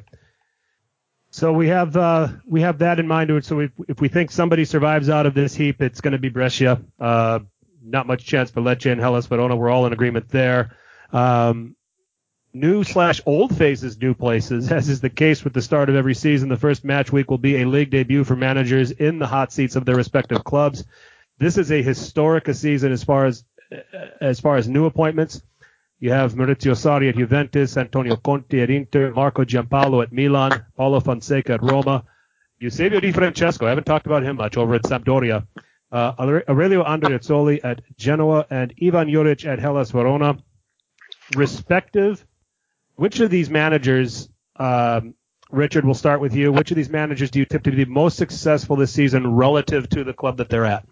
So 1.40 1.54
we 1.54 1.70
have 1.70 1.96
uh, 1.96 2.28
we 2.46 2.60
have 2.62 2.80
that 2.80 3.00
in 3.00 3.08
mind. 3.08 3.46
So 3.46 3.62
if, 3.62 3.72
if 3.88 4.02
we 4.02 4.10
think 4.10 4.30
somebody 4.30 4.66
survives 4.66 5.10
out 5.10 5.26
of 5.26 5.34
this 5.34 5.56
heap, 5.56 5.82
it's 5.82 6.02
going 6.02 6.12
to 6.12 6.18
be 6.18 6.28
Brescia. 6.28 6.82
Uh, 7.00 7.40
not 7.82 8.08
much 8.08 8.26
chance 8.26 8.52
for 8.52 8.60
Lecce 8.60 8.92
and 8.92 9.00
Hellas 9.00 9.26
Verona. 9.28 9.56
We're 9.56 9.70
all 9.70 9.86
in 9.86 9.94
agreement 9.94 10.28
there. 10.28 10.76
Um, 11.14 11.78
new 12.54 12.84
slash 12.84 13.22
old 13.26 13.58
faces 13.58 13.98
new 14.02 14.14
places, 14.14 14.70
as 14.74 14.90
is 14.90 15.00
the 15.00 15.10
case 15.10 15.46
with 15.46 15.54
the 15.54 15.62
start 15.62 15.88
of 15.88 15.96
every 15.96 16.14
season. 16.14 16.50
The 16.50 16.58
first 16.58 16.84
match 16.84 17.14
week 17.14 17.32
will 17.32 17.38
be 17.38 17.62
a 17.62 17.66
league 17.66 17.90
debut 17.90 18.26
for 18.26 18.36
managers 18.36 18.92
in 18.92 19.18
the 19.18 19.28
hot 19.28 19.54
seats 19.54 19.78
of 19.78 19.86
their 19.86 19.96
respective 19.96 20.44
clubs. 20.44 20.84
This 21.38 21.58
is 21.58 21.72
a 21.72 21.82
historic 21.82 22.54
season 22.54 22.92
as 22.92 23.06
far 23.06 23.28
as 23.28 23.46
as 24.20 24.42
far 24.42 24.58
as 24.58 24.68
new 24.68 24.88
appointments. 24.88 25.42
You 26.02 26.12
have 26.12 26.34
Maurizio 26.36 26.76
Sarri 26.76 27.10
at 27.10 27.18
Juventus, 27.18 27.76
Antonio 27.76 28.16
Conte 28.16 28.58
at 28.62 28.70
Inter, 28.70 29.12
Marco 29.12 29.44
Giampaolo 29.44 30.02
at 30.02 30.14
Milan, 30.14 30.64
Paulo 30.78 31.02
Fonseca 31.02 31.56
at 31.56 31.64
Roma, 31.64 32.06
Eusebio 32.60 33.02
Di 33.02 33.12
Francesco, 33.12 33.66
I 33.66 33.70
haven't 33.70 33.86
talked 33.86 34.06
about 34.06 34.24
him 34.24 34.38
much, 34.38 34.56
over 34.56 34.76
at 34.76 34.84
Sampdoria, 34.84 35.46
uh, 35.92 36.14
Aurelio 36.48 36.84
Andreazzoli 36.84 37.60
at 37.64 37.82
Genoa, 37.98 38.46
and 38.50 38.74
Ivan 38.82 39.10
Juric 39.10 39.46
at 39.46 39.60
Hellas 39.60 39.92
Verona. 39.92 40.38
Respective, 41.36 42.26
which 42.96 43.20
of 43.20 43.30
these 43.30 43.50
managers, 43.50 44.30
um, 44.56 45.16
Richard, 45.52 45.84
we'll 45.84 45.94
start 45.94 46.22
with 46.22 46.34
you. 46.34 46.52
Which 46.52 46.72
of 46.72 46.78
these 46.78 46.90
managers 46.90 47.32
do 47.32 47.40
you 47.40 47.46
tip 47.46 47.64
to 47.64 47.72
be 47.72 47.86
most 47.86 48.18
successful 48.18 48.76
this 48.76 48.92
season 48.92 49.36
relative 49.36 49.90
to 49.90 50.04
the 50.04 50.14
club 50.14 50.38
that 50.38 50.50
they're 50.50 50.66
at? 50.66 50.86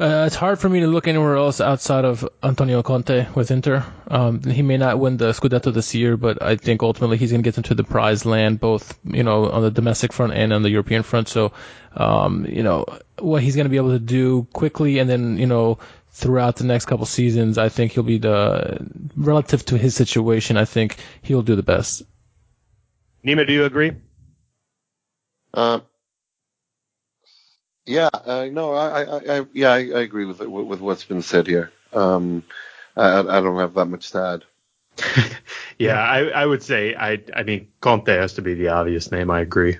Uh, 0.00 0.24
it's 0.26 0.34
hard 0.34 0.58
for 0.58 0.68
me 0.68 0.80
to 0.80 0.86
look 0.86 1.06
anywhere 1.06 1.36
else 1.36 1.60
outside 1.60 2.04
of 2.04 2.26
Antonio 2.42 2.82
Conte 2.82 3.26
with 3.34 3.50
Inter. 3.50 3.84
Um, 4.08 4.42
he 4.42 4.62
may 4.62 4.78
not 4.78 4.98
win 4.98 5.18
the 5.18 5.32
Scudetto 5.32 5.72
this 5.72 5.94
year, 5.94 6.16
but 6.16 6.42
I 6.42 6.56
think 6.56 6.82
ultimately 6.82 7.18
he's 7.18 7.30
going 7.30 7.42
to 7.42 7.46
get 7.46 7.58
into 7.58 7.74
the 7.74 7.84
prize 7.84 8.24
land, 8.24 8.58
both 8.58 8.98
you 9.04 9.22
know 9.22 9.50
on 9.50 9.62
the 9.62 9.70
domestic 9.70 10.12
front 10.12 10.32
and 10.32 10.52
on 10.52 10.62
the 10.62 10.70
European 10.70 11.02
front. 11.02 11.28
So, 11.28 11.52
um, 11.94 12.46
you 12.46 12.62
know 12.62 12.86
what 13.18 13.42
he's 13.42 13.54
going 13.54 13.66
to 13.66 13.70
be 13.70 13.76
able 13.76 13.90
to 13.90 13.98
do 13.98 14.46
quickly, 14.52 14.98
and 14.98 15.08
then 15.10 15.36
you 15.36 15.46
know 15.46 15.78
throughout 16.10 16.56
the 16.56 16.64
next 16.64 16.86
couple 16.86 17.06
seasons, 17.06 17.58
I 17.58 17.68
think 17.68 17.92
he'll 17.92 18.02
be 18.02 18.18
the 18.18 18.86
relative 19.14 19.64
to 19.66 19.78
his 19.78 19.94
situation. 19.94 20.56
I 20.56 20.64
think 20.64 20.96
he'll 21.20 21.42
do 21.42 21.54
the 21.54 21.62
best. 21.62 22.02
Nima, 23.24 23.46
do 23.46 23.52
you 23.52 23.64
agree? 23.64 23.92
Uh, 25.54 25.80
yeah, 27.86 28.08
uh, 28.12 28.46
no, 28.50 28.74
I, 28.74 29.02
I, 29.02 29.38
I, 29.38 29.46
yeah, 29.52 29.72
I, 29.72 29.78
I 29.78 30.00
agree 30.00 30.24
with, 30.24 30.40
with, 30.40 30.66
with 30.66 30.80
what's 30.80 31.04
been 31.04 31.22
said 31.22 31.46
here. 31.46 31.72
Um, 31.92 32.44
I, 32.96 33.20
I 33.20 33.40
don't 33.40 33.58
have 33.58 33.74
that 33.74 33.86
much 33.86 34.10
to 34.12 34.18
add. 34.18 34.44
yeah, 35.78 35.98
I, 35.98 36.28
I 36.28 36.46
would 36.46 36.62
say 36.62 36.94
I, 36.94 37.22
I 37.34 37.42
mean 37.44 37.68
Conte 37.80 38.12
has 38.12 38.34
to 38.34 38.42
be 38.42 38.54
the 38.54 38.68
obvious 38.68 39.10
name. 39.10 39.30
I 39.30 39.40
agree. 39.40 39.78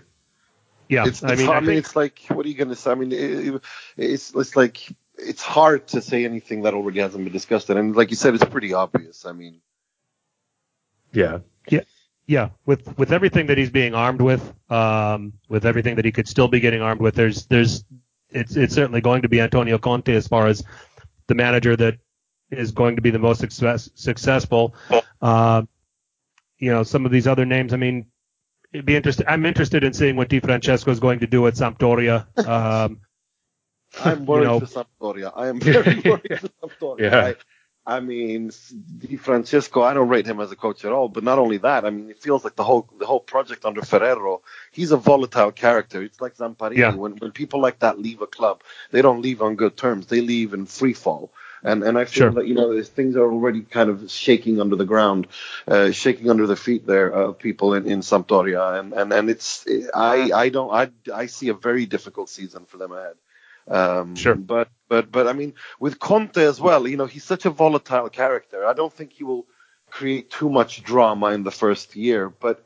Yeah, 0.89 1.07
it's, 1.07 1.23
I 1.23 1.37
mean, 1.37 1.49
I, 1.49 1.61
mean, 1.61 1.79
it's 1.79 1.97
like, 1.97 2.21
what 2.29 2.45
are 2.45 2.49
you 2.49 2.55
going 2.55 2.69
to 2.69 2.77
say? 2.77 2.91
I 2.91 2.95
mean, 2.95 3.13
it, 3.13 3.63
it's 3.97 4.35
it's 4.35 4.57
like 4.57 4.87
it's 5.17 5.43
hard 5.43 5.87
to 5.89 6.03
say 6.03 6.25
anything 6.25 6.63
that 6.63 6.75
already 6.75 7.01
hasn't 7.01 7.25
been 7.25 7.33
discussed, 7.33 7.71
and 7.71 7.97
like 7.97 8.11
you 8.11 8.17
said, 8.17 8.35
it's 8.35 8.45
pretty 8.45 8.75
obvious. 8.75 9.25
I 9.25 9.33
mean, 9.33 9.61
yeah, 11.13 11.39
yeah, 11.69 11.81
yeah. 12.27 12.51
With 12.67 12.99
with 12.99 13.13
everything 13.13 13.47
that 13.47 13.59
he's 13.59 13.71
being 13.71 13.95
armed 13.95 14.21
with, 14.21 14.53
um, 14.71 15.33
with 15.49 15.67
everything 15.67 15.97
that 15.97 16.05
he 16.05 16.13
could 16.13 16.29
still 16.29 16.49
be 16.49 16.61
getting 16.61 16.83
armed 16.83 17.01
with, 17.01 17.15
there's 17.15 17.47
there's 17.47 17.85
it's 18.31 18.57
it's 18.57 18.75
certainly 18.75 19.01
going 19.01 19.23
to 19.23 19.29
be 19.29 19.41
Antonio 19.41 19.79
Conte 19.79 20.15
as 20.15 20.29
far 20.29 20.47
as 20.47 20.65
the 21.27 21.35
manager 21.35 21.77
that 21.77 21.99
is 22.51 22.73
going 22.73 22.97
to 22.97 23.03
be 23.03 23.11
the 23.11 23.19
most 23.19 23.41
success, 23.41 23.91
successful. 23.95 24.75
Uh, 25.21 25.63
you 26.59 26.71
know, 26.71 26.83
some 26.83 27.05
of 27.07 27.13
these 27.13 27.27
other 27.27 27.45
names. 27.45 27.73
I 27.73 27.77
mean, 27.77 28.07
it'd 28.73 28.87
be 28.87 28.97
interesting. 28.97 29.27
I'm 29.29 29.45
interested 29.47 29.85
in 29.85 29.93
seeing 29.93 30.17
what 30.17 30.29
Di 30.29 30.41
Francesco 30.41 30.91
is 30.91 31.01
going 31.01 31.21
to 31.21 31.27
do 31.27 31.47
at 31.47 31.55
Sampdoria. 31.55 32.27
Um, 32.47 33.01
I'm 34.05 34.25
worried 34.25 34.43
you 34.43 34.49
know, 34.49 34.61
for 34.61 34.67
Sampdoria. 34.67 35.33
I 35.35 35.49
am 35.49 35.61
very 35.61 36.01
worried 36.05 36.41
for 36.41 36.49
Sampdoria. 36.69 37.01
Yeah. 37.01 37.27
I, 37.27 37.35
I 37.87 38.01
mean, 38.01 38.53
Di 38.99 39.17
Francesco, 39.17 39.83
I 39.83 39.95
don't 39.95 40.09
rate 40.09 40.27
him 40.27 40.41
as 40.41 40.53
a 40.53 40.57
coach 40.57 40.85
at 40.85 40.93
all. 40.93 41.09
But 41.09 41.25
not 41.25 41.39
only 41.39 41.59
that, 41.59 41.85
I 41.85 41.91
mean, 41.91 42.11
it 42.11 42.23
feels 42.23 42.45
like 42.45 42.57
the 42.57 42.65
whole 42.65 42.89
the 42.99 43.07
whole 43.07 43.21
project 43.21 43.65
under 43.65 43.83
Ferrero. 43.83 44.43
He's 44.71 44.93
a 44.93 44.97
volatile 44.97 45.53
character. 45.53 46.03
It's 46.03 46.21
like 46.21 46.37
Zamparini. 46.37 46.77
Yeah. 46.79 46.95
When 46.95 47.15
when 47.19 47.33
people 47.33 47.61
like 47.61 47.81
that 47.81 47.99
leave 47.99 48.23
a 48.23 48.29
club, 48.29 48.63
they 48.93 49.03
don't 49.03 49.23
leave 49.23 49.43
on 49.43 49.57
good 49.57 49.77
terms. 49.77 50.07
They 50.07 50.21
leave 50.21 50.55
in 50.55 50.67
free 50.67 50.95
fall. 50.95 51.33
And 51.65 51.83
and 51.83 51.99
I 51.99 52.05
feel 52.07 52.31
Sure. 52.31 52.31
that 52.33 52.47
you 52.47 52.55
know 52.55 52.81
things 52.85 53.17
are 53.17 53.31
already 53.33 53.63
kind 53.63 53.91
of 53.91 54.11
shaking 54.11 54.61
under 54.61 54.77
the 54.77 54.85
ground, 54.87 55.27
uh, 55.69 55.91
shaking 55.93 56.31
under 56.31 56.47
the 56.47 56.57
feet 56.57 56.87
there 56.87 57.09
of 57.11 57.39
people 57.39 57.75
in 57.75 57.87
in 57.87 58.01
Sampdoria. 58.01 58.79
And 58.81 58.93
and 58.95 59.13
and 59.13 59.31
it's 59.31 59.67
I 59.95 60.31
I 60.33 60.49
don't 60.51 60.73
I 60.73 60.91
I 61.13 61.27
see 61.27 61.49
a 61.49 61.55
very 61.55 61.87
difficult 61.87 62.29
season 62.31 62.65
for 62.67 62.79
them 62.79 62.93
ahead. 62.93 63.17
Um, 63.69 64.15
Sure. 64.17 64.35
But 64.35 64.69
but 64.89 65.11
but 65.13 65.27
I 65.29 65.33
mean, 65.33 65.55
with 65.81 65.99
Conte 65.99 66.37
as 66.39 66.61
well, 66.61 66.87
you 66.87 66.97
know, 66.97 67.07
he's 67.07 67.25
such 67.25 67.47
a 67.47 67.51
volatile 67.51 68.09
character. 68.09 68.67
I 68.67 68.73
don't 68.75 68.93
think 68.93 69.13
he 69.13 69.25
will 69.25 69.47
create 69.91 70.31
too 70.31 70.49
much 70.51 70.83
drama 70.83 71.29
in 71.33 71.43
the 71.45 71.51
first 71.51 71.97
year, 71.97 72.29
but 72.29 72.65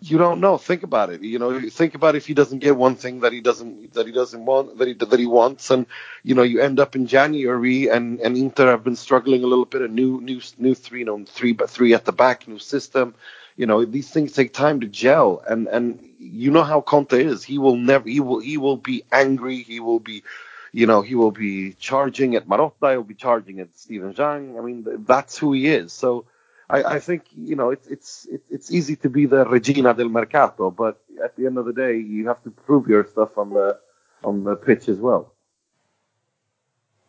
you 0.00 0.18
don't 0.18 0.40
know. 0.40 0.58
Think 0.58 0.84
about 0.84 1.10
it. 1.10 1.22
You 1.22 1.38
know, 1.40 1.60
think 1.70 1.94
about 1.96 2.14
if 2.14 2.26
he 2.26 2.34
doesn't 2.34 2.60
get 2.60 2.76
one 2.76 2.94
thing 2.94 3.20
that 3.20 3.32
he 3.32 3.40
doesn't 3.40 3.94
that 3.94 4.06
he 4.06 4.12
doesn't 4.12 4.44
want 4.44 4.78
that 4.78 4.86
he 4.88 4.94
that 4.94 5.18
he 5.18 5.26
wants, 5.26 5.70
and 5.70 5.86
you 6.22 6.34
know, 6.36 6.42
you 6.44 6.60
end 6.60 6.78
up 6.78 6.94
in 6.94 7.06
January 7.06 7.88
and 7.88 8.20
and 8.20 8.36
Inter 8.36 8.70
have 8.70 8.84
been 8.84 8.96
struggling 8.96 9.42
a 9.42 9.46
little 9.48 9.64
bit. 9.64 9.82
A 9.82 9.88
new 9.88 10.20
new 10.20 10.40
new 10.58 10.74
three, 10.74 11.00
you 11.00 11.04
know, 11.06 11.24
three 11.26 11.52
but 11.52 11.70
three 11.70 11.94
at 11.94 12.04
the 12.04 12.12
back, 12.12 12.46
new 12.46 12.58
system. 12.60 13.14
You 13.58 13.66
know, 13.66 13.84
these 13.84 14.08
things 14.08 14.32
take 14.32 14.52
time 14.54 14.80
to 14.80 14.86
gel, 14.86 15.42
and 15.50 15.66
and 15.66 15.98
you 16.20 16.50
know 16.52 16.62
how 16.62 16.80
Conte 16.80 17.18
is. 17.32 17.42
He 17.42 17.58
will 17.58 17.76
never. 17.76 18.08
He 18.08 18.20
will 18.20 18.38
he 18.38 18.56
will 18.56 18.76
be 18.76 19.02
angry. 19.12 19.58
He 19.62 19.80
will 19.80 19.98
be. 19.98 20.22
You 20.70 20.86
know, 20.86 21.00
he 21.02 21.14
will 21.16 21.32
be 21.32 21.72
charging 21.72 22.36
at 22.36 22.46
Marotta. 22.46 22.92
He'll 22.92 23.02
be 23.02 23.14
charging 23.14 23.58
at 23.58 23.76
Steven 23.76 24.14
Zhang. 24.14 24.58
I 24.58 24.62
mean, 24.62 24.86
that's 25.06 25.36
who 25.36 25.52
he 25.54 25.66
is. 25.66 25.92
So, 25.92 26.26
I, 26.70 26.84
I 26.84 26.98
think 27.00 27.24
you 27.34 27.56
know 27.56 27.70
it's 27.70 27.88
it's 27.88 28.26
it, 28.26 28.42
it's 28.48 28.70
easy 28.70 28.94
to 28.96 29.08
be 29.10 29.26
the 29.26 29.44
Regina 29.44 29.92
del 29.94 30.08
Mercato, 30.08 30.70
but 30.70 31.00
at 31.24 31.34
the 31.36 31.46
end 31.46 31.58
of 31.58 31.64
the 31.64 31.72
day, 31.72 31.96
you 31.98 32.28
have 32.28 32.40
to 32.44 32.50
prove 32.50 32.86
your 32.86 33.04
stuff 33.06 33.36
on 33.38 33.50
the 33.50 33.78
on 34.22 34.44
the 34.44 34.54
pitch 34.54 34.88
as 34.88 34.98
well. 34.98 35.32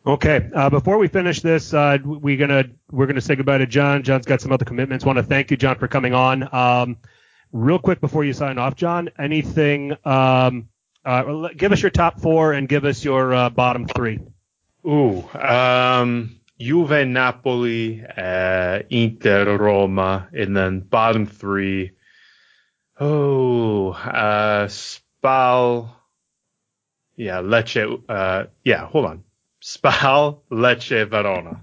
Okay. 0.10 0.49
Uh, 0.56 0.72
before 0.72 0.98
we 0.98 1.07
finish 1.07 1.41
this, 1.41 1.72
uh, 1.72 1.99
we're 2.03 2.38
gonna 2.38 2.64
we're 2.90 3.06
gonna 3.06 3.22
say 3.22 3.36
goodbye 3.36 3.60
to 3.60 3.68
John. 3.68 4.02
John's 4.02 4.26
got 4.26 4.41
some 4.41 4.52
other 4.52 4.65
commitments. 4.65 5.06
Want 5.06 5.18
to 5.18 5.23
thank 5.23 5.52
you, 5.52 5.57
John, 5.57 5.77
for 5.77 5.88
coming 5.88 6.15
on. 6.15 6.52
Um, 6.52 6.98
real 7.52 7.77
quick 7.77 8.02
before 8.02 8.26
you 8.26 8.34
sign 8.34 8.57
off, 8.57 8.76
John, 8.76 9.11
anything? 9.19 9.95
Um, 10.03 10.69
uh, 11.06 11.49
give 11.56 11.72
us 11.72 11.84
your 11.84 11.91
top 11.91 12.22
four 12.22 12.53
and 12.53 12.68
give 12.68 12.86
us 12.86 13.03
your 13.03 13.36
uh, 13.36 13.49
bottom 13.52 13.86
three. 13.86 14.19
Ooh, 14.84 15.23
um, 15.38 16.40
Juve, 16.60 17.07
Napoli, 17.07 18.03
uh, 18.03 18.80
Inter, 18.90 19.57
Roma, 19.57 20.27
and 20.34 20.57
then 20.57 20.80
bottom 20.80 21.27
three. 21.27 21.91
Oh, 22.99 23.91
uh, 23.91 24.68
Spal. 24.69 25.95
Yeah, 27.15 27.41
Lecce. 27.41 28.48
Yeah, 28.64 28.88
hold 28.88 29.06
on. 29.06 29.23
Spal, 29.60 30.44
Lecce, 30.52 31.07
Verona. 31.10 31.61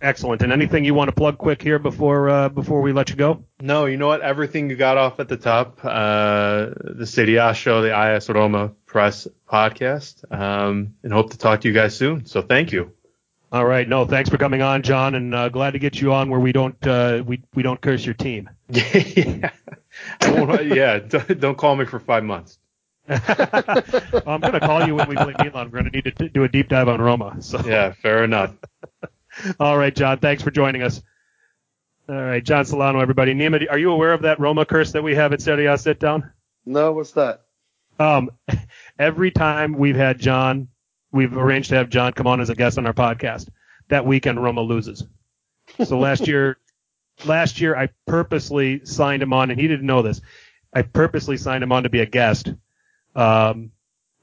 Excellent. 0.00 0.42
And 0.42 0.52
anything 0.52 0.84
you 0.84 0.94
want 0.94 1.08
to 1.08 1.14
plug 1.14 1.38
quick 1.38 1.60
here 1.60 1.80
before 1.80 2.30
uh, 2.30 2.48
before 2.48 2.80
we 2.82 2.92
let 2.92 3.10
you 3.10 3.16
go? 3.16 3.44
No, 3.60 3.86
you 3.86 3.96
know 3.96 4.06
what? 4.06 4.20
Everything 4.20 4.70
you 4.70 4.76
got 4.76 4.96
off 4.96 5.18
at 5.18 5.28
the 5.28 5.36
top. 5.36 5.80
Uh, 5.82 6.70
the 6.84 7.04
Serie 7.04 7.36
A 7.36 7.52
show, 7.52 7.82
the 7.82 8.14
IS 8.14 8.28
Roma 8.28 8.72
Press 8.86 9.26
podcast, 9.50 10.22
um, 10.32 10.94
and 11.02 11.12
hope 11.12 11.32
to 11.32 11.38
talk 11.38 11.62
to 11.62 11.68
you 11.68 11.74
guys 11.74 11.96
soon. 11.96 12.26
So 12.26 12.42
thank 12.42 12.70
you. 12.70 12.92
All 13.50 13.64
right. 13.64 13.88
No, 13.88 14.04
thanks 14.04 14.30
for 14.30 14.36
coming 14.36 14.62
on, 14.62 14.82
John, 14.82 15.16
and 15.16 15.34
uh, 15.34 15.48
glad 15.48 15.72
to 15.72 15.80
get 15.80 16.00
you 16.00 16.12
on 16.12 16.30
where 16.30 16.38
we 16.38 16.52
don't 16.52 16.86
uh, 16.86 17.24
we 17.26 17.42
we 17.54 17.64
don't 17.64 17.80
curse 17.80 18.04
your 18.04 18.14
team. 18.14 18.48
yeah, 18.68 19.50
I 20.20 20.60
yeah. 20.60 20.98
Don't 21.38 21.56
call 21.56 21.74
me 21.74 21.86
for 21.86 21.98
five 21.98 22.22
months. 22.22 22.58
well, 23.08 24.22
I'm 24.26 24.40
going 24.40 24.52
to 24.52 24.60
call 24.60 24.86
you 24.86 24.94
when 24.94 25.08
we 25.08 25.16
play 25.16 25.34
Milan. 25.38 25.70
We're 25.70 25.80
going 25.80 25.84
to 25.84 25.90
need 25.90 26.16
to 26.16 26.28
do 26.28 26.44
a 26.44 26.48
deep 26.48 26.68
dive 26.68 26.88
on 26.88 27.00
Roma. 27.00 27.40
So. 27.40 27.60
Yeah, 27.64 27.92
fair 27.92 28.24
enough. 28.24 28.54
All 29.60 29.78
right, 29.78 29.94
John. 29.94 30.18
Thanks 30.18 30.42
for 30.42 30.50
joining 30.50 30.82
us. 30.82 31.02
All 32.08 32.14
right, 32.14 32.42
John 32.42 32.64
Solano, 32.64 33.00
everybody. 33.00 33.34
Nima, 33.34 33.70
are 33.70 33.78
you 33.78 33.90
aware 33.92 34.12
of 34.12 34.22
that 34.22 34.40
Roma 34.40 34.66
curse 34.66 34.92
that 34.92 35.02
we 35.02 35.14
have 35.14 35.32
at 35.32 35.40
Serie 35.40 35.66
A 35.66 35.78
sit 35.78 36.00
down? 36.00 36.30
No, 36.66 36.92
what's 36.92 37.12
that? 37.12 37.42
Um, 37.98 38.30
every 38.98 39.30
time 39.30 39.72
we've 39.74 39.96
had 39.96 40.18
John, 40.18 40.68
we've 41.12 41.36
arranged 41.36 41.70
to 41.70 41.76
have 41.76 41.88
John 41.88 42.12
come 42.12 42.26
on 42.26 42.40
as 42.40 42.50
a 42.50 42.54
guest 42.54 42.78
on 42.78 42.86
our 42.86 42.92
podcast. 42.92 43.48
That 43.88 44.04
weekend, 44.04 44.42
Roma 44.42 44.60
loses. 44.60 45.04
So 45.84 45.98
last 45.98 46.26
year, 46.26 46.58
last 47.24 47.60
year 47.60 47.76
I 47.76 47.88
purposely 48.06 48.84
signed 48.84 49.22
him 49.22 49.32
on, 49.32 49.50
and 49.50 49.58
he 49.58 49.68
didn't 49.68 49.86
know 49.86 50.02
this. 50.02 50.20
I 50.72 50.82
purposely 50.82 51.36
signed 51.36 51.62
him 51.62 51.72
on 51.72 51.84
to 51.84 51.88
be 51.88 52.00
a 52.00 52.06
guest. 52.06 52.52
Um, 53.18 53.72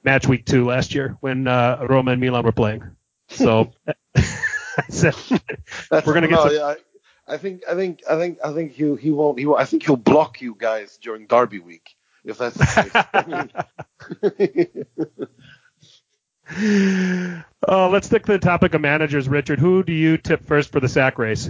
match 0.03 0.27
week 0.27 0.45
two 0.45 0.65
last 0.65 0.95
year 0.95 1.17
when 1.19 1.47
uh, 1.47 1.85
Roma 1.89 2.11
and 2.11 2.21
Milan 2.21 2.43
were 2.45 2.51
playing. 2.51 2.83
So 3.27 3.71
That's, 4.85 5.11
We're 5.91 6.13
gonna 6.13 6.27
get 6.27 6.35
no, 6.35 6.43
some- 6.43 6.53
yeah, 6.53 6.75
I, 7.27 7.33
I 7.33 7.37
think 7.37 7.63
I 7.67 7.73
think 7.73 8.03
I 8.07 8.17
think 8.17 8.37
I 8.43 8.53
think 8.53 8.73
he 8.73 8.95
he 8.97 9.09
won't 9.11 9.39
he 9.39 9.47
will, 9.47 9.55
I 9.55 9.65
think 9.65 9.83
he'll 9.83 9.95
block 9.95 10.41
you 10.41 10.55
guys 10.57 10.97
during 11.01 11.25
Derby 11.25 11.57
week 11.59 11.95
if 12.23 12.37
that's 12.37 12.55
the 12.55 13.55
case. 14.21 14.85
Uh, 17.67 17.89
let's 17.89 18.05
stick 18.05 18.23
to 18.25 18.33
the 18.33 18.39
topic 18.39 18.75
of 18.75 18.81
managers, 18.81 19.27
Richard. 19.27 19.57
Who 19.57 19.81
do 19.83 19.91
you 19.91 20.17
tip 20.17 20.45
first 20.45 20.71
for 20.71 20.79
the 20.79 20.87
sack 20.87 21.17
race? 21.17 21.49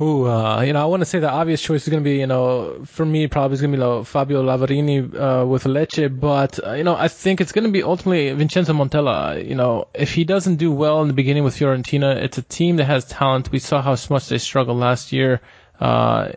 Who, 0.00 0.26
uh, 0.26 0.62
you 0.62 0.72
know, 0.72 0.80
I 0.80 0.86
want 0.86 1.02
to 1.02 1.04
say 1.04 1.18
the 1.18 1.28
obvious 1.28 1.60
choice 1.60 1.82
is 1.82 1.90
going 1.90 2.02
to 2.02 2.08
be, 2.08 2.20
you 2.20 2.26
know, 2.26 2.86
for 2.86 3.04
me, 3.04 3.26
probably 3.26 3.56
is 3.56 3.60
going 3.60 3.72
to 3.72 3.76
be 3.76 3.84
like, 3.84 4.06
Fabio 4.06 4.42
Liverani 4.42 5.14
uh, 5.14 5.44
with 5.46 5.64
Lecce, 5.64 6.08
but, 6.18 6.58
uh, 6.66 6.72
you 6.72 6.84
know, 6.84 6.96
I 6.96 7.08
think 7.08 7.42
it's 7.42 7.52
going 7.52 7.64
to 7.64 7.70
be 7.70 7.82
ultimately 7.82 8.32
Vincenzo 8.32 8.72
Montella. 8.72 9.46
You 9.46 9.54
know, 9.54 9.88
if 9.92 10.14
he 10.14 10.24
doesn't 10.24 10.56
do 10.56 10.72
well 10.72 11.02
in 11.02 11.08
the 11.08 11.12
beginning 11.12 11.44
with 11.44 11.54
Fiorentina, 11.54 12.16
it's 12.16 12.38
a 12.38 12.42
team 12.42 12.76
that 12.76 12.86
has 12.86 13.04
talent. 13.04 13.52
We 13.52 13.58
saw 13.58 13.82
how 13.82 13.94
much 14.08 14.30
they 14.30 14.38
struggled 14.38 14.78
last 14.78 15.12
year. 15.12 15.42
Uh, 15.78 16.30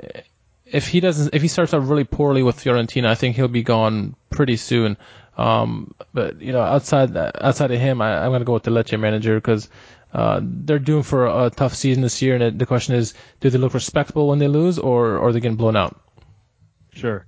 if 0.66 0.90
he 0.90 1.00
doesn't, 1.00 1.34
if 1.34 1.42
he 1.42 1.48
starts 1.48 1.74
out 1.74 1.88
really 1.88 2.04
poorly 2.04 2.44
with 2.44 2.58
Fiorentina, 2.58 3.06
I 3.06 3.16
think 3.16 3.38
he'll 3.38 3.48
be 3.48 3.64
gone 3.64 4.18
pretty 4.30 4.58
soon. 4.58 4.98
Um, 5.38 5.96
but 6.14 6.42
you 6.42 6.52
know, 6.52 6.62
outside 6.62 7.16
outside 7.16 7.72
of 7.72 7.80
him, 7.80 8.02
I, 8.02 8.26
I'm 8.26 8.32
going 8.32 8.42
to 8.42 8.46
go 8.46 8.54
with 8.56 8.64
the 8.64 8.72
Lecce 8.72 9.00
manager 9.00 9.36
because 9.36 9.70
uh, 10.14 10.40
they're 10.44 10.80
due 10.80 11.02
for 11.02 11.26
a, 11.26 11.50
tough 11.50 11.74
season 11.74 12.04
this 12.04 12.22
year, 12.22 12.36
and 12.36 12.60
the 12.60 12.66
question 12.66 12.96
is, 12.96 13.16
do 13.40 13.50
they 13.50 13.58
look 13.58 13.74
respectable 13.74 14.28
when 14.28 14.40
they 14.40 14.48
lose, 14.48 14.78
or, 14.78 15.18
or 15.18 15.30
are 15.30 15.34
they 15.34 15.40
getting 15.40 15.58
blown 15.58 15.76
out? 15.76 16.00
Sure. 16.94 17.26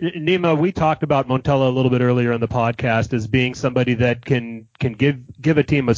Nima, 0.00 0.56
we 0.56 0.70
talked 0.70 1.02
about 1.02 1.26
Montella 1.26 1.66
a 1.66 1.74
little 1.74 1.90
bit 1.90 2.00
earlier 2.00 2.30
in 2.32 2.40
the 2.40 2.46
podcast 2.46 3.12
as 3.12 3.26
being 3.26 3.54
somebody 3.54 3.94
that 3.94 4.24
can 4.24 4.68
can 4.78 4.92
give 4.92 5.18
give 5.40 5.58
a 5.58 5.64
team 5.64 5.88
a, 5.88 5.94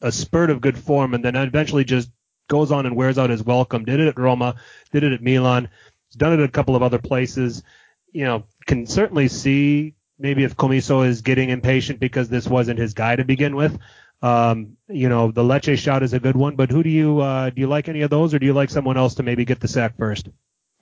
a 0.00 0.10
spurt 0.10 0.48
of 0.48 0.62
good 0.62 0.78
form 0.78 1.12
and 1.12 1.22
then 1.22 1.36
eventually 1.36 1.84
just 1.84 2.10
goes 2.48 2.72
on 2.72 2.86
and 2.86 2.96
wears 2.96 3.18
out 3.18 3.28
his 3.28 3.42
welcome. 3.42 3.84
Did 3.84 4.00
it 4.00 4.08
at 4.08 4.18
Roma, 4.18 4.54
did 4.92 5.04
it 5.04 5.12
at 5.12 5.20
Milan, 5.20 5.68
he's 6.08 6.16
done 6.16 6.32
it 6.32 6.42
at 6.42 6.48
a 6.48 6.52
couple 6.52 6.74
of 6.74 6.82
other 6.82 6.98
places. 6.98 7.62
You 8.12 8.24
know, 8.24 8.44
can 8.64 8.86
certainly 8.86 9.28
see 9.28 9.94
maybe 10.18 10.44
if 10.44 10.56
Commisso 10.56 11.06
is 11.06 11.20
getting 11.20 11.50
impatient 11.50 12.00
because 12.00 12.30
this 12.30 12.46
wasn't 12.46 12.78
his 12.78 12.94
guy 12.94 13.16
to 13.16 13.24
begin 13.24 13.56
with. 13.56 13.78
Um, 14.24 14.78
you 14.88 15.10
know, 15.10 15.30
the 15.30 15.42
Lecce 15.42 15.76
shot 15.76 16.02
is 16.02 16.14
a 16.14 16.18
good 16.18 16.34
one, 16.34 16.56
but 16.56 16.70
who 16.70 16.82
do 16.82 16.88
you 16.88 17.20
uh, 17.20 17.50
do 17.50 17.60
you 17.60 17.66
like 17.66 17.90
any 17.90 18.00
of 18.00 18.08
those, 18.08 18.32
or 18.32 18.38
do 18.38 18.46
you 18.46 18.54
like 18.54 18.70
someone 18.70 18.96
else 18.96 19.16
to 19.16 19.22
maybe 19.22 19.44
get 19.44 19.60
the 19.60 19.68
sack 19.68 19.98
first? 19.98 20.30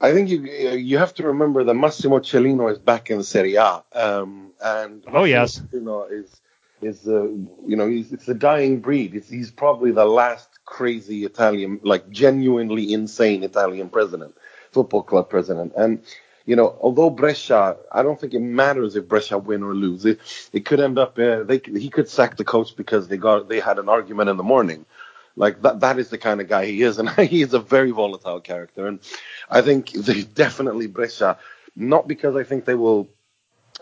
I 0.00 0.12
think 0.12 0.28
you 0.28 0.42
you 0.42 0.98
have 0.98 1.12
to 1.14 1.24
remember 1.24 1.64
that 1.64 1.74
Massimo 1.74 2.20
Cellino 2.20 2.70
is 2.70 2.78
back 2.78 3.10
in 3.10 3.24
Serie 3.24 3.56
A, 3.56 3.82
um, 3.94 4.52
and 4.62 5.02
oh 5.08 5.24
yes, 5.24 5.60
you 5.72 5.80
know 5.80 6.04
is 6.04 6.40
is 6.82 7.08
uh, 7.08 7.24
you 7.66 7.76
know 7.76 7.88
he's, 7.88 8.12
it's 8.12 8.28
a 8.28 8.34
dying 8.34 8.78
breed. 8.78 9.16
It's, 9.16 9.28
he's 9.28 9.50
probably 9.50 9.90
the 9.90 10.04
last 10.04 10.48
crazy 10.64 11.24
Italian, 11.24 11.80
like 11.82 12.08
genuinely 12.10 12.92
insane 12.92 13.42
Italian 13.42 13.88
president, 13.88 14.36
football 14.70 15.02
club 15.02 15.28
president, 15.28 15.72
and 15.76 16.00
you 16.46 16.56
know, 16.56 16.76
although 16.80 17.10
Brescia, 17.10 17.76
I 17.90 18.02
don't 18.02 18.20
think 18.20 18.34
it 18.34 18.40
matters 18.40 18.96
if 18.96 19.08
Brescia 19.08 19.38
win 19.38 19.62
or 19.62 19.74
lose. 19.74 20.04
It, 20.04 20.20
it 20.52 20.64
could 20.64 20.80
end 20.80 20.98
up, 20.98 21.18
uh, 21.18 21.44
they 21.44 21.60
he 21.64 21.88
could 21.88 22.08
sack 22.08 22.36
the 22.36 22.44
coach 22.44 22.76
because 22.76 23.08
they 23.08 23.16
got 23.16 23.48
they 23.48 23.60
had 23.60 23.78
an 23.78 23.88
argument 23.88 24.30
in 24.30 24.36
the 24.36 24.42
morning. 24.42 24.84
Like 25.36 25.62
that, 25.62 25.80
that 25.80 25.98
is 25.98 26.10
the 26.10 26.18
kind 26.18 26.40
of 26.40 26.48
guy 26.48 26.66
he 26.66 26.82
is, 26.82 26.98
and 27.00 27.08
he 27.10 27.42
is 27.42 27.54
a 27.54 27.60
very 27.60 27.90
volatile 27.90 28.40
character. 28.40 28.86
And 28.86 29.00
I 29.48 29.62
think 29.62 29.92
they 29.92 30.22
definitely 30.22 30.86
Brescia, 30.86 31.38
not 31.76 32.08
because 32.08 32.36
I 32.36 32.44
think 32.44 32.64
they 32.64 32.74
will 32.74 33.08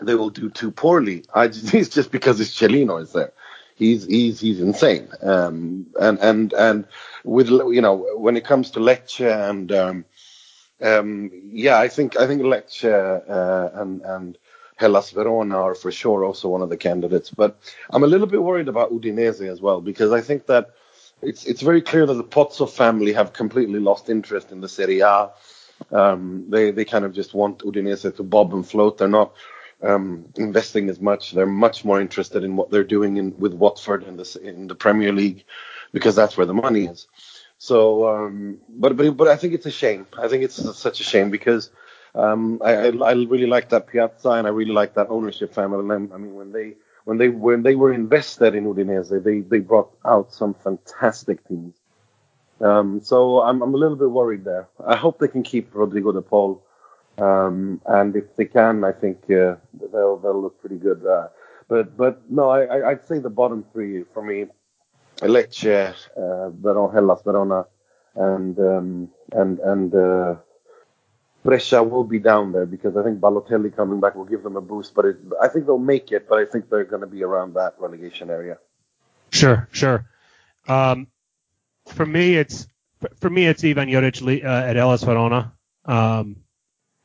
they 0.01 0.15
will 0.15 0.29
do 0.29 0.49
too 0.49 0.71
poorly. 0.71 1.25
I 1.33 1.45
it's 1.51 1.89
just 1.89 2.11
because 2.11 2.39
it's 2.39 2.57
Cellino 2.57 3.01
is 3.01 3.13
there. 3.13 3.33
He's 3.75 4.05
he's 4.05 4.39
he's 4.39 4.61
insane. 4.61 5.09
Um, 5.23 5.87
and 5.99 6.19
and 6.19 6.53
and 6.53 6.85
with 7.23 7.49
you 7.49 7.81
know 7.81 7.95
when 8.17 8.37
it 8.37 8.45
comes 8.45 8.71
to 8.71 8.79
Lecce 8.79 9.49
and 9.49 9.71
um, 9.71 10.05
um, 10.81 11.31
yeah, 11.51 11.79
I 11.79 11.87
think 11.87 12.19
I 12.19 12.27
think 12.27 12.41
Lecce 12.41 12.83
uh, 12.85 13.81
and 13.81 14.01
and 14.01 14.37
Hellas 14.75 15.11
Verona 15.11 15.57
are 15.57 15.75
for 15.75 15.91
sure 15.91 16.25
also 16.25 16.49
one 16.49 16.61
of 16.61 16.69
the 16.69 16.77
candidates. 16.77 17.29
But 17.29 17.57
I'm 17.89 18.03
a 18.03 18.07
little 18.07 18.27
bit 18.27 18.41
worried 18.41 18.67
about 18.67 18.91
Udinese 18.91 19.47
as 19.47 19.61
well 19.61 19.81
because 19.81 20.11
I 20.11 20.21
think 20.21 20.47
that 20.47 20.71
it's 21.21 21.45
it's 21.45 21.61
very 21.61 21.81
clear 21.81 22.05
that 22.05 22.13
the 22.13 22.23
Pozzo 22.23 22.69
family 22.69 23.13
have 23.13 23.33
completely 23.33 23.79
lost 23.79 24.09
interest 24.09 24.51
in 24.51 24.61
the 24.61 24.69
Serie 24.69 25.01
A. 25.01 25.29
Um, 25.91 26.45
they 26.49 26.71
they 26.71 26.85
kind 26.85 27.05
of 27.05 27.13
just 27.13 27.33
want 27.33 27.59
Udinese 27.59 28.15
to 28.15 28.23
bob 28.23 28.53
and 28.53 28.67
float. 28.67 28.97
They're 28.97 29.07
not 29.07 29.33
um, 29.83 30.25
investing 30.35 30.89
as 30.89 30.99
much. 30.99 31.31
They're 31.31 31.45
much 31.45 31.85
more 31.85 32.01
interested 32.01 32.43
in 32.43 32.55
what 32.55 32.69
they're 32.71 32.83
doing 32.83 33.17
in, 33.17 33.37
with 33.37 33.53
Watford 33.53 34.03
in 34.03 34.17
the 34.17 34.39
in 34.43 34.67
the 34.67 34.75
Premier 34.75 35.11
League 35.11 35.45
because 35.91 36.15
that's 36.15 36.37
where 36.37 36.45
the 36.45 36.53
money 36.53 36.85
is. 36.85 37.07
So, 37.61 38.07
um, 38.09 38.57
but 38.69 38.97
but 38.97 39.15
but 39.15 39.27
I 39.27 39.35
think 39.35 39.53
it's 39.53 39.67
a 39.67 39.71
shame. 39.83 40.07
I 40.17 40.27
think 40.27 40.43
it's 40.43 40.57
such 40.79 40.99
a 40.99 41.03
shame 41.03 41.29
because 41.29 41.69
um, 42.15 42.59
I, 42.65 42.71
I, 42.73 42.87
I 43.09 43.11
really 43.11 43.45
like 43.45 43.69
that 43.69 43.85
Piazza 43.85 44.31
and 44.31 44.47
I 44.47 44.49
really 44.49 44.71
like 44.73 44.95
that 44.95 45.09
ownership 45.11 45.53
family. 45.53 45.85
I 45.93 45.99
mean, 45.99 46.33
when 46.33 46.51
they 46.51 46.73
when 47.05 47.19
they 47.19 47.29
when 47.29 47.61
they 47.61 47.75
were 47.75 47.93
invested 47.93 48.55
in 48.55 48.65
Udinese, 48.65 49.23
they 49.23 49.41
they 49.41 49.59
brought 49.59 49.91
out 50.03 50.33
some 50.33 50.55
fantastic 50.55 51.47
teams. 51.47 51.75
Um, 52.61 52.99
so 53.03 53.41
I'm 53.41 53.61
I'm 53.61 53.75
a 53.75 53.77
little 53.77 53.95
bit 53.95 54.09
worried 54.09 54.43
there. 54.43 54.67
I 54.83 54.95
hope 54.95 55.19
they 55.19 55.27
can 55.27 55.43
keep 55.43 55.75
Rodrigo 55.75 56.11
De 56.11 56.21
Paul, 56.23 56.63
um, 57.19 57.79
and 57.85 58.15
if 58.15 58.35
they 58.37 58.45
can, 58.45 58.83
I 58.83 58.91
think 58.91 59.29
uh, 59.29 59.57
they'll 59.93 60.17
they'll 60.17 60.41
look 60.41 60.59
pretty 60.61 60.77
good. 60.77 61.05
Uh, 61.05 61.27
but 61.67 61.95
but 61.95 62.23
no, 62.27 62.49
I 62.49 62.89
I'd 62.89 63.07
say 63.07 63.19
the 63.19 63.29
bottom 63.29 63.63
three 63.71 64.03
for 64.15 64.23
me 64.23 64.47
Lecce, 65.27 65.93
uh, 66.17 66.49
Verona, 66.49 66.93
Hellas 66.93 67.21
Verona, 67.23 67.65
and 68.15 68.59
um, 68.59 69.09
and 69.31 69.59
and 69.59 69.95
uh, 69.95 70.35
Brescia 71.43 71.83
will 71.83 72.03
be 72.03 72.19
down 72.19 72.51
there 72.51 72.65
because 72.65 72.97
I 72.97 73.03
think 73.03 73.19
Balotelli 73.19 73.75
coming 73.75 73.99
back 73.99 74.15
will 74.15 74.25
give 74.25 74.43
them 74.43 74.55
a 74.55 74.61
boost. 74.61 74.93
But 74.93 75.05
it, 75.05 75.17
I 75.41 75.47
think 75.47 75.65
they'll 75.65 75.77
make 75.77 76.11
it, 76.11 76.27
but 76.27 76.39
I 76.39 76.45
think 76.45 76.69
they're 76.69 76.83
going 76.83 77.01
to 77.01 77.07
be 77.07 77.23
around 77.23 77.53
that 77.55 77.75
relegation 77.79 78.29
area. 78.29 78.57
Sure, 79.31 79.67
sure. 79.71 80.05
Um, 80.67 81.07
for 81.87 82.05
me, 82.05 82.35
it's 82.35 82.67
for 83.19 83.29
me 83.29 83.47
it's 83.47 83.63
Ivan 83.63 83.89
Juric 83.89 84.43
uh, 84.43 84.47
at 84.47 84.75
Hellas 84.75 85.03
Verona. 85.03 85.53
Um, 85.85 86.37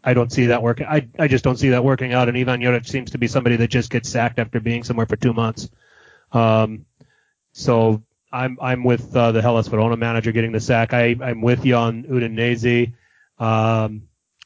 I 0.04 0.14
don't 0.14 0.30
see 0.30 0.46
that 0.46 0.62
working. 0.62 0.86
I 0.86 1.08
I 1.18 1.28
just 1.28 1.44
don't 1.44 1.56
see 1.58 1.70
that 1.70 1.84
working 1.84 2.12
out. 2.12 2.28
And 2.28 2.36
Ivan 2.36 2.60
Juric 2.60 2.86
seems 2.86 3.10
to 3.12 3.18
be 3.18 3.26
somebody 3.26 3.56
that 3.56 3.68
just 3.68 3.90
gets 3.90 4.08
sacked 4.08 4.38
after 4.38 4.60
being 4.60 4.84
somewhere 4.84 5.06
for 5.06 5.16
two 5.16 5.32
months. 5.32 5.68
Um, 6.32 6.84
so 7.56 8.02
I'm 8.30 8.58
I'm 8.60 8.84
with 8.84 9.16
uh, 9.16 9.32
the 9.32 9.40
Hellas 9.40 9.66
Verona 9.68 9.96
manager 9.96 10.30
getting 10.30 10.52
the 10.52 10.60
sack. 10.60 10.92
I 10.92 11.16
I'm 11.22 11.40
with 11.40 11.64
you 11.64 11.74
on 11.74 12.04
Udinese. 12.04 12.92
Um, 13.38 14.02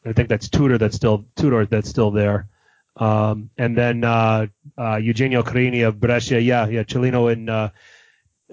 I 0.06 0.12
think 0.12 0.28
that's 0.28 0.48
Tudor 0.48 0.78
that's 0.78 0.94
still 0.94 1.26
Tudor 1.34 1.66
that's 1.66 1.88
still 1.88 2.12
there. 2.12 2.48
Um, 2.96 3.50
and 3.58 3.76
then 3.76 4.04
uh, 4.04 4.46
uh, 4.78 4.96
Eugenio 4.96 5.42
Corini 5.42 5.86
of 5.86 5.98
Brescia. 5.98 6.40
Yeah, 6.40 6.68
yeah, 6.68 6.84
Cellino 6.84 7.32
and 7.32 7.50
uh, 7.50 7.70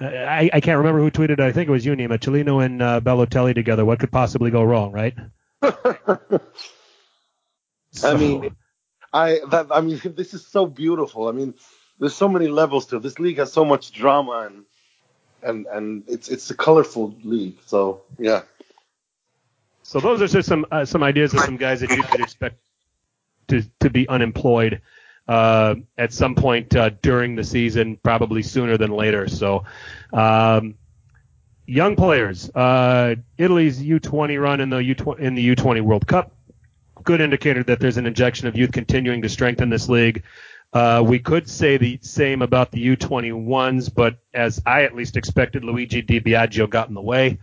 I, 0.01 0.49
I 0.51 0.59
can't 0.59 0.79
remember 0.79 1.01
who 1.01 1.11
tweeted. 1.11 1.39
I 1.39 1.51
think 1.51 1.69
it 1.69 1.71
was 1.71 1.85
you, 1.85 1.93
Nima. 1.93 2.17
Cellino 2.17 2.65
and 2.65 2.81
uh, 2.81 2.99
Balotelli 2.99 3.53
together. 3.53 3.85
What 3.85 3.99
could 3.99 4.11
possibly 4.11 4.49
go 4.49 4.63
wrong, 4.63 4.91
right? 4.91 5.15
so. 5.61 6.41
I 8.03 8.15
mean, 8.15 8.55
I 9.13 9.39
that 9.51 9.67
I 9.69 9.81
mean, 9.81 10.01
this 10.15 10.33
is 10.33 10.47
so 10.47 10.65
beautiful. 10.65 11.27
I 11.27 11.31
mean, 11.31 11.53
there's 11.99 12.15
so 12.15 12.27
many 12.27 12.47
levels 12.47 12.85
to 12.87 12.97
it. 12.97 13.03
This 13.03 13.19
league 13.19 13.37
has 13.37 13.51
so 13.51 13.65
much 13.65 13.91
drama 13.91 14.49
and 14.49 14.65
and 15.43 15.65
and 15.67 16.03
it's 16.07 16.29
it's 16.29 16.49
a 16.49 16.55
colorful 16.55 17.15
league. 17.23 17.57
So 17.65 18.01
yeah. 18.17 18.43
So 19.83 19.99
those 19.99 20.21
are 20.21 20.27
just 20.27 20.47
some 20.49 20.65
uh, 20.71 20.85
some 20.85 21.03
ideas 21.03 21.33
of 21.33 21.41
some 21.41 21.57
guys 21.57 21.81
that 21.81 21.91
you 21.91 22.03
could 22.03 22.21
expect 22.21 22.57
to 23.47 23.63
to 23.79 23.89
be 23.89 24.07
unemployed 24.09 24.81
uh, 25.27 25.75
at 25.97 26.13
some 26.13 26.35
point 26.35 26.75
uh, 26.75 26.89
during 27.01 27.35
the 27.35 27.43
season, 27.43 27.97
probably 28.03 28.43
sooner 28.43 28.77
than 28.77 28.91
later. 28.91 29.27
So. 29.27 29.65
Um, 30.13 30.75
young 31.69 31.97
players, 31.97 32.49
uh, 32.55 33.15
Italy's 33.37 33.83
U20 33.83 34.41
run 34.41 34.61
in 34.61 34.69
the 34.69 34.77
U20 34.77 35.19
in 35.19 35.35
the 35.35 35.55
U20 35.55 35.81
World 35.81 36.07
Cup, 36.07 36.31
good 37.03 37.21
indicator 37.21 37.63
that 37.63 37.79
there's 37.79 37.97
an 37.97 38.05
injection 38.05 38.47
of 38.47 38.57
youth 38.57 38.71
continuing 38.71 39.21
to 39.21 39.29
strengthen 39.29 39.69
this 39.69 39.89
league. 39.89 40.23
Uh, 40.73 41.03
we 41.05 41.19
could 41.19 41.49
say 41.49 41.77
the 41.77 41.97
same 42.01 42.41
about 42.41 42.71
the 42.71 42.95
U21s, 42.95 43.93
but 43.93 44.17
as 44.33 44.61
I 44.65 44.83
at 44.83 44.95
least 44.95 45.17
expected, 45.17 45.63
Luigi 45.63 46.01
Di 46.01 46.19
Biagio 46.19 46.69
got 46.69 46.89
in 46.89 46.93
the 46.93 47.01
way. 47.01 47.39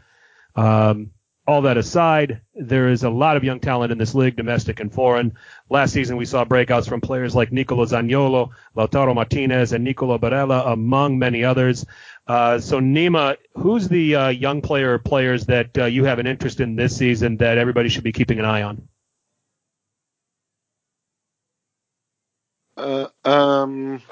Um, 0.54 1.10
all 1.46 1.62
that 1.62 1.76
aside, 1.76 2.40
there 2.54 2.88
is 2.88 3.04
a 3.04 3.10
lot 3.10 3.36
of 3.36 3.44
young 3.44 3.60
talent 3.60 3.92
in 3.92 3.98
this 3.98 4.14
league, 4.14 4.36
domestic 4.36 4.80
and 4.80 4.92
foreign. 4.92 5.36
Last 5.68 5.92
season, 5.92 6.16
we 6.16 6.24
saw 6.24 6.44
breakouts 6.44 6.88
from 6.88 7.02
players 7.02 7.34
like 7.34 7.52
Nicolo 7.52 7.84
Zaniolo, 7.84 8.50
Lautaro 8.74 9.14
Martinez, 9.14 9.72
and 9.72 9.84
Nicolo 9.84 10.16
Barella, 10.16 10.72
among 10.72 11.18
many 11.18 11.44
others. 11.44 11.84
Uh, 12.26 12.58
so, 12.58 12.80
Nima, 12.80 13.36
who's 13.56 13.88
the 13.88 14.14
uh, 14.14 14.28
young 14.28 14.62
player 14.62 14.94
or 14.94 14.98
players 14.98 15.44
that 15.46 15.76
uh, 15.76 15.84
you 15.84 16.04
have 16.04 16.18
an 16.18 16.26
interest 16.26 16.60
in 16.60 16.76
this 16.76 16.96
season 16.96 17.36
that 17.38 17.58
everybody 17.58 17.90
should 17.90 18.04
be 18.04 18.12
keeping 18.12 18.38
an 18.38 18.46
eye 18.46 18.62
on? 18.62 18.88
Uh, 22.76 23.06
um, 23.24 24.02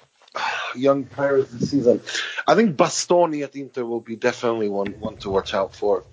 young 0.75 1.05
players 1.05 1.51
this 1.51 1.71
season. 1.71 2.01
I 2.47 2.55
think 2.55 2.77
Bastoni 2.77 3.43
at 3.43 3.55
Inter 3.57 3.85
will 3.85 4.01
be 4.01 4.17
definitely 4.17 4.69
one 4.69 4.93
one 5.01 5.17
to 5.19 5.31
watch 5.31 5.55
out 5.55 5.75
for. 5.75 6.05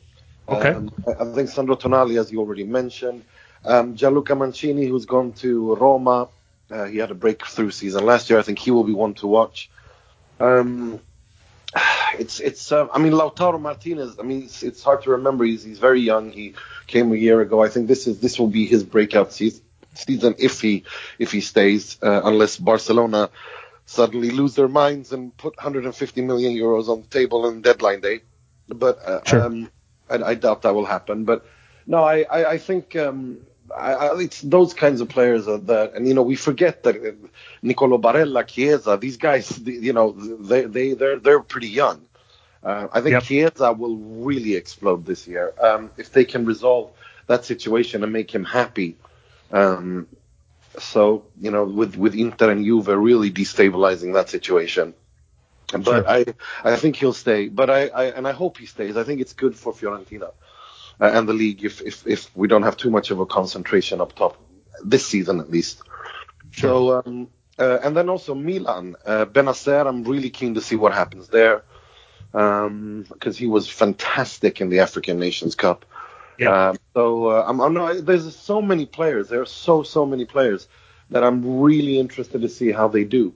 Okay. 0.48 0.70
Um, 0.70 0.92
I, 1.08 1.24
I 1.24 1.34
think 1.34 1.50
Sandro 1.50 1.76
Tonali, 1.76 2.20
as 2.20 2.32
you 2.32 2.40
already 2.40 2.64
mentioned, 2.64 3.24
um, 3.66 3.96
Gianluca 3.96 4.36
Mancini, 4.36 4.88
who's 4.88 5.06
gone 5.06 5.34
to 5.34 5.76
Roma. 5.76 6.30
Uh, 6.72 6.86
he 6.86 6.98
had 6.98 7.12
a 7.12 7.16
breakthrough 7.16 7.72
season 7.72 8.06
last 8.06 8.30
year. 8.30 8.40
I 8.40 8.44
think 8.44 8.60
he 8.60 8.72
will 8.72 8.84
be 8.84 8.94
one 8.94 9.14
to 9.16 9.28
watch. 9.28 9.70
Um, 10.40 11.00
it's 12.18 12.40
it's. 12.40 12.72
Uh, 12.72 12.88
I 12.92 13.00
mean, 13.00 13.14
Lautaro 13.14 13.62
Martinez. 13.62 14.18
I 14.20 14.24
mean, 14.24 14.44
it's, 14.44 14.64
it's 14.64 14.84
hard 14.84 15.04
to 15.04 15.12
remember. 15.12 15.44
He's 15.44 15.64
he's 15.64 15.80
very 15.80 16.02
young. 16.02 16.32
He 16.32 16.56
came 16.88 17.12
a 17.12 17.16
year 17.16 17.42
ago. 17.42 17.64
I 17.64 17.70
think 17.70 17.88
this 17.88 18.08
is 18.08 18.20
this 18.20 18.40
will 18.40 18.48
be 18.48 18.66
his 18.66 18.84
breakout 18.84 19.34
season 19.34 19.62
season 19.94 20.36
if 20.38 20.62
he 20.62 20.84
if 21.18 21.32
he 21.32 21.42
stays, 21.42 21.98
uh, 22.02 22.22
unless 22.24 22.58
Barcelona 22.58 23.30
suddenly 23.86 24.30
lose 24.30 24.56
their 24.56 24.68
minds 24.68 25.12
and 25.12 25.36
put 25.36 25.58
150 25.58 26.22
million 26.22 26.54
euros 26.54 26.90
on 26.90 27.02
the 27.02 27.08
table 27.08 27.46
on 27.46 27.62
deadline 27.62 28.02
day. 28.02 28.22
But 28.68 29.00
uh, 29.04 29.24
sure. 29.26 29.42
um, 29.42 29.72
I, 30.10 30.16
I, 30.22 30.36
doubt 30.36 30.62
that 30.62 30.76
will 30.76 30.86
happen. 30.86 31.26
But 31.26 31.46
no, 31.88 32.04
I 32.04 32.22
I, 32.30 32.52
I 32.52 32.58
think 32.60 32.96
um, 32.96 33.40
I, 33.76 33.94
I, 33.94 34.20
it's 34.20 34.42
those 34.42 34.74
kinds 34.74 35.02
of 35.02 35.10
players 35.10 35.46
that, 35.46 35.92
and 35.96 36.08
you 36.08 36.14
know, 36.14 36.22
we 36.22 36.36
forget 36.36 36.84
that 36.84 36.96
uh, 36.96 37.28
Nicolo 37.62 37.98
Barella, 37.98 38.46
Chiesa, 38.46 38.98
these 38.98 39.18
guys, 39.18 39.60
you 39.60 39.94
know, 39.94 40.12
they 40.12 40.64
they 40.64 40.94
they're 40.94 41.20
they're 41.20 41.42
pretty 41.42 41.70
young. 41.70 42.02
Uh, 42.64 42.88
I 42.92 43.02
think 43.02 43.14
yep. 43.14 43.24
Chiesa 43.24 43.72
will 43.72 43.98
really 43.98 44.56
explode 44.56 45.06
this 45.06 45.28
year 45.28 45.54
um, 45.62 45.92
if 45.98 46.12
they 46.12 46.26
can 46.26 46.46
resolve 46.46 46.92
that 47.28 47.46
situation 47.46 48.04
and 48.04 48.12
make 48.12 48.34
him 48.34 48.44
happy. 48.44 48.98
Um, 49.52 50.08
so 50.78 51.26
you 51.40 51.52
know, 51.52 51.66
with 51.66 51.96
with 51.96 52.16
Inter 52.16 52.52
and 52.52 52.66
Juve 52.66 52.88
really 52.88 53.32
destabilizing 53.32 54.14
that 54.14 54.30
situation. 54.30 54.94
But 55.72 55.84
sure. 55.84 56.10
I 56.10 56.26
I 56.64 56.76
think 56.76 56.96
he'll 56.96 57.14
stay. 57.14 57.50
But 57.50 57.70
I, 57.70 57.88
I 57.88 58.04
and 58.06 58.28
I 58.28 58.32
hope 58.32 58.58
he 58.58 58.66
stays. 58.66 58.98
I 58.98 59.04
think 59.04 59.22
it's 59.22 59.34
good 59.34 59.56
for 59.56 59.74
Fiorentina 59.74 60.32
uh, 61.00 61.12
and 61.14 61.28
the 61.28 61.34
league 61.34 61.64
if, 61.64 61.82
if 61.82 62.06
if 62.08 62.36
we 62.36 62.48
don't 62.48 62.64
have 62.64 62.78
too 62.78 62.90
much 62.90 63.12
of 63.12 63.20
a 63.20 63.26
concentration 63.26 64.02
up 64.02 64.14
top 64.16 64.38
this 64.84 65.06
season 65.06 65.40
at 65.40 65.50
least. 65.50 65.82
Sure. 66.52 66.70
So 66.70 67.02
um, 67.06 67.28
uh, 67.58 67.80
and 67.84 67.96
then 67.96 68.10
also 68.10 68.36
Milan, 68.36 68.96
uh, 69.06 69.26
Bennacer. 69.26 69.86
I'm 69.86 70.04
really 70.04 70.30
keen 70.30 70.56
to 70.56 70.62
see 70.62 70.76
what 70.76 70.94
happens 70.94 71.28
there 71.28 71.64
because 72.32 72.66
um, 72.68 73.34
he 73.34 73.48
was 73.48 73.70
fantastic 73.70 74.62
in 74.62 74.70
the 74.70 74.80
African 74.80 75.20
Nations 75.20 75.56
Cup. 75.56 75.86
Yeah. 76.40 76.70
Um, 76.70 76.78
so 76.94 77.28
uh, 77.28 77.46
I'm, 77.48 77.60
I'm 77.60 77.74
not, 77.74 78.06
there's 78.06 78.36
so 78.36 78.62
many 78.62 78.86
players. 78.86 79.30
There 79.30 79.42
are 79.42 79.46
so 79.46 79.84
so 79.84 80.06
many 80.06 80.26
players 80.26 80.68
that 81.10 81.24
I'm 81.24 81.60
really 81.62 82.00
interested 82.00 82.42
to 82.42 82.50
see 82.50 82.72
how 82.72 82.88
they 82.88 83.04
do. 83.04 83.34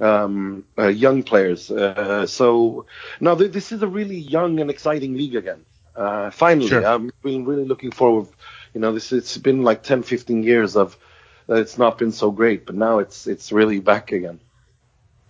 Um, 0.00 0.64
uh, 0.76 0.88
young 0.88 1.22
players. 1.22 1.70
Uh, 1.70 2.26
so 2.26 2.86
now 3.20 3.34
th- 3.36 3.52
this 3.52 3.70
is 3.70 3.82
a 3.82 3.86
really 3.86 4.16
young 4.18 4.58
and 4.58 4.70
exciting 4.70 5.14
league 5.14 5.36
again. 5.36 5.64
Uh, 5.94 6.30
finally, 6.30 6.68
sure. 6.68 6.84
I'm 6.84 7.12
been 7.22 7.44
really 7.44 7.64
looking 7.64 7.92
forward. 7.92 8.26
You 8.74 8.80
know, 8.80 8.92
this 8.92 9.12
it's 9.12 9.36
been 9.36 9.62
like 9.62 9.82
10, 9.82 10.02
15 10.02 10.42
years 10.42 10.76
of 10.76 10.96
that 11.46 11.58
it's 11.58 11.78
not 11.78 11.98
been 11.98 12.12
so 12.12 12.30
great, 12.30 12.66
but 12.66 12.74
now 12.74 12.98
it's 12.98 13.26
it's 13.26 13.52
really 13.52 13.78
back 13.78 14.10
again. 14.10 14.40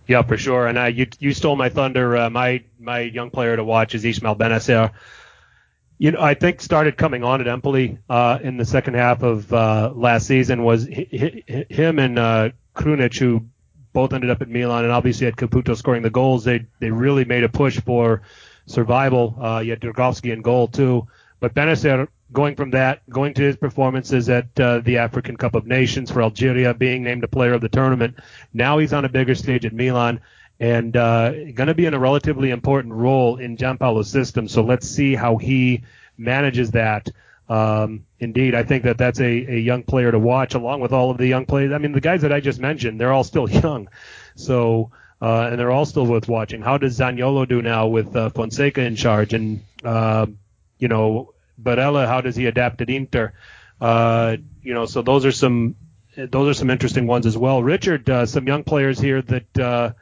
Yeah, 0.07 0.21
for 0.23 0.37
sure. 0.37 0.67
And 0.67 0.77
uh, 0.77 0.85
you 0.85 1.07
you 1.19 1.33
stole 1.33 1.55
my 1.55 1.69
thunder. 1.69 2.17
Uh, 2.17 2.29
my 2.29 2.63
my 2.79 3.01
young 3.01 3.29
player 3.29 3.55
to 3.55 3.63
watch 3.63 3.93
is 3.93 4.03
Ismael 4.03 4.35
Bennacer 4.35 4.91
you 5.97 6.11
know, 6.11 6.21
I 6.21 6.33
think 6.33 6.61
started 6.61 6.97
coming 6.97 7.23
on 7.23 7.41
at 7.41 7.47
Empoli 7.47 7.97
uh, 8.09 8.39
in 8.41 8.57
the 8.57 8.65
second 8.65 8.95
half 8.95 9.23
of 9.23 9.51
uh, 9.53 9.91
last 9.95 10.27
season 10.27 10.63
was 10.63 10.85
him 10.87 11.99
and 11.99 12.19
uh, 12.19 12.49
Krunic, 12.75 13.17
who 13.17 13.45
both 13.93 14.13
ended 14.13 14.29
up 14.29 14.41
at 14.41 14.49
Milan, 14.49 14.83
and 14.83 14.91
obviously 14.91 15.25
had 15.25 15.35
Caputo 15.35 15.77
scoring 15.77 16.01
the 16.01 16.09
goals. 16.09 16.43
They 16.43 16.65
they 16.79 16.89
really 16.89 17.25
made 17.25 17.43
a 17.43 17.49
push 17.49 17.79
for 17.79 18.23
survival. 18.65 19.37
Uh, 19.39 19.59
you 19.59 19.71
had 19.71 19.81
Dragowski 19.81 20.33
in 20.33 20.41
goal 20.41 20.67
too, 20.67 21.07
but 21.39 21.53
Bennacer 21.53 22.07
going 22.31 22.55
from 22.55 22.71
that, 22.71 23.07
going 23.09 23.33
to 23.35 23.43
his 23.43 23.55
performances 23.55 24.27
at 24.27 24.59
uh, 24.59 24.79
the 24.79 24.97
African 24.97 25.37
Cup 25.37 25.53
of 25.53 25.67
Nations 25.67 26.09
for 26.09 26.23
Algeria, 26.23 26.73
being 26.73 27.03
named 27.03 27.23
a 27.23 27.27
player 27.27 27.53
of 27.53 27.61
the 27.61 27.69
tournament. 27.69 28.17
Now 28.53 28.79
he's 28.79 28.91
on 28.91 29.05
a 29.05 29.09
bigger 29.09 29.35
stage 29.35 29.65
at 29.65 29.73
Milan 29.73 30.19
and 30.63 30.95
uh, 30.95 31.31
going 31.51 31.67
to 31.67 31.73
be 31.73 31.85
in 31.85 31.93
a 31.93 31.99
relatively 31.99 32.49
important 32.49 32.93
role 32.93 33.35
in 33.35 33.57
Giampaolo's 33.57 34.09
system. 34.09 34.47
So 34.47 34.63
let's 34.63 34.87
see 34.87 35.13
how 35.13 35.35
he 35.35 35.83
manages 36.17 36.71
that. 36.71 37.09
Um, 37.49 38.05
indeed, 38.17 38.55
I 38.55 38.63
think 38.63 38.85
that 38.85 38.97
that's 38.97 39.19
a, 39.19 39.25
a 39.25 39.59
young 39.59 39.83
player 39.83 40.09
to 40.09 40.17
watch, 40.17 40.53
along 40.53 40.79
with 40.79 40.93
all 40.93 41.11
of 41.11 41.17
the 41.17 41.27
young 41.27 41.45
players. 41.45 41.73
I 41.73 41.79
mean, 41.79 41.91
the 41.91 41.99
guys 41.99 42.21
that 42.21 42.31
I 42.31 42.39
just 42.39 42.61
mentioned, 42.61 42.97
they're 42.97 43.11
all 43.11 43.25
still 43.25 43.49
young, 43.63 43.89
so 44.37 44.91
uh, 45.21 45.49
and 45.51 45.59
they're 45.59 45.69
all 45.69 45.85
still 45.85 46.05
worth 46.05 46.29
watching. 46.29 46.61
How 46.61 46.77
does 46.77 46.97
Zaniolo 46.97 47.45
do 47.45 47.61
now 47.61 47.87
with 47.87 48.15
uh, 48.15 48.29
Fonseca 48.29 48.83
in 48.83 48.95
charge, 48.95 49.33
and 49.33 49.65
uh, 49.83 50.27
you 50.79 50.87
know 50.87 51.33
Barella? 51.61 52.07
How 52.07 52.21
does 52.21 52.37
he 52.37 52.45
adapt 52.45 52.79
at 52.79 52.89
Inter? 52.89 53.33
Uh, 53.81 54.37
you 54.61 54.73
know, 54.73 54.85
so 54.85 55.01
those 55.01 55.25
are 55.25 55.33
some 55.33 55.75
those 56.15 56.47
are 56.47 56.57
some 56.57 56.69
interesting 56.69 57.05
ones 57.05 57.25
as 57.25 57.37
well. 57.37 57.61
Richard, 57.61 58.09
uh, 58.09 58.25
some 58.25 58.47
young 58.47 58.63
players 58.63 58.97
here 58.97 59.21
that 59.23 59.95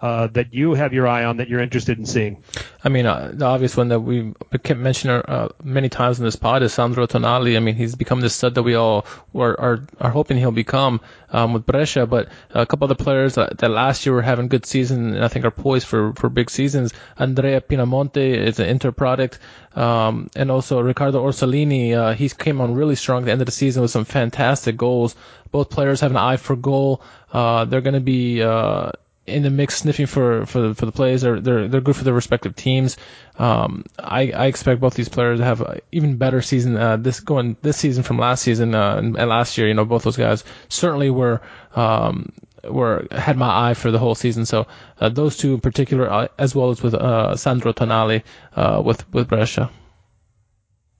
uh, 0.00 0.26
that 0.28 0.52
you 0.52 0.74
have 0.74 0.92
your 0.92 1.08
eye 1.08 1.24
on 1.24 1.38
that 1.38 1.48
you're 1.48 1.60
interested 1.60 1.98
in 1.98 2.04
seeing? 2.04 2.42
I 2.84 2.88
mean, 2.88 3.06
uh, 3.06 3.32
the 3.32 3.46
obvious 3.46 3.76
one 3.76 3.88
that 3.88 4.00
we 4.00 4.34
kept 4.62 4.78
mentioning 4.78 5.22
uh, 5.22 5.48
many 5.62 5.88
times 5.88 6.18
in 6.18 6.24
this 6.24 6.36
pod 6.36 6.62
is 6.62 6.74
Sandro 6.74 7.06
Tonali. 7.06 7.56
I 7.56 7.60
mean, 7.60 7.74
he's 7.74 7.94
become 7.94 8.20
the 8.20 8.28
stud 8.30 8.54
that 8.56 8.62
we 8.62 8.74
all 8.74 9.06
are 9.34 9.58
are, 9.58 9.86
are 10.00 10.10
hoping 10.10 10.36
he'll 10.36 10.50
become 10.50 11.00
um, 11.30 11.52
with 11.54 11.64
Brescia. 11.64 12.06
But 12.06 12.28
a 12.50 12.66
couple 12.66 12.84
other 12.84 12.94
players 12.94 13.36
that, 13.36 13.58
that 13.58 13.70
last 13.70 14.04
year 14.04 14.14
were 14.14 14.22
having 14.22 14.48
good 14.48 14.66
seasons 14.66 15.14
and 15.14 15.24
I 15.24 15.28
think 15.28 15.44
are 15.44 15.50
poised 15.50 15.86
for, 15.86 16.12
for 16.14 16.28
big 16.28 16.50
seasons. 16.50 16.92
Andrea 17.18 17.60
Pinamonte 17.60 18.16
is 18.16 18.58
an 18.58 18.68
Inter 18.68 18.92
product. 18.92 19.38
Um, 19.74 20.30
and 20.34 20.50
also 20.50 20.80
Riccardo 20.80 21.22
Orsolini, 21.22 21.92
uh, 21.94 22.14
he 22.14 22.28
came 22.30 22.60
on 22.60 22.74
really 22.74 22.94
strong 22.94 23.22
at 23.22 23.26
the 23.26 23.32
end 23.32 23.42
of 23.42 23.46
the 23.46 23.52
season 23.52 23.82
with 23.82 23.90
some 23.90 24.04
fantastic 24.06 24.76
goals. 24.76 25.16
Both 25.50 25.70
players 25.70 26.00
have 26.00 26.10
an 26.10 26.16
eye 26.16 26.38
for 26.38 26.56
goal. 26.56 27.02
Uh, 27.32 27.66
they're 27.66 27.82
going 27.82 27.94
to 27.94 28.00
be, 28.00 28.42
uh, 28.42 28.92
in 29.26 29.42
the 29.42 29.50
mix 29.50 29.76
sniffing 29.78 30.06
for 30.06 30.46
for 30.46 30.74
for 30.74 30.86
the 30.86 30.92
players. 30.92 31.22
They're 31.22 31.40
they're 31.40 31.68
they're 31.68 31.80
good 31.80 31.96
for 31.96 32.04
their 32.04 32.14
respective 32.14 32.54
teams. 32.56 32.96
Um, 33.38 33.84
I 33.98 34.30
I 34.30 34.46
expect 34.46 34.80
both 34.80 34.94
these 34.94 35.08
players 35.08 35.38
to 35.40 35.44
have 35.44 35.60
an 35.60 35.80
even 35.92 36.16
better 36.16 36.42
season 36.42 36.76
uh, 36.76 36.96
this 36.96 37.20
going 37.20 37.56
this 37.62 37.76
season 37.76 38.02
from 38.02 38.18
last 38.18 38.42
season 38.42 38.74
uh, 38.74 38.96
and, 38.96 39.16
and 39.16 39.28
last 39.28 39.58
year. 39.58 39.68
You 39.68 39.74
know, 39.74 39.84
both 39.84 40.02
those 40.04 40.16
guys 40.16 40.44
certainly 40.68 41.10
were. 41.10 41.40
Um, 41.74 42.32
were 42.64 43.06
had 43.12 43.36
my 43.36 43.70
eye 43.70 43.74
for 43.74 43.92
the 43.92 43.98
whole 43.98 44.16
season, 44.16 44.44
so 44.44 44.66
uh, 45.00 45.08
those 45.08 45.36
two 45.36 45.54
in 45.54 45.60
particular, 45.60 46.10
uh, 46.10 46.26
as 46.36 46.52
well 46.52 46.70
as 46.70 46.82
with 46.82 46.94
uh, 46.94 47.36
Sandro 47.36 47.72
Tonali 47.72 48.24
uh, 48.56 48.82
with 48.84 49.08
with 49.12 49.28
Brescia 49.28 49.70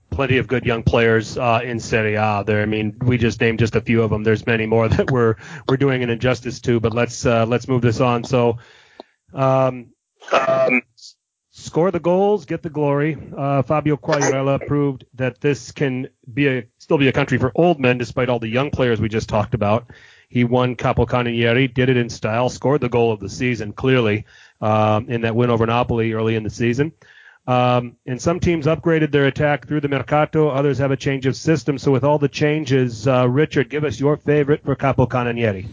plenty 0.09 0.37
of 0.37 0.47
good 0.47 0.65
young 0.65 0.83
players 0.83 1.37
uh, 1.37 1.61
in 1.63 1.79
Serie 1.79 2.15
A. 2.15 2.43
There, 2.45 2.61
I 2.61 2.65
mean, 2.65 2.97
we 3.01 3.17
just 3.17 3.39
named 3.39 3.59
just 3.59 3.75
a 3.75 3.81
few 3.81 4.03
of 4.03 4.09
them. 4.09 4.23
There's 4.23 4.45
many 4.45 4.65
more 4.65 4.87
that 4.89 5.11
we're 5.11 5.35
we're 5.67 5.77
doing 5.77 6.03
an 6.03 6.09
injustice 6.09 6.59
to, 6.61 6.79
but 6.79 6.93
let's 6.93 7.25
uh, 7.25 7.45
let's 7.45 7.67
move 7.67 7.81
this 7.81 7.99
on. 7.99 8.23
So, 8.23 8.57
um, 9.33 9.91
um, 10.31 10.81
score 11.51 11.91
the 11.91 11.99
goals, 11.99 12.45
get 12.45 12.61
the 12.63 12.69
glory. 12.69 13.17
Uh, 13.35 13.61
Fabio 13.63 13.97
Quagliarella 13.97 14.65
proved 14.65 15.05
that 15.15 15.41
this 15.41 15.71
can 15.71 16.09
be 16.31 16.47
a 16.47 16.67
still 16.77 16.97
be 16.97 17.07
a 17.07 17.13
country 17.13 17.37
for 17.37 17.51
old 17.55 17.79
men, 17.79 17.97
despite 17.97 18.29
all 18.29 18.39
the 18.39 18.47
young 18.47 18.71
players 18.71 19.01
we 19.01 19.09
just 19.09 19.29
talked 19.29 19.53
about. 19.53 19.91
He 20.29 20.43
won 20.43 20.75
Capocannoniere, 20.75 21.73
did 21.73 21.89
it 21.89 21.95
in 21.95 22.09
style, 22.09 22.49
scored 22.49 22.81
the 22.81 22.89
goal 22.89 23.13
of 23.13 23.19
the 23.19 23.29
season 23.29 23.71
clearly 23.71 24.25
um, 24.59 25.09
in 25.09 25.21
that 25.21 25.35
win 25.35 25.49
over 25.49 25.65
Napoli 25.65 26.13
early 26.13 26.35
in 26.35 26.43
the 26.43 26.49
season. 26.49 26.91
Um, 27.47 27.95
and 28.05 28.21
some 28.21 28.41
teams 28.41 28.65
upgraded 28.65 29.11
their 29.11 29.25
attack 29.25 29.67
through 29.67 29.79
the 29.79 29.87
mercato. 29.87 30.49
Others 30.49 30.79
have 30.79 30.91
a 30.91 30.97
change 30.97 31.25
of 31.25 31.35
system. 31.35 31.77
So 31.77 31.91
with 31.91 32.03
all 32.03 32.19
the 32.19 32.27
changes, 32.27 33.07
uh, 33.07 33.27
Richard, 33.27 33.69
give 33.69 33.85
us 33.85 33.99
your 33.99 34.17
favorite 34.17 34.63
for 34.65 34.75
Capo 34.75 35.05
Capocannoniere. 35.05 35.65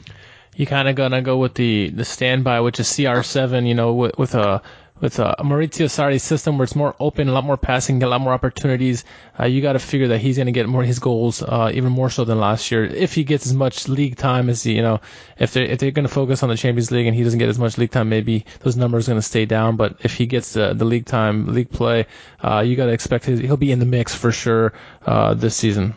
You 0.54 0.66
kind 0.66 0.88
of 0.88 0.94
gonna 0.94 1.20
go 1.20 1.38
with 1.38 1.54
the 1.54 1.90
the 1.90 2.04
standby, 2.04 2.60
which 2.60 2.78
is 2.78 2.86
CR7. 2.86 3.66
You 3.66 3.74
know, 3.74 3.92
with, 3.94 4.16
with 4.16 4.34
a 4.36 4.62
with 5.00 5.18
a 5.18 5.34
Maurizio 5.40 5.86
Sarri's 5.86 6.22
system 6.22 6.56
where 6.56 6.64
it's 6.64 6.76
more 6.76 6.94
open, 7.00 7.28
a 7.28 7.32
lot 7.32 7.44
more 7.44 7.56
passing, 7.56 8.02
a 8.02 8.06
lot 8.06 8.20
more 8.20 8.32
opportunities, 8.32 9.04
uh, 9.38 9.44
you 9.44 9.60
got 9.60 9.72
to 9.72 9.78
figure 9.80 10.08
that 10.08 10.18
he's 10.18 10.36
going 10.36 10.46
to 10.46 10.52
get 10.52 10.68
more 10.68 10.82
of 10.82 10.86
his 10.86 11.00
goals, 11.00 11.42
uh, 11.42 11.70
even 11.74 11.90
more 11.90 12.10
so 12.10 12.24
than 12.24 12.38
last 12.38 12.70
year. 12.70 12.84
If 12.84 13.12
he 13.14 13.24
gets 13.24 13.46
as 13.46 13.54
much 13.54 13.88
league 13.88 14.16
time 14.16 14.48
as 14.48 14.62
he, 14.62 14.74
you 14.74 14.82
know, 14.82 15.00
if 15.36 15.52
they're 15.52 15.64
if 15.64 15.80
they're 15.80 15.90
going 15.90 16.06
to 16.06 16.12
focus 16.12 16.42
on 16.42 16.48
the 16.48 16.56
Champions 16.56 16.90
League 16.92 17.06
and 17.06 17.16
he 17.16 17.24
doesn't 17.24 17.38
get 17.38 17.48
as 17.48 17.58
much 17.58 17.76
league 17.76 17.90
time, 17.90 18.08
maybe 18.08 18.46
those 18.60 18.76
numbers 18.76 19.08
are 19.08 19.12
going 19.12 19.20
to 19.20 19.26
stay 19.26 19.46
down. 19.46 19.76
But 19.76 19.96
if 20.00 20.14
he 20.14 20.26
gets 20.26 20.52
the, 20.52 20.74
the 20.74 20.84
league 20.84 21.06
time, 21.06 21.52
league 21.52 21.70
play, 21.70 22.06
uh, 22.42 22.60
you 22.60 22.76
got 22.76 22.86
to 22.86 22.92
expect 22.92 23.24
his, 23.24 23.40
he'll 23.40 23.56
be 23.56 23.72
in 23.72 23.80
the 23.80 23.86
mix 23.86 24.14
for 24.14 24.30
sure 24.30 24.74
uh, 25.06 25.34
this 25.34 25.56
season. 25.56 25.94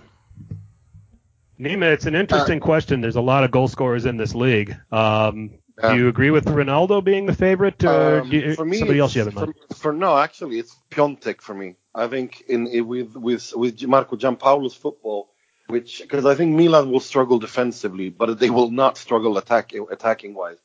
Nima, 1.59 1.91
it's 1.93 2.05
an 2.05 2.15
interesting 2.15 2.61
uh, 2.61 2.65
question. 2.65 3.01
There's 3.01 3.15
a 3.15 3.21
lot 3.21 3.43
of 3.43 3.51
goal 3.51 3.67
scorers 3.67 4.05
in 4.05 4.17
this 4.17 4.35
league. 4.35 4.75
Um, 4.91 5.51
do 5.81 5.95
you 5.95 6.07
agree 6.07 6.31
with 6.31 6.45
Ronaldo 6.45 7.03
being 7.03 7.25
the 7.25 7.35
favorite, 7.35 7.83
or 7.83 8.21
um, 8.21 8.31
you, 8.31 8.55
for 8.55 8.65
me, 8.65 8.77
somebody 8.79 8.99
else 8.99 9.15
you 9.15 9.19
have 9.19 9.27
in 9.29 9.35
mind? 9.35 9.53
For, 9.69 9.75
for, 9.75 9.93
no, 9.93 10.17
actually, 10.17 10.59
it's 10.59 10.75
Piątek 10.89 11.41
for 11.41 11.53
me. 11.53 11.75
I 11.93 12.07
think 12.07 12.43
in, 12.47 12.67
in 12.67 12.87
with 12.87 13.15
with 13.15 13.53
with 13.55 13.81
Marco 13.83 14.15
Giampaolo's 14.15 14.73
football, 14.73 15.29
which 15.67 16.01
because 16.01 16.25
I 16.25 16.35
think 16.35 16.55
Milan 16.55 16.91
will 16.91 16.99
struggle 16.99 17.39
defensively, 17.39 18.09
but 18.09 18.39
they 18.39 18.49
will 18.49 18.71
not 18.71 18.97
struggle 18.97 19.37
attack, 19.37 19.73
attacking 19.73 20.33
wise. 20.33 20.57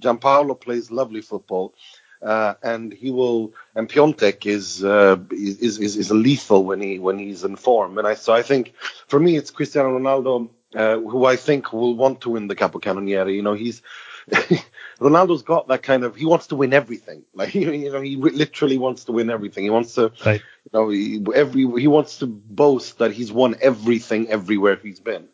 Giampaolo 0.00 0.60
plays 0.60 0.90
lovely 0.90 1.20
football, 1.20 1.74
uh, 2.20 2.54
and 2.62 2.92
he 2.92 3.10
will. 3.10 3.52
And 3.74 3.88
Piątek 3.88 4.46
is, 4.46 4.84
uh, 4.84 5.16
is 5.30 5.78
is 5.78 5.96
is 5.96 6.10
lethal 6.10 6.64
when 6.64 6.80
he 6.80 6.98
when 6.98 7.18
he's 7.18 7.44
in 7.44 7.56
form. 7.56 7.98
And 7.98 8.06
I 8.06 8.14
so 8.14 8.32
I 8.32 8.42
think 8.42 8.74
for 9.06 9.20
me 9.20 9.36
it's 9.36 9.50
Cristiano 9.50 9.96
Ronaldo, 9.96 10.48
uh, 10.74 10.98
who 10.98 11.24
I 11.24 11.36
think 11.36 11.72
will 11.72 11.94
want 11.94 12.22
to 12.22 12.30
win 12.30 12.48
the 12.48 12.56
Capocannoniere. 12.56 13.32
You 13.32 13.42
know, 13.42 13.54
he's 13.54 13.82
Ronaldo's 15.00 15.42
got 15.42 15.68
that 15.68 15.82
kind 15.82 16.04
of 16.04 16.16
he 16.16 16.24
wants 16.24 16.48
to 16.48 16.56
win 16.56 16.72
everything. 16.72 17.24
Like 17.34 17.54
you 17.54 17.92
know, 17.92 18.00
he 18.00 18.16
literally 18.16 18.78
wants 18.78 19.04
to 19.04 19.12
win 19.12 19.30
everything. 19.30 19.64
He 19.64 19.70
wants 19.70 19.94
to, 19.94 20.12
right. 20.24 20.40
you 20.40 20.70
know, 20.72 20.88
he, 20.88 21.24
every 21.34 21.62
he 21.80 21.86
wants 21.86 22.18
to 22.18 22.26
boast 22.26 22.98
that 22.98 23.12
he's 23.12 23.30
won 23.30 23.56
everything 23.60 24.28
everywhere 24.28 24.76
he's 24.82 25.00
been. 25.00 25.28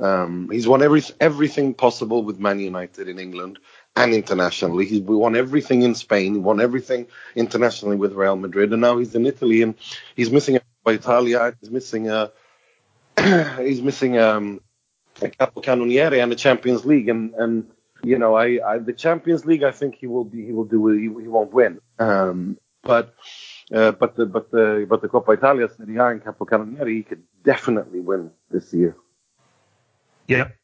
Um, 0.00 0.48
he's 0.50 0.68
won 0.68 0.82
every 0.82 1.02
everything 1.20 1.74
possible 1.74 2.22
with 2.22 2.38
Man 2.38 2.60
United 2.60 3.08
in 3.08 3.18
England 3.18 3.58
and 3.96 4.14
internationally. 4.14 4.86
He 4.86 5.00
won 5.00 5.34
everything 5.34 5.82
in 5.82 5.94
Spain. 5.96 6.34
He 6.34 6.40
won 6.40 6.60
everything 6.60 7.08
internationally 7.34 7.96
with 7.96 8.12
Real 8.12 8.36
Madrid, 8.36 8.72
and 8.72 8.80
now 8.80 8.98
he's 8.98 9.14
in 9.14 9.26
Italy 9.26 9.62
and 9.62 9.74
he's 10.14 10.30
missing 10.30 10.56
a 10.56 10.60
Italia. 10.90 11.54
He's 11.60 11.70
missing 11.70 12.08
a 12.08 12.30
he's 13.58 13.82
missing 13.82 14.18
um, 14.18 14.60
a 15.20 15.26
Capocannoniere 15.26 16.22
and 16.22 16.30
the 16.30 16.36
Champions 16.36 16.84
League, 16.84 17.08
and 17.08 17.34
and 17.34 17.70
you 18.02 18.18
know, 18.18 18.34
I, 18.34 18.58
I 18.66 18.78
the 18.78 18.92
Champions 18.92 19.44
League, 19.44 19.62
I 19.62 19.72
think 19.72 19.96
he 19.96 20.06
will 20.06 20.24
be, 20.24 20.44
he 20.46 20.52
will 20.52 20.64
do, 20.64 20.86
he, 20.88 21.02
he 21.02 21.28
won't 21.28 21.52
win. 21.52 21.80
Um, 21.98 22.58
but 22.82 23.14
uh, 23.72 23.92
but 23.92 24.16
the 24.16 24.26
but 24.26 24.50
the 24.50 24.86
but 24.88 25.02
the 25.02 25.08
Coppa 25.08 25.36
Italia, 25.36 25.68
Serie 25.68 25.96
A, 25.96 26.06
and 26.06 26.24
Capocannoniere, 26.24 26.88
he 26.88 27.02
could 27.02 27.22
definitely 27.42 28.00
win 28.00 28.30
this 28.50 28.72
year. 28.72 28.96
Yep. 30.28 30.54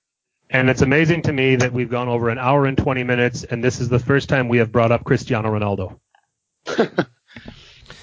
And 0.50 0.70
it's 0.70 0.82
amazing 0.82 1.22
to 1.22 1.32
me 1.32 1.56
that 1.56 1.72
we've 1.72 1.90
gone 1.90 2.08
over 2.08 2.28
an 2.28 2.38
hour 2.38 2.66
and 2.66 2.76
20 2.76 3.02
minutes, 3.02 3.44
and 3.44 3.64
this 3.64 3.80
is 3.80 3.88
the 3.88 3.98
first 3.98 4.28
time 4.28 4.48
we 4.48 4.58
have 4.58 4.70
brought 4.70 4.92
up 4.92 5.02
Cristiano 5.02 5.50
Ronaldo. 5.50 5.98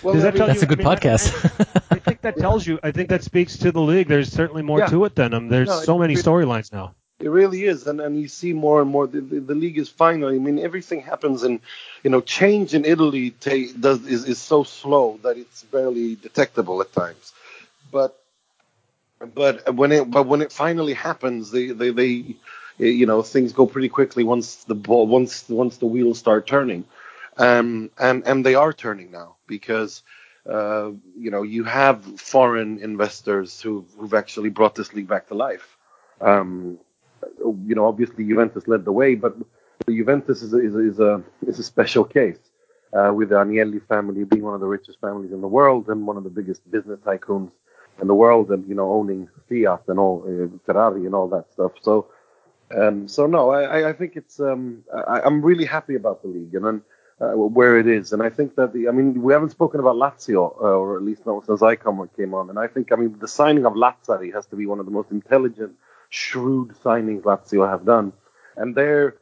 well, 0.03 0.15
that 0.15 0.35
that's 0.35 0.61
you, 0.61 0.63
a 0.63 0.65
good 0.65 0.81
I 0.81 0.83
mean, 0.83 0.97
podcast. 0.97 1.65
I, 1.91 1.95
I, 1.95 1.99
think 1.99 2.21
that 2.21 2.37
tells 2.39 2.65
you. 2.65 2.79
I 2.83 2.91
think 2.91 3.09
that 3.09 3.23
speaks 3.23 3.57
to 3.59 3.71
the 3.71 3.79
league. 3.81 4.07
There's 4.07 4.31
certainly 4.31 4.63
more 4.63 4.79
yeah. 4.79 4.87
to 4.87 5.05
it 5.05 5.15
than 5.15 5.33
him. 5.33 5.49
There's 5.49 5.69
no, 5.69 5.81
so 5.81 5.97
many 5.97 6.15
storylines 6.15 6.73
now. 6.73 6.95
It 7.21 7.29
really 7.29 7.65
is, 7.65 7.87
and 7.87 8.01
and 8.01 8.19
you 8.19 8.27
see 8.27 8.53
more 8.53 8.81
and 8.81 8.91
more. 8.91 9.07
The, 9.07 9.21
the, 9.21 9.39
the, 9.41 9.55
league 9.55 9.77
is 9.79 9.89
finally. 9.89 10.35
I 10.37 10.39
mean, 10.39 10.59
everything 10.59 11.01
happens, 11.01 11.43
and 11.43 11.61
you 12.03 12.09
know, 12.11 12.21
change 12.21 12.73
in 12.73 12.85
Italy 12.85 13.31
ta- 13.31 13.71
does 13.79 14.05
is, 14.07 14.25
is 14.25 14.39
so 14.39 14.63
slow 14.63 15.19
that 15.23 15.37
it's 15.37 15.63
barely 15.63 16.15
detectable 16.15 16.81
at 16.81 16.93
times. 16.93 17.33
But 17.91 18.19
but 19.35 19.75
when 19.75 19.91
it 19.93 20.11
but 20.11 20.27
when 20.27 20.41
it 20.41 20.51
finally 20.51 20.93
happens, 20.95 21.51
they 21.51 21.67
they, 21.67 21.91
they 21.91 22.35
you 22.79 23.05
know 23.05 23.21
things 23.23 23.53
go 23.53 23.67
pretty 23.67 23.89
quickly 23.89 24.23
once 24.23 24.63
the 24.65 24.75
ball 24.75 25.07
once 25.07 25.47
once 25.49 25.77
the 25.77 25.87
wheels 25.87 26.19
start 26.19 26.47
turning, 26.47 26.85
um 27.37 27.91
and 27.99 28.27
and 28.27 28.45
they 28.45 28.55
are 28.55 28.73
turning 28.73 29.11
now 29.11 29.37
because. 29.47 30.03
Uh, 30.49 30.91
you 31.15 31.29
know, 31.31 31.43
you 31.43 31.63
have 31.63 32.03
foreign 32.19 32.79
investors 32.79 33.61
who, 33.61 33.85
who've 33.99 34.15
actually 34.15 34.49
brought 34.49 34.75
this 34.75 34.91
league 34.93 35.07
back 35.07 35.27
to 35.27 35.35
life. 35.35 35.77
Um, 36.19 36.79
you 37.39 37.75
know, 37.75 37.85
obviously 37.85 38.25
Juventus 38.27 38.67
led 38.67 38.85
the 38.85 38.91
way, 38.91 39.15
but 39.15 39.35
Juventus 39.87 40.41
is 40.41 40.53
a, 40.53 40.57
is 40.57 40.75
a, 40.75 40.79
is 40.79 40.99
a, 40.99 41.23
is 41.47 41.59
a 41.59 41.63
special 41.63 42.03
case. 42.03 42.39
Uh, 42.93 43.09
with 43.13 43.29
the 43.29 43.35
Agnelli 43.35 43.81
family 43.87 44.25
being 44.25 44.43
one 44.43 44.53
of 44.53 44.59
the 44.59 44.67
richest 44.67 44.99
families 44.99 45.31
in 45.31 45.39
the 45.39 45.47
world 45.47 45.87
and 45.87 46.05
one 46.05 46.17
of 46.17 46.25
the 46.25 46.29
biggest 46.29 46.69
business 46.69 46.99
tycoons 46.99 47.51
in 48.01 48.07
the 48.07 48.13
world, 48.13 48.51
and 48.51 48.67
you 48.67 48.75
know 48.75 48.91
owning 48.91 49.29
Fiat 49.47 49.83
and 49.87 49.97
all 49.97 50.25
uh, 50.27 50.47
Ferrari 50.65 51.05
and 51.05 51.15
all 51.15 51.29
that 51.29 51.49
stuff. 51.53 51.71
So, 51.81 52.07
um, 52.77 53.07
so 53.07 53.27
no, 53.27 53.51
I, 53.51 53.89
I 53.89 53.93
think 53.93 54.17
it's 54.17 54.41
um, 54.41 54.83
I, 54.93 55.25
am 55.25 55.41
really 55.41 55.63
happy 55.63 55.95
about 55.95 56.21
the 56.21 56.27
league 56.27 56.53
and 56.53 56.81
uh, 57.21 57.31
where 57.37 57.77
it 57.77 57.87
is, 57.87 58.11
and 58.11 58.21
I 58.21 58.29
think 58.29 58.55
that 58.55 58.73
the 58.73 58.89
I 58.89 58.91
mean 58.91 59.21
we 59.21 59.31
haven't 59.31 59.51
spoken 59.51 59.79
about 59.79 59.95
Lazio, 59.95 60.53
uh, 60.57 60.77
or 60.81 60.97
at 60.97 61.03
least 61.03 61.25
not 61.25 61.45
since 61.45 61.61
I 61.61 61.77
came 61.77 62.33
on, 62.33 62.49
and 62.49 62.59
I 62.59 62.67
think 62.67 62.91
I 62.91 62.97
mean 62.97 63.15
the 63.19 63.27
signing 63.27 63.65
of 63.65 63.73
Lazzari 63.73 64.33
has 64.33 64.45
to 64.47 64.57
be 64.57 64.65
one 64.65 64.79
of 64.79 64.85
the 64.85 64.91
most 64.91 65.11
intelligent 65.11 65.73
shrewd 66.11 66.75
signings 66.83 67.23
Lazio 67.23 67.67
have 67.67 67.85
done. 67.85 68.13
And 68.55 68.75
they're, 68.75 69.15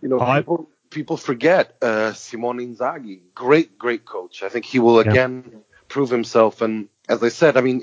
you 0.00 0.08
know, 0.08 0.18
people 0.18 0.70
people 0.88 1.16
forget 1.16 1.76
uh, 1.80 2.12
Simone 2.14 2.58
Inzaghi, 2.58 3.20
great 3.34 3.78
great 3.78 4.04
coach. 4.04 4.42
I 4.42 4.48
think 4.48 4.64
he 4.64 4.80
will 4.80 4.98
again 4.98 5.44
yeah. 5.46 5.58
prove 5.86 6.10
himself. 6.10 6.62
And 6.62 6.88
as 7.08 7.22
I 7.22 7.28
said, 7.28 7.56
I 7.56 7.60
mean, 7.60 7.80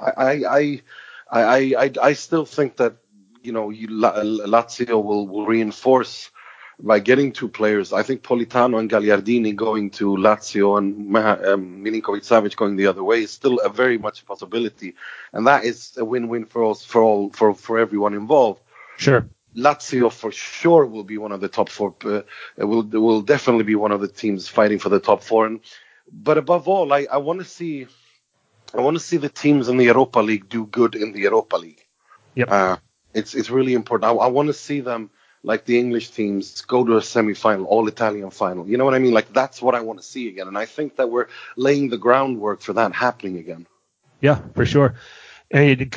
I 0.00 0.44
I 0.44 0.82
I 1.30 1.74
I, 1.74 1.90
I 2.02 2.12
still 2.12 2.44
think 2.44 2.76
that 2.76 2.96
you 3.42 3.52
know 3.52 3.68
Lazio 3.70 5.02
will 5.02 5.26
will 5.26 5.46
reinforce 5.46 6.30
by 6.78 6.98
getting 6.98 7.32
two 7.32 7.48
players. 7.48 7.92
I 7.92 8.02
think 8.02 8.22
Politano 8.22 8.78
and 8.78 8.90
Gagliardini 8.90 9.54
going 9.54 9.90
to 9.90 10.16
Lazio 10.16 10.78
and 10.78 11.16
um, 11.16 11.84
Milinkovic 11.84 12.22
Savic 12.22 12.56
going 12.56 12.76
the 12.76 12.86
other 12.86 13.04
way 13.04 13.22
is 13.22 13.30
still 13.30 13.58
a 13.60 13.68
very 13.68 13.98
much 13.98 14.22
a 14.22 14.24
possibility, 14.24 14.94
and 15.32 15.46
that 15.46 15.64
is 15.64 15.96
a 15.96 16.04
win-win 16.04 16.46
for 16.46 16.70
us, 16.70 16.84
for 16.84 17.02
all, 17.02 17.30
for 17.30 17.54
for 17.54 17.78
everyone 17.78 18.14
involved. 18.14 18.60
Sure. 18.96 19.26
Lazio 19.56 20.10
for 20.10 20.32
sure 20.32 20.86
will 20.86 21.04
be 21.04 21.18
one 21.18 21.32
of 21.32 21.40
the 21.40 21.48
top 21.48 21.68
four. 21.68 21.94
Uh, 22.04 22.22
will 22.56 22.82
will 22.82 23.22
definitely 23.22 23.64
be 23.64 23.74
one 23.74 23.92
of 23.92 24.00
the 24.00 24.08
teams 24.08 24.48
fighting 24.48 24.78
for 24.78 24.88
the 24.88 25.00
top 25.00 25.22
four. 25.22 25.46
And, 25.46 25.60
but 26.10 26.38
above 26.38 26.68
all, 26.68 26.92
I, 26.92 27.06
I 27.10 27.18
want 27.18 27.40
to 27.40 27.44
see 27.44 27.86
I 28.74 28.80
want 28.80 28.96
to 28.96 29.02
see 29.02 29.18
the 29.18 29.28
teams 29.28 29.68
in 29.68 29.76
the 29.76 29.84
Europa 29.84 30.20
League 30.20 30.48
do 30.48 30.66
good 30.66 30.94
in 30.94 31.12
the 31.12 31.20
Europa 31.20 31.56
League. 31.56 31.84
Yep. 32.34 32.50
Uh, 32.50 32.76
it's 33.12 33.34
it's 33.34 33.50
really 33.50 33.74
important. 33.74 34.10
I, 34.10 34.14
I 34.14 34.28
want 34.28 34.46
to 34.46 34.54
see 34.54 34.80
them 34.80 35.10
like 35.42 35.64
the 35.64 35.78
English 35.78 36.10
teams 36.10 36.60
go 36.62 36.84
to 36.84 36.96
a 36.96 37.02
semi-final, 37.02 37.66
all 37.66 37.88
Italian 37.88 38.30
final. 38.30 38.66
You 38.66 38.76
know 38.76 38.84
what 38.84 38.94
I 38.94 38.98
mean? 38.98 39.12
Like 39.12 39.32
that's 39.32 39.60
what 39.60 39.74
I 39.74 39.80
want 39.80 40.00
to 40.00 40.04
see 40.04 40.28
again, 40.28 40.48
and 40.48 40.56
I 40.56 40.66
think 40.66 40.96
that 40.96 41.10
we're 41.10 41.26
laying 41.56 41.88
the 41.88 41.98
groundwork 41.98 42.60
for 42.60 42.74
that 42.74 42.92
happening 42.92 43.38
again. 43.38 43.66
Yeah, 44.20 44.40
for 44.54 44.64
sure. 44.64 44.94
And, 45.50 45.92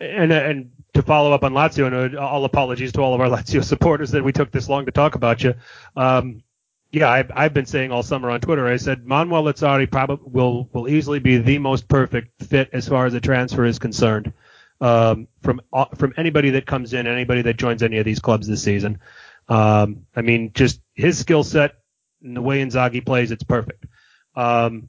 and 0.00 0.32
and 0.32 0.70
to 0.94 1.02
follow 1.02 1.32
up 1.32 1.44
on 1.44 1.52
Lazio, 1.52 1.86
and 1.86 2.16
all 2.16 2.44
apologies 2.44 2.92
to 2.92 3.02
all 3.02 3.14
of 3.14 3.20
our 3.20 3.28
Lazio 3.36 3.62
supporters 3.62 4.12
that 4.12 4.24
we 4.24 4.32
took 4.32 4.50
this 4.50 4.68
long 4.68 4.86
to 4.86 4.92
talk 4.92 5.14
about 5.14 5.42
you. 5.42 5.54
Um, 5.96 6.42
yeah, 6.92 7.10
I've, 7.10 7.30
I've 7.34 7.52
been 7.52 7.66
saying 7.66 7.90
all 7.90 8.04
summer 8.04 8.30
on 8.30 8.40
Twitter. 8.40 8.68
I 8.68 8.76
said 8.76 9.04
Manuel 9.04 9.42
Lazzari 9.42 9.90
probably 9.90 10.30
will 10.30 10.68
will 10.72 10.88
easily 10.88 11.18
be 11.18 11.38
the 11.38 11.58
most 11.58 11.88
perfect 11.88 12.44
fit 12.44 12.70
as 12.72 12.88
far 12.88 13.04
as 13.04 13.14
a 13.14 13.20
transfer 13.20 13.64
is 13.64 13.80
concerned 13.80 14.32
um, 14.80 15.28
from 15.42 15.60
uh, 15.72 15.86
from 15.96 16.14
anybody 16.16 16.50
that 16.50 16.66
comes 16.66 16.92
in, 16.92 17.06
anybody 17.06 17.42
that 17.42 17.56
joins 17.56 17.82
any 17.82 17.98
of 17.98 18.04
these 18.04 18.20
clubs 18.20 18.46
this 18.46 18.62
season. 18.62 18.98
Um, 19.48 20.06
I 20.16 20.22
mean, 20.22 20.52
just 20.54 20.80
his 20.94 21.18
skill 21.18 21.44
set 21.44 21.74
and 22.22 22.36
the 22.36 22.42
way 22.42 22.62
Inzaghi 22.62 23.04
plays, 23.04 23.30
it's 23.30 23.42
perfect. 23.44 23.84
Um, 24.34 24.88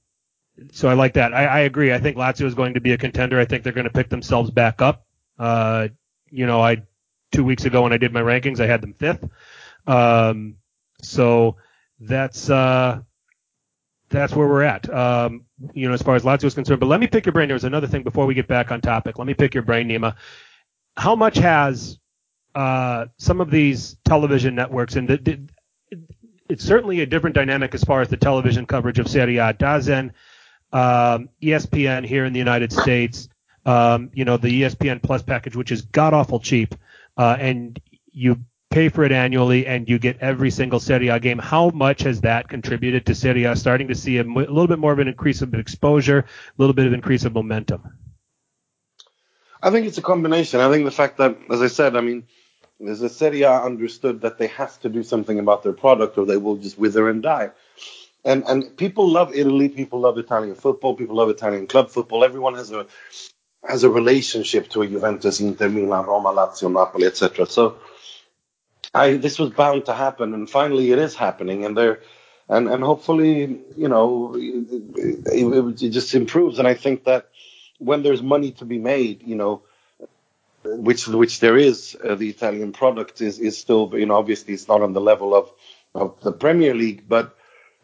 so 0.71 0.87
I 0.87 0.93
like 0.93 1.15
that. 1.15 1.33
I, 1.33 1.45
I, 1.45 1.59
agree. 1.59 1.93
I 1.93 1.99
think 1.99 2.15
Lazio 2.15 2.45
is 2.45 2.55
going 2.55 2.75
to 2.75 2.79
be 2.79 2.93
a 2.93 2.97
contender. 2.97 3.39
I 3.39 3.45
think 3.45 3.63
they're 3.63 3.73
going 3.73 3.87
to 3.87 3.93
pick 3.93 4.09
themselves 4.09 4.49
back 4.49 4.81
up. 4.81 5.05
Uh, 5.37 5.89
you 6.29 6.45
know, 6.45 6.61
I 6.61 6.83
two 7.31 7.43
weeks 7.43 7.65
ago 7.65 7.81
when 7.81 7.91
I 7.91 7.97
did 7.97 8.13
my 8.13 8.21
rankings, 8.21 8.61
I 8.61 8.67
had 8.67 8.81
them 8.81 8.93
fifth. 8.93 9.27
Um, 9.85 10.55
so 11.01 11.57
that's 11.99 12.49
uh, 12.49 13.01
that's 14.09 14.33
where 14.33 14.47
we're 14.47 14.63
at. 14.63 14.89
Um, 14.91 15.44
you 15.73 15.87
know, 15.87 15.93
as 15.93 16.01
far 16.01 16.15
as 16.15 16.23
Lazio 16.23 16.45
is 16.45 16.53
concerned. 16.53 16.79
But 16.79 16.87
let 16.87 16.99
me 16.99 17.07
pick 17.07 17.25
your 17.25 17.33
brain. 17.33 17.47
There 17.47 17.55
was 17.55 17.63
another 17.63 17.87
thing 17.87 18.03
before 18.03 18.25
we 18.25 18.33
get 18.33 18.47
back 18.47 18.71
on 18.71 18.81
topic. 18.81 19.17
Let 19.17 19.27
me 19.27 19.33
pick 19.33 19.53
your 19.53 19.63
brain, 19.63 19.87
Nima. 19.87 20.15
How 20.97 21.15
much 21.15 21.37
has 21.37 21.99
uh, 22.53 23.07
some 23.17 23.41
of 23.41 23.51
these 23.51 23.97
television 24.05 24.55
networks 24.55 24.95
and 24.95 25.07
the, 25.07 25.17
the, 25.17 25.49
it's 26.49 26.63
certainly 26.63 27.01
a 27.01 27.05
different 27.05 27.35
dynamic 27.35 27.73
as 27.73 27.83
far 27.83 28.01
as 28.01 28.09
the 28.09 28.17
television 28.17 28.65
coverage 28.65 28.99
of 28.99 29.07
Serie 29.07 29.37
A. 29.37 29.53
DAZN, 29.53 30.11
um, 30.71 31.29
ESPN 31.41 32.05
here 32.05 32.25
in 32.25 32.33
the 32.33 32.39
United 32.39 32.71
States, 32.71 33.29
um, 33.65 34.11
you 34.13 34.25
know, 34.25 34.37
the 34.37 34.61
ESPN 34.61 35.01
Plus 35.01 35.23
package, 35.23 35.55
which 35.55 35.71
is 35.71 35.81
god 35.81 36.13
awful 36.13 36.39
cheap, 36.39 36.75
uh, 37.17 37.35
and 37.39 37.79
you 38.11 38.39
pay 38.75 38.89
for 38.89 39.05
it 39.05 39.13
annually 39.13 39.65
and 39.65 39.87
you 39.87 39.97
get 39.97 40.17
every 40.19 40.51
single 40.51 40.81
Serie 40.81 41.07
A 41.07 41.17
game. 41.17 41.39
How 41.39 41.69
much 41.69 42.01
has 42.01 42.19
that 42.21 42.49
contributed 42.49 43.05
to 43.05 43.15
Serie 43.15 43.45
A 43.45 43.55
starting 43.55 43.87
to 43.87 43.95
see 43.95 44.17
a, 44.17 44.23
little 44.25 44.67
bit 44.67 44.79
more 44.79 44.91
of 44.91 44.99
an 44.99 45.07
increase 45.07 45.41
of 45.41 45.53
exposure, 45.53 46.19
a 46.19 46.25
little 46.57 46.73
bit 46.73 46.85
of 46.85 46.91
increase 46.91 47.23
of 47.23 47.31
momentum? 47.31 47.81
I 49.63 49.71
think 49.71 49.87
it's 49.87 49.97
a 49.97 50.01
combination. 50.01 50.59
I 50.59 50.69
think 50.69 50.83
the 50.83 50.91
fact 50.91 51.17
that, 51.19 51.37
as 51.49 51.61
I 51.61 51.67
said, 51.67 51.95
I 51.95 52.01
mean, 52.01 52.27
there's 52.77 53.01
a 53.01 53.07
Serie 53.07 53.43
A 53.43 53.53
understood 53.63 54.19
that 54.21 54.37
they 54.37 54.47
have 54.47 54.77
to 54.81 54.89
do 54.89 55.03
something 55.03 55.39
about 55.39 55.63
their 55.63 55.71
product 55.71 56.17
or 56.17 56.25
they 56.25 56.35
will 56.35 56.57
just 56.57 56.77
wither 56.77 57.07
and 57.07 57.23
die. 57.23 57.51
And 58.25 58.43
and 58.43 58.75
people 58.75 59.07
love 59.07 59.33
Italy, 59.33 59.69
people 59.69 60.01
love 60.01 60.17
Italian 60.17 60.55
football, 60.55 60.95
people 60.95 61.15
love 61.15 61.29
Italian 61.29 61.67
club 61.67 61.91
football. 61.91 62.25
Everyone 62.25 62.55
has 62.55 62.71
a 62.73 62.87
has 63.63 63.85
a 63.85 63.89
relationship 63.89 64.67
to 64.71 64.81
a 64.81 64.87
Juventus, 64.87 65.39
Inter, 65.39 65.69
Milan, 65.69 66.05
Roma, 66.05 66.33
Lazio, 66.33 66.69
Napoli, 66.69 67.07
etc. 67.07 67.45
So 67.45 67.77
I 68.95 69.17
this 69.17 69.39
was 69.39 69.51
bound 69.51 69.85
to 69.87 69.95
happen, 69.95 70.33
and 70.35 70.49
finally 70.49 70.91
it 70.93 70.99
is 70.99 71.15
happening, 71.15 71.65
and 71.65 71.77
there, 71.77 72.01
and 72.49 72.69
and 72.69 72.83
hopefully 72.83 73.61
you 73.77 73.89
know 73.89 74.35
it, 74.37 75.27
it, 75.27 75.83
it 75.83 75.91
just 75.91 76.15
improves, 76.15 76.59
and 76.59 76.67
I 76.69 76.75
think 76.75 77.05
that 77.05 77.29
when 77.79 78.03
there's 78.03 78.23
money 78.23 78.51
to 78.53 78.65
be 78.65 78.79
made, 78.79 79.23
you 79.23 79.35
know, 79.35 79.63
which 80.63 81.07
which 81.07 81.41
there 81.41 81.57
is, 81.57 81.97
uh, 82.03 82.15
the 82.15 82.29
Italian 82.29 82.73
product 82.73 83.21
is 83.21 83.39
is 83.39 83.57
still 83.57 83.91
you 83.95 84.07
know 84.07 84.15
obviously 84.15 84.55
it's 84.55 84.69
not 84.69 84.81
on 84.81 84.93
the 84.93 85.01
level 85.01 85.35
of 85.35 85.51
of 85.95 86.21
the 86.21 86.33
Premier 86.33 86.75
League, 86.75 87.05
but 87.09 87.37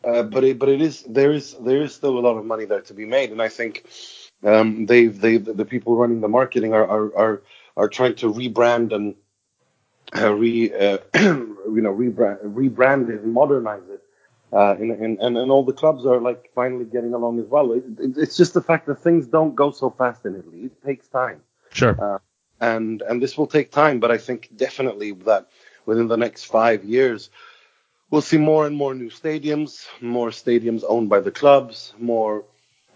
uh, 0.06 0.24
but 0.24 0.44
it, 0.46 0.60
but 0.60 0.70
it 0.70 0.82
is 0.82 1.04
there 1.04 1.34
is 1.34 1.56
there 1.62 1.82
is 1.84 1.96
still 1.96 2.20
a 2.20 2.26
lot 2.28 2.38
of 2.38 2.46
money 2.46 2.66
there 2.66 2.82
to 2.82 2.96
be 2.96 3.06
made, 3.06 3.32
and 3.32 3.42
I 3.42 3.50
think 3.50 3.86
um, 4.44 4.88
they've 4.88 5.20
they 5.20 5.38
the 5.38 5.66
people 5.66 5.96
running 5.98 6.22
the 6.22 6.30
marketing 6.30 6.74
are 6.74 6.88
are 6.88 7.18
are, 7.18 7.44
are 7.78 7.90
trying 7.90 8.16
to 8.18 8.34
rebrand 8.34 8.94
and 8.94 9.16
uh, 10.16 10.34
re, 10.34 10.74
uh, 10.74 10.98
you 11.16 11.82
know, 11.82 11.94
rebrand, 11.94 12.42
rebrand 12.44 13.10
it, 13.10 13.26
modernize 13.26 13.88
it. 13.90 14.02
Uh, 14.54 14.76
and, 14.76 14.92
and, 14.92 15.38
and 15.38 15.52
all 15.52 15.64
the 15.64 15.72
clubs 15.74 16.06
are 16.06 16.20
like 16.20 16.50
finally 16.54 16.84
getting 16.84 17.14
along 17.14 17.40
as 17.40 17.46
well. 17.46 17.72
It, 17.72 17.84
it, 18.00 18.18
it's 18.18 18.36
just 18.36 18.54
the 18.54 18.62
fact 18.62 18.86
that 18.88 18.96
things 18.96 19.26
don't 19.28 19.56
go 19.56 19.72
so 19.72 19.90
fast 19.90 20.26
in 20.26 20.36
Italy. 20.36 20.66
It 20.66 20.84
takes 20.84 21.08
time. 21.08 21.42
Sure. 21.72 21.96
Uh, 22.02 22.20
and 22.60 23.02
and 23.02 23.22
this 23.22 23.38
will 23.38 23.48
take 23.48 23.72
time, 23.72 24.00
but 24.00 24.12
I 24.12 24.18
think 24.18 24.50
definitely 24.56 25.12
that 25.26 25.48
within 25.86 26.08
the 26.08 26.18
next 26.18 26.46
five 26.46 26.84
years, 26.84 27.30
we'll 28.12 28.22
see 28.22 28.38
more 28.38 28.68
and 28.68 28.76
more 28.76 28.94
new 28.94 29.10
stadiums, 29.10 29.88
more 30.00 30.30
stadiums 30.30 30.84
owned 30.88 31.10
by 31.10 31.20
the 31.20 31.32
clubs, 31.32 31.94
more 31.98 32.44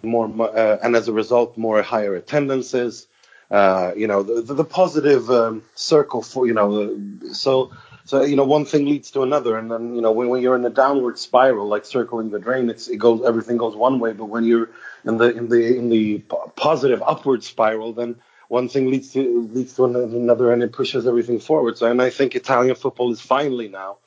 more 0.04 0.30
uh, 0.56 0.78
and 0.84 0.96
as 0.96 1.08
a 1.08 1.14
result, 1.14 1.58
more 1.58 1.82
higher 1.82 2.16
attendances. 2.16 3.08
Uh, 3.52 3.92
you 3.96 4.08
know, 4.08 4.24
the, 4.24 4.54
the, 4.54 4.64
positive 4.64 5.30
um, 5.30 5.62
circle 5.76 6.24
for 6.24 6.48
you 6.48 6.54
know, 6.54 7.00
so 7.32 7.72
so 8.04 8.24
you 8.24 8.36
know, 8.36 8.44
one 8.44 8.66
thing 8.66 8.86
leads 8.86 9.12
to 9.12 9.22
another, 9.22 9.58
and 9.58 9.70
then 9.70 9.96
you 9.96 10.02
know, 10.02 10.12
when, 10.12 10.30
when 10.30 10.42
you're 10.42 10.56
in 10.56 10.66
a 10.66 10.70
downward 10.70 11.20
spiral, 11.20 11.68
like 11.68 11.86
circling 11.86 12.32
the 12.32 12.40
drain, 12.40 12.70
it's 12.70 12.88
it 12.88 12.98
goes 12.98 13.24
everything 13.26 13.58
goes 13.58 13.76
one 13.76 14.00
way, 14.00 14.14
but 14.14 14.26
when 14.26 14.46
you're 14.46 14.70
in 15.06 15.18
the 15.18 15.36
in 15.36 15.50
the 15.50 15.78
in 15.78 15.90
the 15.90 16.20
positive 16.56 17.04
upward 17.06 17.44
spiral, 17.44 17.94
then 17.94 18.16
one 18.48 18.70
thing 18.70 18.90
leads 18.90 19.12
to 19.14 19.50
leads 19.52 19.76
to 19.76 19.86
another, 19.86 20.52
and 20.52 20.64
it 20.64 20.72
pushes 20.72 21.06
everything 21.06 21.40
forward. 21.40 21.78
So, 21.78 21.90
and 21.90 22.02
I 22.02 22.10
think 22.10 22.36
Italian 22.36 22.76
football 22.76 23.12
is 23.12 23.22
finally 23.22 23.68
now 23.68 23.98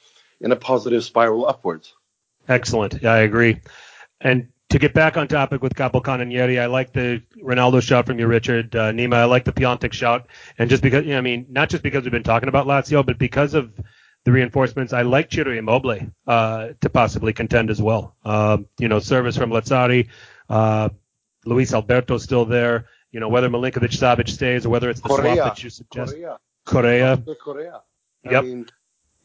in 0.40 0.52
a 0.52 0.56
positive 0.56 1.04
spiral 1.04 1.46
upwards. 1.46 1.94
Excellent. 2.48 3.02
Yeah, 3.02 3.12
I 3.12 3.18
agree. 3.18 3.60
And 4.20 4.48
to 4.70 4.78
get 4.78 4.92
back 4.92 5.16
on 5.16 5.28
topic 5.28 5.62
with 5.62 5.74
Capocannoniere, 5.74 6.60
I 6.60 6.66
like 6.66 6.92
the 6.92 7.22
Ronaldo 7.42 7.82
shot 7.82 8.06
from 8.06 8.18
you, 8.18 8.26
Richard 8.26 8.76
uh, 8.76 8.92
Nima. 8.92 9.14
I 9.14 9.24
like 9.24 9.44
the 9.44 9.52
Piątek 9.52 9.92
shot, 9.92 10.26
and 10.58 10.68
just 10.68 10.82
because, 10.82 11.04
you 11.04 11.12
know, 11.12 11.18
I 11.18 11.22
mean, 11.22 11.46
not 11.48 11.70
just 11.70 11.82
because 11.82 12.04
we've 12.04 12.12
been 12.12 12.22
talking 12.22 12.48
about 12.48 12.66
Lazio, 12.66 13.04
but 13.04 13.18
because 13.18 13.54
of 13.54 13.72
the 14.24 14.32
reinforcements, 14.32 14.92
I 14.92 15.02
like 15.02 15.32
Ciro 15.32 15.56
Immobile 15.56 16.12
uh, 16.26 16.68
to 16.80 16.90
possibly 16.90 17.32
contend 17.32 17.70
as 17.70 17.80
well. 17.80 18.14
Uh, 18.24 18.58
you 18.78 18.88
know, 18.88 18.98
service 18.98 19.36
from 19.36 19.50
Lazzari, 19.50 20.08
uh, 20.50 20.90
Luis 21.46 21.72
Alberto 21.72 22.18
still 22.18 22.44
there. 22.44 22.86
You 23.10 23.20
know, 23.20 23.30
whether 23.30 23.48
Milinkovic 23.48 23.92
Savic 23.92 24.28
stays 24.28 24.66
or 24.66 24.68
whether 24.68 24.90
it's 24.90 25.00
the 25.00 25.08
Correa, 25.08 25.36
swap 25.36 25.54
that 25.54 25.64
you 25.64 25.70
suggest. 25.70 26.12
Korea. 26.12 26.38
Correa. 26.66 27.22
Correa. 27.42 27.80
Yep. 28.24 28.34
I 28.34 28.46
mean, 28.46 28.66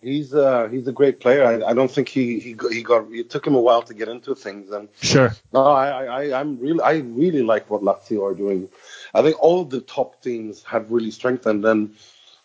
he's 0.03 0.33
uh, 0.33 0.67
he's 0.69 0.87
a 0.87 0.91
great 0.91 1.19
player. 1.19 1.43
I, 1.43 1.69
I 1.69 1.73
don't 1.73 1.89
think 1.89 2.09
he 2.09 2.39
he 2.39 2.53
got, 2.53 2.71
he 2.71 2.83
got 2.83 3.11
it 3.11 3.29
took 3.29 3.47
him 3.47 3.55
a 3.55 3.61
while 3.61 3.81
to 3.83 3.93
get 3.93 4.09
into 4.09 4.35
things 4.35 4.71
and 4.71 4.89
Sure. 5.01 5.33
no 5.51 5.63
I, 5.63 6.03
I 6.03 6.39
I'm 6.39 6.59
really 6.59 6.81
I 6.81 6.97
really 6.97 7.41
like 7.41 7.69
what 7.69 7.81
Lazio 7.81 8.23
are 8.29 8.35
doing. 8.35 8.69
I 9.13 9.21
think 9.21 9.41
all 9.41 9.65
the 9.65 9.81
top 9.81 10.21
teams 10.21 10.63
have 10.63 10.91
really 10.91 11.11
strengthened 11.11 11.65
and 11.65 11.95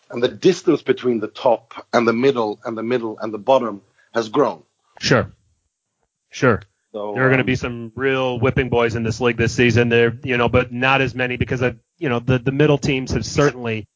and 0.09 0.23
the 0.23 0.27
distance 0.27 0.81
between 0.81 1.19
the 1.19 1.27
top 1.27 1.85
and 1.93 2.07
the 2.07 2.13
middle 2.13 2.59
and 2.65 2.77
the 2.77 2.83
middle 2.83 3.19
and 3.19 3.33
the 3.33 3.37
bottom 3.37 3.81
has 4.13 4.29
grown. 4.29 4.63
Sure. 4.99 5.31
Sure. 6.31 6.61
So 6.91 7.13
There 7.13 7.23
are 7.23 7.27
going 7.27 7.37
to 7.37 7.43
um, 7.43 7.47
be 7.47 7.55
some 7.55 7.91
real 7.95 8.39
whipping 8.39 8.69
boys 8.69 8.95
in 8.95 9.03
this 9.03 9.21
league 9.21 9.37
this 9.37 9.53
season. 9.53 9.89
There, 9.89 10.17
you 10.23 10.37
know, 10.37 10.49
but 10.49 10.71
not 10.71 11.01
as 11.01 11.13
many 11.13 11.37
because 11.37 11.61
of, 11.61 11.77
you 11.97 12.09
know, 12.09 12.19
the 12.19 12.39
the 12.39 12.51
middle 12.51 12.77
teams 12.77 13.11
have 13.11 13.25
certainly, 13.25 13.87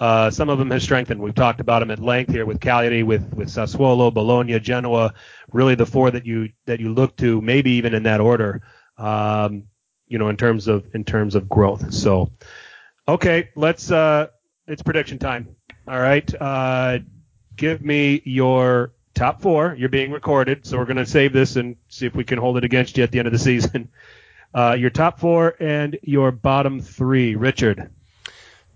uh, 0.00 0.30
some 0.30 0.48
of 0.48 0.58
them 0.58 0.70
have 0.70 0.82
strengthened. 0.82 1.20
We've 1.20 1.34
talked 1.34 1.60
about 1.60 1.80
them 1.80 1.90
at 1.90 1.98
length 1.98 2.32
here 2.32 2.46
with 2.46 2.58
Cagliari, 2.58 3.02
with 3.02 3.32
with 3.34 3.48
Sassuolo, 3.48 4.12
Bologna, 4.12 4.58
Genoa. 4.58 5.12
Really, 5.52 5.74
the 5.74 5.84
four 5.84 6.10
that 6.10 6.24
you 6.24 6.48
that 6.64 6.80
you 6.80 6.92
look 6.92 7.16
to, 7.18 7.42
maybe 7.42 7.72
even 7.72 7.94
in 7.94 8.04
that 8.04 8.20
order. 8.20 8.62
Um, 8.96 9.64
you 10.06 10.18
know, 10.18 10.28
in 10.28 10.38
terms 10.38 10.68
of 10.68 10.86
in 10.94 11.04
terms 11.04 11.34
of 11.34 11.48
growth. 11.48 11.92
So, 11.92 12.32
okay, 13.06 13.50
let's. 13.54 13.90
Uh, 13.90 14.28
it's 14.66 14.82
prediction 14.82 15.18
time. 15.18 15.54
All 15.86 16.00
right. 16.00 16.32
Uh, 16.40 17.00
give 17.56 17.84
me 17.84 18.22
your 18.24 18.94
top 19.14 19.42
four. 19.42 19.74
You're 19.76 19.88
being 19.88 20.12
recorded, 20.12 20.64
so 20.64 20.78
we're 20.78 20.86
going 20.86 20.96
to 20.96 21.06
save 21.06 21.32
this 21.32 21.56
and 21.56 21.76
see 21.88 22.06
if 22.06 22.14
we 22.14 22.24
can 22.24 22.38
hold 22.38 22.56
it 22.56 22.64
against 22.64 22.96
you 22.96 23.02
at 23.02 23.10
the 23.10 23.18
end 23.18 23.28
of 23.28 23.32
the 23.32 23.38
season. 23.38 23.90
Uh, 24.52 24.76
your 24.76 24.90
top 24.90 25.20
four 25.20 25.54
and 25.60 25.96
your 26.02 26.32
bottom 26.32 26.80
three, 26.80 27.36
Richard. 27.36 27.88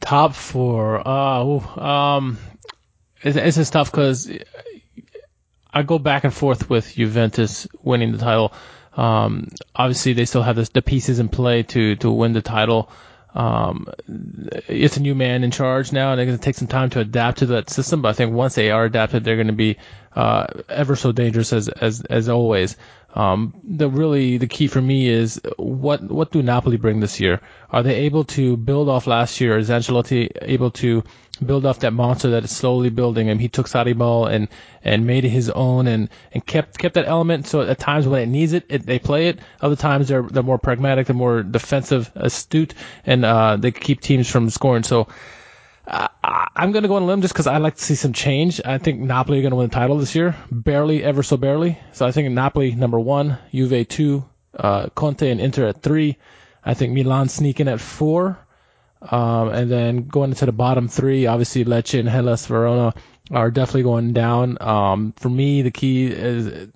Top 0.00 0.34
four. 0.34 1.06
Uh, 1.06 1.78
um, 1.80 2.38
it's, 3.22 3.58
it's 3.58 3.70
tough 3.70 3.90
because 3.90 4.30
I 5.72 5.82
go 5.82 5.98
back 5.98 6.24
and 6.24 6.32
forth 6.32 6.68
with 6.68 6.94
Juventus 6.94 7.66
winning 7.82 8.12
the 8.12 8.18
title. 8.18 8.52
Um, 8.96 9.48
obviously, 9.74 10.12
they 10.12 10.24
still 10.24 10.42
have 10.42 10.56
this, 10.56 10.68
the 10.68 10.82
pieces 10.82 11.18
in 11.18 11.28
play 11.28 11.64
to 11.64 11.96
to 11.96 12.10
win 12.10 12.32
the 12.32 12.42
title. 12.42 12.90
Um, 13.34 13.88
it's 14.68 14.96
a 14.96 15.02
new 15.02 15.14
man 15.14 15.42
in 15.42 15.50
charge 15.50 15.92
now, 15.92 16.10
and 16.10 16.18
they're 16.18 16.26
going 16.26 16.38
to 16.38 16.42
take 16.42 16.54
some 16.54 16.68
time 16.68 16.90
to 16.90 17.00
adapt 17.00 17.38
to 17.38 17.46
that 17.46 17.68
system. 17.68 18.00
But 18.02 18.10
I 18.10 18.12
think 18.12 18.32
once 18.32 18.54
they 18.54 18.70
are 18.70 18.84
adapted, 18.84 19.24
they're 19.24 19.36
going 19.36 19.48
to 19.48 19.52
be 19.52 19.76
uh, 20.14 20.46
ever 20.68 20.94
so 20.94 21.10
dangerous 21.12 21.52
as 21.52 21.68
as 21.68 22.02
as 22.02 22.28
always. 22.28 22.76
Um, 23.14 23.54
the 23.62 23.88
really 23.88 24.38
the 24.38 24.46
key 24.46 24.66
for 24.66 24.80
me 24.80 25.08
is 25.08 25.40
what 25.56 26.02
what 26.02 26.32
do 26.32 26.42
Napoli 26.42 26.76
bring 26.76 27.00
this 27.00 27.20
year? 27.20 27.40
Are 27.70 27.82
they 27.82 28.06
able 28.06 28.24
to 28.24 28.56
build 28.56 28.88
off 28.88 29.06
last 29.06 29.40
year? 29.40 29.58
Is 29.58 29.70
Ancelotti 29.70 30.30
able 30.42 30.70
to 30.72 31.02
build 31.36 31.66
off 31.66 31.80
that 31.80 31.92
monster 31.92 32.30
that 32.30 32.44
is 32.44 32.50
slowly 32.56 32.90
building? 32.90 33.28
And 33.28 33.40
he 33.40 33.48
took 33.48 33.66
Sarri 33.66 33.96
ball 33.96 34.26
and 34.26 34.48
and 34.82 35.06
made 35.06 35.24
it 35.24 35.30
his 35.30 35.50
own 35.50 35.86
and 35.86 36.08
and 36.32 36.44
kept 36.44 36.78
kept 36.78 36.94
that 36.94 37.06
element. 37.06 37.46
So 37.46 37.62
at 37.62 37.78
times 37.78 38.06
when 38.06 38.22
it 38.22 38.26
needs 38.26 38.52
it, 38.52 38.64
it 38.68 38.86
they 38.86 38.98
play 38.98 39.28
it. 39.28 39.38
Other 39.60 39.76
times 39.76 40.08
they're 40.08 40.22
they're 40.22 40.42
more 40.42 40.58
pragmatic, 40.58 41.06
they're 41.06 41.16
more 41.16 41.42
defensive, 41.42 42.10
astute, 42.14 42.74
and 43.06 43.24
uh, 43.24 43.56
they 43.56 43.70
keep 43.72 44.00
teams 44.00 44.28
from 44.30 44.50
scoring. 44.50 44.82
So. 44.82 45.08
I- 45.86 46.08
I'm 46.56 46.72
going 46.72 46.82
to 46.84 46.88
go 46.88 46.94
on 46.94 47.02
a 47.02 47.06
limb 47.06 47.20
just 47.20 47.34
because 47.34 47.46
I 47.46 47.58
like 47.58 47.76
to 47.76 47.82
see 47.82 47.94
some 47.94 48.12
change. 48.14 48.60
I 48.64 48.78
think 48.78 49.00
Napoli 49.00 49.38
are 49.38 49.42
going 49.42 49.50
to 49.50 49.56
win 49.56 49.68
the 49.68 49.74
title 49.74 49.98
this 49.98 50.14
year, 50.14 50.34
barely, 50.50 51.04
ever 51.04 51.22
so 51.22 51.36
barely. 51.36 51.78
So 51.92 52.06
I 52.06 52.12
think 52.12 52.30
Napoli 52.30 52.74
number 52.74 52.98
one, 52.98 53.36
Juve 53.52 53.86
two, 53.88 54.24
uh, 54.58 54.88
Conte 54.94 55.28
and 55.30 55.40
Inter 55.40 55.66
at 55.66 55.82
three. 55.82 56.16
I 56.64 56.72
think 56.72 56.94
Milan 56.94 57.28
sneaking 57.28 57.68
at 57.68 57.80
four, 57.80 58.38
um, 59.10 59.48
and 59.48 59.70
then 59.70 60.06
going 60.08 60.30
into 60.30 60.46
the 60.46 60.52
bottom 60.52 60.88
three. 60.88 61.26
Obviously, 61.26 61.64
Lecce 61.64 61.98
and 61.98 62.08
Hellas 62.08 62.46
Verona 62.46 62.94
are 63.30 63.50
definitely 63.50 63.82
going 63.82 64.12
down. 64.12 64.58
Um, 64.60 65.12
for 65.16 65.28
me, 65.28 65.62
the 65.62 65.70
key 65.70 66.06
is 66.06 66.68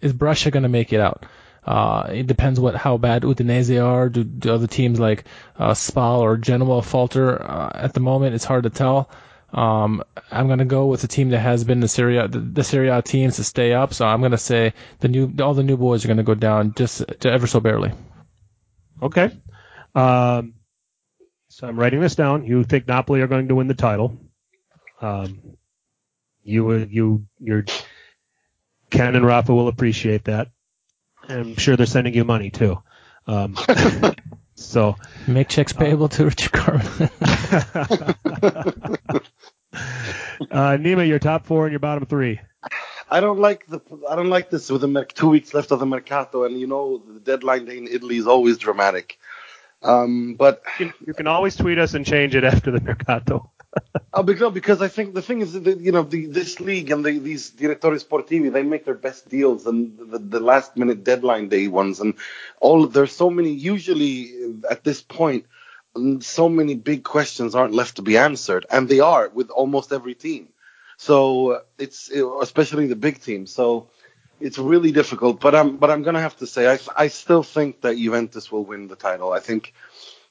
is 0.00 0.12
Brescia 0.12 0.50
going 0.50 0.64
to 0.64 0.68
make 0.68 0.92
it 0.92 1.00
out? 1.00 1.24
Uh, 1.64 2.08
it 2.10 2.26
depends 2.26 2.58
what 2.58 2.74
how 2.74 2.96
bad 2.96 3.22
Udinese 3.22 3.82
are. 3.82 4.08
Do, 4.08 4.24
do 4.24 4.52
other 4.52 4.66
teams 4.66 4.98
like 4.98 5.24
uh, 5.56 5.74
Spal 5.74 6.20
or 6.20 6.36
Genoa 6.36 6.82
falter? 6.82 7.40
Uh, 7.40 7.70
at 7.74 7.94
the 7.94 8.00
moment, 8.00 8.34
it's 8.34 8.44
hard 8.44 8.64
to 8.64 8.70
tell. 8.70 9.10
Um, 9.52 10.02
I'm 10.30 10.48
gonna 10.48 10.64
go 10.64 10.86
with 10.86 11.02
the 11.02 11.08
team 11.08 11.28
that 11.30 11.38
has 11.38 11.62
been 11.62 11.80
the 11.80 11.88
Serie 11.88 12.26
the, 12.26 12.38
the 12.38 12.64
Serie 12.64 12.88
A 12.88 13.00
teams 13.02 13.36
to 13.36 13.44
stay 13.44 13.74
up. 13.74 13.94
So 13.94 14.06
I'm 14.06 14.22
gonna 14.22 14.38
say 14.38 14.72
the 15.00 15.08
new 15.08 15.32
all 15.40 15.54
the 15.54 15.62
new 15.62 15.76
boys 15.76 16.04
are 16.04 16.08
gonna 16.08 16.22
go 16.24 16.34
down 16.34 16.74
just 16.74 17.04
to 17.20 17.30
ever 17.30 17.46
so 17.46 17.60
barely. 17.60 17.92
Okay. 19.00 19.30
Um, 19.94 20.54
so 21.52 21.68
I'm 21.68 21.78
writing 21.78 22.00
this 22.00 22.14
down. 22.14 22.46
You 22.46 22.64
think 22.64 22.88
Napoli 22.88 23.20
are 23.20 23.26
going 23.26 23.48
to 23.48 23.54
win 23.54 23.66
the 23.66 23.74
title? 23.74 24.16
Um, 25.02 25.58
you 26.42 26.72
you 26.72 27.26
your 27.38 27.66
Ken 28.88 29.14
and 29.14 29.26
Rafa 29.26 29.54
will 29.54 29.68
appreciate 29.68 30.24
that. 30.24 30.48
I'm 31.28 31.56
sure 31.56 31.76
they're 31.76 31.84
sending 31.84 32.14
you 32.14 32.24
money 32.24 32.48
too. 32.48 32.82
Um, 33.26 33.58
so 34.54 34.96
Make 35.26 35.48
checks 35.48 35.74
payable 35.74 36.08
to 36.08 36.24
Richard 36.24 36.52
Kharman. 36.52 37.10
uh, 39.74 40.78
Nima, 40.78 41.06
your 41.06 41.18
top 41.18 41.44
four 41.44 41.66
and 41.66 41.72
your 41.72 41.80
bottom 41.80 42.06
three. 42.06 42.40
I 43.10 43.20
don't 43.20 43.40
like 43.40 43.66
the 43.66 43.80
I 44.08 44.16
don't 44.16 44.30
like 44.30 44.48
this 44.48 44.70
with 44.70 44.80
the 44.80 45.04
two 45.04 45.28
weeks 45.28 45.52
left 45.52 45.70
of 45.70 45.80
the 45.80 45.86
mercato, 45.86 46.44
and 46.44 46.58
you 46.58 46.66
know 46.66 47.02
the 47.06 47.20
deadline 47.20 47.66
day 47.66 47.76
in 47.76 47.88
Italy 47.88 48.16
is 48.16 48.26
always 48.26 48.56
dramatic. 48.56 49.18
Um, 49.82 50.34
but 50.34 50.62
You 50.78 50.86
can, 50.86 51.06
you 51.06 51.14
can 51.14 51.26
always 51.26 51.56
tweet 51.56 51.78
us 51.78 51.94
and 51.94 52.06
change 52.06 52.34
it 52.34 52.44
after 52.44 52.70
the 52.70 52.80
mercato. 52.80 53.50
uh, 54.12 54.22
because, 54.30 54.52
because 54.52 54.82
I 54.82 54.88
think 54.88 55.14
the 55.14 55.22
thing 55.22 55.40
is 55.40 55.54
that 55.54 55.80
you 55.80 55.92
know 55.92 56.02
the, 56.02 56.26
this 56.26 56.60
league 56.60 56.90
and 56.90 57.04
the, 57.04 57.18
these 57.18 57.50
direttori 57.50 58.02
sportivi 58.04 58.52
they 58.52 58.62
make 58.62 58.84
their 58.84 58.94
best 58.94 59.28
deals 59.28 59.66
and 59.66 59.98
the, 59.98 60.18
the 60.18 60.40
last 60.40 60.76
minute 60.76 61.04
deadline 61.04 61.48
day 61.48 61.68
ones 61.68 62.00
and 62.00 62.14
all 62.60 62.86
there's 62.86 63.12
so 63.16 63.30
many 63.30 63.52
usually 63.52 64.32
at 64.70 64.84
this 64.84 65.02
point 65.02 65.46
so 66.20 66.48
many 66.48 66.74
big 66.74 67.04
questions 67.04 67.54
aren't 67.54 67.74
left 67.74 67.96
to 67.96 68.02
be 68.02 68.16
answered 68.16 68.66
and 68.70 68.88
they 68.88 69.00
are 69.00 69.28
with 69.28 69.50
almost 69.50 69.92
every 69.92 70.14
team. 70.14 70.48
So 70.96 71.62
it's 71.78 72.10
especially 72.10 72.86
the 72.86 72.96
big 72.96 73.20
teams. 73.20 73.52
So 73.52 73.90
it's 74.42 74.58
really 74.58 74.92
difficult. 74.92 75.40
But 75.40 75.54
I'm 75.54 75.76
but 75.76 75.90
I'm 75.90 76.02
gonna 76.02 76.20
have 76.20 76.36
to 76.38 76.46
say 76.46 76.70
I 76.72 76.78
I 76.96 77.08
still 77.08 77.42
think 77.42 77.80
that 77.82 77.96
Juventus 77.96 78.50
will 78.52 78.64
win 78.64 78.88
the 78.88 78.96
title. 78.96 79.32
I 79.32 79.40
think 79.40 79.72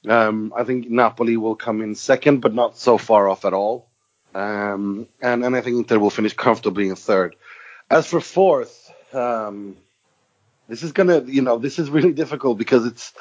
um, 0.08 0.54
I 0.56 0.64
think 0.64 0.90
Napoli 0.90 1.38
will 1.38 1.56
come 1.56 1.82
in 1.82 1.96
second, 1.96 2.42
but 2.42 2.54
not 2.54 2.78
so 2.78 2.98
far 2.98 3.30
off 3.30 3.46
at 3.46 3.54
all. 3.54 3.90
Um, 4.36 5.08
and 5.22 5.44
and 5.46 5.56
I 5.56 5.62
think 5.62 5.78
Inter 5.78 6.00
will 6.00 6.10
finish 6.10 6.34
comfortably 6.34 6.90
in 6.90 6.96
third. 6.96 7.36
As 7.90 8.08
for 8.08 8.22
fourth, 8.22 8.92
um, 9.14 9.78
this 10.68 10.84
is 10.84 10.92
gonna 10.92 11.22
you 11.22 11.42
know 11.42 11.58
this 11.58 11.80
is 11.80 11.90
really 11.90 12.14
difficult 12.24 12.58
because 12.58 12.86
it's 12.86 13.14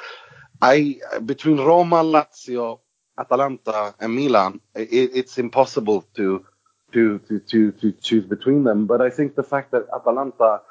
I 0.61 0.99
between 1.25 1.57
Roma, 1.57 2.03
Lazio, 2.03 2.79
Atalanta, 3.17 3.95
and 3.99 4.15
Milan. 4.15 4.61
It, 4.75 5.11
it's 5.13 5.37
impossible 5.37 6.05
to 6.15 6.45
to, 6.93 7.19
to, 7.19 7.39
to, 7.39 7.71
to 7.71 7.91
choose 7.93 8.25
between 8.25 8.63
them. 8.63 8.85
But 8.85 9.01
I 9.01 9.09
think 9.09 9.35
the 9.35 9.43
fact 9.43 9.71
that 9.71 9.87
Atalanta, 9.93 10.61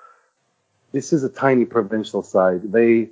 this 0.92 1.12
is 1.12 1.24
a 1.24 1.28
tiny 1.28 1.64
provincial 1.64 2.22
side. 2.22 2.72
They 2.72 3.10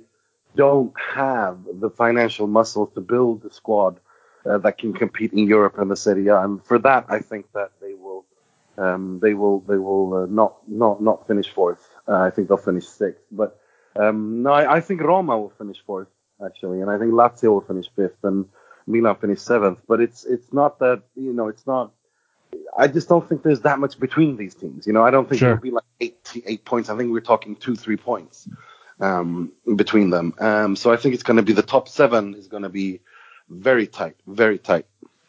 don't 0.55 0.93
have 1.15 1.59
the 1.73 1.89
financial 1.89 2.47
muscle 2.47 2.87
to 2.87 3.01
build 3.01 3.45
a 3.45 3.53
squad 3.53 3.99
uh, 4.45 4.57
that 4.59 4.77
can 4.77 4.93
compete 4.93 5.33
in 5.33 5.47
Europe 5.47 5.77
and 5.77 5.89
the 5.91 5.95
Serie 5.95 6.27
A. 6.27 6.39
And 6.41 6.63
for 6.63 6.79
that, 6.79 7.05
I 7.09 7.19
think 7.19 7.51
that 7.53 7.71
they 7.81 7.93
will 7.93 8.25
um, 8.77 9.19
they 9.21 9.33
will 9.33 9.59
they 9.61 9.77
will 9.77 10.23
uh, 10.23 10.25
not 10.27 10.57
not 10.67 11.01
not 11.01 11.27
finish 11.27 11.49
fourth. 11.49 11.89
Uh, 12.07 12.17
I 12.17 12.29
think 12.29 12.47
they'll 12.47 12.57
finish 12.57 12.87
sixth. 12.87 13.23
But 13.31 13.59
um, 13.95 14.43
no, 14.43 14.51
I, 14.51 14.77
I, 14.77 14.81
think 14.81 15.01
Roma 15.01 15.37
will 15.37 15.53
finish 15.57 15.77
fourth 15.85 16.07
actually, 16.45 16.79
and 16.81 16.89
I 16.89 16.97
think 16.97 17.11
Lazio 17.11 17.51
will 17.51 17.61
finish 17.61 17.87
fifth, 17.95 18.23
and 18.23 18.45
Milan 18.87 19.17
finish 19.17 19.41
seventh. 19.41 19.79
But 19.87 19.99
it's 19.99 20.23
it's 20.23 20.53
not 20.53 20.79
that 20.79 21.03
you 21.15 21.33
know 21.33 21.49
it's 21.49 21.67
not. 21.67 21.91
I 22.77 22.87
just 22.87 23.09
don't 23.09 23.27
think 23.27 23.43
there's 23.43 23.61
that 23.61 23.79
much 23.79 23.99
between 23.99 24.37
these 24.37 24.55
teams. 24.55 24.87
You 24.87 24.93
know, 24.93 25.03
I 25.03 25.11
don't 25.11 25.27
think 25.27 25.39
sure. 25.39 25.51
it'll 25.51 25.61
be 25.61 25.71
like 25.71 25.83
eight 25.99 26.17
eight 26.45 26.65
points. 26.65 26.89
I 26.89 26.97
think 26.97 27.11
we're 27.11 27.19
talking 27.21 27.55
two 27.55 27.75
three 27.75 27.97
points 27.97 28.47
um, 28.99 29.51
between 29.75 30.09
them. 30.09 30.33
Um, 30.39 30.75
so 30.75 30.91
I 30.91 30.97
think 30.97 31.13
it's 31.13 31.23
going 31.23 31.37
to 31.37 31.43
be 31.43 31.53
the 31.53 31.61
top 31.61 31.87
seven 31.89 32.35
is 32.35 32.47
going 32.47 32.63
to 32.63 32.69
be 32.69 33.01
very 33.49 33.87
tight, 33.87 34.15
very 34.27 34.57
tight. 34.57 34.85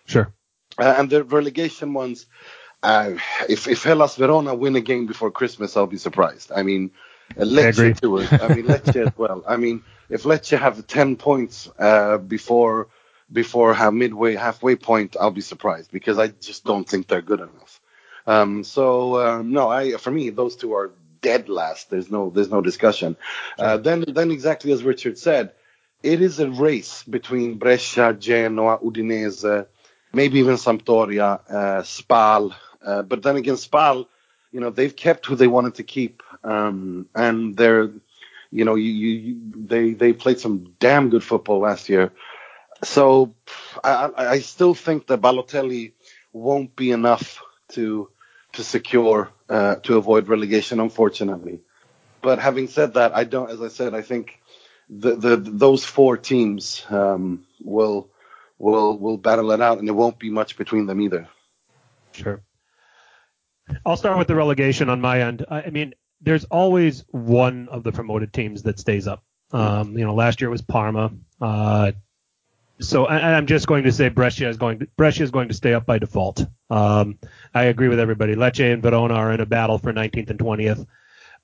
Sure. 0.07 0.33
Uh, 0.79 0.95
and 0.99 1.11
the 1.11 1.25
relegation 1.25 1.93
ones, 1.93 2.27
uh, 2.83 3.13
if 3.49 3.69
if 3.69 3.83
Hellas 3.83 4.17
Verona 4.17 4.55
win 4.55 4.77
a 4.77 4.81
game 4.81 5.07
before 5.07 5.31
Christmas, 5.31 5.77
I'll 5.77 5.87
be 5.87 5.99
surprised. 5.99 6.53
I 6.55 6.63
mean, 6.63 6.93
uh, 7.37 7.43
Lecce 7.43 8.01
too. 8.01 8.19
I 8.19 8.55
mean, 8.55 8.67
Lecce 8.67 9.07
as 9.07 9.17
well. 9.17 9.45
I 9.47 9.57
mean, 9.57 9.83
if 10.09 10.25
Lecce 10.25 10.59
have 10.59 10.87
10 10.87 11.17
points 11.17 11.69
uh, 11.79 12.19
before 12.19 12.89
before 13.33 13.75
have 13.75 13.95
midway 13.95 14.35
halfway 14.35 14.77
point, 14.77 15.17
I'll 15.21 15.31
be 15.31 15.41
surprised 15.41 15.91
because 15.91 16.19
I 16.19 16.29
just 16.29 16.65
don't 16.65 16.89
think 16.89 17.07
they're 17.07 17.23
good 17.23 17.41
enough. 17.41 17.81
Um, 18.27 18.65
so 18.65 19.17
uh, 19.17 19.43
no, 19.43 19.69
I 19.69 19.93
for 19.93 20.11
me 20.11 20.31
those 20.31 20.57
two 20.57 20.75
are 20.75 20.93
dead 21.21 21.49
last. 21.49 21.91
There's 21.91 22.11
no 22.11 22.31
there's 22.31 22.51
no 22.51 22.61
discussion. 22.61 23.17
Uh, 23.59 23.77
then 23.77 24.05
then 24.09 24.31
exactly 24.31 24.73
as 24.73 24.83
Richard 24.83 25.19
said, 25.19 25.53
it 26.03 26.23
is 26.23 26.41
a 26.41 26.51
race 26.51 27.03
between 27.05 27.59
Brescia, 27.59 28.15
Genoa, 28.15 28.79
Udinese, 28.79 29.67
maybe 30.13 30.39
even 30.39 30.57
Sampdoria, 30.57 31.41
uh, 31.49 31.83
Spal. 31.83 32.55
Uh, 32.85 33.03
but 33.03 33.23
then 33.23 33.37
again, 33.37 33.57
Spal, 33.57 34.07
you 34.53 34.61
know, 34.61 34.71
they've 34.71 34.95
kept 34.95 35.27
who 35.27 35.37
they 35.37 35.47
wanted 35.47 35.75
to 35.77 35.83
keep, 35.83 36.23
um, 36.43 37.07
and 37.15 37.57
they're, 37.57 37.91
you 38.51 38.65
know, 38.65 38.75
you, 38.75 38.91
you, 38.91 39.41
they 39.55 39.93
they 39.93 40.13
played 40.13 40.41
some 40.41 40.75
damn 40.81 41.11
good 41.11 41.23
football 41.23 41.61
last 41.61 41.89
year. 41.89 42.13
So 42.83 43.35
I, 43.85 44.11
I 44.17 44.39
still 44.41 44.75
think 44.75 45.07
that 45.09 45.21
Balotelli 45.21 45.93
won't 46.33 46.75
be 46.77 46.91
enough 46.93 47.43
to 47.71 48.09
to 48.53 48.65
secure 48.65 49.31
uh, 49.49 49.77
to 49.77 49.97
avoid 49.97 50.29
relegation, 50.29 50.81
unfortunately. 50.81 51.61
But 52.23 52.39
having 52.39 52.69
said 52.69 52.95
that, 52.95 53.15
I 53.15 53.25
don't. 53.25 53.51
As 53.51 53.61
I 53.61 53.69
said, 53.69 53.95
I 53.95 54.03
think 54.03 54.41
the, 54.89 55.17
the 55.17 55.37
those 55.37 55.85
four 55.85 56.17
teams 56.17 56.85
um, 56.91 57.47
will 57.63 58.11
will 58.59 58.99
will 58.99 59.17
battle 59.17 59.53
it 59.53 59.61
out, 59.61 59.79
and 59.79 59.87
there 59.87 59.95
won't 59.95 60.19
be 60.19 60.31
much 60.31 60.57
between 60.57 60.87
them 60.87 61.01
either. 61.01 61.29
Sure. 62.13 62.43
I'll 63.87 63.97
start 63.97 64.19
with 64.19 64.27
the 64.27 64.35
relegation 64.35 64.89
on 64.89 65.01
my 65.01 65.23
end. 65.23 65.47
I 65.49 65.71
mean, 65.71 65.95
there's 66.21 66.45
always 66.45 67.05
one 67.11 67.69
of 67.69 67.85
the 67.85 67.93
promoted 67.93 68.33
teams 68.33 68.65
that 68.65 68.81
stays 68.81 69.07
up. 69.07 69.23
Um, 69.53 69.97
you 69.97 70.05
know, 70.05 70.15
last 70.15 70.41
year 70.41 70.49
it 70.49 70.53
was 70.53 70.63
Parma. 70.63 71.13
Uh, 71.41 71.93
so 72.81 73.07
I, 73.07 73.37
am 73.37 73.47
just 73.47 73.67
going 73.67 73.85
to 73.85 73.93
say 73.93 74.09
Brescia 74.09 74.49
is 74.49 74.57
going 74.57 74.81
to 74.81 74.87
Brescia 74.97 75.23
is 75.23 75.31
going 75.31 75.49
to 75.49 75.55
stay 75.55 75.75
up 75.75 75.87
by 75.87 75.99
default. 75.99 76.45
Um, 76.71 77.19
I 77.55 77.65
agree 77.65 77.89
with 77.89 78.01
everybody. 78.01 78.35
Lecce 78.35 78.73
and 78.73 78.83
Verona 78.83 79.15
are 79.15 79.33
in 79.33 79.41
a 79.41 79.47
battle 79.47 79.79
for 79.79 79.93
19th 79.93 80.31
and 80.31 80.39
20th. 80.39 80.87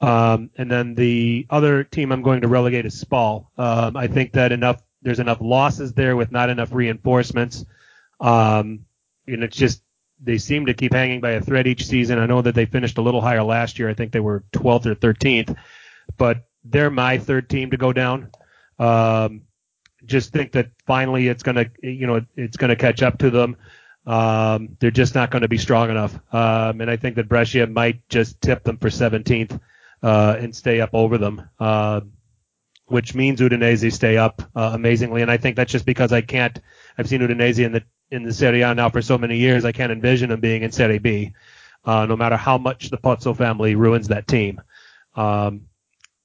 Um, 0.00 0.50
and 0.56 0.70
then 0.70 0.94
the 0.94 1.46
other 1.50 1.84
team 1.84 2.12
I'm 2.12 2.22
going 2.22 2.42
to 2.42 2.48
relegate 2.48 2.86
is 2.86 2.98
Spal. 2.98 3.50
Um, 3.56 3.96
I 3.96 4.06
think 4.06 4.32
that 4.32 4.52
enough 4.52 4.82
there's 5.02 5.20
enough 5.20 5.38
losses 5.40 5.92
there 5.92 6.16
with 6.16 6.32
not 6.32 6.50
enough 6.50 6.72
reinforcements. 6.72 7.64
Um, 8.20 8.86
and 9.26 9.44
it's 9.44 9.56
just 9.56 9.82
they 10.20 10.38
seem 10.38 10.66
to 10.66 10.74
keep 10.74 10.92
hanging 10.92 11.20
by 11.20 11.32
a 11.32 11.40
thread 11.40 11.66
each 11.66 11.86
season. 11.86 12.18
I 12.18 12.26
know 12.26 12.42
that 12.42 12.54
they 12.54 12.66
finished 12.66 12.98
a 12.98 13.02
little 13.02 13.20
higher 13.20 13.42
last 13.42 13.78
year. 13.78 13.88
I 13.88 13.94
think 13.94 14.12
they 14.12 14.20
were 14.20 14.44
12th 14.52 14.86
or 14.86 14.94
13th, 14.94 15.56
but 16.16 16.46
they're 16.64 16.90
my 16.90 17.18
third 17.18 17.50
team 17.50 17.70
to 17.70 17.76
go 17.76 17.92
down. 17.92 18.30
Um, 18.78 19.42
just 20.06 20.32
think 20.32 20.52
that 20.52 20.70
finally 20.86 21.28
it's 21.28 21.42
gonna, 21.42 21.66
you 21.82 22.06
know, 22.06 22.24
it's 22.36 22.56
gonna 22.56 22.76
catch 22.76 23.02
up 23.02 23.18
to 23.18 23.30
them. 23.30 23.56
Um, 24.06 24.76
they're 24.78 24.90
just 24.92 25.14
not 25.14 25.30
going 25.30 25.42
to 25.42 25.48
be 25.48 25.58
strong 25.58 25.90
enough. 25.90 26.14
Um, 26.32 26.80
and 26.80 26.90
I 26.90 26.96
think 26.96 27.16
that 27.16 27.28
Brescia 27.28 27.66
might 27.66 28.08
just 28.08 28.40
tip 28.40 28.62
them 28.62 28.78
for 28.78 28.88
17th 28.88 29.60
uh, 30.02 30.36
and 30.38 30.54
stay 30.54 30.80
up 30.80 30.90
over 30.92 31.18
them, 31.18 31.42
uh, 31.58 32.02
which 32.86 33.14
means 33.14 33.40
Udinese 33.40 33.92
stay 33.92 34.16
up 34.16 34.42
uh, 34.54 34.70
amazingly. 34.74 35.22
And 35.22 35.30
I 35.30 35.38
think 35.38 35.56
that's 35.56 35.72
just 35.72 35.86
because 35.86 36.12
I 36.12 36.20
can't. 36.20 36.58
I've 36.96 37.08
seen 37.08 37.20
Udinese 37.20 37.64
in 37.64 37.72
the 37.72 37.82
in 38.10 38.22
the 38.22 38.32
Serie 38.32 38.62
A 38.62 38.72
now 38.74 38.88
for 38.90 39.02
so 39.02 39.18
many 39.18 39.38
years. 39.38 39.64
I 39.64 39.72
can't 39.72 39.90
envision 39.90 40.30
them 40.30 40.38
being 40.38 40.62
in 40.62 40.70
Serie 40.70 40.98
B, 40.98 41.34
uh, 41.84 42.06
no 42.06 42.16
matter 42.16 42.36
how 42.36 42.58
much 42.58 42.90
the 42.90 42.98
Pozzo 42.98 43.36
family 43.36 43.74
ruins 43.74 44.08
that 44.08 44.28
team. 44.28 44.60
Um, 45.16 45.62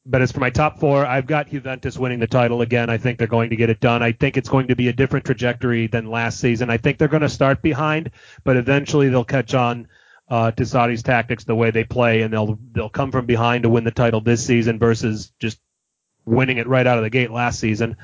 but 0.05 0.21
as 0.21 0.31
for 0.31 0.39
my 0.39 0.49
top 0.49 0.79
four, 0.79 1.05
I've 1.05 1.27
got 1.27 1.49
Juventus 1.49 1.97
winning 1.97 2.19
the 2.19 2.27
title 2.27 2.61
again. 2.61 2.89
I 2.89 2.97
think 2.97 3.17
they're 3.17 3.27
going 3.27 3.51
to 3.51 3.55
get 3.55 3.69
it 3.69 3.79
done. 3.79 4.01
I 4.01 4.11
think 4.11 4.35
it's 4.35 4.49
going 4.49 4.67
to 4.67 4.75
be 4.75 4.87
a 4.87 4.93
different 4.93 5.25
trajectory 5.25 5.87
than 5.87 6.09
last 6.09 6.39
season. 6.39 6.69
I 6.69 6.77
think 6.77 6.97
they're 6.97 7.07
going 7.07 7.21
to 7.21 7.29
start 7.29 7.61
behind, 7.61 8.11
but 8.43 8.57
eventually 8.57 9.09
they'll 9.09 9.23
catch 9.23 9.53
on 9.53 9.87
uh, 10.29 10.51
to 10.51 10.63
Sarri's 10.63 11.03
tactics, 11.03 11.43
the 11.43 11.55
way 11.55 11.71
they 11.71 11.83
play, 11.83 12.21
and 12.21 12.33
they'll 12.33 12.57
they'll 12.71 12.89
come 12.89 13.11
from 13.11 13.25
behind 13.25 13.63
to 13.63 13.69
win 13.69 13.83
the 13.83 13.91
title 13.91 14.21
this 14.21 14.43
season 14.43 14.79
versus 14.79 15.31
just 15.39 15.59
winning 16.25 16.57
it 16.57 16.67
right 16.67 16.87
out 16.87 16.97
of 16.97 17.03
the 17.03 17.09
gate 17.09 17.31
last 17.31 17.59
season. 17.59 17.97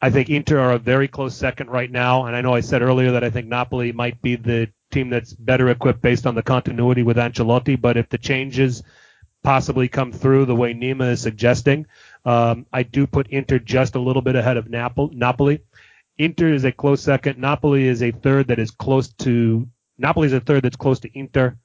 I 0.00 0.10
think 0.10 0.30
Inter 0.30 0.58
are 0.58 0.72
a 0.72 0.78
very 0.78 1.08
close 1.08 1.36
second 1.36 1.70
right 1.70 1.90
now, 1.90 2.26
and 2.26 2.34
I 2.34 2.40
know 2.40 2.54
I 2.54 2.60
said 2.60 2.82
earlier 2.82 3.12
that 3.12 3.24
I 3.24 3.30
think 3.30 3.48
Napoli 3.48 3.92
might 3.92 4.20
be 4.22 4.36
the 4.36 4.70
team 4.90 5.10
that's 5.10 5.34
better 5.34 5.68
equipped 5.68 6.00
based 6.00 6.26
on 6.26 6.34
the 6.34 6.42
continuity 6.42 7.02
with 7.02 7.16
Ancelotti, 7.16 7.80
but 7.80 7.96
if 7.96 8.08
the 8.08 8.18
changes 8.18 8.82
possibly 9.42 9.88
come 9.88 10.12
through 10.12 10.46
the 10.46 10.56
way 10.56 10.74
Nima 10.74 11.12
is 11.12 11.22
suggesting, 11.22 11.86
um, 12.24 12.66
I 12.72 12.82
do 12.82 13.06
put 13.06 13.28
Inter 13.28 13.58
just 13.58 13.94
a 13.94 14.00
little 14.00 14.22
bit 14.22 14.36
ahead 14.36 14.56
of 14.56 14.68
Napoli. 14.68 15.62
Inter 16.18 16.52
is 16.52 16.64
a 16.64 16.72
close 16.72 17.02
second. 17.02 17.38
Napoli 17.38 17.86
is 17.86 18.02
a 18.02 18.10
third 18.10 18.48
that 18.48 18.58
is 18.58 18.70
close 18.70 19.08
to 19.14 19.68
Napoli 19.98 20.26
is 20.26 20.32
a 20.32 20.40
third 20.40 20.64
that's 20.64 20.76
close 20.76 21.00
to 21.00 21.18
Inter. 21.18 21.56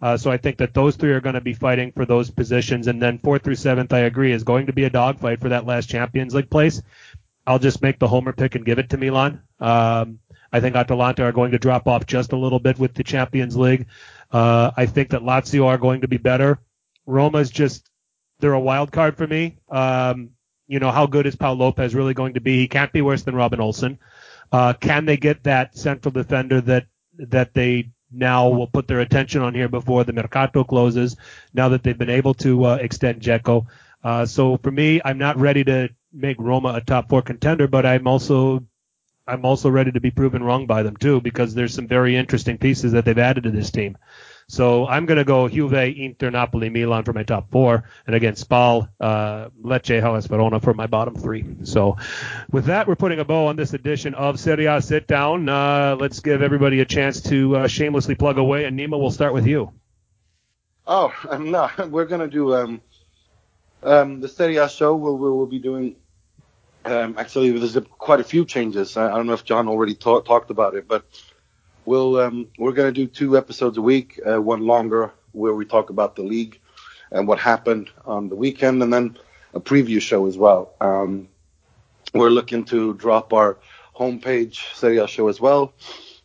Uh, 0.00 0.16
so 0.16 0.30
I 0.30 0.36
think 0.36 0.58
that 0.58 0.74
those 0.74 0.96
three 0.96 1.12
are 1.12 1.20
going 1.20 1.34
to 1.34 1.40
be 1.40 1.54
fighting 1.54 1.92
for 1.92 2.04
those 2.04 2.30
positions. 2.30 2.88
And 2.88 3.00
then 3.00 3.18
fourth 3.18 3.44
through 3.44 3.54
seventh, 3.54 3.92
I 3.92 4.00
agree, 4.00 4.32
is 4.32 4.42
going 4.42 4.66
to 4.66 4.72
be 4.72 4.84
a 4.84 4.90
dogfight 4.90 5.40
for 5.40 5.50
that 5.50 5.64
last 5.64 5.88
Champions 5.88 6.34
League 6.34 6.50
place. 6.50 6.82
I'll 7.46 7.60
just 7.60 7.82
make 7.82 7.98
the 7.98 8.08
homer 8.08 8.32
pick 8.32 8.54
and 8.54 8.64
give 8.64 8.78
it 8.78 8.90
to 8.90 8.96
Milan. 8.96 9.42
Um, 9.60 10.18
I 10.52 10.60
think 10.60 10.76
Atalanta 10.76 11.24
are 11.24 11.32
going 11.32 11.52
to 11.52 11.58
drop 11.58 11.86
off 11.86 12.06
just 12.06 12.32
a 12.32 12.36
little 12.36 12.58
bit 12.58 12.78
with 12.78 12.94
the 12.94 13.04
Champions 13.04 13.56
League. 13.56 13.86
Uh, 14.30 14.70
I 14.76 14.86
think 14.86 15.10
that 15.10 15.22
Lazio 15.22 15.66
are 15.66 15.78
going 15.78 16.00
to 16.02 16.08
be 16.08 16.18
better. 16.18 16.58
Roma's 17.06 17.50
just, 17.50 17.88
they're 18.40 18.52
a 18.52 18.60
wild 18.60 18.92
card 18.92 19.16
for 19.16 19.26
me. 19.26 19.58
Um, 19.68 20.30
you 20.66 20.78
know, 20.78 20.90
how 20.90 21.06
good 21.06 21.26
is 21.26 21.36
Pau 21.36 21.52
Lopez 21.52 21.94
really 21.94 22.14
going 22.14 22.34
to 22.34 22.40
be? 22.40 22.56
He 22.56 22.68
can't 22.68 22.92
be 22.92 23.02
worse 23.02 23.22
than 23.22 23.34
Robin 23.34 23.60
Olsen. 23.60 23.98
Uh, 24.50 24.72
can 24.74 25.04
they 25.04 25.16
get 25.16 25.44
that 25.44 25.76
central 25.76 26.12
defender 26.12 26.60
that 26.60 26.86
that 27.18 27.54
they 27.54 27.90
now 28.12 28.48
will 28.48 28.66
put 28.66 28.86
their 28.86 29.00
attention 29.00 29.42
on 29.42 29.54
here 29.54 29.68
before 29.68 30.04
the 30.04 30.12
mercato 30.12 30.64
closes. 30.64 31.16
Now 31.54 31.68
that 31.70 31.82
they've 31.82 31.96
been 31.96 32.10
able 32.10 32.34
to 32.34 32.64
uh, 32.64 32.74
extend 32.76 33.22
Dzeko, 33.22 33.66
uh, 34.04 34.26
so 34.26 34.56
for 34.58 34.70
me, 34.70 35.00
I'm 35.04 35.18
not 35.18 35.38
ready 35.38 35.64
to 35.64 35.88
make 36.12 36.36
Roma 36.38 36.74
a 36.74 36.80
top 36.80 37.08
four 37.08 37.22
contender, 37.22 37.66
but 37.66 37.86
I'm 37.86 38.06
also 38.06 38.64
I'm 39.26 39.44
also 39.44 39.70
ready 39.70 39.92
to 39.92 40.00
be 40.00 40.10
proven 40.10 40.42
wrong 40.42 40.66
by 40.66 40.82
them 40.82 40.96
too 40.96 41.20
because 41.20 41.54
there's 41.54 41.74
some 41.74 41.86
very 41.86 42.16
interesting 42.16 42.58
pieces 42.58 42.92
that 42.92 43.04
they've 43.04 43.16
added 43.16 43.44
to 43.44 43.50
this 43.50 43.70
team. 43.70 43.96
So 44.52 44.86
I'm 44.86 45.06
going 45.06 45.16
to 45.16 45.24
go 45.24 45.48
Juve, 45.48 45.72
Inter, 45.72 46.28
Napoli, 46.28 46.68
Milan 46.68 47.04
for 47.04 47.14
my 47.14 47.22
top 47.22 47.50
four, 47.50 47.84
and 48.06 48.14
again 48.14 48.36
Spal, 48.36 48.86
uh, 49.00 49.48
Lecce, 49.64 49.98
Hellas 49.98 50.26
Verona 50.26 50.60
for 50.60 50.74
my 50.74 50.86
bottom 50.86 51.14
three. 51.14 51.42
So 51.62 51.96
with 52.50 52.66
that, 52.66 52.86
we're 52.86 52.96
putting 52.96 53.18
a 53.18 53.24
bow 53.24 53.46
on 53.46 53.56
this 53.56 53.72
edition 53.72 54.12
of 54.12 54.38
Serie 54.38 54.66
A 54.66 54.82
Sit 54.82 55.06
Down. 55.06 55.48
Uh, 55.48 55.96
let's 55.98 56.20
give 56.20 56.42
everybody 56.42 56.80
a 56.80 56.84
chance 56.84 57.22
to 57.22 57.56
uh, 57.56 57.66
shamelessly 57.66 58.14
plug 58.14 58.36
away, 58.36 58.66
and 58.66 58.78
Nima, 58.78 59.00
we'll 59.00 59.10
start 59.10 59.32
with 59.32 59.46
you. 59.46 59.72
Oh 60.86 61.14
um, 61.30 61.50
no, 61.50 61.70
we're 61.88 62.04
going 62.04 62.20
to 62.20 62.28
do 62.28 62.54
um, 62.54 62.82
um, 63.82 64.20
the 64.20 64.28
Serie 64.28 64.58
A 64.58 64.68
show. 64.68 64.94
We'll, 64.94 65.16
we'll, 65.16 65.46
be 65.46 65.60
doing. 65.60 65.96
Um, 66.84 67.14
actually, 67.16 67.58
there's 67.58 67.78
quite 67.96 68.20
a 68.20 68.24
few 68.24 68.44
changes. 68.44 68.98
I, 68.98 69.06
I 69.06 69.16
don't 69.16 69.26
know 69.26 69.32
if 69.32 69.44
John 69.44 69.66
already 69.66 69.94
talk, 69.94 70.26
talked 70.26 70.50
about 70.50 70.74
it, 70.74 70.86
but 70.86 71.06
we'll 71.84 72.20
um, 72.20 72.48
we're 72.58 72.72
going 72.72 72.92
to 72.92 73.00
do 73.00 73.06
two 73.06 73.36
episodes 73.36 73.78
a 73.78 73.82
week, 73.82 74.20
uh, 74.24 74.40
one 74.40 74.66
longer 74.66 75.12
where 75.32 75.54
we 75.54 75.64
talk 75.64 75.90
about 75.90 76.16
the 76.16 76.22
league 76.22 76.60
and 77.10 77.26
what 77.26 77.38
happened 77.38 77.90
on 78.04 78.28
the 78.28 78.36
weekend, 78.36 78.82
and 78.82 78.92
then 78.92 79.16
a 79.54 79.60
preview 79.60 80.00
show 80.00 80.26
as 80.26 80.36
well. 80.36 80.74
Um, 80.80 81.28
we're 82.14 82.30
looking 82.30 82.64
to 82.66 82.94
drop 82.94 83.32
our 83.32 83.58
homepage 83.96 84.74
Serie 84.74 84.98
A 84.98 85.06
show 85.06 85.28
as 85.28 85.40
well 85.40 85.72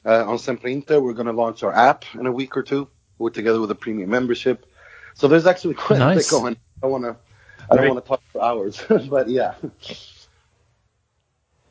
uh, 0.05 0.25
on 0.25 0.37
Sempre 0.37 0.73
Inter. 0.73 0.99
We're 0.99 1.13
going 1.13 1.27
to 1.27 1.33
launch 1.33 1.63
our 1.63 1.73
app 1.73 2.05
in 2.15 2.25
a 2.25 2.31
week 2.31 2.57
or 2.57 2.63
two, 2.63 2.89
We're 3.17 3.29
together 3.29 3.59
with 3.59 3.71
a 3.71 3.75
premium 3.75 4.09
membership. 4.09 4.65
So 5.13 5.27
there's 5.27 5.45
actually 5.45 5.73
quite 5.73 5.99
nice. 5.99 6.15
a 6.15 6.19
bit 6.19 6.29
going. 6.29 6.57
I 6.83 6.87
want 6.87 7.03
to. 7.03 7.15
I 7.69 7.75
don't 7.75 7.89
want 7.89 8.05
to 8.05 8.07
talk 8.07 8.21
for 8.31 8.41
hours, 8.41 8.81
but 9.09 9.27
yeah. 9.27 9.55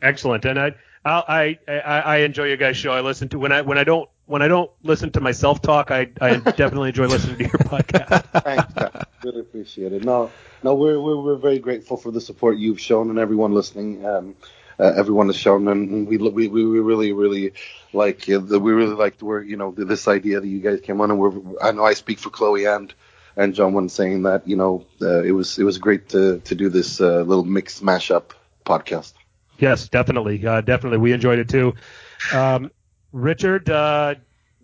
Excellent, 0.03 0.45
and 0.45 0.59
I, 0.59 0.75
I, 1.07 1.59
I, 1.69 1.81
I 1.81 2.17
enjoy 2.19 2.45
your 2.45 2.57
guys' 2.57 2.77
show. 2.77 2.93
I 2.93 3.01
listen 3.01 3.29
to 3.31 3.39
when 3.39 3.53
I 3.53 3.63
when 3.63 3.79
I 3.79 3.85
don't 3.85 4.09
when 4.27 4.43
I 4.43 4.49
don't 4.49 4.71
listen 4.83 5.11
to 5.13 5.21
myself 5.21 5.63
talk, 5.63 5.91
I, 5.91 6.09
I 6.21 6.37
definitely 6.57 6.89
enjoy 6.89 7.07
listening 7.07 7.39
to 7.39 7.43
your 7.45 7.53
podcast. 7.53 8.25
Thanks. 8.43 9.07
Really 9.25 9.41
appreciate 9.41 9.93
it. 9.93 10.05
No, 10.05 10.31
no, 10.63 10.75
we're, 10.75 11.01
we're 11.01 11.21
we're 11.21 11.37
very 11.37 11.59
grateful 11.59 11.97
for 11.97 12.11
the 12.11 12.21
support 12.21 12.59
you've 12.59 12.81
shown 12.81 13.11
and 13.11 13.19
everyone 13.19 13.53
listening. 13.55 14.05
Um, 14.05 14.37
uh, 14.79 14.93
everyone 14.97 15.29
has 15.29 15.37
shown, 15.37 15.69
and 15.69 16.07
we 16.07 16.19
we 16.19 16.49
we 16.49 16.63
really 16.65 17.13
really 17.13 17.53
like 17.93 18.29
uh, 18.29 18.39
the, 18.39 18.59
we 18.59 18.73
really 18.73 18.95
liked 18.95 19.23
where 19.23 19.43
you 19.43 19.57
know 19.57 19.71
this 19.71 20.07
idea 20.09 20.41
that 20.41 20.47
you 20.47 20.61
guys 20.61 20.81
came 20.81 21.01
on, 21.01 21.11
and 21.11 21.19
we're 21.19 21.33
I 21.63 21.73
know 21.73 21.85
I 21.85 21.95
speak 21.95 22.19
for 22.19 22.31
Chloe 22.31 22.67
and 22.67 22.93
and 23.37 23.55
John 23.55 23.73
when 23.73 23.89
saying 23.89 24.25
that 24.25 24.47
you 24.47 24.57
know 24.57 24.85
uh, 25.01 25.23
it 25.23 25.33
was 25.33 25.59
it 25.59 25.65
was 25.65 25.79
great 25.79 26.11
to 26.11 26.41
to 26.41 26.55
do 26.55 26.69
this 26.69 27.01
uh, 27.01 27.23
little 27.23 27.45
mix 27.45 27.81
mashup 27.81 28.33
podcast. 28.67 29.13
Yes, 29.59 29.89
definitely, 29.89 30.45
uh, 30.47 30.61
definitely, 30.61 30.99
we 30.99 31.13
enjoyed 31.13 31.39
it 31.39 31.49
too. 31.49 31.75
Um, 32.35 32.71
Richard, 33.13 33.71
uh, 33.71 34.17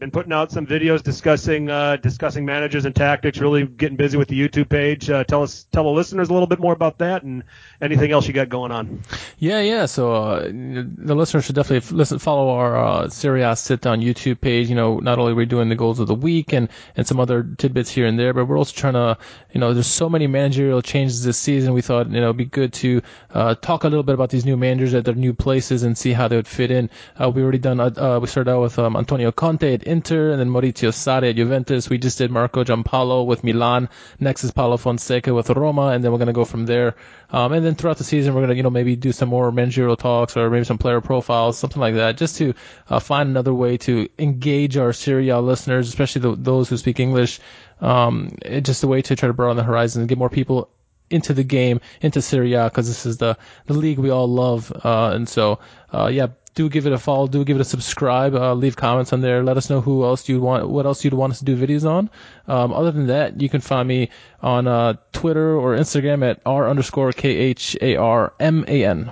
been 0.03 0.11
putting 0.11 0.33
out 0.33 0.51
some 0.51 0.67
videos 0.67 1.01
discussing 1.01 1.71
uh, 1.71 1.95
discussing 1.95 2.45
managers 2.45 2.87
and 2.87 2.95
tactics. 2.95 3.39
Really 3.39 3.65
getting 3.65 3.97
busy 3.97 4.19
with 4.19 4.27
the 4.27 4.37
YouTube 4.37 4.69
page. 4.69 5.09
Uh, 5.09 5.23
tell 5.23 5.45
us, 5.45 5.65
tell 5.71 5.85
the 5.85 5.91
listeners 5.91 6.29
a 6.29 6.33
little 6.33 6.49
bit 6.49 6.59
more 6.59 6.73
about 6.73 6.99
that 6.99 7.23
and 7.23 7.45
anything 7.81 8.11
else 8.11 8.27
you 8.27 8.35
got 8.35 8.49
going 8.49 8.73
on. 8.73 9.03
Yeah, 9.39 9.61
yeah. 9.61 9.87
So 9.87 10.13
uh, 10.13 10.41
the 10.43 11.15
listeners 11.15 11.45
should 11.45 11.55
definitely 11.55 11.97
listen, 11.97 12.19
follow 12.19 12.51
our 12.51 12.77
uh, 12.77 13.09
Serie 13.11 13.45
sit 13.55 13.81
down 13.81 14.01
YouTube 14.01 14.41
page. 14.41 14.69
You 14.69 14.75
know, 14.75 14.99
not 14.99 15.21
only 15.21 15.33
are 15.33 15.37
we 15.37 15.47
doing 15.47 15.69
the 15.69 15.77
goals 15.77 16.01
of 16.01 16.09
the 16.09 16.17
week 16.17 16.53
and 16.53 16.69
and 16.97 17.07
some 17.07 17.21
other 17.21 17.45
tidbits 17.57 17.89
here 17.89 18.07
and 18.07 18.19
there, 18.19 18.35
but 18.35 18.47
we're 18.47 18.59
also 18.59 18.75
trying 18.75 18.95
to, 18.95 19.17
you 19.53 19.61
know, 19.61 19.73
there's 19.73 19.87
so 19.87 20.09
many 20.09 20.27
managerial 20.27 20.83
changes 20.83 21.23
this 21.23 21.39
season. 21.39 21.75
We 21.75 21.83
thought 21.83 22.11
you 22.11 22.21
know 22.21 22.27
it'd 22.27 22.39
be 22.39 22.45
good 22.47 22.73
to 22.73 23.03
uh, 23.31 23.55
talk 23.55 23.85
a 23.85 23.89
little 23.89 24.03
bit 24.03 24.15
about 24.15 24.31
these 24.31 24.45
new 24.45 24.57
managers 24.57 24.95
at 24.95 25.05
their 25.05 25.15
new 25.15 25.33
places 25.33 25.85
and 25.85 25.97
see 25.97 26.13
how 26.13 26.27
they 26.27 26.35
would 26.35 26.49
fit 26.49 26.73
in. 26.73 26.91
Uh, 27.17 27.31
we 27.31 27.41
already 27.41 27.59
done. 27.59 27.79
Uh, 27.79 28.19
we 28.21 28.27
started 28.27 28.51
out 28.51 28.63
with 28.63 28.81
um, 28.81 28.97
Antonio 28.97 29.31
Conte 29.31 29.79
Inter, 29.93 30.33
and 30.33 30.41
then 30.41 30.49
Maurizio 30.49 30.91
Sarri 30.91 31.31
at 31.31 31.37
Juventus. 31.37 31.89
We 31.89 31.99
just 31.99 32.19
did 32.19 32.31
Marco 32.31 32.65
Giampaolo 32.65 33.27
with 33.27 33.45
Milan. 33.45 33.89
Next 34.19 34.43
is 34.45 34.51
Paulo 34.51 34.77
Fonseca 34.77 35.33
with 35.35 35.51
Roma, 35.51 35.89
and 35.89 36.03
then 36.03 36.11
we're 36.11 36.19
gonna 36.19 36.33
go 36.33 36.45
from 36.45 36.67
there. 36.67 36.97
Um, 37.31 37.53
and 37.53 37.65
then 37.65 37.75
throughout 37.75 37.99
the 37.99 38.05
season, 38.05 38.35
we're 38.35 38.41
gonna 38.41 38.55
you 38.55 38.63
know 38.63 38.71
maybe 38.71 38.97
do 38.97 39.13
some 39.13 39.29
more 39.29 39.53
managerial 39.53 39.97
talks 39.97 40.37
or 40.37 40.51
maybe 40.51 40.65
some 40.65 40.79
player 40.79 41.01
profiles, 41.01 41.59
something 41.59 41.81
like 41.81 41.95
that, 41.95 42.17
just 42.17 42.37
to 42.39 42.55
uh, 42.89 42.99
find 42.99 43.29
another 43.29 43.55
way 43.55 43.77
to 43.79 44.09
engage 44.19 44.77
our 44.77 44.93
Serie 44.93 45.29
A 45.29 45.41
listeners, 45.41 45.89
especially 45.89 46.23
the, 46.23 46.35
those 46.35 46.69
who 46.69 46.77
speak 46.77 46.99
English. 46.99 47.39
Um, 47.81 48.37
just 48.63 48.83
a 48.85 48.89
way 48.89 49.03
to 49.03 49.17
try 49.17 49.27
to 49.27 49.33
broaden 49.33 49.57
the 49.57 49.65
horizon 49.65 50.03
and 50.03 50.09
get 50.09 50.19
more 50.19 50.31
people 50.31 50.71
into 51.13 51.35
the 51.35 51.45
game, 51.45 51.81
into 52.01 52.23
Serie 52.23 52.55
A, 52.55 52.65
because 52.65 52.89
this 52.89 53.07
is 53.07 53.19
the, 53.19 53.37
the 53.67 53.75
league 53.75 53.99
we 53.99 54.11
all 54.11 54.29
love. 54.29 54.73
Uh, 54.85 55.13
and 55.15 55.29
so, 55.29 55.59
uh, 55.93 56.09
yeah, 56.13 56.29
do 56.55 56.69
give 56.69 56.87
it 56.87 56.93
a 56.93 56.99
follow, 56.99 57.27
do 57.27 57.45
give 57.45 57.57
it 57.57 57.61
a 57.61 57.65
subscribe, 57.65 58.35
uh, 58.35 58.55
leave 58.55 58.77
comments 58.77 59.13
on 59.13 59.21
there. 59.21 59.43
Let 59.43 59.57
us 59.57 59.71
know 59.71 59.81
who 59.81 60.05
else 60.05 60.29
you 60.29 60.41
want, 60.41 60.69
what 60.69 60.87
else 60.87 61.05
you'd 61.05 61.15
want 61.15 61.33
us 61.33 61.39
to 61.39 61.45
do 61.45 61.57
videos 61.57 61.89
on. 61.89 62.11
Um, 62.47 62.73
other 62.73 62.91
than 62.91 63.07
that, 63.07 63.41
you 63.41 63.49
can 63.49 63.61
find 63.61 63.89
me 63.89 64.11
on 64.43 64.67
uh, 64.67 64.95
Twitter 65.13 65.57
or 65.57 65.77
Instagram 65.77 66.29
at 66.29 66.41
r 66.45 66.69
underscore 66.69 67.13
k 67.13 67.31
h 67.31 67.77
a 67.81 67.97
r 67.97 68.35
m 68.39 68.65
a 68.69 68.85
n. 68.85 69.11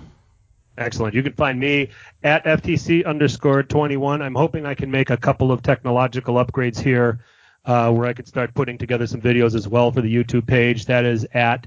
Excellent. 0.77 1.15
You 1.15 1.23
can 1.23 1.35
find 1.35 1.61
me 1.61 1.91
at 2.23 2.45
FTC 2.45 3.05
underscore 3.05 3.63
21. 3.63 4.23
I'm 4.23 4.35
hoping 4.35 4.65
I 4.65 4.75
can 4.75 4.91
make 4.91 5.11
a 5.11 5.17
couple 5.17 5.53
of 5.53 5.63
technological 5.63 6.37
upgrades 6.37 6.79
here 6.79 7.21
uh, 7.67 7.93
where 7.93 8.07
I 8.07 8.13
can 8.15 8.25
start 8.25 8.55
putting 8.55 8.79
together 8.79 9.07
some 9.07 9.21
videos 9.21 9.55
as 9.55 9.69
well 9.69 9.93
for 9.93 10.01
the 10.01 10.15
YouTube 10.15 10.47
page. 10.47 10.87
That 10.87 11.05
is 11.05 11.27
at 11.35 11.67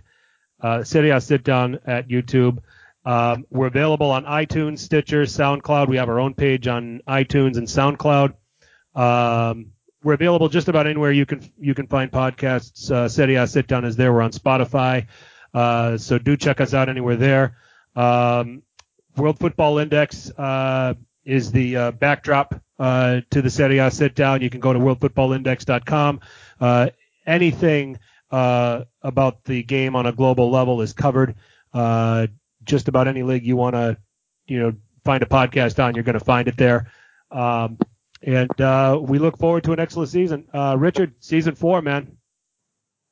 uh, 0.64 0.84
A 0.84 1.22
Sit 1.22 1.44
Down 1.44 1.80
at 1.86 2.08
YouTube. 2.08 2.60
Um, 3.06 3.46
we're 3.50 3.68
available 3.68 4.12
on 4.12 4.24
iTunes, 4.26 4.80
Stitcher, 4.80 5.24
SoundCloud. 5.24 5.90
We 5.90 5.98
have 5.98 6.10
our 6.10 6.20
own 6.20 6.34
page 6.34 6.68
on 6.68 7.02
iTunes 7.08 7.58
and 7.58 7.68
SoundCloud. 7.68 8.34
Um, 8.96 9.72
we're 10.04 10.14
available 10.14 10.50
just 10.50 10.68
about 10.68 10.88
anywhere 10.88 11.12
you 11.12 11.26
can 11.26 11.42
you 11.60 11.74
can 11.74 11.88
find 11.88 12.12
podcasts. 12.12 12.92
Uh, 12.92 13.46
Sit 13.46 13.68
Down 13.68 13.86
is 13.86 13.96
there. 13.96 14.14
We're 14.14 14.22
on 14.22 14.32
Spotify, 14.32 15.08
uh, 15.54 15.98
so 15.98 16.18
do 16.18 16.38
check 16.38 16.62
us 16.62 16.74
out 16.74 16.90
anywhere 16.90 17.16
there. 17.16 17.58
Um, 17.96 18.64
World 19.16 19.40
Football 19.40 19.78
Index 19.78 20.32
uh, 20.32 20.96
is 21.26 21.52
the 21.52 21.76
uh, 21.76 21.92
backdrop 21.92 22.62
uh, 22.80 23.22
to 23.30 23.42
the 23.42 23.50
Serie 23.50 23.78
A 23.78 23.92
Sit 23.92 24.16
Down. 24.16 24.42
You 24.42 24.50
can 24.50 24.60
go 24.60 24.74
to 24.74 24.80
worldfootballindex.com. 24.80 26.20
Uh, 26.60 26.90
anything 27.26 28.00
uh, 28.34 28.84
about 29.04 29.44
the 29.44 29.62
game 29.62 29.96
on 29.96 30.08
a 30.08 30.12
global 30.12 30.50
level 30.50 30.82
is 30.82 30.92
covered. 30.92 31.36
Uh, 31.72 32.26
just 32.64 32.88
about 32.88 33.08
any 33.08 33.22
league 33.22 33.46
you 33.46 33.56
want 33.56 33.76
to, 33.76 33.96
you 34.48 34.60
know, 34.60 34.74
find 35.06 35.22
a 35.22 35.28
podcast 35.28 35.84
on, 35.84 35.94
you're 35.94 36.04
going 36.04 36.18
to 36.18 36.26
find 36.26 36.48
it 36.48 36.58
there. 36.58 36.92
Um, 37.30 37.78
and 38.24 38.60
uh, 38.60 39.00
we 39.02 39.20
look 39.20 39.38
forward 39.38 39.64
to 39.66 39.74
an 39.74 39.80
excellent 39.80 40.10
season. 40.10 40.48
Uh, 40.52 40.76
Richard, 40.80 41.14
season 41.20 41.54
four, 41.54 41.84
man. 41.84 42.18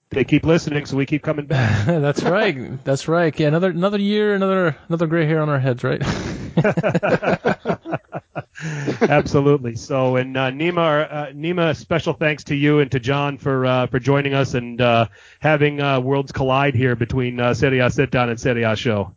They 0.10 0.24
keep 0.24 0.44
listening, 0.44 0.88
so 0.88 0.98
we 0.98 1.06
keep 1.06 1.22
coming 1.22 1.46
back. 1.46 1.86
That's 1.86 2.24
right. 2.24 2.84
That's 2.84 3.08
right. 3.08 3.38
Yeah, 3.40 3.48
another 3.48 3.70
another 3.70 4.00
year, 4.00 4.34
another 4.34 4.76
another 4.90 5.08
gray 5.08 5.26
hair 5.26 5.42
on 5.42 5.50
our 5.50 5.60
heads, 5.60 5.84
right? 5.84 6.02
Absolutely. 8.64 9.76
So, 9.76 10.16
and 10.16 10.38
uh, 10.38 10.52
Nima, 10.52 11.12
uh, 11.12 11.28
Nima, 11.28 11.76
special 11.76 12.14
thanks 12.14 12.44
to 12.46 12.56
you 12.56 12.80
and 12.80 12.92
to 12.92 13.00
John 13.00 13.38
for 13.38 13.66
uh, 13.66 13.88
for 13.88 14.00
joining 14.00 14.34
us 14.34 14.54
and 14.54 14.80
uh, 14.80 15.08
having 15.40 15.82
uh, 15.82 16.00
worlds 16.00 16.32
collide 16.32 16.76
here 16.76 16.96
between 16.96 17.40
uh, 17.40 17.54
Serie 17.54 17.80
A 17.80 17.90
Sit 17.90 18.12
Down 18.12 18.30
and 18.30 18.40
Serie 18.40 18.64
A 18.64 18.76
Show. 18.76 19.16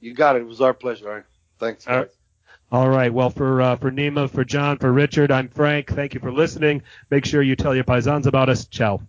You 0.00 0.14
got 0.14 0.36
it. 0.36 0.42
It 0.42 0.46
was 0.46 0.60
our 0.60 0.74
pleasure. 0.74 1.26
Thanks, 1.58 1.84
guys. 1.84 2.08
All 2.70 2.88
right. 2.88 3.12
Well, 3.12 3.30
for 3.30 3.60
uh, 3.60 3.76
for 3.76 3.90
Nima, 3.90 4.30
for 4.30 4.44
John, 4.44 4.78
for 4.78 4.92
Richard, 4.92 5.30
I'm 5.30 5.48
Frank. 5.48 5.90
Thank 5.90 6.14
you 6.14 6.20
for 6.20 6.32
listening. 6.32 6.82
Make 7.10 7.26
sure 7.26 7.42
you 7.42 7.56
tell 7.56 7.74
your 7.74 7.84
paisans 7.84 8.26
about 8.26 8.48
us. 8.48 8.66
Ciao. 8.66 9.00